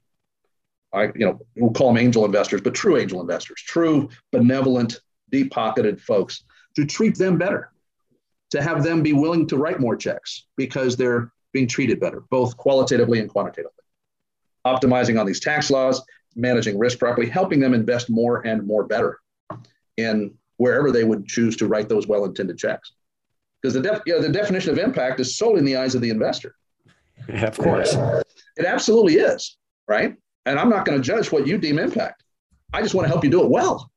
I, 0.93 1.05
you 1.15 1.25
know, 1.25 1.39
we'll 1.57 1.73
call 1.73 1.87
them 1.87 1.97
angel 2.01 2.23
investors, 2.23 2.61
but 2.61 2.73
true 2.73 2.95
angel 2.95 3.19
investors, 3.19 3.61
true 3.65 4.07
benevolent, 4.31 5.01
deep-pocketed 5.31 5.99
folks, 5.99 6.45
to 6.75 6.85
treat 6.85 7.17
them 7.17 7.37
better 7.37 7.71
to 8.55 8.61
have 8.61 8.83
them 8.83 9.03
be 9.03 9.13
willing 9.13 9.45
to 9.47 9.57
write 9.57 9.79
more 9.79 9.95
checks 9.95 10.47
because 10.55 10.95
they're 10.95 11.31
being 11.53 11.67
treated 11.67 11.99
better, 11.99 12.23
both 12.29 12.55
qualitatively 12.57 13.19
and 13.19 13.29
quantitatively. 13.29 13.71
Optimizing 14.65 15.19
on 15.19 15.25
these 15.25 15.39
tax 15.39 15.69
laws, 15.69 16.01
managing 16.35 16.77
risk 16.77 16.99
properly, 16.99 17.29
helping 17.29 17.59
them 17.59 17.73
invest 17.73 18.09
more 18.09 18.45
and 18.47 18.65
more 18.65 18.85
better 18.85 19.19
in 19.97 20.33
wherever 20.57 20.91
they 20.91 21.03
would 21.03 21.27
choose 21.27 21.55
to 21.57 21.67
write 21.67 21.89
those 21.89 22.07
well-intended 22.07 22.57
checks. 22.57 22.93
Because 23.61 23.73
the, 23.73 23.81
def, 23.81 24.01
you 24.05 24.13
know, 24.13 24.21
the 24.21 24.29
definition 24.29 24.71
of 24.71 24.77
impact 24.77 25.19
is 25.19 25.37
solely 25.37 25.59
in 25.59 25.65
the 25.65 25.75
eyes 25.75 25.95
of 25.95 26.01
the 26.01 26.09
investor. 26.09 26.55
Yeah, 27.27 27.45
of 27.45 27.57
course. 27.57 27.93
It 28.57 28.65
absolutely 28.65 29.15
is, 29.15 29.57
right? 29.87 30.15
And 30.45 30.59
I'm 30.59 30.69
not 30.69 30.85
going 30.85 30.97
to 30.97 31.03
judge 31.03 31.31
what 31.31 31.47
you 31.47 31.57
deem 31.57 31.79
impact. 31.79 32.23
I 32.73 32.81
just 32.81 32.95
want 32.95 33.05
to 33.05 33.09
help 33.09 33.23
you 33.23 33.29
do 33.29 33.43
it 33.43 33.49
well. 33.49 33.91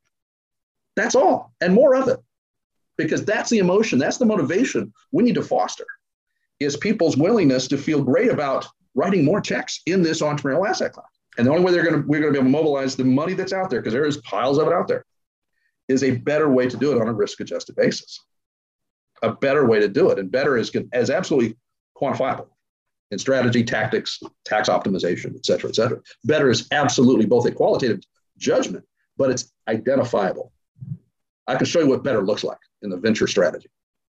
That's 0.97 1.15
all, 1.15 1.53
and 1.61 1.73
more 1.73 1.95
of 1.95 2.09
it, 2.09 2.19
because 2.99 3.25
that's 3.25 3.49
the 3.49 3.59
emotion, 3.59 3.99
that's 3.99 4.19
the 4.19 4.27
motivation 4.27 4.93
we 5.13 5.23
need 5.23 5.37
to 5.37 5.43
foster, 5.43 5.87
is 6.61 6.77
people's 6.77 7.17
willingness 7.17 7.69
to 7.69 7.79
feel 7.79 8.03
great 8.03 8.31
about 8.31 8.67
writing 8.95 9.25
more 9.25 9.41
checks 9.41 9.81
in 9.87 10.03
this 10.03 10.21
entrepreneurial 10.21 10.69
asset 10.69 10.93
class. 10.93 11.07
And 11.39 11.47
the 11.47 11.53
only 11.53 11.65
way 11.65 11.73
they're 11.73 11.85
going 11.85 12.03
to 12.03 12.07
we're 12.07 12.21
going 12.21 12.35
to 12.35 12.41
be 12.41 12.45
able 12.45 12.53
to 12.53 12.59
mobilize 12.59 12.97
the 12.97 13.05
money 13.05 13.33
that's 13.33 13.53
out 13.53 13.71
there, 13.71 13.81
because 13.81 13.95
there 13.95 14.05
is 14.05 14.19
piles 14.19 14.59
of 14.59 14.67
it 14.67 14.75
out 14.75 14.89
there, 14.89 15.05
is 15.87 16.03
a 16.03 16.11
better 16.11 16.51
way 16.51 16.69
to 16.69 16.77
do 16.77 16.93
it 16.93 17.01
on 17.01 17.09
a 17.09 17.13
risk-adjusted 17.13 17.77
basis. 17.77 18.21
A 19.23 19.33
better 19.33 19.67
way 19.67 19.81
to 19.81 19.89
do 19.89 20.11
it, 20.11 20.19
and 20.19 20.31
better 20.31 20.57
is 20.57 20.71
as 20.93 21.11
absolutely 21.11 21.57
quantifiable 21.97 22.49
in 23.11 23.19
strategy, 23.19 23.65
tactics, 23.65 24.21
tax 24.45 24.69
optimization, 24.69 25.35
et 25.35 25.47
cetera, 25.47 25.71
et 25.71 25.75
cetera. 25.75 25.99
Better 26.25 26.51
is 26.51 26.69
absolutely 26.73 27.27
both 27.27 27.47
a 27.47 27.51
qualitative 27.51 28.01
judgment, 28.37 28.85
but 29.17 29.31
it's 29.31 29.51
identifiable. 29.67 30.53
I 31.49 31.57
can 31.57 31.67
show 31.67 31.81
you 31.81 31.89
what 31.89 32.05
better 32.05 32.23
looks 32.23 32.45
like 32.45 32.59
in 32.83 32.91
the 32.91 32.97
venture 32.97 33.27
strategy. 33.27 33.69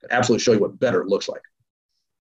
I 0.02 0.08
can 0.08 0.18
absolutely 0.18 0.42
show 0.42 0.52
you 0.52 0.58
what 0.58 0.78
better 0.80 1.06
looks 1.06 1.28
like. 1.28 1.42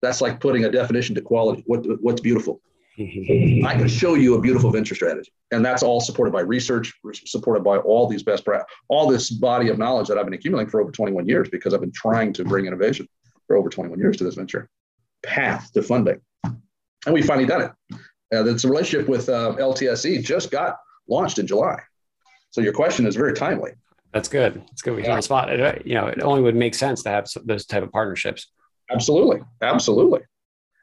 That's 0.01 0.21
like 0.21 0.41
putting 0.41 0.65
a 0.65 0.71
definition 0.71 1.15
to 1.17 1.21
quality. 1.21 1.65
What, 1.67 1.85
what's 2.01 2.21
beautiful? 2.21 2.61
I 2.99 3.75
can 3.77 3.89
show 3.89 4.15
you 4.15 4.35
a 4.35 4.41
beautiful 4.41 4.71
venture 4.71 4.95
strategy, 4.95 5.33
and 5.51 5.65
that's 5.65 5.83
all 5.83 6.01
supported 6.01 6.31
by 6.31 6.41
research, 6.41 6.93
supported 7.25 7.65
by 7.65 7.79
all 7.79 8.07
these 8.07 8.23
best 8.23 8.45
practices, 8.45 8.77
all 8.89 9.09
this 9.09 9.31
body 9.31 9.69
of 9.69 9.79
knowledge 9.79 10.09
that 10.09 10.19
I've 10.19 10.27
been 10.27 10.35
accumulating 10.35 10.71
for 10.71 10.81
over 10.83 10.93
21 10.93 11.27
years 11.27 11.49
because 11.49 11.73
I've 11.73 11.81
been 11.81 11.93
trying 11.93 12.35
to 12.35 12.45
bring 12.45 12.67
innovation 12.67 13.09
for 13.47 13.57
over 13.57 13.71
21 13.71 13.99
years 13.99 14.19
to 14.19 14.25
this 14.25 14.35
venture 14.35 14.69
path 15.25 15.73
to 15.73 15.83
funding, 15.83 16.21
and 16.45 17.15
we 17.15 17.23
finally 17.23 17.47
done 17.47 17.63
it. 17.63 17.71
Uh, 18.35 18.45
it's 18.45 18.65
a 18.65 18.69
relationship 18.69 19.09
with 19.09 19.29
uh, 19.29 19.57
LTSE 19.59 20.23
just 20.23 20.51
got 20.51 20.77
launched 21.09 21.39
in 21.39 21.47
July, 21.47 21.81
so 22.51 22.61
your 22.61 22.75
question 22.75 23.07
is 23.07 23.17
very 23.17 23.33
timely. 23.33 23.73
That's 24.13 24.29
good. 24.29 24.63
It's 24.73 24.83
good. 24.83 24.95
We 24.95 25.03
yeah. 25.03 25.11
on 25.11 25.17
the 25.17 25.23
spot. 25.23 25.51
It, 25.51 25.61
uh, 25.61 25.75
you 25.85 25.95
know, 25.95 26.07
it 26.07 26.23
only 26.23 26.43
would 26.43 26.57
make 26.57 26.75
sense 26.75 27.03
to 27.05 27.09
have 27.11 27.27
those 27.45 27.67
type 27.67 27.83
of 27.83 27.91
partnerships. 27.93 28.49
Absolutely, 28.91 29.41
absolutely 29.63 30.21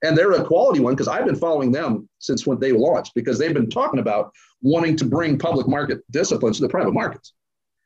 and 0.04 0.18
they're 0.18 0.32
a 0.32 0.44
quality 0.44 0.80
one 0.80 0.94
because 0.94 1.08
I've 1.08 1.26
been 1.26 1.36
following 1.36 1.72
them 1.72 2.08
since 2.20 2.48
when 2.48 2.60
they 2.60 2.72
launched 2.72 3.14
because 3.16 3.38
they've 3.38 3.54
been 3.54 3.70
talking 3.70 4.00
about 4.00 4.34
wanting 4.62 4.96
to 4.98 5.06
bring 5.06 5.38
public 5.38 5.68
market 5.68 6.00
disciplines 6.12 6.58
to 6.58 6.64
the 6.64 6.70
private 6.70 6.94
markets, 6.94 7.34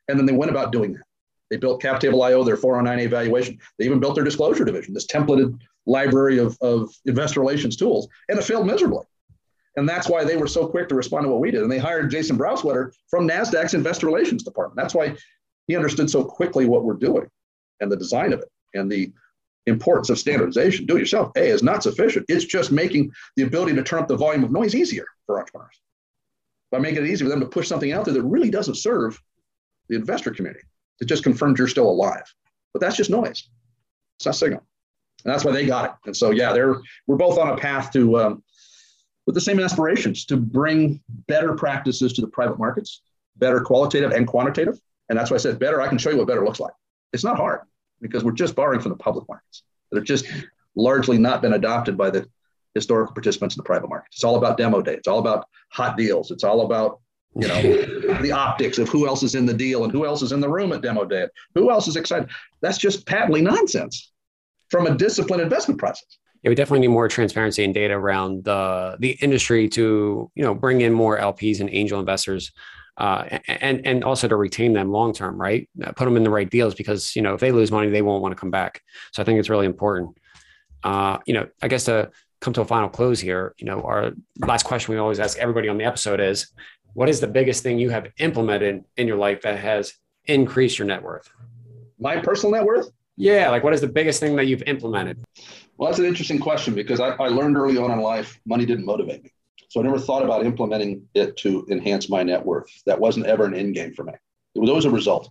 and 0.08 0.18
then 0.18 0.26
they 0.26 0.32
went 0.32 0.50
about 0.50 0.72
doing 0.72 0.92
that. 0.94 1.02
They 1.50 1.56
built 1.56 1.82
CapTable.io, 1.82 2.42
their 2.42 2.56
409A 2.56 3.10
valuation. 3.10 3.58
They 3.78 3.84
even 3.84 4.00
built 4.00 4.14
their 4.14 4.24
disclosure 4.24 4.64
division, 4.64 4.94
this 4.94 5.06
templated 5.06 5.58
library 5.86 6.38
of, 6.38 6.56
of 6.62 6.90
investor 7.04 7.40
relations 7.40 7.76
tools, 7.76 8.08
and 8.28 8.38
it 8.38 8.44
failed 8.44 8.66
miserably. 8.66 9.04
And 9.76 9.88
that's 9.88 10.08
why 10.08 10.24
they 10.24 10.36
were 10.36 10.46
so 10.46 10.66
quick 10.68 10.88
to 10.88 10.94
respond 10.94 11.24
to 11.24 11.30
what 11.30 11.40
we 11.40 11.50
did. 11.50 11.62
And 11.62 11.70
they 11.70 11.78
hired 11.78 12.10
Jason 12.10 12.38
Browswetter 12.38 12.92
from 13.08 13.28
NASDAQ's 13.28 13.74
investor 13.74 14.06
relations 14.06 14.44
department. 14.44 14.76
That's 14.76 14.94
why 14.94 15.16
he 15.66 15.76
understood 15.76 16.10
so 16.10 16.24
quickly 16.24 16.66
what 16.66 16.84
we're 16.84 16.94
doing 16.94 17.28
and 17.80 17.90
the 17.90 17.96
design 17.96 18.32
of 18.32 18.40
it 18.40 18.50
and 18.74 18.90
the 18.90 19.12
importance 19.66 20.10
of 20.10 20.18
standardization, 20.18 20.86
do 20.86 20.96
it 20.96 21.00
yourself, 21.00 21.32
A, 21.36 21.48
is 21.48 21.62
not 21.62 21.82
sufficient. 21.82 22.26
It's 22.28 22.44
just 22.44 22.70
making 22.70 23.10
the 23.36 23.44
ability 23.44 23.74
to 23.74 23.82
turn 23.82 24.00
up 24.00 24.08
the 24.08 24.16
volume 24.16 24.44
of 24.44 24.52
noise 24.52 24.74
easier 24.74 25.06
for 25.26 25.40
entrepreneurs 25.40 25.80
by 26.70 26.78
making 26.78 27.04
it 27.04 27.08
easier 27.08 27.26
for 27.26 27.30
them 27.30 27.40
to 27.40 27.46
push 27.46 27.68
something 27.68 27.92
out 27.92 28.04
there 28.04 28.14
that 28.14 28.22
really 28.22 28.50
doesn't 28.50 28.74
serve 28.74 29.20
the 29.88 29.96
investor 29.96 30.30
community. 30.30 30.64
It 31.00 31.06
just 31.06 31.22
confirms 31.22 31.58
you're 31.58 31.68
still 31.68 31.88
alive. 31.88 32.24
But 32.72 32.80
that's 32.80 32.96
just 32.96 33.10
noise. 33.10 33.48
It's 34.18 34.26
not 34.26 34.34
signal. 34.34 34.64
And 35.24 35.32
that's 35.32 35.44
why 35.44 35.52
they 35.52 35.66
got 35.66 35.86
it. 35.86 35.92
And 36.06 36.16
so, 36.16 36.30
yeah, 36.30 36.52
they're 36.52 36.80
we're 37.06 37.16
both 37.16 37.38
on 37.38 37.48
a 37.48 37.56
path 37.56 37.92
to 37.92 38.18
um, 38.18 38.44
with 39.26 39.34
the 39.34 39.40
same 39.40 39.60
aspirations 39.60 40.24
to 40.26 40.36
bring 40.36 41.00
better 41.26 41.54
practices 41.54 42.12
to 42.14 42.20
the 42.20 42.26
private 42.26 42.58
markets, 42.58 43.02
better 43.36 43.60
qualitative 43.60 44.12
and 44.12 44.26
quantitative. 44.26 44.78
And 45.08 45.18
that's 45.18 45.30
why 45.30 45.36
I 45.36 45.38
said 45.38 45.58
better. 45.58 45.80
I 45.80 45.88
can 45.88 45.98
show 45.98 46.10
you 46.10 46.18
what 46.18 46.26
better 46.26 46.44
looks 46.44 46.60
like. 46.60 46.72
It's 47.12 47.24
not 47.24 47.36
hard 47.36 47.60
because 48.00 48.24
we're 48.24 48.32
just 48.32 48.54
borrowing 48.54 48.80
from 48.80 48.90
the 48.90 48.96
public 48.96 49.26
markets 49.28 49.62
that 49.90 49.98
have 49.98 50.04
just 50.04 50.26
largely 50.76 51.18
not 51.18 51.42
been 51.42 51.54
adopted 51.54 51.96
by 51.96 52.10
the 52.10 52.28
historical 52.74 53.14
participants 53.14 53.54
in 53.54 53.58
the 53.58 53.64
private 53.64 53.88
market. 53.88 54.08
It's 54.12 54.24
all 54.24 54.36
about 54.36 54.56
demo 54.56 54.82
day. 54.82 54.94
It's 54.94 55.08
all 55.08 55.20
about 55.20 55.46
hot 55.70 55.96
deals. 55.96 56.30
It's 56.30 56.44
all 56.44 56.62
about 56.62 57.00
you 57.36 57.48
know 57.48 57.62
the 58.20 58.32
optics 58.32 58.78
of 58.78 58.88
who 58.88 59.06
else 59.06 59.22
is 59.22 59.34
in 59.34 59.46
the 59.46 59.54
deal 59.54 59.84
and 59.84 59.92
who 59.92 60.04
else 60.04 60.22
is 60.22 60.32
in 60.32 60.40
the 60.40 60.48
room 60.48 60.72
at 60.72 60.82
demo 60.82 61.04
day. 61.04 61.26
Who 61.54 61.70
else 61.70 61.88
is 61.88 61.96
excited? 61.96 62.28
That's 62.60 62.78
just 62.78 63.06
patently 63.06 63.42
nonsense 63.42 64.12
from 64.70 64.86
a 64.86 64.96
disciplined 64.96 65.42
investment 65.42 65.78
process. 65.78 66.18
Yeah, 66.44 66.50
we 66.50 66.54
definitely 66.54 66.86
need 66.86 66.92
more 66.92 67.08
transparency 67.08 67.64
and 67.64 67.74
data 67.74 67.94
around 67.94 68.44
the 68.44 68.96
the 69.00 69.12
industry 69.22 69.68
to 69.70 70.30
you 70.34 70.44
know 70.44 70.54
bring 70.54 70.82
in 70.82 70.92
more 70.92 71.18
LPs 71.18 71.60
and 71.60 71.70
angel 71.72 71.98
investors 71.98 72.52
uh, 72.96 73.38
and 73.48 73.84
and 73.86 74.04
also 74.04 74.28
to 74.28 74.36
retain 74.36 74.72
them 74.72 74.90
long 74.90 75.12
term, 75.12 75.40
right? 75.40 75.68
Uh, 75.82 75.92
put 75.92 76.04
them 76.04 76.16
in 76.16 76.22
the 76.22 76.30
right 76.30 76.48
deals 76.48 76.74
because 76.74 77.16
you 77.16 77.22
know 77.22 77.34
if 77.34 77.40
they 77.40 77.50
lose 77.50 77.72
money, 77.72 77.88
they 77.90 78.02
won't 78.02 78.22
want 78.22 78.32
to 78.32 78.38
come 78.38 78.50
back. 78.50 78.82
So 79.12 79.22
I 79.22 79.24
think 79.24 79.40
it's 79.40 79.50
really 79.50 79.66
important. 79.66 80.16
Uh, 80.82 81.18
you 81.26 81.34
know, 81.34 81.48
I 81.62 81.68
guess 81.68 81.84
to 81.86 82.10
come 82.40 82.52
to 82.52 82.60
a 82.60 82.64
final 82.64 82.88
close 82.88 83.18
here, 83.18 83.54
you 83.58 83.64
know, 83.64 83.80
our 83.82 84.12
last 84.38 84.64
question 84.64 84.92
we 84.92 85.00
always 85.00 85.18
ask 85.18 85.38
everybody 85.38 85.68
on 85.68 85.78
the 85.78 85.84
episode 85.84 86.20
is, 86.20 86.52
what 86.92 87.08
is 87.08 87.20
the 87.20 87.26
biggest 87.26 87.62
thing 87.62 87.78
you 87.78 87.90
have 87.90 88.12
implemented 88.18 88.84
in 88.96 89.08
your 89.08 89.16
life 89.16 89.40
that 89.42 89.58
has 89.58 89.94
increased 90.26 90.78
your 90.78 90.86
net 90.86 91.02
worth? 91.02 91.28
My 91.98 92.18
personal 92.18 92.52
net 92.52 92.64
worth? 92.64 92.90
Yeah, 93.16 93.50
like 93.50 93.62
what 93.62 93.72
is 93.74 93.80
the 93.80 93.88
biggest 93.88 94.20
thing 94.20 94.36
that 94.36 94.46
you've 94.46 94.62
implemented? 94.62 95.24
Well, 95.76 95.88
that's 95.88 95.98
an 95.98 96.04
interesting 96.04 96.38
question 96.38 96.74
because 96.74 97.00
I, 97.00 97.10
I 97.10 97.28
learned 97.28 97.56
early 97.56 97.76
on 97.78 97.90
in 97.90 98.00
life 98.00 98.40
money 98.46 98.66
didn't 98.66 98.84
motivate 98.84 99.22
me. 99.22 99.30
So 99.68 99.80
I 99.80 99.82
never 99.82 99.98
thought 99.98 100.22
about 100.22 100.46
implementing 100.46 101.08
it 101.14 101.36
to 101.38 101.66
enhance 101.70 102.08
my 102.08 102.22
net 102.22 102.44
worth. 102.44 102.70
That 102.86 103.00
wasn't 103.00 103.26
ever 103.26 103.44
an 103.44 103.54
end 103.54 103.74
game 103.74 103.92
for 103.92 104.04
me. 104.04 104.12
It 104.54 104.60
was 104.60 104.70
always 104.70 104.84
a 104.84 104.90
result. 104.90 105.30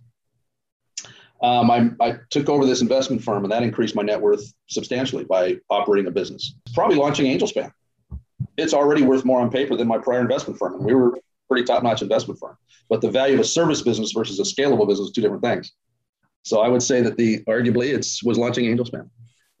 Um, 1.42 1.70
I, 1.70 1.90
I, 2.00 2.16
took 2.30 2.48
over 2.48 2.64
this 2.64 2.80
investment 2.80 3.22
firm, 3.22 3.44
and 3.44 3.52
that 3.52 3.62
increased 3.62 3.94
my 3.94 4.02
net 4.02 4.20
worth 4.20 4.52
substantially 4.68 5.24
by 5.24 5.56
operating 5.68 6.06
a 6.06 6.10
business. 6.10 6.54
Probably 6.72 6.96
launching 6.96 7.26
AngelSpan. 7.26 7.70
It's 8.56 8.72
already 8.72 9.02
worth 9.02 9.24
more 9.24 9.40
on 9.40 9.50
paper 9.50 9.76
than 9.76 9.88
my 9.88 9.98
prior 9.98 10.20
investment 10.20 10.58
firm, 10.58 10.74
and 10.74 10.84
we 10.84 10.94
were 10.94 11.18
pretty 11.48 11.64
top-notch 11.64 12.02
investment 12.02 12.40
firm. 12.40 12.56
But 12.88 13.00
the 13.00 13.10
value 13.10 13.34
of 13.34 13.40
a 13.40 13.44
service 13.44 13.82
business 13.82 14.12
versus 14.12 14.38
a 14.40 14.42
scalable 14.42 14.88
business, 14.88 15.08
is 15.08 15.12
two 15.12 15.20
different 15.20 15.42
things. 15.42 15.72
So 16.44 16.60
I 16.60 16.68
would 16.68 16.82
say 16.82 17.02
that 17.02 17.16
the 17.16 17.42
arguably 17.44 17.94
it's 17.94 18.22
was 18.22 18.38
launching 18.38 18.64
AngelSpan. 18.64 19.08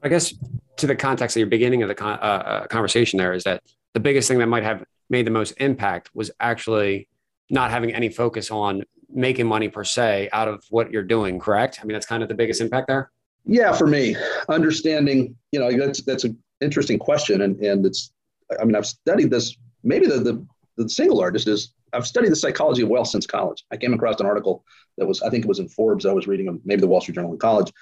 I 0.02 0.08
guess 0.08 0.34
to 0.76 0.86
the 0.86 0.94
context 0.94 1.36
of 1.36 1.40
your 1.40 1.48
beginning 1.48 1.82
of 1.82 1.88
the 1.88 1.94
con- 1.94 2.18
uh, 2.20 2.42
uh 2.52 2.66
conversation 2.66 3.18
there 3.18 3.32
is 3.32 3.44
that 3.44 3.62
the 3.94 4.00
biggest 4.00 4.28
thing 4.28 4.38
that 4.38 4.46
might 4.46 4.62
have 4.62 4.84
made 5.08 5.26
the 5.26 5.30
most 5.30 5.52
impact 5.58 6.10
was 6.14 6.30
actually 6.40 7.08
not 7.50 7.70
having 7.70 7.94
any 7.94 8.08
focus 8.08 8.50
on 8.50 8.82
making 9.08 9.46
money 9.46 9.68
per 9.68 9.84
se 9.84 10.28
out 10.32 10.48
of 10.48 10.62
what 10.70 10.90
you're 10.90 11.02
doing 11.02 11.38
correct? 11.38 11.78
I 11.80 11.84
mean 11.84 11.94
that's 11.94 12.06
kind 12.06 12.22
of 12.22 12.28
the 12.28 12.34
biggest 12.34 12.60
impact 12.60 12.88
there? 12.88 13.10
Yeah 13.46 13.72
for 13.72 13.86
me. 13.86 14.16
Understanding 14.48 15.36
you 15.52 15.60
know 15.60 15.70
that's 15.76 16.02
that's 16.02 16.24
an 16.24 16.38
interesting 16.60 16.98
question 16.98 17.42
and 17.42 17.58
and 17.60 17.84
it's 17.84 18.12
i 18.60 18.64
mean 18.64 18.74
i've 18.74 18.86
studied 18.86 19.30
this 19.30 19.56
maybe 19.82 20.06
the 20.06 20.18
the, 20.18 20.46
the 20.76 20.88
single 20.88 21.18
largest 21.18 21.48
is 21.48 21.72
i've 21.94 22.06
studied 22.06 22.30
the 22.30 22.36
psychology 22.36 22.82
of 22.82 22.88
wealth 22.88 23.08
since 23.08 23.26
college 23.26 23.64
i 23.72 23.76
came 23.76 23.94
across 23.94 24.20
an 24.20 24.26
article 24.26 24.64
that 24.98 25.06
was 25.06 25.22
i 25.22 25.30
think 25.30 25.44
it 25.44 25.48
was 25.48 25.58
in 25.58 25.68
forbes 25.68 26.06
i 26.06 26.12
was 26.12 26.26
reading 26.26 26.60
maybe 26.64 26.80
the 26.80 26.86
wall 26.86 27.00
street 27.00 27.14
journal 27.14 27.32
in 27.32 27.38
college 27.38 27.72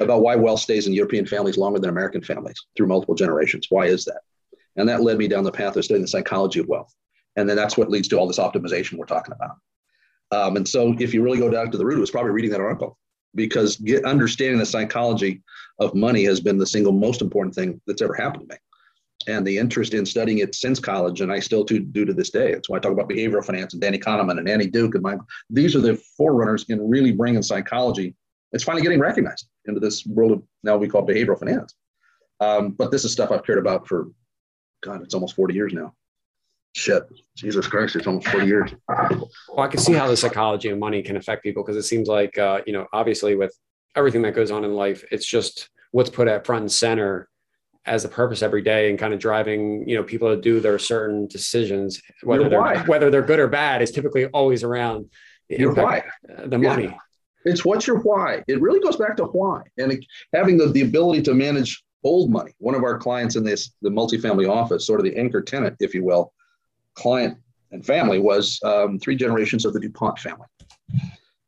about 0.00 0.22
why 0.22 0.34
wealth 0.34 0.60
stays 0.60 0.86
in 0.86 0.92
european 0.92 1.26
families 1.26 1.56
longer 1.56 1.78
than 1.78 1.90
american 1.90 2.22
families 2.22 2.66
through 2.76 2.86
multiple 2.86 3.14
generations 3.14 3.66
why 3.70 3.86
is 3.86 4.04
that 4.04 4.20
and 4.76 4.88
that 4.88 5.02
led 5.02 5.18
me 5.18 5.28
down 5.28 5.44
the 5.44 5.52
path 5.52 5.76
of 5.76 5.84
studying 5.84 6.02
the 6.02 6.08
psychology 6.08 6.60
of 6.60 6.68
wealth. 6.68 6.92
And 7.36 7.48
then 7.48 7.56
that's 7.56 7.76
what 7.76 7.90
leads 7.90 8.08
to 8.08 8.18
all 8.18 8.26
this 8.26 8.38
optimization 8.38 8.98
we're 8.98 9.06
talking 9.06 9.34
about. 9.34 9.56
Um, 10.30 10.56
and 10.56 10.68
so 10.68 10.94
if 10.98 11.14
you 11.14 11.22
really 11.22 11.38
go 11.38 11.50
down 11.50 11.70
to 11.70 11.78
the 11.78 11.84
root, 11.84 11.98
it 11.98 12.00
was 12.00 12.10
probably 12.10 12.30
reading 12.30 12.50
that 12.50 12.60
article 12.60 12.98
because 13.34 13.76
get, 13.76 14.04
understanding 14.04 14.58
the 14.58 14.66
psychology 14.66 15.42
of 15.78 15.94
money 15.94 16.24
has 16.24 16.40
been 16.40 16.58
the 16.58 16.66
single 16.66 16.92
most 16.92 17.20
important 17.20 17.54
thing 17.54 17.80
that's 17.86 18.02
ever 18.02 18.14
happened 18.14 18.48
to 18.48 18.54
me. 18.54 18.60
And 19.26 19.46
the 19.46 19.56
interest 19.56 19.94
in 19.94 20.04
studying 20.04 20.38
it 20.38 20.54
since 20.54 20.78
college, 20.78 21.20
and 21.20 21.32
I 21.32 21.40
still 21.40 21.64
do, 21.64 21.80
do 21.80 22.04
to 22.04 22.12
this 22.12 22.30
day. 22.30 22.52
It's 22.52 22.68
why 22.68 22.76
I 22.76 22.80
talk 22.80 22.92
about 22.92 23.08
behavioral 23.08 23.44
finance 23.44 23.72
and 23.72 23.82
Danny 23.82 23.98
Kahneman 23.98 24.38
and 24.38 24.48
Annie 24.48 24.66
Duke. 24.66 24.94
And 24.94 25.02
my, 25.02 25.16
these 25.50 25.74
are 25.74 25.80
the 25.80 25.96
forerunners 26.16 26.64
in 26.68 26.88
really 26.88 27.12
bringing 27.12 27.42
psychology. 27.42 28.14
It's 28.52 28.64
finally 28.64 28.82
getting 28.82 29.00
recognized 29.00 29.48
into 29.66 29.80
this 29.80 30.06
world 30.06 30.32
of 30.32 30.42
now 30.62 30.76
we 30.76 30.88
call 30.88 31.06
behavioral 31.06 31.38
finance. 31.38 31.74
Um, 32.40 32.70
but 32.70 32.90
this 32.90 33.04
is 33.04 33.12
stuff 33.12 33.30
I've 33.30 33.44
cared 33.44 33.58
about 33.58 33.88
for 33.88 34.08
God, 34.82 35.02
it's 35.02 35.14
almost 35.14 35.34
40 35.34 35.54
years 35.54 35.72
now. 35.72 35.94
Shit, 36.76 37.04
Jesus 37.36 37.66
Christ, 37.66 37.96
it's 37.96 38.06
almost 38.06 38.28
40 38.28 38.46
years. 38.46 38.70
Well, 38.88 39.30
I 39.58 39.68
can 39.68 39.78
see 39.78 39.92
how 39.92 40.08
the 40.08 40.16
psychology 40.16 40.68
of 40.70 40.78
money 40.78 41.02
can 41.02 41.16
affect 41.16 41.42
people 41.42 41.62
because 41.62 41.76
it 41.76 41.84
seems 41.84 42.08
like, 42.08 42.36
uh, 42.36 42.60
you 42.66 42.72
know, 42.72 42.86
obviously 42.92 43.36
with 43.36 43.56
everything 43.94 44.22
that 44.22 44.34
goes 44.34 44.50
on 44.50 44.64
in 44.64 44.74
life, 44.74 45.04
it's 45.10 45.24
just 45.24 45.70
what's 45.92 46.10
put 46.10 46.26
at 46.26 46.44
front 46.44 46.62
and 46.62 46.72
center 46.72 47.28
as 47.86 48.04
a 48.04 48.08
purpose 48.08 48.42
every 48.42 48.62
day 48.62 48.88
and 48.90 48.98
kind 48.98 49.12
of 49.12 49.20
driving, 49.20 49.86
you 49.88 49.96
know, 49.96 50.02
people 50.02 50.34
to 50.34 50.40
do 50.40 50.60
their 50.60 50.78
certain 50.78 51.26
decisions, 51.26 52.00
whether 52.22 52.48
they're 52.48 52.82
whether 52.84 53.10
they're 53.10 53.22
good 53.22 53.38
or 53.38 53.48
bad, 53.48 53.82
is 53.82 53.90
typically 53.90 54.26
always 54.26 54.62
around 54.62 55.10
the, 55.48 55.56
impact, 55.56 56.10
uh, 56.36 56.46
the 56.46 56.58
money. 56.58 56.84
Yeah. 56.84 56.96
It's 57.44 57.64
what's 57.64 57.86
your 57.86 57.98
why. 57.98 58.42
It 58.48 58.60
really 58.60 58.80
goes 58.80 58.96
back 58.96 59.16
to 59.18 59.24
why 59.24 59.62
and 59.76 59.92
it, 59.92 60.04
having 60.32 60.56
the, 60.56 60.68
the 60.68 60.80
ability 60.80 61.22
to 61.22 61.34
manage 61.34 61.84
old 62.02 62.30
money. 62.30 62.52
One 62.58 62.74
of 62.74 62.84
our 62.84 62.98
clients 62.98 63.36
in 63.36 63.44
this 63.44 63.72
the 63.82 63.90
multifamily 63.90 64.48
office, 64.48 64.86
sort 64.86 65.00
of 65.00 65.04
the 65.04 65.16
anchor 65.16 65.42
tenant, 65.42 65.76
if 65.80 65.94
you 65.94 66.04
will, 66.04 66.32
client 66.94 67.38
and 67.70 67.84
family 67.84 68.18
was 68.18 68.60
um, 68.64 68.98
three 68.98 69.16
generations 69.16 69.64
of 69.64 69.74
the 69.74 69.80
DuPont 69.80 70.18
family. 70.18 70.46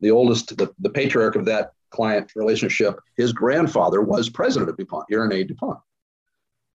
The 0.01 0.11
oldest, 0.11 0.55
the, 0.57 0.71
the 0.79 0.89
patriarch 0.89 1.35
of 1.35 1.45
that 1.45 1.71
client 1.89 2.31
relationship, 2.35 2.99
his 3.15 3.33
grandfather 3.33 4.01
was 4.01 4.29
president 4.29 4.69
of 4.69 4.77
DuPont, 4.77 5.05
Irene 5.11 5.47
DuPont. 5.47 5.79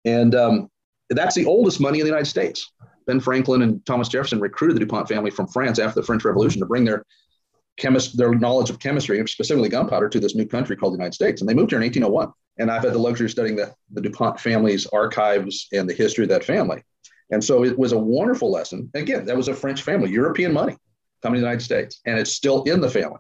And 0.06 0.36
um, 0.36 0.70
that's 1.10 1.36
the 1.36 1.46
oldest 1.46 1.80
money 1.80 2.00
in 2.00 2.06
the 2.06 2.10
United 2.10 2.30
States. 2.30 2.72
Ben 3.08 3.20
Franklin 3.20 3.62
and 3.62 3.86
Thomas 3.86 4.08
Jefferson 4.08 4.40
recruited 4.40 4.76
the 4.76 4.80
DuPont 4.80 5.08
family 5.08 5.32
from 5.32 5.48
France 5.48 5.80
after 5.80 6.00
the 6.00 6.06
French 6.06 6.24
Revolution 6.24 6.60
to 6.60 6.66
bring 6.66 6.86
their 6.86 7.06
chemist, 7.78 8.18
their 8.18 8.34
knowledge 8.34 8.70
of 8.70 8.80
chemistry, 8.80 9.26
specifically 9.28 9.70
gunpowder, 9.70 10.10
to 10.10 10.20
this 10.20 10.36
new 10.36 10.46
country 10.46 10.76
called 10.76 10.94
the 10.94 10.98
United 10.98 11.14
States. 11.14 11.42
And 11.42 11.50
they 11.50 11.54
moved 11.54 11.72
here 11.72 11.80
in 11.80 11.84
1801. 11.84 12.32
And 12.60 12.70
I've 12.70 12.84
had 12.84 12.94
the 12.94 13.00
luxury 13.00 13.26
of 13.26 13.32
studying 13.32 13.56
the, 13.56 13.74
the 13.92 14.02
DuPont 14.02 14.40
family's 14.40 14.86
archives 14.88 15.68
and 15.74 15.90
the 15.90 15.94
history 15.94 16.24
of 16.24 16.30
that 16.30 16.44
family. 16.44 16.84
And 17.32 17.44
so 17.44 17.64
it 17.64 17.78
was 17.78 17.94
a 17.94 17.98
wonderful 17.98 18.52
lesson. 18.52 18.92
Again, 18.94 19.26
that 19.26 19.38
was 19.38 19.48
a 19.48 19.54
French 19.54 19.82
family, 19.84 20.12
European 20.12 20.52
money 20.54 20.76
coming 21.24 21.38
to 21.38 21.42
the 21.42 21.48
United 21.48 21.64
States, 21.64 22.02
and 22.06 22.20
it's 22.20 22.34
still 22.34 22.64
in 22.64 22.82
the 22.82 22.90
family 22.90 23.20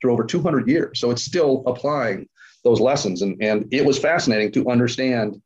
through 0.00 0.12
over 0.12 0.24
200 0.24 0.68
years. 0.68 0.98
So 0.98 1.10
it's 1.10 1.22
still 1.22 1.62
applying 1.66 2.28
those 2.64 2.80
lessons. 2.80 3.22
And, 3.22 3.40
and 3.40 3.72
it 3.72 3.84
was 3.84 3.98
fascinating 3.98 4.50
to 4.52 4.68
understand 4.68 5.40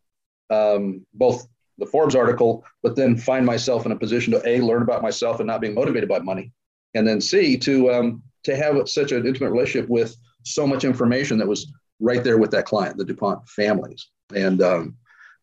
um, 0.50 1.06
both 1.14 1.46
the 1.78 1.86
Forbes 1.86 2.14
article, 2.14 2.64
but 2.82 2.96
then 2.96 3.16
find 3.16 3.46
myself 3.46 3.86
in 3.86 3.92
a 3.92 3.96
position 3.96 4.32
to 4.32 4.48
A, 4.48 4.60
learn 4.60 4.82
about 4.82 5.02
myself 5.02 5.40
and 5.40 5.46
not 5.46 5.60
being 5.60 5.74
motivated 5.74 6.08
by 6.08 6.18
money. 6.18 6.52
And 6.94 7.06
then 7.06 7.20
C, 7.20 7.56
to, 7.58 7.92
um, 7.92 8.22
to 8.44 8.56
have 8.56 8.88
such 8.88 9.12
an 9.12 9.26
intimate 9.26 9.50
relationship 9.50 9.88
with 9.88 10.16
so 10.44 10.66
much 10.66 10.84
information 10.84 11.38
that 11.38 11.46
was 11.46 11.72
right 12.00 12.24
there 12.24 12.38
with 12.38 12.50
that 12.52 12.66
client, 12.66 12.96
the 12.96 13.04
DuPont 13.04 13.48
families. 13.48 14.08
And 14.34 14.62
um, 14.62 14.96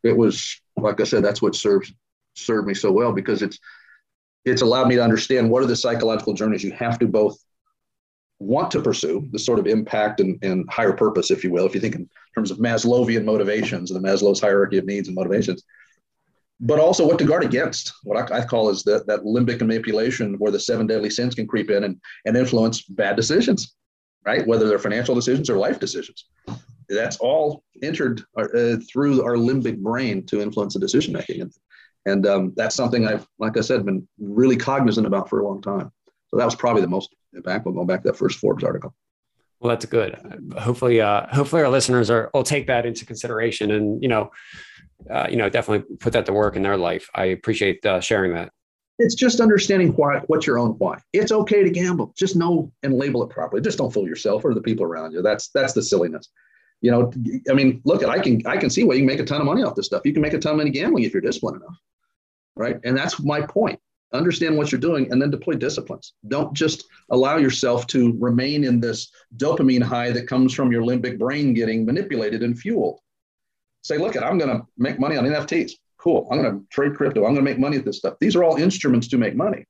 it 0.04 0.16
was, 0.16 0.60
like 0.78 1.00
I 1.00 1.04
said, 1.04 1.24
that's 1.24 1.42
what 1.42 1.56
serves 1.56 1.94
served 2.36 2.68
me 2.68 2.74
so 2.74 2.92
well 2.92 3.14
because 3.14 3.42
it's 3.42 3.60
it's 4.44 4.62
allowed 4.62 4.88
me 4.88 4.96
to 4.96 5.04
understand 5.04 5.50
what 5.50 5.64
are 5.64 5.68
the 5.68 5.76
psychological 5.76 6.34
journeys 6.34 6.64
you 6.64 6.72
have 6.72 7.00
to 7.00 7.08
both 7.08 7.38
want 8.40 8.72
to 8.72 8.82
pursue 8.82 9.28
the 9.32 9.40
sort 9.40 9.60
of 9.60 9.68
impact 9.68 10.20
and, 10.20 10.38
and 10.44 10.70
higher 10.70 10.94
purpose, 10.94 11.32
if 11.32 11.44
you 11.44 11.52
will, 11.52 11.66
if 11.66 11.74
you 11.74 11.82
think 11.82 11.96
in 11.96 12.10
terms 12.34 12.52
of 12.52 12.58
Maslowian 12.58 13.24
motivations, 13.24 13.92
and 13.92 14.04
the 14.04 14.08
Maslow's 14.08 14.42
hierarchy 14.42 14.78
of 14.78 14.86
needs 14.86 15.08
and 15.08 15.16
motivations, 15.16 15.64
but 16.60 16.80
also 16.80 17.06
what 17.06 17.20
to 17.20 17.26
guard 17.26 17.44
against. 17.44 17.94
What 18.04 18.32
I, 18.32 18.40
I 18.40 18.46
call 18.46 18.70
is 18.70 18.84
that, 18.84 19.08
that 19.08 19.22
limbic 19.22 19.60
manipulation 19.60 20.36
where 20.36 20.52
the 20.52 20.60
seven 20.60 20.88
deadly 20.88 21.10
sins 21.10 21.36
can 21.36 21.48
creep 21.48 21.70
in 21.70 21.84
and, 21.84 22.00
and 22.26 22.38
influence 22.38 22.84
bad 22.84 23.16
decisions, 23.16 23.76
right? 24.26 24.46
Whether 24.46 24.68
they're 24.68 24.80
financial 24.80 25.16
decisions 25.16 25.50
or 25.50 25.58
life 25.58 25.80
decisions. 25.80 26.26
That's 26.88 27.18
all 27.18 27.64
entered 27.82 28.22
uh, 28.38 28.78
through 28.92 29.24
our 29.24 29.36
limbic 29.36 29.80
brain 29.80 30.26
to 30.28 30.42
influence 30.42 30.76
the 30.76 30.80
decision 30.80 31.14
making. 31.14 31.42
And 31.42 31.54
and 32.06 32.28
um, 32.28 32.54
that's 32.56 32.76
something 32.76 33.08
I've, 33.08 33.28
like 33.40 33.58
I 33.58 33.62
said, 33.62 33.84
been 33.84 34.08
really 34.20 34.58
cognizant 34.58 35.08
about 35.08 35.28
for 35.28 35.40
a 35.40 35.48
long 35.48 35.62
time. 35.62 35.92
So 36.36 36.40
that 36.40 36.46
was 36.46 36.56
probably 36.56 36.82
the 36.82 36.90
most 36.90 37.16
impactful 37.34 37.74
going 37.74 37.88
back 37.88 38.02
to 38.02 38.10
that 38.10 38.18
first 38.18 38.40
Forbes 38.40 38.62
article. 38.62 38.94
Well, 39.62 39.70
that's 39.70 39.86
good. 39.86 40.20
Hopefully, 40.58 41.00
uh, 41.00 41.28
hopefully 41.34 41.62
our 41.62 41.70
listeners 41.70 42.10
are 42.10 42.30
will 42.34 42.44
take 42.44 42.68
that 42.68 42.86
into 42.86 43.06
consideration 43.06 43.72
and 43.72 44.04
you 44.04 44.10
know, 44.10 44.32
uh, 45.10 45.28
you 45.30 45.38
know, 45.38 45.48
definitely 45.48 45.96
put 45.96 46.12
that 46.12 46.26
to 46.26 46.34
work 46.34 46.58
in 46.58 46.62
their 46.62 46.76
life. 46.76 47.10
I 47.16 47.28
appreciate 47.28 47.86
uh, 47.86 48.02
sharing 48.02 48.34
that. 48.34 48.52
It's 49.00 49.16
just 49.16 49.40
understanding 49.40 49.94
why. 49.94 50.20
What's 50.28 50.46
your 50.46 50.60
own 50.60 50.72
why? 50.72 51.00
It's 51.14 51.32
okay 51.32 51.64
to 51.64 51.70
gamble. 51.70 52.14
Just 52.18 52.36
know 52.36 52.70
and 52.84 52.96
label 52.96 53.24
it 53.24 53.30
properly. 53.30 53.62
Just 53.62 53.78
don't 53.78 53.94
fool 53.94 54.06
yourself 54.06 54.44
or 54.44 54.54
the 54.54 54.62
people 54.62 54.86
around 54.86 55.14
you. 55.14 55.22
That's 55.22 55.48
that's 55.54 55.72
the 55.72 55.84
silliness. 55.84 56.28
You 56.82 56.92
know, 56.92 57.14
I 57.50 57.54
mean, 57.54 57.80
look, 57.86 58.04
at 58.04 58.10
I 58.10 58.20
can 58.20 58.42
I 58.46 58.58
can 58.58 58.70
see 58.70 58.84
why 58.84 58.96
you 58.96 59.00
can 59.00 59.08
make 59.08 59.22
a 59.22 59.26
ton 59.26 59.40
of 59.40 59.46
money 59.46 59.64
off 59.64 59.76
this 59.76 59.86
stuff. 59.86 60.02
You 60.04 60.12
can 60.12 60.22
make 60.22 60.34
a 60.34 60.38
ton 60.38 60.52
of 60.52 60.58
money 60.58 60.70
gambling 60.70 61.06
if 61.06 61.14
you're 61.14 61.22
disciplined 61.22 61.62
enough 61.62 61.78
right? 62.56 62.80
And 62.84 62.98
that's 62.98 63.20
my 63.20 63.42
point. 63.42 63.80
Understand 64.16 64.58
what 64.58 64.72
you're 64.72 64.82
doing 64.82 65.12
and 65.12 65.22
then 65.22 65.30
deploy 65.30 65.54
disciplines. 65.54 66.14
Don't 66.28 66.54
just 66.54 66.86
allow 67.10 67.38
yourself 67.38 67.88
to 67.88 68.16
remain 68.20 68.64
in 68.64 68.80
this 68.80 69.12
dopamine 69.38 69.84
high 69.84 70.12
that 70.12 70.28
comes 70.28 70.54
from 70.54 70.72
your 70.72 70.84
limbic 70.84 71.20
brain 71.20 71.54
getting 71.54 71.86
manipulated 71.86 72.44
and 72.44 72.58
fueled. 72.58 73.00
Say, 73.84 73.98
look, 73.98 74.16
at 74.16 74.24
I'm 74.24 74.38
going 74.38 74.58
to 74.58 74.66
make 74.78 75.00
money 75.00 75.18
on 75.18 75.26
NFTs. 75.26 75.74
Cool. 75.98 76.28
I'm 76.32 76.42
going 76.42 76.60
to 76.60 76.66
trade 76.70 76.96
crypto. 76.96 77.26
I'm 77.26 77.34
going 77.34 77.46
to 77.46 77.52
make 77.52 77.60
money 77.60 77.78
at 77.78 77.86
this 77.86 77.98
stuff. 77.98 78.16
These 78.20 78.36
are 78.36 78.44
all 78.44 78.56
instruments 78.56 79.08
to 79.10 79.18
make 79.18 79.36
money, 79.36 79.66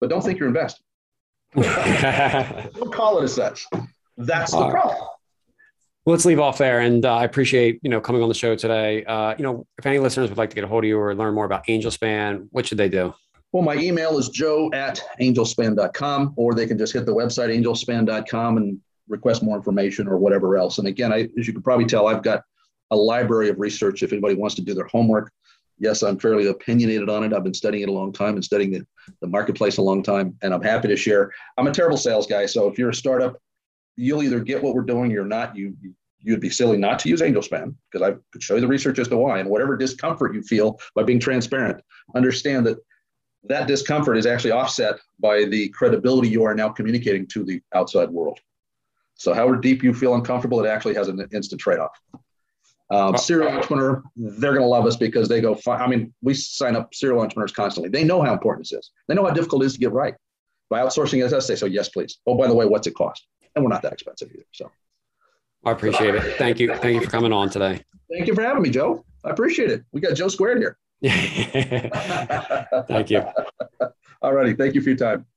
but 0.00 0.10
don't 0.10 0.22
think 0.22 0.38
you're 0.38 0.48
investing. 0.48 0.84
don't 1.54 2.92
call 2.92 3.20
it 3.20 3.24
as 3.24 3.34
such. 3.34 3.66
That's 4.16 4.52
the 4.52 4.68
problem 4.68 5.08
let's 6.08 6.24
leave 6.24 6.40
off 6.40 6.58
there. 6.58 6.80
And 6.80 7.04
uh, 7.04 7.16
I 7.16 7.24
appreciate 7.24 7.78
you 7.82 7.90
know 7.90 8.00
coming 8.00 8.22
on 8.22 8.28
the 8.28 8.34
show 8.34 8.56
today. 8.56 9.04
Uh, 9.04 9.34
you 9.36 9.44
know, 9.44 9.66
if 9.78 9.86
any 9.86 9.98
listeners 9.98 10.28
would 10.28 10.38
like 10.38 10.50
to 10.50 10.54
get 10.54 10.64
a 10.64 10.66
hold 10.66 10.84
of 10.84 10.88
you 10.88 10.98
or 10.98 11.14
learn 11.14 11.34
more 11.34 11.44
about 11.44 11.66
AngelSpan, 11.66 12.48
what 12.50 12.66
should 12.66 12.78
they 12.78 12.88
do? 12.88 13.14
Well, 13.52 13.62
my 13.62 13.76
email 13.76 14.18
is 14.18 14.28
joe 14.28 14.70
at 14.72 15.00
angelspan.com, 15.20 16.34
or 16.36 16.54
they 16.54 16.66
can 16.66 16.76
just 16.78 16.92
hit 16.92 17.06
the 17.06 17.14
website 17.14 17.56
angelspan.com 17.56 18.56
and 18.58 18.78
request 19.08 19.42
more 19.42 19.56
information 19.56 20.06
or 20.06 20.18
whatever 20.18 20.58
else. 20.58 20.78
And 20.78 20.86
again, 20.86 21.12
I, 21.12 21.28
as 21.38 21.46
you 21.46 21.52
can 21.52 21.62
probably 21.62 21.86
tell, 21.86 22.06
I've 22.06 22.22
got 22.22 22.42
a 22.90 22.96
library 22.96 23.48
of 23.48 23.58
research 23.58 24.02
if 24.02 24.12
anybody 24.12 24.34
wants 24.34 24.54
to 24.56 24.62
do 24.62 24.74
their 24.74 24.86
homework. 24.86 25.32
Yes, 25.78 26.02
I'm 26.02 26.18
fairly 26.18 26.48
opinionated 26.48 27.08
on 27.08 27.24
it. 27.24 27.32
I've 27.32 27.44
been 27.44 27.54
studying 27.54 27.84
it 27.84 27.88
a 27.88 27.92
long 27.92 28.12
time 28.12 28.34
and 28.34 28.44
studying 28.44 28.72
the, 28.72 28.86
the 29.20 29.28
marketplace 29.28 29.78
a 29.78 29.82
long 29.82 30.02
time, 30.02 30.36
and 30.42 30.52
I'm 30.52 30.62
happy 30.62 30.88
to 30.88 30.96
share. 30.96 31.32
I'm 31.56 31.68
a 31.68 31.72
terrible 31.72 31.96
sales 31.96 32.26
guy. 32.26 32.46
So 32.46 32.68
if 32.68 32.78
you're 32.78 32.90
a 32.90 32.94
startup, 32.94 33.40
you'll 33.96 34.22
either 34.22 34.40
get 34.40 34.62
what 34.62 34.74
we're 34.74 34.82
doing 34.82 35.16
or 35.16 35.24
not. 35.24 35.56
You, 35.56 35.74
you'd 36.20 36.40
be 36.40 36.50
silly 36.50 36.76
not 36.76 36.98
to 37.00 37.08
use 37.08 37.20
AngelSpan 37.20 37.74
because 37.90 38.06
I 38.06 38.16
could 38.32 38.42
show 38.42 38.56
you 38.56 38.60
the 38.60 38.68
research 38.68 38.98
as 38.98 39.08
to 39.08 39.16
why. 39.16 39.38
And 39.38 39.48
whatever 39.48 39.76
discomfort 39.76 40.34
you 40.34 40.42
feel 40.42 40.80
by 40.94 41.04
being 41.04 41.20
transparent, 41.20 41.80
understand 42.14 42.66
that 42.66 42.78
that 43.48 43.66
discomfort 43.66 44.16
is 44.16 44.26
actually 44.26 44.52
offset 44.52 44.98
by 45.18 45.44
the 45.44 45.68
credibility 45.70 46.28
you 46.28 46.44
are 46.44 46.54
now 46.54 46.68
communicating 46.68 47.26
to 47.28 47.44
the 47.44 47.60
outside 47.74 48.10
world. 48.10 48.38
So, 49.14 49.34
however 49.34 49.56
deep 49.56 49.82
you 49.82 49.92
feel 49.92 50.14
uncomfortable, 50.14 50.64
it 50.64 50.68
actually 50.68 50.94
has 50.94 51.08
an 51.08 51.26
instant 51.32 51.60
trade 51.60 51.78
off. 51.78 52.00
Um, 52.90 53.18
serial 53.18 53.48
entrepreneur, 53.48 54.02
they're 54.16 54.52
going 54.52 54.62
to 54.62 54.68
love 54.68 54.86
us 54.86 54.96
because 54.96 55.28
they 55.28 55.40
go. 55.40 55.58
I 55.66 55.86
mean, 55.86 56.14
we 56.22 56.34
sign 56.34 56.74
up 56.76 56.94
serial 56.94 57.20
entrepreneurs 57.20 57.52
constantly. 57.52 57.90
They 57.90 58.04
know 58.04 58.22
how 58.22 58.32
important 58.32 58.66
this 58.66 58.78
is. 58.78 58.90
They 59.08 59.14
know 59.14 59.24
how 59.24 59.32
difficult 59.32 59.62
it 59.62 59.66
is 59.66 59.72
to 59.74 59.78
get 59.78 59.92
right. 59.92 60.14
By 60.70 60.80
outsourcing 60.80 61.24
as 61.24 61.34
I 61.34 61.38
say, 61.40 61.56
so 61.56 61.66
yes, 61.66 61.88
please. 61.88 62.18
Oh, 62.26 62.34
by 62.34 62.46
the 62.46 62.54
way, 62.54 62.66
what's 62.66 62.86
it 62.86 62.94
cost? 62.94 63.26
And 63.54 63.64
we're 63.64 63.70
not 63.70 63.82
that 63.82 63.92
expensive 63.92 64.30
either. 64.32 64.44
So. 64.52 64.70
I 65.64 65.72
appreciate 65.72 66.14
it. 66.14 66.38
Thank 66.38 66.60
you. 66.60 66.74
Thank 66.76 66.94
you 66.94 67.00
for 67.00 67.10
coming 67.10 67.32
on 67.32 67.50
today. 67.50 67.82
Thank 68.10 68.26
you 68.26 68.34
for 68.34 68.42
having 68.42 68.62
me, 68.62 68.70
Joe. 68.70 69.04
I 69.24 69.30
appreciate 69.30 69.70
it. 69.70 69.82
We 69.92 70.00
got 70.00 70.14
Joe 70.14 70.28
squared 70.28 70.58
here. 70.58 70.78
Thank 72.88 73.10
you. 73.10 73.22
All 74.22 74.32
righty. 74.32 74.54
Thank 74.54 74.74
you 74.74 74.80
for 74.80 74.90
your 74.90 74.98
time. 74.98 75.28